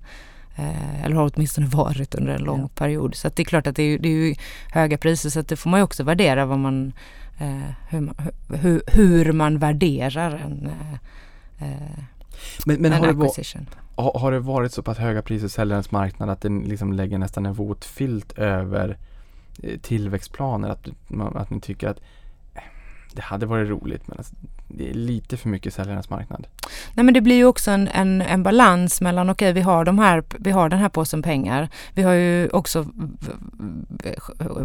eh, 0.55 1.05
eller 1.05 1.15
har 1.15 1.32
åtminstone 1.36 1.67
varit 1.67 2.15
under 2.15 2.34
en 2.34 2.43
lång 2.43 2.61
ja. 2.61 2.67
period. 2.67 3.15
Så 3.15 3.30
det 3.36 3.41
är 3.41 3.45
klart 3.45 3.67
att 3.67 3.75
det 3.75 3.84
är, 3.84 3.99
det 3.99 4.09
är 4.09 4.11
ju 4.11 4.36
höga 4.71 4.97
priser 4.97 5.30
så 5.30 5.39
att 5.39 5.47
det 5.47 5.55
får 5.55 5.69
man 5.69 5.80
ju 5.80 5.84
också 5.84 6.03
värdera 6.03 6.45
vad 6.45 6.59
man, 6.59 6.93
eh, 7.39 7.71
hur, 7.89 8.01
man 8.01 8.15
hur, 8.53 8.82
hur, 8.88 9.32
man 9.32 9.59
värderar 9.59 10.32
en 10.45 10.65
eh, 10.67 11.67
eh 11.67 12.03
men, 12.65 12.81
men 12.81 12.91
har, 12.91 13.07
det 13.07 13.13
var, 13.13 14.19
har, 14.19 14.31
det 14.31 14.39
varit 14.39 14.73
så 14.73 14.83
pass 14.83 14.97
höga 14.97 15.21
priser 15.21 15.45
i 15.45 15.49
säljarens 15.49 15.91
marknad 15.91 16.29
att 16.29 16.41
den 16.41 16.59
liksom 16.59 16.93
lägger 16.93 17.17
nästan 17.17 17.45
en 17.45 17.53
våt 17.53 17.85
filt 17.85 18.38
över 18.38 18.97
eh, 19.63 19.79
tillväxtplaner? 19.79 20.69
Att, 20.69 20.88
att 21.35 21.49
ni 21.49 21.61
tycker 21.61 21.88
att 21.88 21.99
eh, 22.53 22.61
det 23.13 23.21
hade 23.21 23.45
varit 23.45 23.69
roligt 23.69 24.07
men 24.07 24.17
alltså, 24.17 24.35
det 24.68 24.89
är 24.89 24.93
lite 24.93 25.38
för 25.38 25.49
mycket 25.49 25.74
säljarens 25.74 26.09
marknad. 26.09 26.47
Nej 26.93 27.03
men 27.03 27.13
det 27.13 27.22
blir 27.22 27.36
ju 27.36 27.45
också 27.45 27.72
en, 27.72 27.88
en, 27.88 28.22
en 28.22 28.43
balans 28.43 29.01
mellan 29.01 29.30
okej 29.30 29.45
okay, 29.45 29.53
vi 29.53 29.61
har 29.61 29.86
de 29.86 29.99
här, 29.99 30.24
vi 30.39 30.51
har 30.51 30.70
den 30.70 30.80
här 30.80 30.89
påsen 30.89 31.22
pengar. 31.22 31.70
Vi 31.93 32.03
har 32.03 32.13
ju 32.13 32.49
också 32.49 32.86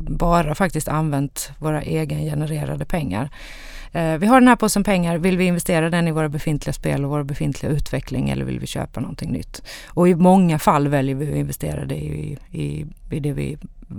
bara 0.01 0.55
faktiskt 0.55 0.89
använt 0.89 1.51
våra 1.59 1.83
egengenererade 1.83 2.85
pengar. 2.85 3.31
Eh, 3.93 4.19
vi 4.19 4.27
har 4.27 4.41
den 4.41 4.49
här 4.49 4.57
påsen 4.57 4.85
pengar, 4.85 5.19
vill 5.19 5.39
vi 5.39 5.45
investera 5.45 5.91
den 5.91 6.09
i 6.09 6.11
våra 6.11 6.29
befintliga 6.29 6.73
spel 6.73 7.05
och 7.05 7.11
vår 7.11 7.23
befintliga 7.23 7.73
utveckling 7.73 8.31
eller 8.31 8.45
vill 8.45 8.61
vi 8.61 8.67
köpa 8.67 9.01
någonting 9.01 9.33
nytt? 9.33 9.63
Och 9.87 10.09
i 10.09 10.15
många 10.15 10.59
fall 10.59 10.89
väljer 10.89 11.15
vi 11.15 11.31
att 11.31 11.37
investera 11.37 11.85
det 11.85 11.95
i, 11.95 12.39
i, 12.51 12.87
i 13.11 13.21
det 13.21 13.33
vi 13.33 13.59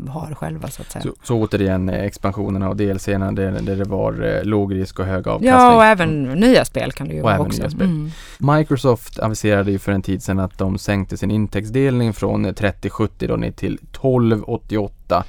har 0.10 0.36
själva 0.36 0.68
så 0.68 0.82
att 0.82 0.92
säga. 0.92 1.04
Så, 1.04 1.14
så 1.24 1.42
återigen 1.42 1.90
eh, 1.90 2.04
expansionerna 2.04 2.70
och 2.70 2.76
DLCerna 2.76 3.32
där, 3.32 3.52
där 3.52 3.76
det 3.76 3.84
var 3.84 4.38
eh, 4.38 4.44
låg 4.44 4.76
risk 4.76 5.00
och 5.00 5.06
hög 5.06 5.28
avkastning? 5.28 5.50
Ja, 5.50 5.76
och 5.76 5.86
även 5.94 6.26
mm. 6.26 6.40
nya 6.40 6.66
spel 6.66 6.92
kan 6.92 7.08
det 7.08 7.14
ju 7.14 7.22
vara 7.22 7.40
också. 7.40 7.64
Mm. 7.64 8.12
Microsoft 8.38 9.20
aviserade 9.20 9.72
ju 9.72 9.80
för 9.80 9.92
en 9.92 10.02
tid 10.02 10.24
sedan 10.24 10.40
att 10.40 10.58
de 10.58 10.78
sänkte 10.78 11.18
sin 11.18 11.32
intäktsdelning 11.32 12.14
från 12.14 12.54
3070 12.54 13.28
då 13.28 13.36
ner 13.36 13.52
till 13.52 13.74
1288 13.74 15.24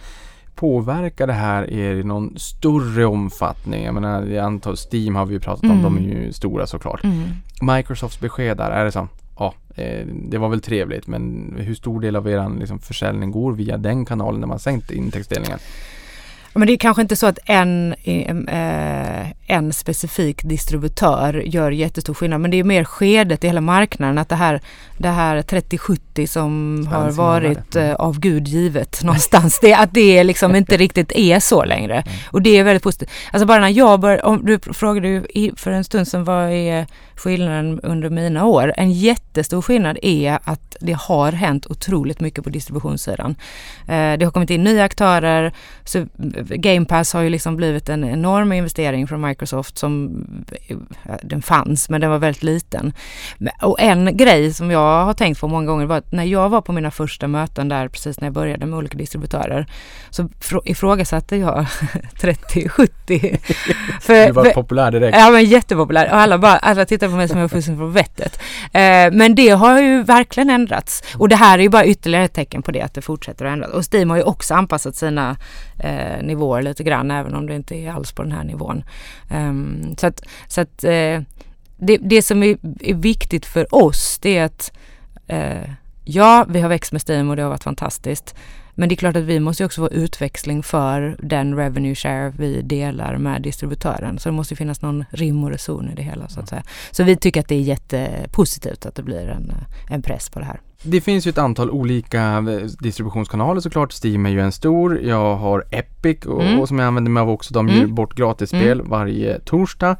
påverkar 0.54 1.26
det 1.26 1.32
här 1.32 1.70
er 1.70 1.94
i 1.94 2.04
någon 2.04 2.38
större 2.38 3.06
omfattning? 3.06 3.84
Jag 3.84 3.94
menar, 3.94 4.26
jag 4.26 4.44
antar 4.44 4.74
Steam 4.92 5.14
har 5.14 5.26
vi 5.26 5.34
ju 5.34 5.40
pratat 5.40 5.64
om, 5.64 5.70
mm. 5.70 5.82
de 5.82 5.98
är 5.98 6.00
ju 6.00 6.32
stora 6.32 6.66
såklart. 6.66 7.04
Mm. 7.04 7.28
Microsofts 7.76 8.20
besked 8.20 8.56
där, 8.56 8.70
är 8.70 8.84
det 8.84 8.92
så? 8.92 9.08
Ja, 9.38 9.54
eh, 9.74 10.06
det 10.06 10.38
var 10.38 10.48
väl 10.48 10.60
trevligt, 10.60 11.06
men 11.06 11.54
hur 11.58 11.74
stor 11.74 12.00
del 12.00 12.16
av 12.16 12.28
er 12.28 12.58
liksom, 12.58 12.78
försäljning 12.78 13.30
går 13.30 13.52
via 13.52 13.76
den 13.76 14.04
kanalen 14.04 14.40
när 14.40 14.46
man 14.46 14.58
sänkt 14.58 14.90
intäktsdelningen? 14.90 15.58
Men 16.54 16.66
det 16.66 16.72
är 16.72 16.76
kanske 16.76 17.02
inte 17.02 17.16
så 17.16 17.26
att 17.26 17.38
en, 17.44 17.94
eh, 18.02 19.30
en 19.46 19.72
specifik 19.72 20.42
distributör 20.42 21.34
gör 21.34 21.70
jättestor 21.70 22.14
skillnad. 22.14 22.40
Men 22.40 22.50
det 22.50 22.56
är 22.56 22.64
mer 22.64 22.84
skedet 22.84 23.44
i 23.44 23.46
hela 23.46 23.60
marknaden 23.60 24.18
att 24.18 24.28
det 24.28 24.34
här, 24.34 24.60
det 24.98 25.08
här 25.08 25.42
3070 25.42 26.26
som 26.26 26.86
har 26.90 27.10
varit 27.10 27.76
mm. 27.76 27.96
av 27.96 28.20
Gud 28.20 28.48
givet 28.48 29.00
någonstans. 29.04 29.58
det, 29.60 29.74
att 29.74 29.94
det 29.94 30.24
liksom 30.24 30.54
inte 30.56 30.76
riktigt 30.76 31.12
är 31.12 31.40
så 31.40 31.64
längre. 31.64 31.94
Mm. 31.94 32.18
Och 32.30 32.42
det 32.42 32.58
är 32.58 32.64
väldigt 32.64 32.82
positivt. 32.82 33.10
Alltså 33.32 33.46
bara 33.46 33.60
när 33.60 33.68
jag 33.68 34.00
började, 34.00 34.22
om 34.22 34.46
du 34.46 34.58
frågade 34.58 35.08
ju 35.08 35.54
för 35.56 35.70
en 35.70 35.84
stund 35.84 36.08
sedan 36.08 36.24
vad 36.24 36.50
är 36.50 36.86
skillnaden 37.16 37.80
under 37.80 38.10
mina 38.10 38.44
år? 38.44 38.74
En 38.76 38.92
jättestor 38.92 39.62
skillnad 39.62 39.98
är 40.02 40.38
att 40.44 40.76
det 40.80 40.92
har 40.92 41.32
hänt 41.32 41.66
otroligt 41.66 42.20
mycket 42.20 42.44
på 42.44 42.50
distributionssidan. 42.50 43.36
Eh, 43.86 44.18
det 44.18 44.24
har 44.24 44.30
kommit 44.30 44.50
in 44.50 44.64
nya 44.64 44.84
aktörer, 44.84 45.52
så 45.84 46.06
Game 46.48 46.86
Pass 46.86 47.12
har 47.12 47.22
ju 47.22 47.30
liksom 47.30 47.56
blivit 47.56 47.88
en 47.88 48.04
enorm 48.04 48.52
investering 48.52 49.06
från 49.06 49.20
Microsoft 49.20 49.78
som 49.78 50.24
den 51.22 51.42
fanns 51.42 51.88
men 51.88 52.00
den 52.00 52.10
var 52.10 52.18
väldigt 52.18 52.42
liten. 52.42 52.92
Och 53.62 53.80
en 53.80 54.16
grej 54.16 54.54
som 54.54 54.70
jag 54.70 55.04
har 55.04 55.14
tänkt 55.14 55.40
på 55.40 55.48
många 55.48 55.66
gånger 55.66 55.86
var 55.86 55.96
att 55.96 56.12
när 56.12 56.24
jag 56.24 56.48
var 56.48 56.60
på 56.60 56.72
mina 56.72 56.90
första 56.90 57.28
möten 57.28 57.68
där 57.68 57.88
precis 57.88 58.20
när 58.20 58.26
jag 58.26 58.34
började 58.34 58.66
med 58.66 58.78
olika 58.78 58.98
distributörer 58.98 59.66
så 60.10 60.28
ifrågasatte 60.64 61.36
jag 61.36 61.66
3070. 62.20 63.38
för, 64.00 64.26
du 64.26 64.32
var 64.32 64.50
populär 64.50 64.90
direkt. 64.90 65.16
Ja 65.18 65.30
men 65.30 65.44
jättepopulär 65.44 66.06
och 66.06 66.16
alla, 66.16 66.38
bara, 66.38 66.56
alla 66.56 66.84
tittade 66.84 67.10
på 67.10 67.16
mig 67.16 67.28
som 67.28 67.36
jag 67.36 67.44
var 67.44 67.48
fullständigt 67.48 67.80
på 67.80 67.86
vettet. 67.86 68.40
Eh, 68.64 69.12
men 69.12 69.34
det 69.34 69.48
har 69.48 69.80
ju 69.80 70.02
verkligen 70.02 70.50
ändrats 70.50 71.02
och 71.18 71.28
det 71.28 71.36
här 71.36 71.58
är 71.58 71.62
ju 71.62 71.68
bara 71.68 71.84
ytterligare 71.84 72.24
ett 72.24 72.32
tecken 72.32 72.62
på 72.62 72.70
det 72.70 72.80
att 72.80 72.94
det 72.94 73.02
fortsätter 73.02 73.44
att 73.44 73.52
ändras. 73.52 73.70
Och 73.70 73.94
Steam 73.94 74.10
har 74.10 74.16
ju 74.16 74.22
också 74.22 74.54
anpassat 74.54 74.96
sina 74.96 75.36
eh, 75.78 76.22
nivåer 76.22 76.62
lite 76.62 76.84
grann 76.84 77.10
även 77.10 77.34
om 77.34 77.46
det 77.46 77.54
inte 77.54 77.76
är 77.76 77.90
alls 77.90 78.12
på 78.12 78.22
den 78.22 78.32
här 78.32 78.44
nivån. 78.44 78.84
Um, 79.30 79.94
så 79.98 80.06
att, 80.06 80.22
så 80.48 80.60
att 80.60 80.84
eh, 80.84 81.20
det, 81.76 81.96
det 82.00 82.22
som 82.22 82.42
är, 82.42 82.56
är, 82.80 82.94
viktigt 82.94 83.46
för 83.46 83.74
oss 83.74 84.18
det 84.22 84.38
är 84.38 84.44
att 84.44 84.72
eh, 85.26 85.70
ja, 86.04 86.46
vi 86.48 86.60
har 86.60 86.68
växt 86.68 86.92
med 86.92 87.02
Steam 87.08 87.30
och 87.30 87.36
det 87.36 87.42
har 87.42 87.50
varit 87.50 87.64
fantastiskt. 87.64 88.34
Men 88.74 88.88
det 88.88 88.94
är 88.94 88.96
klart 88.96 89.16
att 89.16 89.22
vi 89.22 89.40
måste 89.40 89.64
också 89.64 89.80
få 89.80 89.90
utväxling 89.90 90.62
för 90.62 91.16
den 91.22 91.56
revenue 91.56 91.94
share 91.94 92.32
vi 92.38 92.62
delar 92.62 93.16
med 93.16 93.42
distributören. 93.42 94.18
Så 94.18 94.28
det 94.28 94.32
måste 94.32 94.56
finnas 94.56 94.82
någon 94.82 95.04
rim 95.10 95.44
och 95.44 95.50
reson 95.50 95.90
i 95.90 95.94
det 95.94 96.02
hela 96.02 96.28
så 96.28 96.40
att 96.40 96.48
säga. 96.48 96.62
Så 96.90 97.04
vi 97.04 97.16
tycker 97.16 97.40
att 97.40 97.48
det 97.48 97.54
är 97.54 97.60
jättepositivt 97.60 98.86
att 98.86 98.94
det 98.94 99.02
blir 99.02 99.28
en, 99.28 99.52
en 99.90 100.02
press 100.02 100.28
på 100.28 100.38
det 100.38 100.44
här. 100.44 100.60
Det 100.86 101.00
finns 101.00 101.26
ju 101.26 101.28
ett 101.28 101.38
antal 101.38 101.70
olika 101.70 102.22
eh, 102.22 102.68
distributionskanaler 102.80 103.60
såklart. 103.60 104.04
Steam 104.04 104.26
är 104.26 104.30
ju 104.30 104.40
en 104.40 104.52
stor. 104.52 105.00
Jag 105.00 105.36
har 105.36 105.64
Epic 105.70 106.26
och, 106.26 106.42
mm. 106.42 106.60
och 106.60 106.68
som 106.68 106.78
jag 106.78 106.86
använder 106.86 107.10
mig 107.10 107.20
av 107.20 107.30
också. 107.30 107.54
De 107.54 107.68
mm. 107.68 107.80
ger 107.80 107.86
bort 107.86 108.14
gratisspel 108.14 108.80
mm. 108.80 108.90
varje 108.90 109.38
torsdag. 109.38 109.96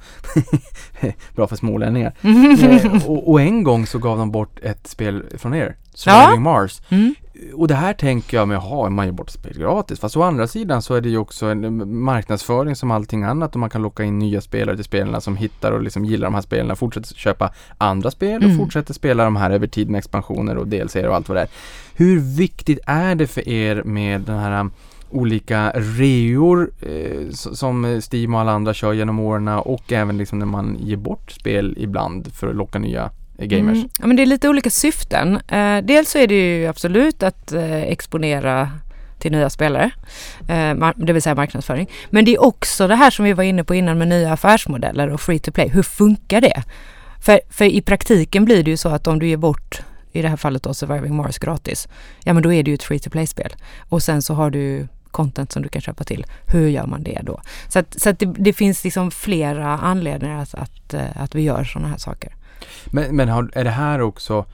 Bra 1.37 1.47
för 1.47 1.57
smålänningar. 1.57 2.13
eh, 2.23 3.11
och, 3.11 3.31
och, 3.31 3.41
en 3.41 3.63
gång 3.63 3.87
så 3.87 3.99
gav 3.99 4.19
de 4.19 4.31
bort 4.31 4.61
ett 4.63 4.87
spel 4.87 5.25
från 5.39 5.55
er. 5.55 5.77
Surviving 5.95 6.35
ja. 6.35 6.41
Mars. 6.41 6.83
Mm 6.89 7.15
och 7.55 7.69
det 7.69 7.75
här 7.75 7.95
tänker 7.95 8.37
jag 8.37 8.49
med, 8.49 8.57
jaha, 8.57 8.91
man 8.91 9.07
ger 9.07 9.13
bort 9.13 9.31
spel 9.31 9.59
gratis. 9.59 10.01
Fast 10.01 10.17
å 10.17 10.23
andra 10.23 10.47
sidan 10.47 10.83
så 10.83 10.95
är 10.95 11.01
det 11.01 11.09
ju 11.09 11.19
också 11.19 11.47
en 11.47 11.95
marknadsföring 12.03 12.77
som 12.77 12.91
allting 12.91 13.23
annat 13.23 13.55
och 13.55 13.61
man 13.61 13.71
kan 13.71 13.83
locka 13.83 14.05
in 14.05 14.19
nya 14.19 14.41
spelare 14.41 14.77
till 14.77 14.85
spelarna 14.85 15.21
som 15.21 15.37
hittar 15.37 15.73
och 15.73 15.83
liksom 15.83 16.05
gillar 16.05 16.27
de 16.27 16.35
här 16.35 16.43
spelen, 16.43 16.77
fortsätter 16.77 17.15
köpa 17.15 17.53
andra 17.79 18.11
spel 18.11 18.37
och 18.37 18.51
mm. 18.51 18.59
fortsätter 18.59 18.95
spela 18.95 19.25
de 19.25 19.37
här 19.37 19.51
över 19.51 19.67
tid 19.67 19.91
med 19.91 19.99
expansioner 19.99 20.57
och 20.57 20.69
DLC 20.69 20.97
och 20.97 21.15
allt 21.15 21.29
vad 21.29 21.37
det 21.37 21.43
är. 21.43 21.49
Hur 21.95 22.21
viktigt 22.21 22.79
är 22.87 23.15
det 23.15 23.27
för 23.27 23.49
er 23.49 23.83
med 23.83 24.21
den 24.21 24.39
här 24.39 24.61
um, 24.61 24.73
olika 25.11 25.71
reor 25.75 26.71
eh, 26.81 27.31
som 27.31 28.01
Steam 28.13 28.35
och 28.35 28.41
alla 28.41 28.53
andra 28.53 28.75
kör 28.75 28.93
genom 28.93 29.21
åren 29.21 29.49
och 29.49 29.93
även 29.93 30.19
liksom 30.19 30.39
när 30.39 30.47
man 30.47 30.77
ger 30.81 30.97
bort 30.97 31.31
spel 31.31 31.75
ibland 31.79 32.33
för 32.33 32.49
att 32.49 32.57
locka 32.57 32.79
nya 32.79 33.11
Eh, 33.39 33.47
gamers? 33.47 33.79
Mm. 33.79 33.89
Ja, 34.01 34.07
men 34.07 34.17
det 34.17 34.23
är 34.23 34.27
lite 34.27 34.49
olika 34.49 34.71
syften. 34.71 35.41
Eh, 35.49 35.79
dels 35.79 36.11
så 36.11 36.19
är 36.19 36.27
det 36.27 36.35
ju 36.35 36.67
absolut 36.67 37.23
att 37.23 37.53
eh, 37.53 37.83
exponera 37.83 38.71
till 39.19 39.33
nya 39.33 39.51
spelare, 39.51 39.91
eh, 40.49 40.93
det 40.97 41.13
vill 41.13 41.23
säga 41.23 41.35
marknadsföring. 41.35 41.91
Men 42.11 42.25
det 42.25 42.35
är 42.35 42.43
också 42.43 42.89
det 42.89 42.95
här 42.95 43.11
som 43.11 43.25
vi 43.25 43.33
var 43.33 43.45
inne 43.45 43.65
på 43.65 43.75
innan 43.75 43.99
med 43.99 44.09
nya 44.09 44.33
affärsmodeller 44.33 45.09
och 45.09 45.21
free 45.21 45.39
to 45.39 45.53
play. 45.53 45.69
Hur 45.69 45.83
funkar 45.83 46.41
det? 46.41 46.63
För, 47.21 47.41
för 47.51 47.65
i 47.65 47.83
praktiken 47.83 48.45
blir 48.45 48.63
det 48.63 48.71
ju 48.71 48.77
så 48.77 48.89
att 48.89 49.07
om 49.07 49.19
du 49.19 49.27
ger 49.29 49.37
bort 49.37 49.83
i 50.13 50.23
det 50.23 50.29
här 50.29 50.37
fallet 50.37 50.63
då 50.63 50.75
Surviving 50.75 51.15
Mars 51.15 51.39
gratis, 51.39 51.89
ja 52.25 52.33
men 52.33 52.43
då 52.43 52.53
är 52.53 52.63
det 52.63 52.71
ju 52.71 52.75
ett 52.75 52.83
free 52.83 52.99
to 52.99 53.11
play-spel. 53.11 53.53
Och 53.89 54.03
sen 54.03 54.23
så 54.23 54.35
har 54.35 54.51
du 54.51 54.89
content 55.11 55.53
som 55.53 55.63
du 55.63 55.69
kan 55.69 55.83
köpa 55.83 56.05
till. 56.05 56.27
Hur 56.47 56.69
gör 56.69 56.87
man 56.87 57.03
det 57.03 57.21
då? 57.23 57.41
Så 57.69 57.79
att, 57.79 58.01
så 58.01 58.11
att 58.11 58.19
det, 58.19 58.27
det 58.27 58.53
finns 58.53 58.85
liksom 58.85 59.11
flera 59.11 59.79
anledningar 59.79 60.43
att, 60.43 60.55
att, 60.55 60.95
eh, 60.95 61.23
att 61.23 61.35
vi 61.35 61.43
gör 61.43 61.65
sådana 61.65 61.89
här 61.89 61.99
saker. 61.99 62.33
Men, 62.87 63.17
men 63.17 63.29
har, 63.29 63.51
är 63.53 63.65
det 63.65 63.71
här 63.71 64.01
också 64.01 64.45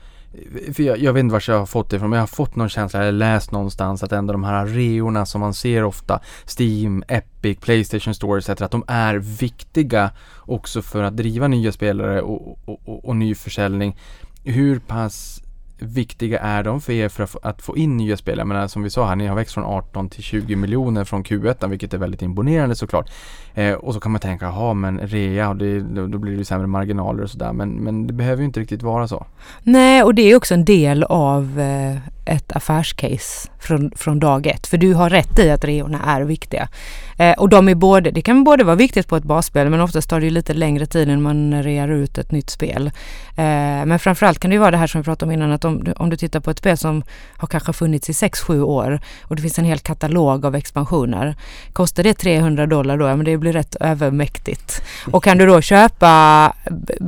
för 0.73 0.83
jag, 0.83 0.97
jag 0.97 1.13
vet 1.13 1.19
inte 1.19 1.33
var 1.33 1.43
jag 1.47 1.59
har 1.59 1.65
fått 1.65 1.89
det 1.89 1.95
ifrån 1.95 2.09
men 2.09 2.17
jag 2.17 2.21
har 2.21 2.27
fått 2.27 2.55
någon 2.55 2.69
känsla, 2.69 2.99
eller 2.99 3.11
läst 3.11 3.51
någonstans 3.51 4.03
att 4.03 4.11
ändå 4.11 4.33
de 4.33 4.43
här 4.43 4.65
reorna 4.65 5.25
som 5.25 5.41
man 5.41 5.53
ser 5.53 5.83
ofta 5.83 6.19
Steam, 6.59 7.03
Epic, 7.07 7.57
Playstation 7.59 8.13
Store 8.13 8.39
etc. 8.39 8.49
Att 8.49 8.71
de 8.71 8.83
är 8.87 9.15
viktiga 9.15 10.11
också 10.37 10.81
för 10.81 11.03
att 11.03 11.17
driva 11.17 11.47
nya 11.47 11.71
spelare 11.71 12.21
och, 12.21 12.57
och, 12.65 12.79
och, 12.85 13.05
och 13.05 13.15
ny 13.15 13.35
försäljning. 13.35 13.97
Hur 14.43 14.79
pass 14.79 15.41
viktiga 15.81 16.39
är 16.39 16.63
de 16.63 16.81
för 16.81 16.93
er 16.93 17.09
för 17.09 17.27
att, 17.41 17.61
få 17.61 17.77
in 17.77 17.97
nya 17.97 18.17
spelare? 18.17 18.41
Jag 18.41 18.47
menar 18.47 18.61
eh, 18.61 18.67
som 18.67 18.83
vi 18.83 18.89
sa 18.89 19.07
här, 19.07 19.15
ni 19.15 19.27
har 19.27 19.35
växt 19.35 19.53
från 19.53 19.63
18 19.63 20.09
till 20.09 20.23
20 20.23 20.55
miljoner 20.55 21.03
från 21.03 21.23
Q1 21.23 21.67
vilket 21.67 21.93
är 21.93 21.97
väldigt 21.97 22.21
imponerande 22.21 22.75
såklart. 22.75 23.11
Eh, 23.53 23.73
och 23.73 23.93
så 23.93 23.99
kan 23.99 24.11
man 24.11 24.21
tänka, 24.21 24.45
jaha 24.45 24.73
men 24.73 24.99
rea, 24.99 25.53
det, 25.53 25.79
då, 25.79 26.07
då, 26.07 26.17
blir 26.17 26.37
det 26.37 26.45
sämre 26.45 26.67
marginaler 26.67 27.23
och 27.23 27.29
sådär. 27.29 27.53
Men, 27.53 27.69
men 27.69 28.07
det 28.07 28.13
behöver 28.13 28.41
ju 28.41 28.45
inte 28.45 28.59
riktigt 28.59 28.83
vara 28.83 29.07
så. 29.07 29.25
Nej, 29.63 30.03
och 30.03 30.15
det 30.15 30.21
är 30.21 30.35
också 30.35 30.53
en 30.53 30.65
del 30.65 31.03
av 31.03 31.59
eh, 31.59 31.97
ett 32.31 32.51
affärscase 32.51 33.49
från, 33.59 33.91
från 33.95 34.19
dag 34.19 34.47
ett. 34.47 34.67
För 34.67 34.77
du 34.77 34.93
har 34.93 35.09
rätt 35.09 35.39
i 35.39 35.49
att 35.49 35.65
reorna 35.65 35.99
är 36.05 36.21
viktiga. 36.21 36.69
Eh, 37.17 37.33
och 37.33 37.49
de 37.49 37.69
är 37.69 37.75
både, 37.75 38.11
det 38.11 38.21
kan 38.21 38.43
både 38.43 38.63
vara 38.63 38.75
viktigt 38.75 39.07
på 39.07 39.15
ett 39.15 39.23
basspel 39.23 39.69
men 39.69 39.81
oftast 39.81 40.09
tar 40.09 40.21
det 40.21 40.29
lite 40.29 40.53
längre 40.53 40.85
tid 40.85 41.07
när 41.07 41.17
man 41.17 41.63
rear 41.63 41.87
ut 41.87 42.17
ett 42.17 42.31
nytt 42.31 42.49
spel. 42.49 42.91
Eh, 43.35 43.85
men 43.85 43.99
framförallt 43.99 44.39
kan 44.39 44.51
det 44.51 44.57
vara 44.57 44.71
det 44.71 44.77
här 44.77 44.87
som 44.87 45.01
vi 45.01 45.05
pratade 45.05 45.29
om 45.29 45.31
innan 45.31 45.51
att 45.51 45.65
om, 45.65 45.93
om 45.97 46.09
du 46.09 46.17
tittar 46.17 46.39
på 46.39 46.51
ett 46.51 46.57
spel 46.57 46.77
som 46.77 47.03
har 47.37 47.47
kanske 47.47 47.73
funnits 47.73 48.09
i 48.09 48.13
6-7 48.13 48.61
år 48.61 48.99
och 49.23 49.35
det 49.35 49.41
finns 49.41 49.59
en 49.59 49.65
hel 49.65 49.79
katalog 49.79 50.45
av 50.45 50.55
expansioner. 50.55 51.35
Kostar 51.73 52.03
det 52.03 52.13
300 52.13 52.65
dollar 52.65 52.97
då, 52.97 53.07
ja 53.07 53.15
men 53.15 53.25
det 53.25 53.37
blir 53.37 53.53
rätt 53.53 53.75
övermäktigt. 53.79 54.81
Och 55.11 55.23
kan 55.23 55.37
du 55.37 55.45
då 55.45 55.61
köpa 55.61 56.53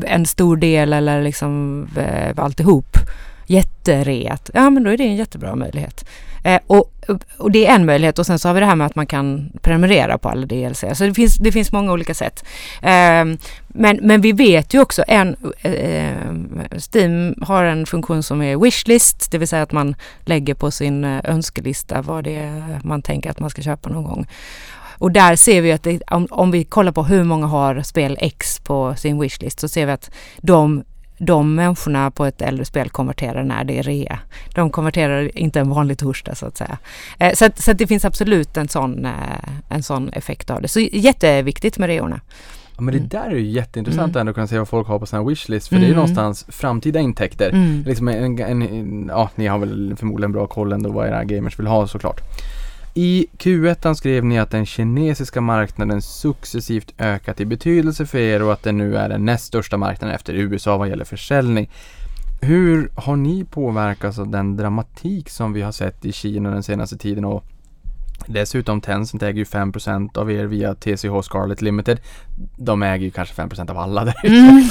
en 0.06 0.26
stor 0.26 0.58
del 0.58 0.94
eller 0.94 1.22
liksom 1.22 1.88
eh, 1.98 2.44
alltihop 2.44 2.98
jättereat, 3.46 4.50
ja 4.54 4.70
men 4.70 4.84
då 4.84 4.90
är 4.90 4.98
det 4.98 5.04
en 5.04 5.16
jättebra 5.16 5.56
möjlighet. 5.56 6.06
Eh, 6.44 6.60
och, 6.68 6.94
och 7.38 7.52
det 7.52 7.68
är 7.68 7.76
en 7.76 7.86
möjlighet 7.86 8.20
och 8.20 8.26
sen 8.26 8.40
så 8.40 8.50
har 8.50 8.54
vi 8.54 8.60
det 8.60 8.66
här 8.66 8.76
med 8.76 8.88
att 8.88 8.96
man 8.96 9.08
kan 9.08 9.52
prenumerera 9.62 10.18
på 10.18 10.30
alla 10.30 10.46
DLC. 10.46 10.80
Så 10.80 10.88
alltså, 10.88 11.08
det 11.08 11.14
finns, 11.14 11.36
det 11.36 11.52
finns 11.52 11.72
många 11.72 11.92
olika 11.92 12.14
sätt. 12.14 12.46
Eh, 12.82 13.26
men, 13.68 14.00
men 14.02 14.22
vi 14.22 14.32
vet 14.32 14.74
ju 14.74 14.82
också 14.82 15.04
en, 15.08 15.36
eh, 15.62 16.80
Steam 16.94 17.36
har 17.42 17.64
en 17.64 17.86
funktion 17.86 18.24
som 18.24 18.42
är 18.42 18.58
wishlist, 18.58 19.32
det 19.32 19.38
vill 19.38 19.48
säga 19.48 19.64
att 19.64 19.72
man 19.72 19.96
lägger 20.26 20.54
på 20.54 20.72
sin 20.72 21.04
eh, 21.04 21.22
önskelista 21.24 22.02
vad 22.02 22.24
det 22.24 22.36
är 22.36 22.80
man 22.84 23.02
tänker 23.02 23.30
att 23.30 23.40
man 23.40 23.50
ska 23.50 23.62
köpa 23.62 23.90
någon 23.90 24.04
gång. 24.04 24.28
Och 24.98 25.12
där 25.12 25.36
ser 25.36 25.62
vi 25.62 25.72
att 25.72 25.84
det, 25.84 26.02
om, 26.08 26.28
om, 26.32 26.52
vi 26.52 26.64
kollar 26.64 26.92
på 26.92 27.04
hur 27.04 27.24
många 27.24 27.48
har 27.48 27.82
spel 27.82 28.18
X 28.22 28.60
på 28.60 28.96
sin 28.98 29.20
wishlist 29.20 29.60
så 29.60 29.68
ser 29.68 29.86
vi 29.86 29.92
att 29.92 30.12
de 30.38 30.84
de 31.24 31.56
människorna 31.56 32.12
på 32.12 32.26
ett 32.26 32.42
äldre 32.42 32.66
spel 32.66 32.90
konverterar 32.90 33.44
när 33.44 33.64
det 33.64 33.80
är 33.80 33.84
rea. 33.84 34.20
De 34.56 34.70
konverterar 34.70 35.38
inte 35.38 35.60
en 35.60 35.70
vanlig 35.70 35.98
torsdag 35.98 36.36
så 36.36 36.46
att 36.46 36.58
säga. 36.58 36.78
Eh, 37.20 37.34
så, 37.34 37.46
att, 37.46 37.60
så 37.60 37.72
att 37.72 37.78
det 37.78 37.88
finns 37.88 38.06
absolut 38.06 38.58
en 38.58 38.68
sån, 38.68 39.06
eh, 39.06 39.12
en 39.70 39.84
sån 39.84 40.10
effekt 40.10 40.50
av 40.50 40.62
det. 40.62 40.68
Så 40.68 40.80
jätteviktigt 40.80 41.78
med 41.78 41.88
reorna. 41.88 42.22
Ja, 42.76 42.82
men 42.82 42.94
det 42.94 42.98
mm. 42.98 43.10
där 43.10 43.26
är 43.26 43.36
ju 43.36 43.50
jätteintressant 43.50 44.16
mm. 44.16 44.20
ändå 44.20 44.30
att 44.30 44.36
kunna 44.36 44.48
se 44.48 44.58
vad 44.58 44.70
folk 44.70 44.88
har 44.88 45.00
på 45.00 45.06
sina 45.06 45.24
wishlist 45.24 45.68
för 45.68 45.76
mm. 45.76 45.82
det 45.82 45.86
är 45.86 45.88
ju 45.88 45.94
mm. 45.94 46.02
någonstans 46.02 46.46
framtida 46.50 47.00
intäkter. 47.00 47.50
Mm. 47.50 47.84
Liksom 47.86 48.08
en, 48.08 48.40
en, 48.40 48.62
en, 48.62 49.08
ja, 49.08 49.30
ni 49.36 49.48
har 49.48 49.60
väl 49.60 49.96
förmodligen 49.98 50.32
bra 50.32 50.48
koll 50.48 50.74
ändå 50.74 50.92
vad 50.92 51.08
era 51.08 51.24
gamers 51.24 51.60
vill 51.60 51.68
ha 51.68 51.88
såklart. 51.88 52.22
I 52.96 53.28
Q1 53.38 53.94
skrev 53.94 54.26
ni 54.26 54.40
att 54.40 54.52
den 54.52 54.66
kinesiska 54.66 55.42
marknaden 55.42 56.02
successivt 56.02 56.94
ökat 56.98 57.40
i 57.40 57.46
betydelse 57.46 58.06
för 58.06 58.18
er 58.18 58.44
och 58.44 58.54
att 58.54 58.64
den 58.64 58.78
nu 58.78 58.98
är 58.98 59.10
den 59.10 59.26
näst 59.26 59.46
största 59.46 59.78
marknaden 59.78 60.16
efter 60.16 60.34
USA 60.34 60.78
vad 60.78 60.90
gäller 60.90 61.06
försäljning. 61.06 61.70
Hur 62.42 62.92
har 62.96 63.16
ni 63.16 63.46
påverkats 63.46 64.20
av 64.20 64.30
den 64.30 64.58
dramatik 64.58 65.30
som 65.30 65.54
vi 65.54 65.62
har 65.62 65.72
sett 65.72 66.06
i 66.06 66.12
Kina 66.12 66.50
den 66.50 66.64
senaste 66.64 66.98
tiden 66.98 67.26
och 67.26 67.44
Dessutom 68.28 68.82
Tencent 68.82 69.24
äger 69.24 69.38
ju 69.38 69.44
5% 69.44 70.18
av 70.18 70.32
er 70.32 70.46
via 70.46 70.76
TCH 70.76 71.22
Scarlet 71.24 71.62
Limited. 71.62 72.00
De 72.58 72.84
äger 72.84 73.06
ju 73.06 73.12
kanske 73.12 73.42
5% 73.42 73.72
av 73.72 73.78
alla 73.78 74.06
där 74.06 74.16
mm. 74.24 74.70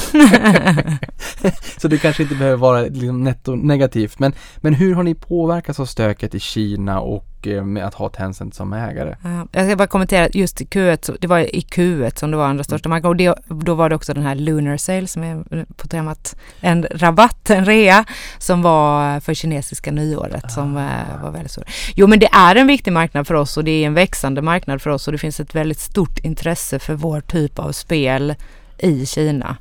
Så 1.77 1.87
det 1.87 1.97
kanske 1.97 2.23
inte 2.23 2.35
behöver 2.35 2.57
vara 2.57 2.81
liksom 2.81 3.23
netto 3.23 3.55
negativt. 3.55 4.19
Men, 4.19 4.33
men 4.57 4.73
hur 4.73 4.95
har 4.95 5.03
ni 5.03 5.15
påverkats 5.15 5.79
av 5.79 5.85
stöket 5.85 6.35
i 6.35 6.39
Kina 6.39 6.99
och 6.99 7.25
Eh, 7.47 7.63
med 7.63 7.85
att 7.85 7.93
ha 7.93 8.09
Tencent 8.09 8.55
som 8.55 8.73
ägare. 8.73 9.15
jag 9.51 9.65
ska 9.65 9.75
bara 9.75 9.87
kommentera 9.87 10.27
just 10.33 10.61
i 10.61 10.65
Q1, 10.65 11.17
det 11.19 11.27
var 11.27 11.39
i 11.39 11.59
Q1 11.59 12.19
som 12.19 12.31
det 12.31 12.37
var 12.37 12.45
andra 12.45 12.63
största 12.63 12.89
marknaden 12.89 13.09
och 13.09 13.15
det, 13.15 13.63
då 13.65 13.73
var 13.73 13.89
det 13.89 13.95
också 13.95 14.13
den 14.13 14.23
här 14.23 14.35
Lunar 14.35 14.77
Sale 14.77 15.07
som 15.07 15.23
är 15.23 15.65
på 15.75 15.87
temat 15.87 16.35
en 16.59 16.87
rabatt, 16.91 17.49
en 17.49 17.65
rea 17.65 18.05
som 18.37 18.61
var 18.61 19.19
för 19.19 19.33
kinesiska 19.33 19.91
nyåret 19.91 20.45
ah. 20.45 20.49
som 20.49 20.77
eh, 20.77 21.23
var 21.23 21.31
väldigt 21.31 21.51
stor. 21.51 21.65
Jo 21.95 22.07
men 22.07 22.19
det 22.19 22.29
är 22.31 22.55
en 22.55 22.67
viktig 22.67 22.93
marknad 22.93 23.27
för 23.27 23.33
oss 23.33 23.57
och 23.57 23.63
det 23.63 23.71
är 23.71 23.87
en 23.87 23.93
växande 23.93 24.41
marknad 24.41 24.81
för 24.81 24.89
oss 24.89 25.07
och 25.07 25.11
det 25.11 25.17
finns 25.17 25.39
ett 25.39 25.55
väldigt 25.55 25.79
stort 25.79 26.19
intresse 26.19 26.79
för 26.79 26.93
vår 26.93 27.21
typ 27.21 27.59
av 27.59 27.71
spel 27.71 28.35
i 28.77 29.05
Kina. 29.05 29.57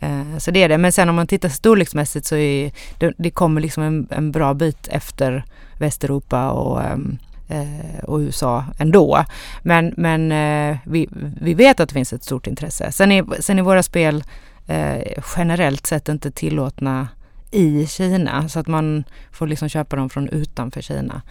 Eh, 0.00 0.38
så 0.38 0.50
det 0.50 0.62
är 0.62 0.68
det. 0.68 0.78
Men 0.78 0.92
sen 0.92 1.08
om 1.08 1.14
man 1.14 1.26
tittar 1.26 1.48
storleksmässigt 1.48 2.26
så 2.26 2.36
är 2.36 2.72
det, 2.98 3.12
det 3.18 3.30
kommer 3.30 3.60
liksom 3.60 3.82
en, 3.82 4.06
en 4.10 4.32
bra 4.32 4.54
bit 4.54 4.88
efter 4.88 5.44
Västeuropa 5.78 6.50
och 6.50 6.82
ehm, 6.82 7.18
eh, 7.48 8.04
och 8.04 8.18
USA 8.18 8.64
ändå. 8.78 9.24
Men, 9.62 9.94
men 9.96 10.32
eh, 10.32 10.78
vi, 10.84 11.08
vi 11.40 11.54
vet 11.54 11.80
att 11.80 11.88
det 11.88 11.92
finns 11.92 12.12
ett 12.12 12.24
stort 12.24 12.46
intresse. 12.46 12.92
Sen 12.92 13.12
är, 13.12 13.40
sen 13.40 13.58
är 13.58 13.62
våra 13.62 13.82
spel 13.82 14.24
eh, 14.66 15.02
generellt 15.36 15.86
sett 15.86 16.08
inte 16.08 16.30
tillåtna 16.30 17.08
i 17.50 17.86
Kina 17.86 18.48
så 18.48 18.60
att 18.60 18.66
man 18.66 19.04
får 19.32 19.46
liksom 19.46 19.68
köpa 19.68 19.96
dem 19.96 20.10
från 20.10 20.28
utanför 20.28 20.82
Kina. 20.82 21.22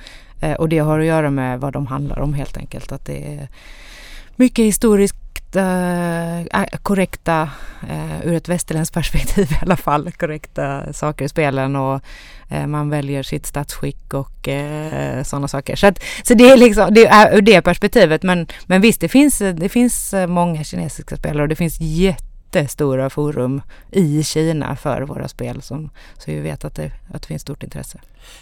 Och 0.57 0.69
det 0.69 0.79
har 0.79 0.99
att 0.99 1.05
göra 1.05 1.29
med 1.29 1.59
vad 1.59 1.73
de 1.73 1.87
handlar 1.87 2.19
om 2.19 2.33
helt 2.33 2.57
enkelt. 2.57 2.91
Att 2.91 3.05
det 3.05 3.33
är 3.33 3.47
mycket 4.35 4.65
historiskt 4.65 5.22
Eh, 5.55 6.39
eh, 6.39 6.65
korrekta, 6.81 7.49
eh, 7.89 8.27
ur 8.27 8.33
ett 8.33 8.49
västerländskt 8.49 8.93
perspektiv 8.93 9.51
i 9.51 9.57
alla 9.61 9.77
fall, 9.77 10.11
korrekta 10.11 10.93
saker 10.93 11.25
i 11.25 11.29
spelen 11.29 11.75
och 11.75 12.01
eh, 12.49 12.67
man 12.67 12.89
väljer 12.89 13.23
sitt 13.23 13.45
statsskick 13.45 14.13
och 14.13 14.47
eh, 14.47 15.23
sådana 15.23 15.47
saker. 15.47 15.75
Så, 15.75 15.87
att, 15.87 16.03
så 16.23 16.33
det 16.33 16.49
är 16.49 16.57
liksom, 16.57 16.93
det 16.93 17.05
är 17.05 17.37
ur 17.37 17.41
det 17.41 17.61
perspektivet. 17.61 18.23
Men, 18.23 18.47
men 18.65 18.81
visst, 18.81 19.01
det 19.01 19.09
finns, 19.09 19.37
det 19.37 19.69
finns 19.69 20.13
många 20.27 20.63
kinesiska 20.63 21.17
spelare 21.17 21.41
och 21.41 21.49
det 21.49 21.55
finns 21.55 21.79
jätte 21.79 22.32
jättestora 22.59 23.09
forum 23.09 23.61
i 23.91 24.23
Kina 24.23 24.75
för 24.75 25.01
våra 25.01 25.27
spel 25.27 25.61
som, 25.61 25.89
så 26.17 26.31
vi 26.31 26.39
vet 26.39 26.65
att 26.65 26.75
det, 26.75 26.91
att 27.13 27.21
det 27.21 27.27
finns 27.27 27.41
stort 27.41 27.63
intresse. 27.63 27.99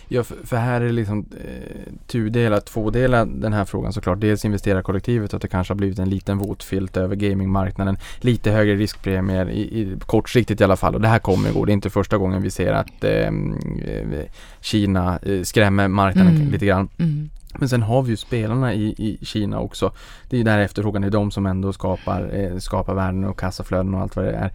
Ja, 0.08 0.24
för, 0.24 0.36
för 0.44 0.58
här 0.58 0.82
är 0.82 0.86
det 0.86 0.92
liksom 0.92 1.26
eh, 1.46 1.94
tudelat, 2.08 2.66
tvådelat 2.66 3.28
den 3.42 3.54
här 3.54 3.66
frågan 3.66 3.94
såklart. 3.94 4.20
Dels 4.20 4.46
investerarkollektivet 4.46 5.34
att 5.34 5.42
det 5.42 5.48
kanske 5.48 5.74
har 5.74 5.78
blivit 5.78 6.00
en 6.00 6.10
liten 6.10 6.38
våtfilt 6.38 6.98
över 6.98 7.16
gamingmarknaden. 7.16 7.98
Lite 8.20 8.52
högre 8.52 8.76
riskpremier 8.76 9.50
i, 9.50 9.62
i, 9.62 9.98
kortsiktigt 10.06 10.62
i 10.62 10.64
alla 10.64 10.78
fall 10.78 10.96
och 10.96 11.02
det 11.02 11.08
här 11.08 11.20
kommer 11.20 11.52
gå. 11.52 11.66
Det 11.66 11.72
är 11.72 11.74
inte 11.74 11.90
första 11.90 12.18
gången 12.18 12.42
vi 12.42 12.52
ser 12.52 12.74
att 12.74 13.04
ehm, 13.04 13.58
eh, 13.86 14.26
Kina 14.62 15.20
eh, 15.22 15.42
skrämmer 15.42 15.88
marknaden 15.88 16.36
mm. 16.36 16.52
lite 16.52 16.66
grann. 16.66 16.90
Mm. 17.00 17.30
Men 17.60 17.70
sen 17.70 17.82
har 17.82 18.02
vi 18.02 18.10
ju 18.10 18.18
spelarna 18.18 18.74
i, 18.74 18.84
i 18.98 19.26
Kina 19.26 19.60
också. 19.60 19.92
Det 20.30 20.36
är 20.36 20.38
ju 20.38 20.44
där 20.44 20.60
efterfrågan, 20.60 21.02
det 21.02 21.08
är 21.08 21.12
de 21.12 21.32
som 21.32 21.46
ändå 21.46 21.74
skapar, 21.74 22.30
eh, 22.34 22.58
skapar 22.58 22.94
värden 22.94 23.24
och 23.24 23.40
kassaflöden 23.40 23.94
och 23.94 24.02
allt 24.02 24.16
vad 24.16 24.26
det 24.26 24.32
är. 24.32 24.54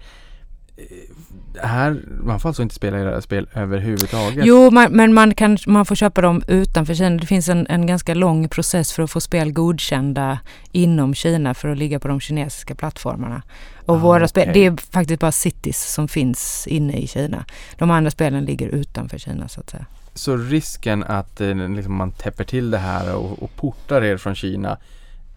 Eh, 0.77 1.66
här, 1.66 2.02
man 2.23 2.40
får 2.40 2.48
alltså 2.48 2.62
inte 2.62 2.74
spela 2.74 3.01
era 3.01 3.20
spel 3.20 3.48
överhuvudtaget? 3.55 4.47
Jo, 4.47 4.70
man, 4.70 4.93
men 4.93 5.14
man, 5.14 5.35
kan, 5.35 5.59
man 5.66 5.86
får 5.86 5.94
köpa 5.94 6.20
dem 6.20 6.43
utanför 6.48 6.94
Kina. 6.94 7.16
Det 7.16 7.27
finns 7.27 7.48
en, 7.48 7.66
en 7.66 7.86
ganska 7.86 8.14
lång 8.14 8.48
process 8.48 8.93
för 8.93 9.02
att 9.02 9.10
få 9.10 9.20
spel 9.20 9.52
godkända 9.52 10.39
inom 10.73 11.14
Kina 11.14 11.55
för 11.55 11.68
att 11.68 11.78
ligga 11.78 12.01
på 12.01 12.09
de 12.09 12.20
kinesiska 12.20 12.74
plattformarna. 12.74 13.43
Och 13.86 13.97
ah, 13.97 13.98
våra 13.98 14.28
spel, 14.28 14.51
det 14.52 14.66
är 14.66 14.77
faktiskt 14.93 15.20
bara 15.20 15.32
cities 15.32 15.93
som 15.93 16.09
finns 16.09 16.66
inne 16.66 16.97
i 16.97 17.06
Kina. 17.06 17.44
De 17.78 17.90
andra 17.90 18.10
spelen 18.10 18.44
ligger 18.44 18.68
utanför 18.68 19.18
Kina 19.18 19.48
så 19.48 19.60
att 19.60 19.70
säga. 19.70 19.86
Så 20.17 20.37
risken 20.37 21.05
att 21.05 21.41
eh, 21.41 21.55
liksom, 21.55 21.95
man 21.95 22.13
täpper 22.13 22.45
till 22.45 22.71
det 22.71 22.79
här 22.79 23.15
och, 23.15 23.43
och 23.43 23.57
portar 23.57 24.03
er 24.03 24.17
från 24.17 24.35
Kina 24.35 24.79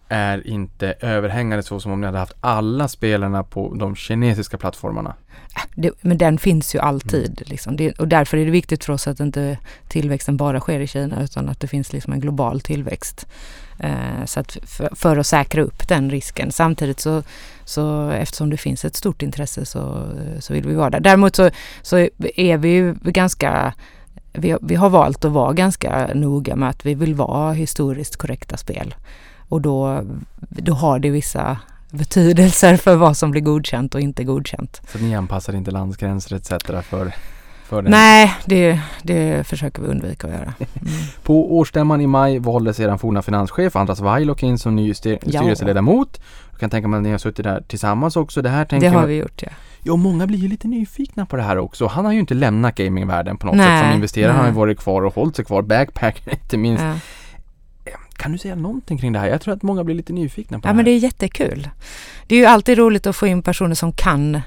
är 0.08 0.46
inte 0.46 0.94
överhängande 1.00 1.62
så 1.62 1.80
som 1.80 1.92
om 1.92 2.00
ni 2.00 2.06
hade 2.06 2.18
haft 2.18 2.36
alla 2.40 2.88
spelarna 2.88 3.42
på 3.42 3.74
de 3.74 3.96
kinesiska 3.96 4.58
plattformarna. 4.58 5.14
Äh, 5.56 5.62
det, 5.74 5.92
men 6.00 6.18
den 6.18 6.38
finns 6.38 6.74
ju 6.74 6.78
alltid. 6.78 7.30
Mm. 7.30 7.44
Liksom. 7.46 7.76
Det, 7.76 7.92
och 7.92 8.08
därför 8.08 8.36
är 8.36 8.44
det 8.44 8.50
viktigt 8.50 8.84
för 8.84 8.92
oss 8.92 9.08
att 9.08 9.20
inte 9.20 9.58
tillväxten 9.88 10.36
bara 10.36 10.60
sker 10.60 10.80
i 10.80 10.86
Kina 10.86 11.22
utan 11.22 11.48
att 11.48 11.60
det 11.60 11.66
finns 11.66 11.92
liksom 11.92 12.12
en 12.12 12.20
global 12.20 12.60
tillväxt. 12.60 13.26
Eh, 13.78 14.24
så 14.24 14.40
att 14.40 14.56
för, 14.62 14.88
för, 14.96 15.16
att 15.16 15.26
säkra 15.26 15.62
upp 15.62 15.88
den 15.88 16.10
risken. 16.10 16.52
Samtidigt 16.52 17.00
så, 17.00 17.22
så 17.64 18.10
eftersom 18.10 18.50
det 18.50 18.56
finns 18.56 18.84
ett 18.84 18.96
stort 18.96 19.22
intresse 19.22 19.66
så, 19.66 20.12
så 20.40 20.52
vill 20.52 20.66
vi 20.66 20.74
vara 20.74 20.90
där. 20.90 21.00
Däremot 21.00 21.36
så, 21.36 21.50
så 21.82 22.08
är 22.36 22.56
vi 22.56 22.68
ju 22.68 22.94
ganska 23.02 23.74
vi, 24.32 24.56
vi 24.62 24.74
har 24.74 24.90
valt 24.90 25.24
att 25.24 25.32
vara 25.32 25.52
ganska 25.52 26.10
noga 26.14 26.56
med 26.56 26.68
att 26.68 26.86
vi 26.86 26.94
vill 26.94 27.14
vara 27.14 27.52
historiskt 27.52 28.16
korrekta 28.16 28.56
spel. 28.56 28.94
Och 29.48 29.60
då, 29.60 30.02
då 30.38 30.72
har 30.72 30.98
det 30.98 31.10
vissa 31.10 31.58
betydelser 31.90 32.76
för 32.76 32.96
vad 32.96 33.16
som 33.16 33.30
blir 33.30 33.42
godkänt 33.42 33.94
och 33.94 34.00
inte 34.00 34.24
godkänt. 34.24 34.82
Så 34.92 34.98
ni 34.98 35.14
anpassar 35.14 35.54
inte 35.54 35.70
landsgränser 35.70 36.36
etc. 36.36 36.48
för 36.84 37.12
för 37.70 37.82
den. 37.82 37.90
Nej, 37.90 38.34
det, 38.44 38.80
det 39.02 39.46
försöker 39.46 39.82
vi 39.82 39.88
undvika 39.88 40.26
att 40.26 40.32
göra. 40.32 40.54
Mm. 40.80 40.92
På 41.22 41.58
årsstämman 41.58 42.00
i 42.00 42.06
maj 42.06 42.38
valdes 42.38 42.80
eran 42.80 42.98
forna 42.98 43.22
finanschef 43.22 43.76
Andras 43.76 44.00
Vajlok 44.00 44.42
in 44.42 44.58
som 44.58 44.76
ny 44.76 44.94
styr 44.94 45.18
styrelseledamot. 45.22 46.20
Jag 46.50 46.60
kan 46.60 46.70
tänka 46.70 46.88
mig 46.88 46.96
att 46.96 47.02
ni 47.02 47.10
har 47.10 47.18
suttit 47.18 47.44
där 47.44 47.60
tillsammans 47.68 48.16
också. 48.16 48.42
Det 48.42 48.48
här 48.48 48.64
tänker 48.64 48.90
Det 48.90 48.96
har 48.96 49.06
vi 49.06 49.14
gjort 49.14 49.42
ja. 49.42 49.48
Ja, 49.82 49.96
många 49.96 50.26
blir 50.26 50.38
ju 50.38 50.48
lite 50.48 50.68
nyfikna 50.68 51.26
på 51.26 51.36
det 51.36 51.42
här 51.42 51.58
också. 51.58 51.86
Han 51.86 52.04
har 52.04 52.12
ju 52.12 52.20
inte 52.20 52.34
lämnat 52.34 52.74
gamingvärlden 52.74 53.36
på 53.36 53.46
något 53.46 53.56
nej, 53.56 53.78
sätt 53.78 53.86
som 53.86 53.94
investerare. 53.94 54.32
Han 54.32 54.40
har 54.40 54.48
ju 54.48 54.54
varit 54.54 54.78
kvar 54.78 55.02
och 55.02 55.14
hållit 55.14 55.36
sig 55.36 55.44
kvar. 55.44 55.62
Backpacker 55.62 56.30
inte 56.42 56.56
minst. 56.56 56.84
Ja. 56.84 56.94
Kan 58.16 58.32
du 58.32 58.38
säga 58.38 58.54
någonting 58.54 58.98
kring 58.98 59.12
det 59.12 59.18
här? 59.18 59.28
Jag 59.28 59.40
tror 59.40 59.54
att 59.54 59.62
många 59.62 59.84
blir 59.84 59.94
lite 59.94 60.12
nyfikna 60.12 60.58
på 60.58 60.58
ja, 60.58 60.62
det 60.62 60.68
här. 60.68 60.72
Ja, 60.72 60.76
men 60.76 60.84
det 60.84 60.90
är 60.90 60.98
jättekul. 60.98 61.68
Det 62.26 62.34
är 62.34 62.38
ju 62.38 62.46
alltid 62.46 62.78
roligt 62.78 63.06
att 63.06 63.16
få 63.16 63.26
in 63.26 63.42
personer 63.42 63.74
som 63.74 63.92
kan 63.92 64.40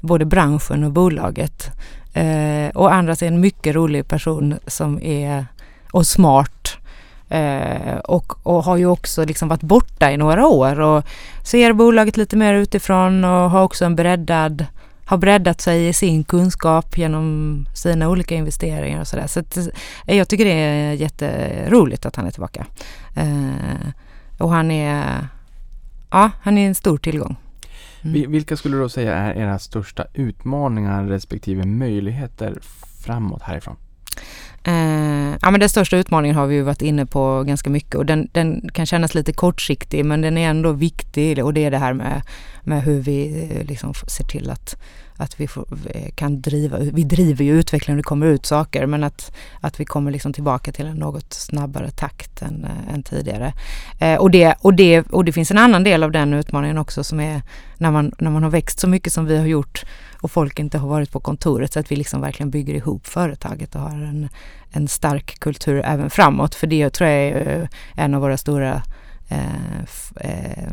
både 0.00 0.24
branschen 0.24 0.84
och 0.84 0.92
bolaget. 0.92 1.70
Eh, 2.14 2.68
och 2.74 2.94
Andras 2.94 3.22
är 3.22 3.26
en 3.26 3.40
mycket 3.40 3.74
rolig 3.74 4.08
person 4.08 4.58
som 4.66 5.02
är 5.02 5.46
och 5.90 6.06
smart. 6.06 6.76
Eh, 7.28 7.96
och, 8.04 8.46
och 8.46 8.64
har 8.64 8.76
ju 8.76 8.86
också 8.86 9.24
liksom 9.24 9.48
varit 9.48 9.62
borta 9.62 10.12
i 10.12 10.16
några 10.16 10.46
år 10.46 10.80
och 10.80 11.04
ser 11.42 11.72
bolaget 11.72 12.16
lite 12.16 12.36
mer 12.36 12.54
utifrån 12.54 13.24
och 13.24 13.50
har 13.50 13.62
också 13.62 13.84
en 13.84 13.96
breddad 13.96 14.66
har 15.04 15.16
breddat 15.16 15.60
sig 15.60 15.88
i 15.88 15.92
sin 15.92 16.24
kunskap 16.24 16.98
genom 16.98 17.66
sina 17.74 18.08
olika 18.08 18.34
investeringar 18.34 19.00
och 19.00 19.08
sådär. 19.08 19.26
Så, 19.26 19.40
eh, 20.06 20.16
jag 20.16 20.28
tycker 20.28 20.44
det 20.44 20.52
är 20.52 20.92
jätteroligt 20.92 22.06
att 22.06 22.16
han 22.16 22.26
är 22.26 22.30
tillbaka. 22.30 22.66
Eh, 23.14 23.88
och 24.38 24.50
han 24.50 24.70
är, 24.70 25.28
ja, 26.10 26.30
han 26.42 26.58
är 26.58 26.66
en 26.66 26.74
stor 26.74 26.98
tillgång. 26.98 27.36
Mm. 28.04 28.30
Vilka 28.32 28.56
skulle 28.56 28.76
du 28.76 28.80
då 28.80 28.88
säga 28.88 29.14
är 29.14 29.34
era 29.34 29.58
största 29.58 30.06
utmaningar 30.14 31.04
respektive 31.04 31.66
möjligheter 31.66 32.58
framåt 33.04 33.42
härifrån? 33.42 33.76
Eh, 34.64 35.36
ja 35.42 35.50
men 35.50 35.60
den 35.60 35.68
största 35.68 35.96
utmaningen 35.96 36.36
har 36.36 36.46
vi 36.46 36.54
ju 36.54 36.62
varit 36.62 36.82
inne 36.82 37.06
på 37.06 37.42
ganska 37.42 37.70
mycket 37.70 37.94
och 37.94 38.06
den, 38.06 38.28
den, 38.32 38.70
kan 38.72 38.86
kännas 38.86 39.14
lite 39.14 39.32
kortsiktig 39.32 40.04
men 40.04 40.20
den 40.20 40.38
är 40.38 40.50
ändå 40.50 40.72
viktig 40.72 41.44
och 41.44 41.54
det 41.54 41.64
är 41.64 41.70
det 41.70 41.78
här 41.78 41.92
med, 41.92 42.22
med 42.62 42.82
hur 42.82 43.00
vi 43.00 43.48
eh, 43.50 43.66
liksom 43.66 43.94
ser 43.94 44.24
till 44.24 44.50
att 44.50 44.76
att 45.16 45.40
vi 45.40 45.48
får, 45.48 45.66
eh, 45.90 46.10
kan 46.14 46.40
driva, 46.40 46.78
vi 46.78 47.04
driver 47.04 47.44
ju 47.44 47.58
utvecklingen, 47.58 47.96
det 47.96 48.02
kommer 48.02 48.26
ut 48.26 48.46
saker 48.46 48.86
men 48.86 49.04
att, 49.04 49.34
att 49.60 49.80
vi 49.80 49.84
kommer 49.84 50.10
liksom 50.10 50.32
tillbaka 50.32 50.72
till 50.72 50.86
en 50.86 50.96
något 50.96 51.32
snabbare 51.32 51.90
takt 51.90 52.42
än, 52.42 52.64
eh, 52.64 52.94
än 52.94 53.02
tidigare. 53.02 53.52
Eh, 53.98 54.16
och, 54.16 54.30
det, 54.30 54.54
och, 54.60 54.74
det, 54.74 55.00
och 55.00 55.24
det 55.24 55.32
finns 55.32 55.50
en 55.50 55.58
annan 55.58 55.84
del 55.84 56.02
av 56.02 56.12
den 56.12 56.34
utmaningen 56.34 56.78
också 56.78 57.04
som 57.04 57.20
är 57.20 57.42
när 57.78 57.90
man, 57.90 58.12
när 58.18 58.30
man 58.30 58.42
har 58.42 58.50
växt 58.50 58.80
så 58.80 58.88
mycket 58.88 59.12
som 59.12 59.26
vi 59.26 59.38
har 59.38 59.46
gjort 59.46 59.84
och 60.20 60.30
folk 60.30 60.58
inte 60.58 60.78
har 60.78 60.88
varit 60.88 61.12
på 61.12 61.20
kontoret 61.20 61.72
så 61.72 61.80
att 61.80 61.92
vi 61.92 61.96
liksom 61.96 62.20
verkligen 62.20 62.50
bygger 62.50 62.74
ihop 62.74 63.06
företaget 63.06 63.74
och 63.74 63.80
har 63.80 63.90
en, 63.90 64.28
en 64.70 64.88
stark 64.88 65.38
kultur 65.38 65.82
även 65.84 66.10
framåt. 66.10 66.54
För 66.54 66.66
det 66.66 66.90
tror 66.90 67.10
jag 67.10 67.18
är 67.18 67.60
eh, 67.60 67.68
en 68.04 68.14
av 68.14 68.20
våra 68.20 68.36
stora 68.36 68.82
Eh, 69.28 69.80
eh, 70.20 70.68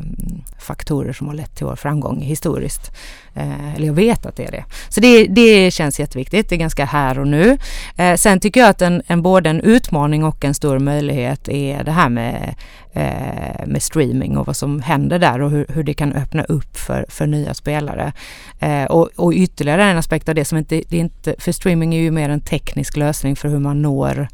faktorer 0.60 1.14
som 1.14 1.28
har 1.28 1.34
lett 1.34 1.56
till 1.56 1.66
vår 1.66 1.76
framgång 1.76 2.22
historiskt. 2.22 2.92
Eh, 3.34 3.76
eller 3.76 3.88
jag 3.88 3.94
vet 3.94 4.26
att 4.26 4.36
det 4.36 4.46
är 4.46 4.52
det. 4.52 4.66
Så 4.90 5.02
det, 5.02 5.28
det 5.28 5.72
känns 5.72 6.00
jätteviktigt. 6.00 6.50
Det 6.50 6.56
är 6.56 6.60
ganska 6.60 6.86
här 6.86 7.20
och 7.20 7.28
nu. 7.28 7.58
Eh, 7.98 8.16
sen 8.16 8.40
tycker 8.40 8.60
jag 8.60 8.70
att 8.70 8.82
en, 8.82 9.02
en, 9.08 9.22
både 9.22 9.50
en 9.50 9.62
utmaning 9.62 10.24
och 10.24 10.46
en 10.46 10.54
stor 10.54 10.80
möjlighet 10.80 11.50
är 11.50 11.84
det 11.84 11.92
här 11.92 12.10
med, 12.10 12.56
eh, 12.94 13.66
med 13.68 13.84
streaming 13.84 14.38
och 14.38 14.48
vad 14.48 14.56
som 14.56 14.82
händer 14.82 15.20
där 15.20 15.42
och 15.42 15.52
hur, 15.52 15.66
hur 15.70 15.84
det 15.84 15.94
kan 15.94 16.14
öppna 16.14 16.44
upp 16.44 16.78
för, 16.78 17.06
för 17.10 17.28
nya 17.28 17.54
spelare. 17.54 18.14
Eh, 18.60 18.86
och, 18.86 19.10
och 19.16 19.34
ytterligare 19.34 19.84
en 19.84 19.98
aspekt 19.98 20.30
av 20.30 20.36
det 20.36 20.46
som 20.46 20.58
inte, 20.58 20.84
det 20.90 20.98
är 20.98 21.02
inte, 21.02 21.36
för 21.40 21.52
streaming 21.52 21.96
är 21.96 22.00
ju 22.00 22.12
mer 22.12 22.30
en 22.30 22.42
teknisk 22.42 22.98
lösning 22.98 23.36
för 23.36 23.50
hur 23.50 23.60
man 23.60 23.82
når 23.82 24.28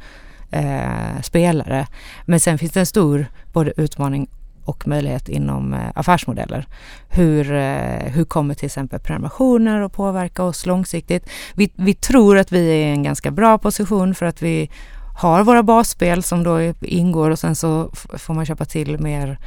eh, 0.52 1.22
spelare. 1.24 1.88
Men 2.26 2.40
sen 2.40 2.58
finns 2.58 2.72
det 2.72 2.80
en 2.80 2.86
stor 2.86 3.26
både 3.54 3.74
utmaning 3.78 4.28
och 4.68 4.88
möjlighet 4.88 5.30
inom 5.30 5.74
eh, 5.74 5.80
affärsmodeller. 5.96 6.68
Hur, 7.10 7.54
eh, 7.54 8.12
hur 8.14 8.26
kommer 8.26 8.54
till 8.54 8.66
exempel 8.66 9.00
prenumerationer 9.00 9.82
att 9.82 9.94
påverka 9.94 10.44
oss 10.44 10.66
långsiktigt? 10.66 11.30
Vi, 11.56 11.72
vi 11.76 11.94
tror 11.94 12.38
att 12.38 12.52
vi 12.52 12.70
är 12.70 12.88
i 12.88 12.92
en 12.92 13.04
ganska 13.04 13.32
bra 13.32 13.58
position 13.58 14.16
för 14.16 14.26
att 14.26 14.42
vi 14.42 14.70
har 15.18 15.44
våra 15.44 15.64
basspel 15.64 16.24
som 16.24 16.44
då 16.44 16.62
ingår 16.82 17.30
och 17.30 17.40
sen 17.40 17.56
så 17.56 17.90
får 17.94 18.34
man 18.34 18.46
köpa 18.46 18.66
till 18.66 19.00
mer 19.00 19.38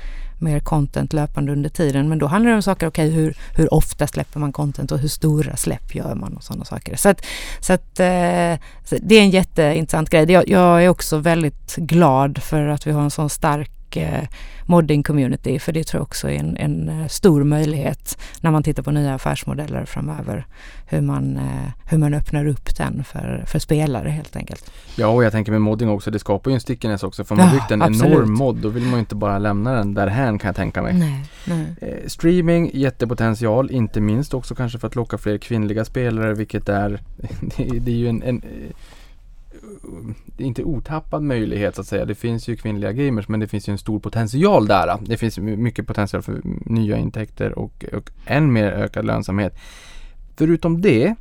mer 0.43 0.61
content 0.61 1.13
löpande 1.13 1.53
under 1.53 1.71
tiden. 1.71 2.09
Men 2.09 2.19
då 2.19 2.27
handlar 2.27 2.51
det 2.51 2.57
om 2.57 2.63
saker, 2.63 2.87
okej 2.87 3.09
okay, 3.09 3.21
hur, 3.21 3.37
hur 3.57 3.75
ofta 3.75 4.07
släpper 4.07 4.41
man 4.41 4.53
content 4.53 4.93
och 4.93 4.99
hur 4.99 5.09
stora 5.09 5.57
släpp 5.57 5.95
gör 5.95 6.15
man 6.15 6.37
och 6.37 6.43
sådana 6.43 6.65
saker. 6.65 6.97
Så, 6.97 7.09
att, 7.09 7.27
så, 7.61 7.73
att, 7.73 8.01
eh, 8.01 8.55
så 8.85 8.97
det 9.03 9.15
är 9.15 9.21
en 9.21 9.31
jätteintressant 9.31 10.11
grej. 10.11 10.33
Jag, 10.33 10.49
jag, 10.49 10.85
är 10.85 10.89
också 10.89 11.19
väldigt 11.19 11.77
glad 11.77 12.43
för 12.43 12.67
att 12.67 12.87
vi 12.87 12.93
har 12.93 13.03
en 13.03 13.11
sån 13.11 13.31
stark 13.31 13.71
och 13.91 13.97
eh, 13.97 14.25
modding 14.67 15.03
community 15.03 15.59
för 15.59 15.73
det 15.73 15.85
tror 15.85 15.99
jag 15.99 16.03
också 16.03 16.31
är 16.31 16.35
en, 16.39 16.57
en 16.57 16.89
eh, 16.89 17.07
stor 17.07 17.45
möjlighet 17.45 18.19
när 18.41 18.51
man 18.51 18.63
tittar 18.63 18.83
på 18.83 18.91
nya 18.91 19.15
affärsmodeller 19.15 19.85
framöver. 19.85 20.47
Hur 20.87 21.01
man, 21.01 21.37
eh, 21.37 21.71
hur 21.87 21.99
man 21.99 22.15
öppnar 22.15 22.47
upp 22.47 22.77
den 22.77 23.05
för, 23.05 23.45
för 23.47 23.59
spelare 23.59 24.09
helt 24.09 24.37
enkelt. 24.37 24.73
Ja, 24.97 25.07
och 25.07 25.25
jag 25.25 25.33
tänker 25.33 25.53
med 25.53 25.61
modding 25.61 25.89
också, 25.89 26.11
det 26.11 26.19
skapar 26.19 26.51
ju 26.51 26.55
en 26.55 26.61
stickiness 26.61 27.03
också. 27.03 27.25
För 27.25 27.35
man 27.35 27.47
Ja, 27.47 27.53
byggt 27.53 27.71
en 27.71 27.83
absolut. 27.83 28.13
enorm 28.13 28.33
mod, 28.33 28.57
då 28.57 28.69
vill 28.69 28.83
man 28.83 28.93
ju 28.93 28.99
inte 28.99 29.15
bara 29.15 29.39
lämna 29.39 29.73
den 29.73 29.95
därhän 29.95 30.39
kan 30.39 30.49
jag 30.49 30.57
tänka 30.57 30.83
mig. 30.83 30.95
Nej, 30.95 31.25
nej. 31.45 31.75
Eh, 31.81 32.07
streaming, 32.07 32.71
jättepotential, 32.75 33.71
inte 33.71 34.01
minst 34.01 34.35
också 34.35 34.55
kanske 34.55 34.79
för 34.79 34.87
att 34.87 34.97
locka 34.97 35.19
fler 35.19 35.39
kvinnliga 35.39 35.85
spelare, 35.85 36.35
vilket 36.35 36.69
är, 36.69 37.01
det, 37.57 37.79
det 37.79 37.91
är 37.91 37.97
ju 37.97 38.09
en, 38.09 38.23
en 38.23 38.43
Eh, 39.71 40.47
inte 40.47 40.65
otappad 40.65 41.23
möjlighet 41.23 41.75
så 41.75 41.81
att 41.81 41.87
säga. 41.87 42.05
Det 42.05 42.15
finns 42.15 42.49
ju 42.49 42.57
kvinnliga 42.57 42.93
gamers 42.93 43.29
men 43.29 43.41
det 43.41 43.49
finns 43.49 43.69
ju 43.69 43.71
en 43.71 43.79
stor 43.79 44.01
potential 44.01 44.67
där. 44.67 44.99
Det 45.03 45.17
finns 45.17 45.39
mycket 45.39 45.87
potential 45.87 46.23
för 46.23 46.41
nya 46.67 46.99
intäkter 46.99 47.59
och, 47.59 47.85
och 47.93 48.11
än 48.27 48.53
mer 48.53 48.73
ökad 48.73 49.05
lönsamhet. 49.05 49.59
Förutom 50.37 50.81
det, 50.81 51.15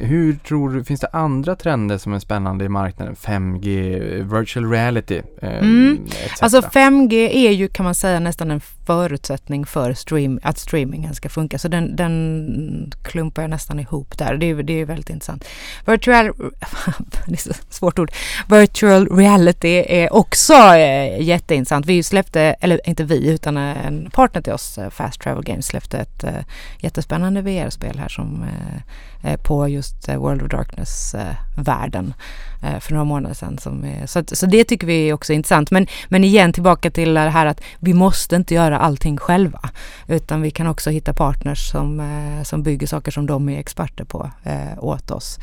hur 0.00 0.34
tror 0.36 0.70
du, 0.70 0.84
finns 0.84 1.00
det 1.00 1.08
andra 1.12 1.56
trender 1.56 1.98
som 1.98 2.12
är 2.12 2.18
spännande 2.18 2.64
i 2.64 2.68
marknaden? 2.68 3.14
5G, 3.16 3.94
eh, 3.94 4.38
virtual 4.38 4.70
reality 4.70 5.22
eh, 5.42 5.58
Mm. 5.58 6.04
etc. 6.24 6.42
Alltså 6.42 6.60
5G 6.60 7.14
är 7.32 7.50
ju 7.50 7.68
kan 7.68 7.84
man 7.84 7.94
säga 7.94 8.20
nästan 8.20 8.50
en 8.50 8.60
förutsättning 8.86 9.66
för 9.66 9.94
stream, 9.94 10.40
att 10.42 10.58
streamingen 10.58 11.14
ska 11.14 11.28
funka. 11.28 11.58
Så 11.58 11.68
den, 11.68 11.96
den 11.96 12.92
klumpar 13.02 13.42
jag 13.42 13.50
nästan 13.50 13.80
ihop 13.80 14.18
där. 14.18 14.36
Det 14.36 14.50
är, 14.50 14.62
det 14.62 14.80
är 14.80 14.84
väldigt 14.84 15.10
intressant. 15.10 15.44
Virtual, 15.86 16.26
det 17.26 17.32
är 17.32 17.36
så 17.36 17.52
svårt 17.68 17.98
ord. 17.98 18.12
Virtual 18.48 19.16
reality 19.16 19.84
är 19.88 20.12
också 20.12 20.52
eh, 20.54 21.20
jätteintressant. 21.22 21.86
Vi 21.86 22.02
släppte, 22.02 22.40
eller 22.40 22.88
inte 22.88 23.04
vi 23.04 23.28
utan 23.30 23.56
en 23.56 24.10
partner 24.10 24.42
till 24.42 24.52
oss, 24.52 24.78
eh, 24.78 24.90
Fast 24.90 25.20
Travel 25.20 25.44
Games, 25.44 25.66
släppte 25.66 25.98
ett 25.98 26.24
eh, 26.24 26.30
jättespännande 26.80 27.40
VR-spel 27.42 27.98
här 27.98 28.08
som 28.08 28.42
eh, 28.42 28.48
eh, 28.48 28.82
Eh, 29.24 29.36
på 29.36 29.68
just 29.68 30.08
eh, 30.08 30.16
World 30.16 30.42
of 30.42 30.48
Darkness-världen 30.48 32.14
eh, 32.62 32.78
för 32.78 32.92
några 32.92 33.04
månader 33.04 33.34
sedan. 33.34 33.58
Så, 34.06 34.24
så 34.32 34.46
det 34.46 34.64
tycker 34.64 34.86
vi 34.86 35.08
är 35.08 35.12
också 35.12 35.32
intressant. 35.32 35.70
Men, 35.70 35.86
men 36.08 36.24
igen 36.24 36.52
tillbaka 36.52 36.90
till 36.90 37.14
det 37.14 37.20
här 37.20 37.46
att 37.46 37.60
vi 37.78 37.94
måste 37.94 38.36
inte 38.36 38.54
göra 38.54 38.78
allting 38.78 39.16
själva. 39.16 39.70
Utan 40.06 40.42
vi 40.42 40.50
kan 40.50 40.66
också 40.66 40.90
hitta 40.90 41.12
partners 41.12 41.70
som, 41.70 42.02
som 42.44 42.62
bygger 42.62 42.86
saker 42.86 43.10
som 43.10 43.26
de 43.26 43.48
är 43.48 43.58
experter 43.58 44.04
på 44.04 44.30
åt 44.78 45.10
oss. 45.10 45.38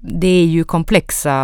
Det 0.00 0.42
är 0.42 0.44
ju 0.44 0.64
komplexa 0.64 1.34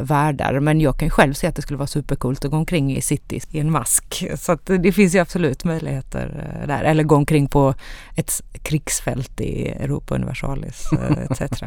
världar 0.00 0.60
men 0.60 0.80
jag 0.80 0.98
kan 0.98 1.10
själv 1.10 1.32
se 1.32 1.46
att 1.46 1.56
det 1.56 1.62
skulle 1.62 1.76
vara 1.76 1.86
supercoolt 1.86 2.44
att 2.44 2.50
gå 2.50 2.56
omkring 2.56 2.96
i 2.96 3.00
city 3.00 3.40
i 3.50 3.58
en 3.58 3.70
mask. 3.70 4.24
Så 4.36 4.52
att 4.52 4.66
det 4.66 4.92
finns 4.92 5.14
ju 5.14 5.18
absolut 5.18 5.64
möjligheter 5.64 6.58
eh, 6.60 6.66
där. 6.66 6.84
Eller 6.84 7.02
gå 7.02 7.16
omkring 7.16 7.48
på 7.48 7.74
ett 8.14 8.42
krigsfält 8.62 9.40
i 9.40 9.68
Europa 9.68 10.14
Universalis 10.14 10.92
eh, 10.92 11.18
etc. 11.40 11.62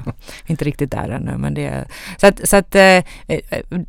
Inte 0.48 0.66
riktigt 0.66 0.92
där 0.92 1.10
ännu 1.10 1.38
men 1.38 1.54
det 1.54 1.86
så 2.18 2.28
att, 2.28 2.50
så 2.50 2.58
att 2.58 2.76
eh, 2.76 3.04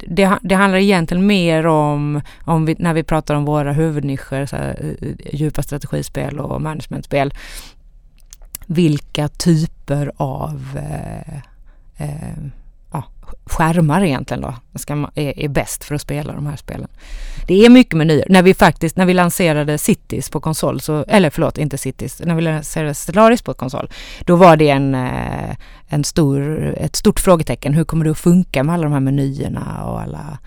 det, 0.06 0.38
det 0.42 0.54
handlar 0.54 0.78
egentligen 0.78 1.26
mer 1.26 1.66
om, 1.66 2.20
om 2.44 2.66
vi, 2.66 2.76
när 2.78 2.94
vi 2.94 3.02
pratar 3.02 3.34
om 3.34 3.44
våra 3.44 3.72
huvudnischer, 3.72 4.46
så 4.46 4.56
här, 4.56 4.96
djupa 5.32 5.62
strategispel 5.62 6.40
och 6.40 6.62
managementspel. 6.62 7.34
Vilka 8.66 9.28
typer 9.28 10.12
av 10.16 10.78
eh, 10.78 11.49
eh, 12.00 12.44
ja, 12.92 13.04
skärmar 13.44 14.02
egentligen 14.02 14.40
då 14.40 14.54
ska 14.74 14.96
man, 14.96 15.10
är, 15.14 15.38
är 15.38 15.48
bäst 15.48 15.84
för 15.84 15.94
att 15.94 16.00
spela 16.00 16.32
de 16.32 16.46
här 16.46 16.56
spelen. 16.56 16.88
Det 17.46 17.66
är 17.66 17.70
mycket 17.70 17.94
menyer. 17.94 18.26
När 18.28 18.42
vi 18.42 18.54
faktiskt, 18.54 18.96
när 18.96 19.06
vi 19.06 19.14
lanserade 19.14 19.78
Cities 19.78 20.30
på 20.30 20.40
konsol, 20.40 20.80
så, 20.80 21.04
eller 21.08 21.30
förlåt, 21.30 21.58
inte 21.58 21.78
Cities, 21.78 22.20
när 22.24 22.34
vi 22.34 22.42
lanserade 22.42 22.94
Stellaris 22.94 23.42
på 23.42 23.54
konsol, 23.54 23.90
då 24.24 24.36
var 24.36 24.56
det 24.56 24.70
en, 24.70 24.94
eh, 24.94 25.56
en 25.88 26.04
stor, 26.04 26.64
ett 26.78 26.96
stort 26.96 27.20
frågetecken. 27.20 27.74
Hur 27.74 27.84
kommer 27.84 28.04
det 28.04 28.10
att 28.10 28.18
funka 28.18 28.62
med 28.62 28.74
alla 28.74 28.84
de 28.84 28.92
här 28.92 29.00
menyerna 29.00 29.84
och 29.84 30.00
alla, 30.00 30.38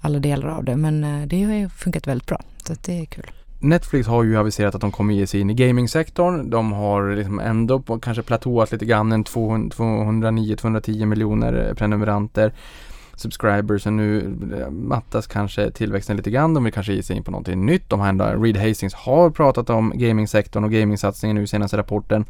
alla 0.00 0.18
delar 0.18 0.48
av 0.48 0.64
det? 0.64 0.76
Men 0.76 1.04
eh, 1.04 1.26
det 1.26 1.42
har 1.42 1.54
ju 1.54 1.68
funkat 1.68 2.06
väldigt 2.06 2.26
bra, 2.26 2.40
så 2.66 2.72
att 2.72 2.82
det 2.82 3.00
är 3.00 3.04
kul. 3.04 3.30
Netflix 3.62 4.08
har 4.08 4.22
ju 4.22 4.36
aviserat 4.36 4.74
att 4.74 4.80
de 4.80 4.92
kommer 4.92 5.14
ge 5.14 5.26
sig 5.26 5.40
in 5.40 5.50
i 5.50 5.54
gamingsektorn. 5.54 6.50
De 6.50 6.72
har 6.72 7.14
liksom 7.16 7.40
ändå 7.40 7.80
på, 7.80 7.98
kanske 7.98 8.22
platåat 8.22 8.72
lite 8.72 8.84
grann, 8.84 9.12
en 9.12 9.24
209-210 9.24 11.06
miljoner 11.06 11.68
eh, 11.68 11.74
prenumeranter, 11.74 12.52
subscribers 13.14 13.86
och 13.86 13.92
nu 13.92 14.36
eh, 14.58 14.70
mattas 14.70 15.26
kanske 15.26 15.70
tillväxten 15.70 16.16
lite 16.16 16.30
grann. 16.30 16.54
De 16.54 16.64
vill 16.64 16.72
kanske 16.72 16.92
ge 16.92 17.02
sig 17.02 17.16
in 17.16 17.24
på 17.24 17.30
någonting 17.30 17.66
nytt. 17.66 17.88
De 17.88 18.00
har 18.00 18.08
ändå, 18.08 18.24
eh, 18.24 18.40
Reed 18.40 18.56
Hastings 18.56 18.94
har 18.94 19.30
pratat 19.30 19.70
om 19.70 19.92
gamingsektorn 19.94 20.64
och 20.64 20.72
gamingsatsningen 20.72 21.36
nu 21.36 21.42
i 21.42 21.46
senaste 21.46 21.76
rapporten. 21.76 22.24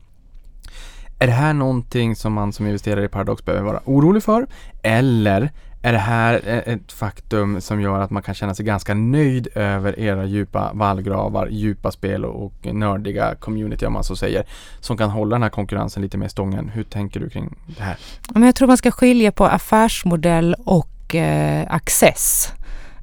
Är 1.19 1.27
det 1.27 1.33
här 1.33 1.55
någonting 1.55 2.17
som 2.17 2.33
man 2.33 2.53
som 2.53 2.67
investerare 2.67 3.05
i 3.05 3.09
Paradox 3.09 3.45
behöver 3.45 3.67
vara 3.67 3.81
orolig 3.85 4.23
för? 4.23 4.47
Eller 4.83 5.51
är 5.83 5.93
det 5.93 5.99
här 5.99 6.41
eh, 6.45 6.75
ett 6.75 6.93
faktum 6.93 7.61
som 7.61 7.81
gör 7.81 8.01
att 8.01 8.11
man 8.11 8.23
kan 8.23 8.35
känna 8.35 8.55
sig 8.55 8.65
ganska 8.65 8.95
nöjd 8.95 9.49
över 9.55 9.99
era 9.99 10.25
djupa 10.25 10.71
vallgravar, 10.75 11.49
djupa 11.49 11.91
spel 11.91 12.25
och 12.25 12.55
nördiga 12.63 13.35
community 13.35 13.87
om 13.87 13.93
man 13.93 14.05
så 14.05 14.17
säger, 14.17 14.45
som 14.81 14.97
kan 14.97 15.11
hålla 15.11 15.35
den 15.35 15.43
här 15.43 15.51
konkurrensen 15.51 16.03
lite 16.03 16.19
mer 16.19 16.29
stången. 16.29 16.69
Hur 16.69 16.85
tänker 16.85 17.21
du 17.21 17.31
kring 17.31 17.57
det 17.67 17.83
här? 17.83 17.97
Jag 18.35 18.55
tror 18.55 18.69
man 18.69 18.77
ska 18.77 18.91
skilja 18.91 19.33
på 19.33 19.45
affärsmodell 19.47 20.57
och 20.65 21.15
eh, 21.15 21.67
access. 21.71 22.53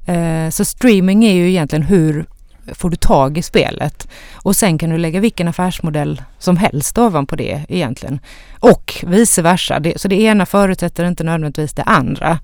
Eh, 0.06 0.50
så 0.50 0.64
streaming 0.64 1.24
är 1.24 1.34
ju 1.34 1.48
egentligen 1.48 1.82
hur 1.82 2.26
får 2.74 2.90
du 2.90 2.96
tag 2.96 3.38
i 3.38 3.42
spelet 3.42 4.08
och 4.34 4.56
sen 4.56 4.78
kan 4.78 4.90
du 4.90 4.98
lägga 4.98 5.20
vilken 5.20 5.48
affärsmodell 5.48 6.22
som 6.38 6.56
helst 6.56 6.98
ovanpå 6.98 7.36
det 7.36 7.64
egentligen. 7.68 8.20
Och 8.60 9.04
vice 9.06 9.42
versa. 9.42 9.80
Det, 9.80 10.00
så 10.00 10.08
det 10.08 10.20
ena 10.20 10.46
förutsätter 10.46 11.04
inte 11.04 11.24
nödvändigtvis 11.24 11.72
det 11.72 11.82
andra. 11.82 12.38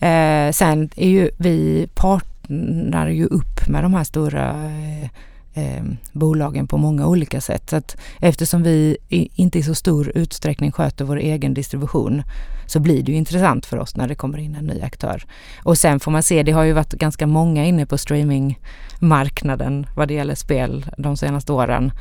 Eh, 0.00 0.52
sen 0.52 0.90
är 0.96 1.08
ju 1.08 1.30
vi 1.36 1.88
partner 1.94 3.08
ju 3.08 3.26
upp 3.26 3.68
med 3.68 3.84
de 3.84 3.94
här 3.94 4.04
stora 4.04 4.50
eh, 4.50 5.10
eh, 5.60 5.84
bolagen 6.12 6.66
på 6.66 6.76
många 6.76 7.06
olika 7.06 7.40
sätt. 7.40 7.70
Så 7.70 7.76
att 7.76 7.96
eftersom 8.20 8.62
vi 8.62 8.96
inte 9.34 9.58
i 9.58 9.62
så 9.62 9.74
stor 9.74 10.12
utsträckning 10.14 10.72
sköter 10.72 11.04
vår 11.04 11.16
egen 11.18 11.54
distribution 11.54 12.22
så 12.66 12.80
blir 12.80 13.02
det 13.02 13.12
ju 13.12 13.18
intressant 13.18 13.66
för 13.66 13.78
oss 13.78 13.96
när 13.96 14.08
det 14.08 14.14
kommer 14.14 14.38
in 14.38 14.54
en 14.54 14.66
ny 14.66 14.80
aktör. 14.80 15.24
Och 15.62 15.78
sen 15.78 16.00
får 16.00 16.10
man 16.10 16.22
se, 16.22 16.42
det 16.42 16.52
har 16.52 16.64
ju 16.64 16.72
varit 16.72 16.92
ganska 16.92 17.26
många 17.26 17.64
inne 17.64 17.86
på 17.86 17.98
streamingmarknaden 17.98 19.86
vad 19.96 20.08
det 20.08 20.14
gäller 20.14 20.34
spel 20.34 20.86
de 20.98 21.16
senaste 21.16 21.52
åren. 21.52 21.92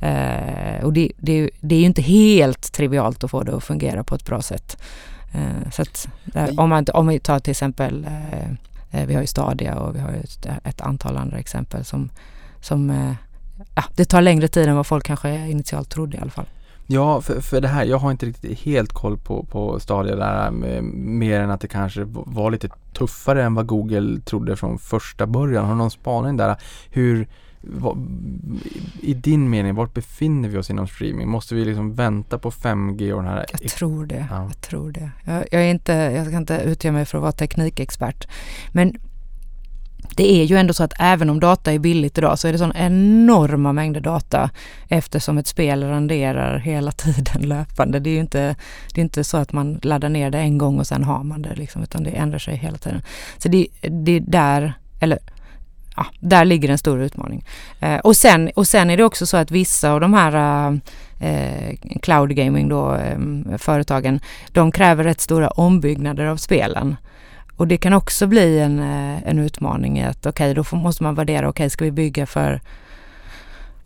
Eh, 0.00 0.84
och 0.84 0.92
det, 0.92 1.12
det, 1.16 1.50
det 1.60 1.74
är 1.74 1.80
ju 1.80 1.86
inte 1.86 2.02
helt 2.02 2.72
trivialt 2.72 3.24
att 3.24 3.30
få 3.30 3.42
det 3.42 3.56
att 3.56 3.64
fungera 3.64 4.04
på 4.04 4.14
ett 4.14 4.24
bra 4.24 4.42
sätt. 4.42 4.76
Eh, 5.34 5.70
så 5.72 5.82
att, 5.82 6.08
eh, 6.34 6.48
om, 6.56 6.68
man, 6.68 6.86
om 6.94 7.06
vi 7.06 7.18
tar 7.18 7.38
till 7.38 7.50
exempel, 7.50 8.06
eh, 8.06 8.50
eh, 8.90 9.06
vi 9.06 9.14
har 9.14 9.20
ju 9.20 9.26
Stadia 9.26 9.74
och 9.74 9.96
vi 9.96 10.00
har 10.00 10.12
ett, 10.12 10.46
ett 10.64 10.80
antal 10.80 11.16
andra 11.16 11.38
exempel 11.38 11.84
som, 11.84 12.10
som 12.60 12.90
eh, 12.90 13.12
ja, 13.74 13.84
det 13.94 14.04
tar 14.04 14.20
längre 14.20 14.48
tid 14.48 14.68
än 14.68 14.76
vad 14.76 14.86
folk 14.86 15.04
kanske 15.04 15.48
initialt 15.48 15.90
trodde 15.90 16.16
i 16.16 16.20
alla 16.20 16.30
fall. 16.30 16.46
Ja, 16.90 17.20
för, 17.20 17.40
för 17.40 17.60
det 17.60 17.68
här, 17.68 17.84
jag 17.84 17.98
har 17.98 18.10
inte 18.10 18.26
riktigt 18.26 18.58
helt 18.58 18.92
koll 18.92 19.18
på, 19.18 19.42
på 19.44 19.80
Stadia 19.80 20.16
där, 20.16 20.50
med, 20.50 20.84
mer 20.84 21.40
än 21.40 21.50
att 21.50 21.60
det 21.60 21.68
kanske 21.68 22.04
var 22.06 22.50
lite 22.50 22.68
tuffare 22.92 23.44
än 23.44 23.54
vad 23.54 23.66
Google 23.66 24.20
trodde 24.20 24.56
från 24.56 24.78
första 24.78 25.26
början. 25.26 25.64
Har 25.64 25.72
du 25.72 25.78
någon 25.78 25.90
spaning 25.90 26.36
där? 26.36 26.56
Hur, 26.90 27.28
vad, 27.60 27.96
i 29.00 29.14
din 29.14 29.50
mening, 29.50 29.74
vart 29.74 29.94
befinner 29.94 30.48
vi 30.48 30.58
oss 30.58 30.70
inom 30.70 30.86
streaming? 30.86 31.28
Måste 31.28 31.54
vi 31.54 31.64
liksom 31.64 31.94
vänta 31.94 32.38
på 32.38 32.50
5G 32.50 33.12
och 33.12 33.22
den 33.22 33.32
här 33.32 33.46
Jag 33.52 33.70
tror 33.70 34.06
det. 34.06 34.26
Ja. 34.30 34.42
Jag 34.42 34.60
tror 34.60 34.92
det. 34.92 35.10
Jag, 35.24 35.44
jag, 35.50 35.62
är 35.62 35.70
inte, 35.70 35.92
jag 35.92 36.26
ska 36.26 36.36
inte 36.36 36.62
utge 36.64 36.92
mig 36.92 37.04
för 37.04 37.18
att 37.18 37.22
vara 37.22 37.32
teknikexpert. 37.32 38.28
Men 38.72 38.96
det 40.16 40.32
är 40.32 40.44
ju 40.44 40.56
ändå 40.56 40.74
så 40.74 40.84
att 40.84 40.92
även 40.98 41.30
om 41.30 41.40
data 41.40 41.72
är 41.72 41.78
billigt 41.78 42.18
idag 42.18 42.38
så 42.38 42.48
är 42.48 42.52
det 42.52 42.58
sån 42.58 42.76
enorma 42.76 43.72
mängder 43.72 44.00
data 44.00 44.50
eftersom 44.88 45.38
ett 45.38 45.46
spel 45.46 45.82
renderar 45.82 46.58
hela 46.58 46.92
tiden 47.04 47.42
löpande. 47.42 48.00
Det 48.00 48.10
är 48.10 48.14
ju 48.14 48.20
inte, 48.20 48.56
det 48.94 49.00
är 49.00 49.02
inte 49.02 49.24
så 49.24 49.36
att 49.36 49.52
man 49.52 49.78
laddar 49.82 50.08
ner 50.08 50.30
det 50.30 50.38
en 50.38 50.58
gång 50.58 50.78
och 50.78 50.86
sen 50.86 51.04
har 51.04 51.24
man 51.24 51.42
det 51.42 51.54
liksom, 51.54 51.82
utan 51.82 52.04
det 52.04 52.10
ändrar 52.10 52.38
sig 52.38 52.56
hela 52.56 52.78
tiden. 52.78 53.02
Så 53.38 53.48
det, 53.48 53.66
det 53.80 54.12
är 54.12 54.20
där, 54.20 54.72
eller 55.00 55.18
ja, 55.96 56.06
där 56.20 56.44
ligger 56.44 56.68
en 56.68 56.78
stor 56.78 57.02
utmaning. 57.02 57.44
Eh, 57.80 57.98
och, 57.98 58.16
sen, 58.16 58.50
och 58.54 58.68
sen 58.68 58.90
är 58.90 58.96
det 58.96 59.04
också 59.04 59.26
så 59.26 59.36
att 59.36 59.50
vissa 59.50 59.90
av 59.90 60.00
de 60.00 60.14
här 60.14 60.72
eh, 61.20 61.76
cloud 62.02 62.36
gaming 62.36 62.68
då, 62.68 62.94
eh, 62.94 63.18
företagen, 63.58 64.20
de 64.48 64.72
kräver 64.72 65.04
rätt 65.04 65.20
stora 65.20 65.48
ombyggnader 65.48 66.24
av 66.24 66.36
spelen. 66.36 66.96
Och 67.58 67.68
det 67.68 67.76
kan 67.76 67.92
också 67.92 68.26
bli 68.26 68.58
en, 68.58 68.78
eh, 68.78 69.28
en 69.28 69.38
utmaning 69.38 69.98
i 69.98 70.04
att 70.04 70.18
okej, 70.18 70.30
okay, 70.30 70.54
då 70.54 70.64
får, 70.64 70.76
måste 70.76 71.02
man 71.02 71.14
värdera, 71.14 71.38
okej, 71.38 71.48
okay, 71.48 71.70
ska 71.70 71.84
vi 71.84 71.90
bygga 71.90 72.26
för 72.26 72.60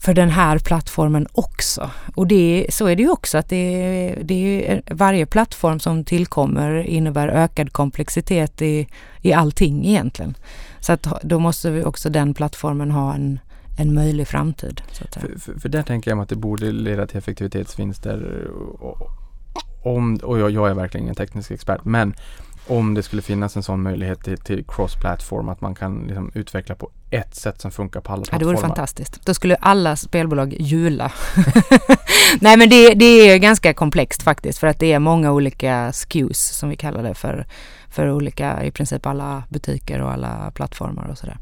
för 0.02 0.14
den 0.14 0.30
här 0.30 0.58
plattformen 0.58 1.26
också. 1.32 1.90
Och 2.14 2.26
det, 2.26 2.66
så 2.70 2.86
är 2.86 2.96
det 2.96 3.02
ju 3.02 3.10
också 3.10 3.38
att 3.38 3.48
det, 3.48 4.14
det 4.22 4.70
är, 4.70 4.82
varje 4.94 5.26
plattform 5.26 5.80
som 5.80 6.04
tillkommer 6.04 6.74
innebär 6.74 7.28
ökad 7.28 7.72
komplexitet 7.72 8.62
i, 8.62 8.88
i 9.20 9.32
allting 9.32 9.86
egentligen. 9.86 10.34
Så 10.80 10.92
att 10.92 11.06
då 11.22 11.38
måste 11.38 11.70
vi 11.70 11.84
också 11.84 12.10
den 12.10 12.34
plattformen 12.34 12.90
ha 12.90 13.14
en, 13.14 13.38
en 13.78 13.94
möjlig 13.94 14.28
framtid. 14.28 14.82
För, 14.92 15.38
för, 15.38 15.60
för, 15.60 15.68
där 15.68 15.82
tänker 15.82 16.10
jag 16.10 16.16
mig 16.16 16.22
att 16.22 16.28
det 16.28 16.36
borde 16.36 16.72
leda 16.72 17.06
till 17.06 17.18
effektivitetsvinster. 17.18 18.46
Och, 18.80 19.10
om, 19.82 20.16
och 20.16 20.38
jag, 20.38 20.50
jag 20.50 20.70
är 20.70 20.74
verkligen 20.74 21.04
ingen 21.04 21.14
teknisk 21.14 21.50
expert, 21.50 21.84
men 21.84 22.14
om 22.66 22.94
det 22.94 23.02
skulle 23.02 23.22
finnas 23.22 23.56
en 23.56 23.62
sån 23.62 23.82
möjlighet 23.82 24.24
till, 24.24 24.38
till 24.38 24.64
cross-platform, 24.64 25.48
att 25.48 25.60
man 25.60 25.74
kan 25.74 26.04
liksom 26.06 26.30
utveckla 26.34 26.74
på 26.74 26.90
ett 27.10 27.34
sätt 27.34 27.60
som 27.60 27.70
funkar 27.70 28.00
på 28.00 28.12
alla 28.12 28.22
plattformar. 28.22 28.40
Ja, 28.40 28.56
det 28.56 28.60
vore 28.60 28.68
fantastiskt. 28.68 29.26
Då 29.26 29.34
skulle 29.34 29.54
alla 29.54 29.96
spelbolag 29.96 30.56
jula. 30.60 31.12
Nej 32.40 32.56
men 32.56 32.68
det, 32.68 32.94
det 32.94 33.04
är 33.04 33.38
ganska 33.38 33.74
komplext 33.74 34.22
faktiskt 34.22 34.58
för 34.58 34.66
att 34.66 34.78
det 34.78 34.92
är 34.92 34.98
många 34.98 35.32
olika 35.32 35.92
SKUs 35.92 36.40
som 36.40 36.68
vi 36.68 36.76
kallar 36.76 37.02
det 37.02 37.14
för, 37.14 37.46
för 37.92 38.10
olika, 38.10 38.64
i 38.64 38.70
princip 38.70 39.06
alla 39.06 39.42
butiker 39.48 40.02
och 40.02 40.12
alla 40.12 40.50
plattformar 40.54 41.08
och 41.10 41.18
sådär. 41.18 41.36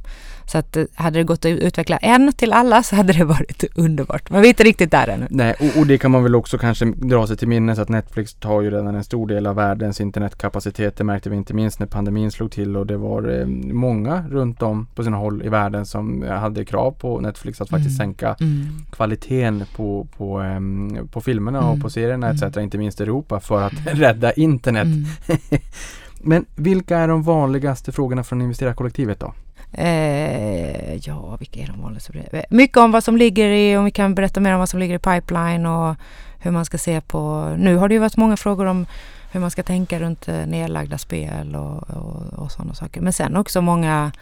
Så 0.50 0.58
att 0.58 0.76
eh, 0.76 0.84
hade 0.94 1.18
det 1.18 1.24
gått 1.24 1.44
att 1.44 1.50
utveckla 1.50 1.96
en 1.96 2.32
till 2.32 2.52
alla 2.52 2.82
så 2.82 2.96
hade 2.96 3.12
det 3.12 3.24
varit 3.24 3.64
underbart. 3.74 4.30
Men 4.30 4.40
vi 4.40 4.46
är 4.46 4.50
inte 4.50 4.62
riktigt 4.62 4.90
där 4.90 5.08
ännu. 5.08 5.26
Nej, 5.30 5.54
och, 5.60 5.80
och, 5.80 5.86
det 5.86 5.98
kan 5.98 6.10
man 6.10 6.22
väl 6.22 6.34
också 6.34 6.58
kanske 6.58 6.84
dra 6.84 7.26
sig 7.26 7.36
till 7.36 7.48
minnes 7.48 7.78
att 7.78 7.88
Netflix 7.88 8.34
tar 8.34 8.60
ju 8.60 8.70
redan 8.70 8.94
en 8.94 9.04
stor 9.04 9.26
del 9.26 9.46
av 9.46 9.56
världens 9.56 10.00
internetkapacitet. 10.00 10.96
Det 10.96 11.04
märkte 11.04 11.30
vi 11.30 11.36
inte 11.36 11.54
minst 11.54 11.80
när 11.80 11.86
pandemin 11.86 12.30
slog 12.30 12.52
till 12.52 12.76
och 12.76 12.86
det 12.86 12.96
var 12.96 13.40
eh, 13.40 13.46
många 13.72 14.24
runt 14.30 14.62
om 14.62 14.86
på 14.94 15.04
sina 15.04 15.16
håll 15.16 15.42
i 15.42 15.48
världen 15.48 15.86
som 15.86 16.22
hade 16.22 16.64
krav 16.64 16.90
på 16.90 17.20
Netflix 17.20 17.60
att 17.60 17.70
faktiskt 17.70 18.00
mm. 18.00 18.08
sänka 18.08 18.36
mm. 18.40 18.66
kvaliteten 18.90 19.64
på, 19.76 20.06
på, 20.16 20.40
um, 20.40 21.08
på 21.12 21.20
filmerna 21.20 21.58
mm. 21.58 21.70
och 21.70 21.80
på 21.80 21.90
serierna 21.90 22.30
etc. 22.30 22.42
Mm. 22.42 22.60
Inte 22.60 22.78
minst 22.78 23.00
Europa 23.00 23.40
för 23.40 23.62
att 23.62 23.72
rädda 23.86 24.32
internet. 24.32 24.88
Men 26.22 26.46
vilka 26.54 26.98
är 26.98 27.08
de 27.08 27.22
vanligaste 27.22 27.92
frågorna 27.92 28.24
från 28.24 28.42
investerarkollektivet 28.42 29.20
då? 29.20 29.34
Eh, 29.72 30.94
ja, 30.94 31.36
vilka 31.36 31.60
är 31.60 31.66
de 31.66 31.82
vanligaste? 31.82 32.12
Eh, 32.32 32.42
mycket 32.50 32.76
om 32.76 32.92
vad 32.92 33.04
som 33.04 33.16
ligger 33.16 33.48
i, 33.48 33.76
om 33.76 33.84
vi 33.84 33.90
kan 33.90 34.14
berätta 34.14 34.40
mer 34.40 34.52
om 34.52 34.58
vad 34.58 34.68
som 34.68 34.80
ligger 34.80 34.94
i 34.94 34.98
pipeline 34.98 35.66
och 35.66 35.96
hur 36.38 36.50
man 36.50 36.64
ska 36.64 36.78
se 36.78 37.00
på, 37.00 37.52
nu 37.58 37.76
har 37.76 37.88
det 37.88 37.94
ju 37.94 38.00
varit 38.00 38.16
många 38.16 38.36
frågor 38.36 38.66
om 38.66 38.86
hur 39.32 39.40
man 39.40 39.50
ska 39.50 39.62
tänka 39.62 40.00
runt 40.00 40.28
eh, 40.28 40.46
nedlagda 40.46 40.98
spel 40.98 41.56
och, 41.56 41.90
och, 41.90 42.42
och 42.42 42.52
sådana 42.52 42.74
saker. 42.74 43.00
Men 43.00 43.12
sen 43.12 43.36
också 43.36 43.60
många 43.60 44.12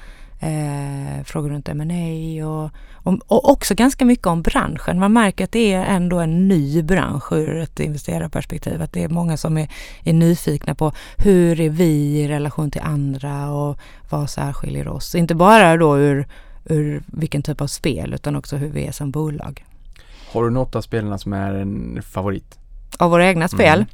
eh, 0.40 1.24
frågor 1.24 1.50
runt 1.50 1.68
M&A 1.68 2.46
och, 2.46 2.70
och, 2.92 3.18
och, 3.26 3.50
också 3.50 3.74
ganska 3.74 4.04
mycket 4.04 4.26
om 4.26 4.42
branschen. 4.42 4.98
Man 4.98 5.12
märker 5.12 5.44
att 5.44 5.52
det 5.52 5.72
är 5.72 5.84
ändå 5.84 6.18
en 6.18 6.48
ny 6.48 6.82
bransch 6.82 7.32
ur 7.32 7.56
ett 7.56 7.80
investerarperspektiv. 7.80 8.82
Att 8.82 8.92
det 8.92 9.04
är 9.04 9.08
många 9.08 9.36
som 9.36 9.58
är, 9.58 9.70
är 10.04 10.12
nyfikna 10.12 10.74
på 10.74 10.92
hur 11.16 11.60
är 11.60 11.70
vi 11.70 12.20
i 12.20 12.28
relation 12.28 12.70
till 12.70 12.82
andra 12.84 13.50
och 13.50 13.78
vad 14.10 14.30
särskiljer 14.30 14.88
oss. 14.88 15.14
Inte 15.14 15.34
bara 15.34 15.76
då 15.76 15.98
ur, 15.98 16.28
ur 16.64 17.02
vilken 17.06 17.42
typ 17.42 17.60
av 17.60 17.66
spel 17.66 18.14
utan 18.14 18.36
också 18.36 18.56
hur 18.56 18.68
vi 18.68 18.86
är 18.86 18.92
som 18.92 19.10
bolag. 19.10 19.64
Har 20.32 20.44
du 20.44 20.50
något 20.50 20.76
av 20.76 20.82
spelarna 20.82 21.18
som 21.18 21.32
är 21.32 21.54
en 21.54 22.02
favorit? 22.02 22.58
Av 22.96 23.10
våra 23.10 23.26
egna 23.26 23.48
spel. 23.48 23.78
Mm. 23.78 23.86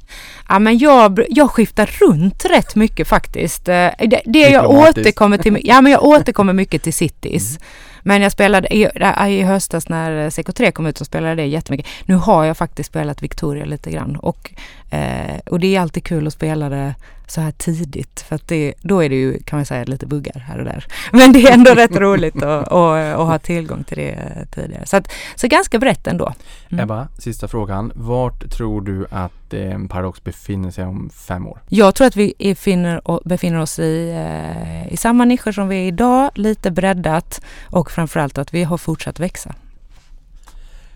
Ja, 0.49 0.59
men 0.59 0.79
jag, 0.79 1.25
jag 1.29 1.51
skiftar 1.51 1.87
runt 2.01 2.45
rätt 2.45 2.75
mycket 2.75 3.09
faktiskt. 3.09 3.69
Eh, 3.69 3.89
det, 3.99 4.23
det 4.25 4.49
jag 4.49 4.71
återkommer 4.71 5.39
till, 5.39 5.59
ja 5.65 5.81
men 5.81 5.93
jag 5.93 6.05
återkommer 6.05 6.53
mycket 6.53 6.83
till 6.83 6.95
cities. 6.95 7.51
Mm. 7.51 7.62
Men 8.06 8.22
jag 8.22 8.32
spelade 8.32 8.74
i, 8.74 8.89
i 9.28 9.43
höstas 9.43 9.89
när 9.89 10.31
CK3 10.31 10.70
kom 10.70 10.86
ut 10.86 10.98
så 10.98 11.05
spelade 11.05 11.31
jag 11.31 11.39
det 11.39 11.47
jättemycket. 11.47 11.86
Nu 12.05 12.14
har 12.14 12.44
jag 12.44 12.56
faktiskt 12.56 12.90
spelat 12.90 13.22
Victoria 13.22 13.64
lite 13.64 13.90
grann 13.90 14.16
och, 14.16 14.55
eh, 14.90 15.39
och 15.47 15.60
det 15.60 15.76
är 15.76 15.81
alltid 15.81 16.05
kul 16.05 16.26
att 16.26 16.32
spela 16.32 16.68
det 16.68 16.94
så 17.26 17.40
här 17.40 17.51
tidigt 17.51 18.20
för 18.20 18.36
att 18.36 18.48
det, 18.48 18.74
då 18.81 19.05
är 19.05 19.09
det 19.09 19.14
ju 19.14 19.39
kan 19.39 19.59
man 19.59 19.66
säga 19.66 19.85
lite 19.85 20.06
buggar 20.06 20.39
här 20.39 20.59
och 20.59 20.64
där. 20.64 20.86
Men 21.12 21.32
det 21.32 21.47
är 21.47 21.55
ändå 21.55 21.74
rätt 21.74 21.97
roligt 21.97 22.43
att, 22.43 22.68
att, 22.68 22.72
att 23.14 23.26
ha 23.26 23.39
tillgång 23.39 23.85
till 23.85 23.97
det 23.97 24.47
tidigare. 24.55 24.86
Så, 24.86 24.97
att, 24.97 25.12
så 25.35 25.48
ganska 25.48 25.78
brett 25.78 26.06
ändå. 26.06 26.32
Mm. 26.68 26.85
Ebba, 26.85 27.09
sista 27.18 27.48
frågan. 27.48 27.93
Vart 27.94 28.51
tror 28.51 28.81
du 28.81 29.06
att 29.10 29.44
eh, 29.53 29.79
Paradox 29.89 30.25
befinner 30.25 30.71
sig 30.71 30.85
om 30.85 31.11
fem 31.11 31.47
år? 31.47 31.61
Jag 31.69 31.95
tror 31.95 32.07
att 32.07 32.16
vi 32.16 32.55
finner, 32.59 33.29
befinner 33.29 33.61
oss 33.61 33.79
i, 33.79 34.11
eh, 34.11 34.93
i 34.93 34.97
samma 34.97 35.25
nischer 35.25 35.53
som 35.53 35.69
vi 35.69 35.77
är 35.77 35.89
idag, 35.89 36.31
lite 36.35 36.71
breddat 36.71 37.41
och 37.65 37.91
framförallt 37.91 38.39
att 38.39 38.55
vi 38.55 38.65
har 38.65 38.79
fortsatt 38.79 39.21
växa. 39.21 39.55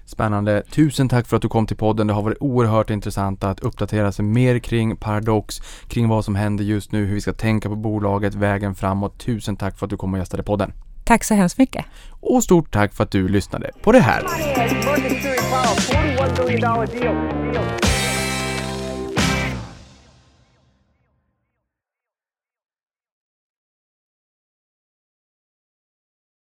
Spännande. 0.09 0.63
Tusen 0.71 1.09
tack 1.09 1.27
för 1.27 1.37
att 1.37 1.43
du 1.43 1.49
kom 1.49 1.67
till 1.67 1.77
podden. 1.77 2.07
Det 2.07 2.13
har 2.13 2.23
varit 2.23 2.39
oerhört 2.41 2.91
intressant 2.91 3.45
att 3.45 3.61
uppdatera 3.61 4.13
sig 4.13 4.25
mer 4.25 4.59
kring 4.59 4.97
Paradox, 4.97 5.61
kring 5.89 6.09
vad 6.09 6.25
som 6.25 6.35
händer 6.35 6.65
just 6.65 6.93
nu, 6.93 7.07
hur 7.07 7.15
vi 7.15 7.21
ska 7.21 7.33
tänka 7.33 7.69
på 7.69 7.77
bolaget, 7.77 8.35
vägen 8.35 8.75
framåt. 8.75 9.19
Tusen 9.19 9.57
tack 9.57 9.79
för 9.79 9.87
att 9.87 9.91
du 9.91 9.97
kom 9.97 10.13
och 10.13 10.19
gästade 10.19 10.43
podden. 10.43 10.73
Tack 11.05 11.25
så 11.25 11.35
hemskt 11.35 11.59
mycket. 11.59 11.85
Och 12.21 12.45
stort 12.45 12.73
tack 12.73 12.95
för 12.95 13.05
att 13.05 13.11
du 13.11 13.29
lyssnade 13.29 13.71
på 13.83 13.93
det 13.93 14.01
här. 14.01 14.23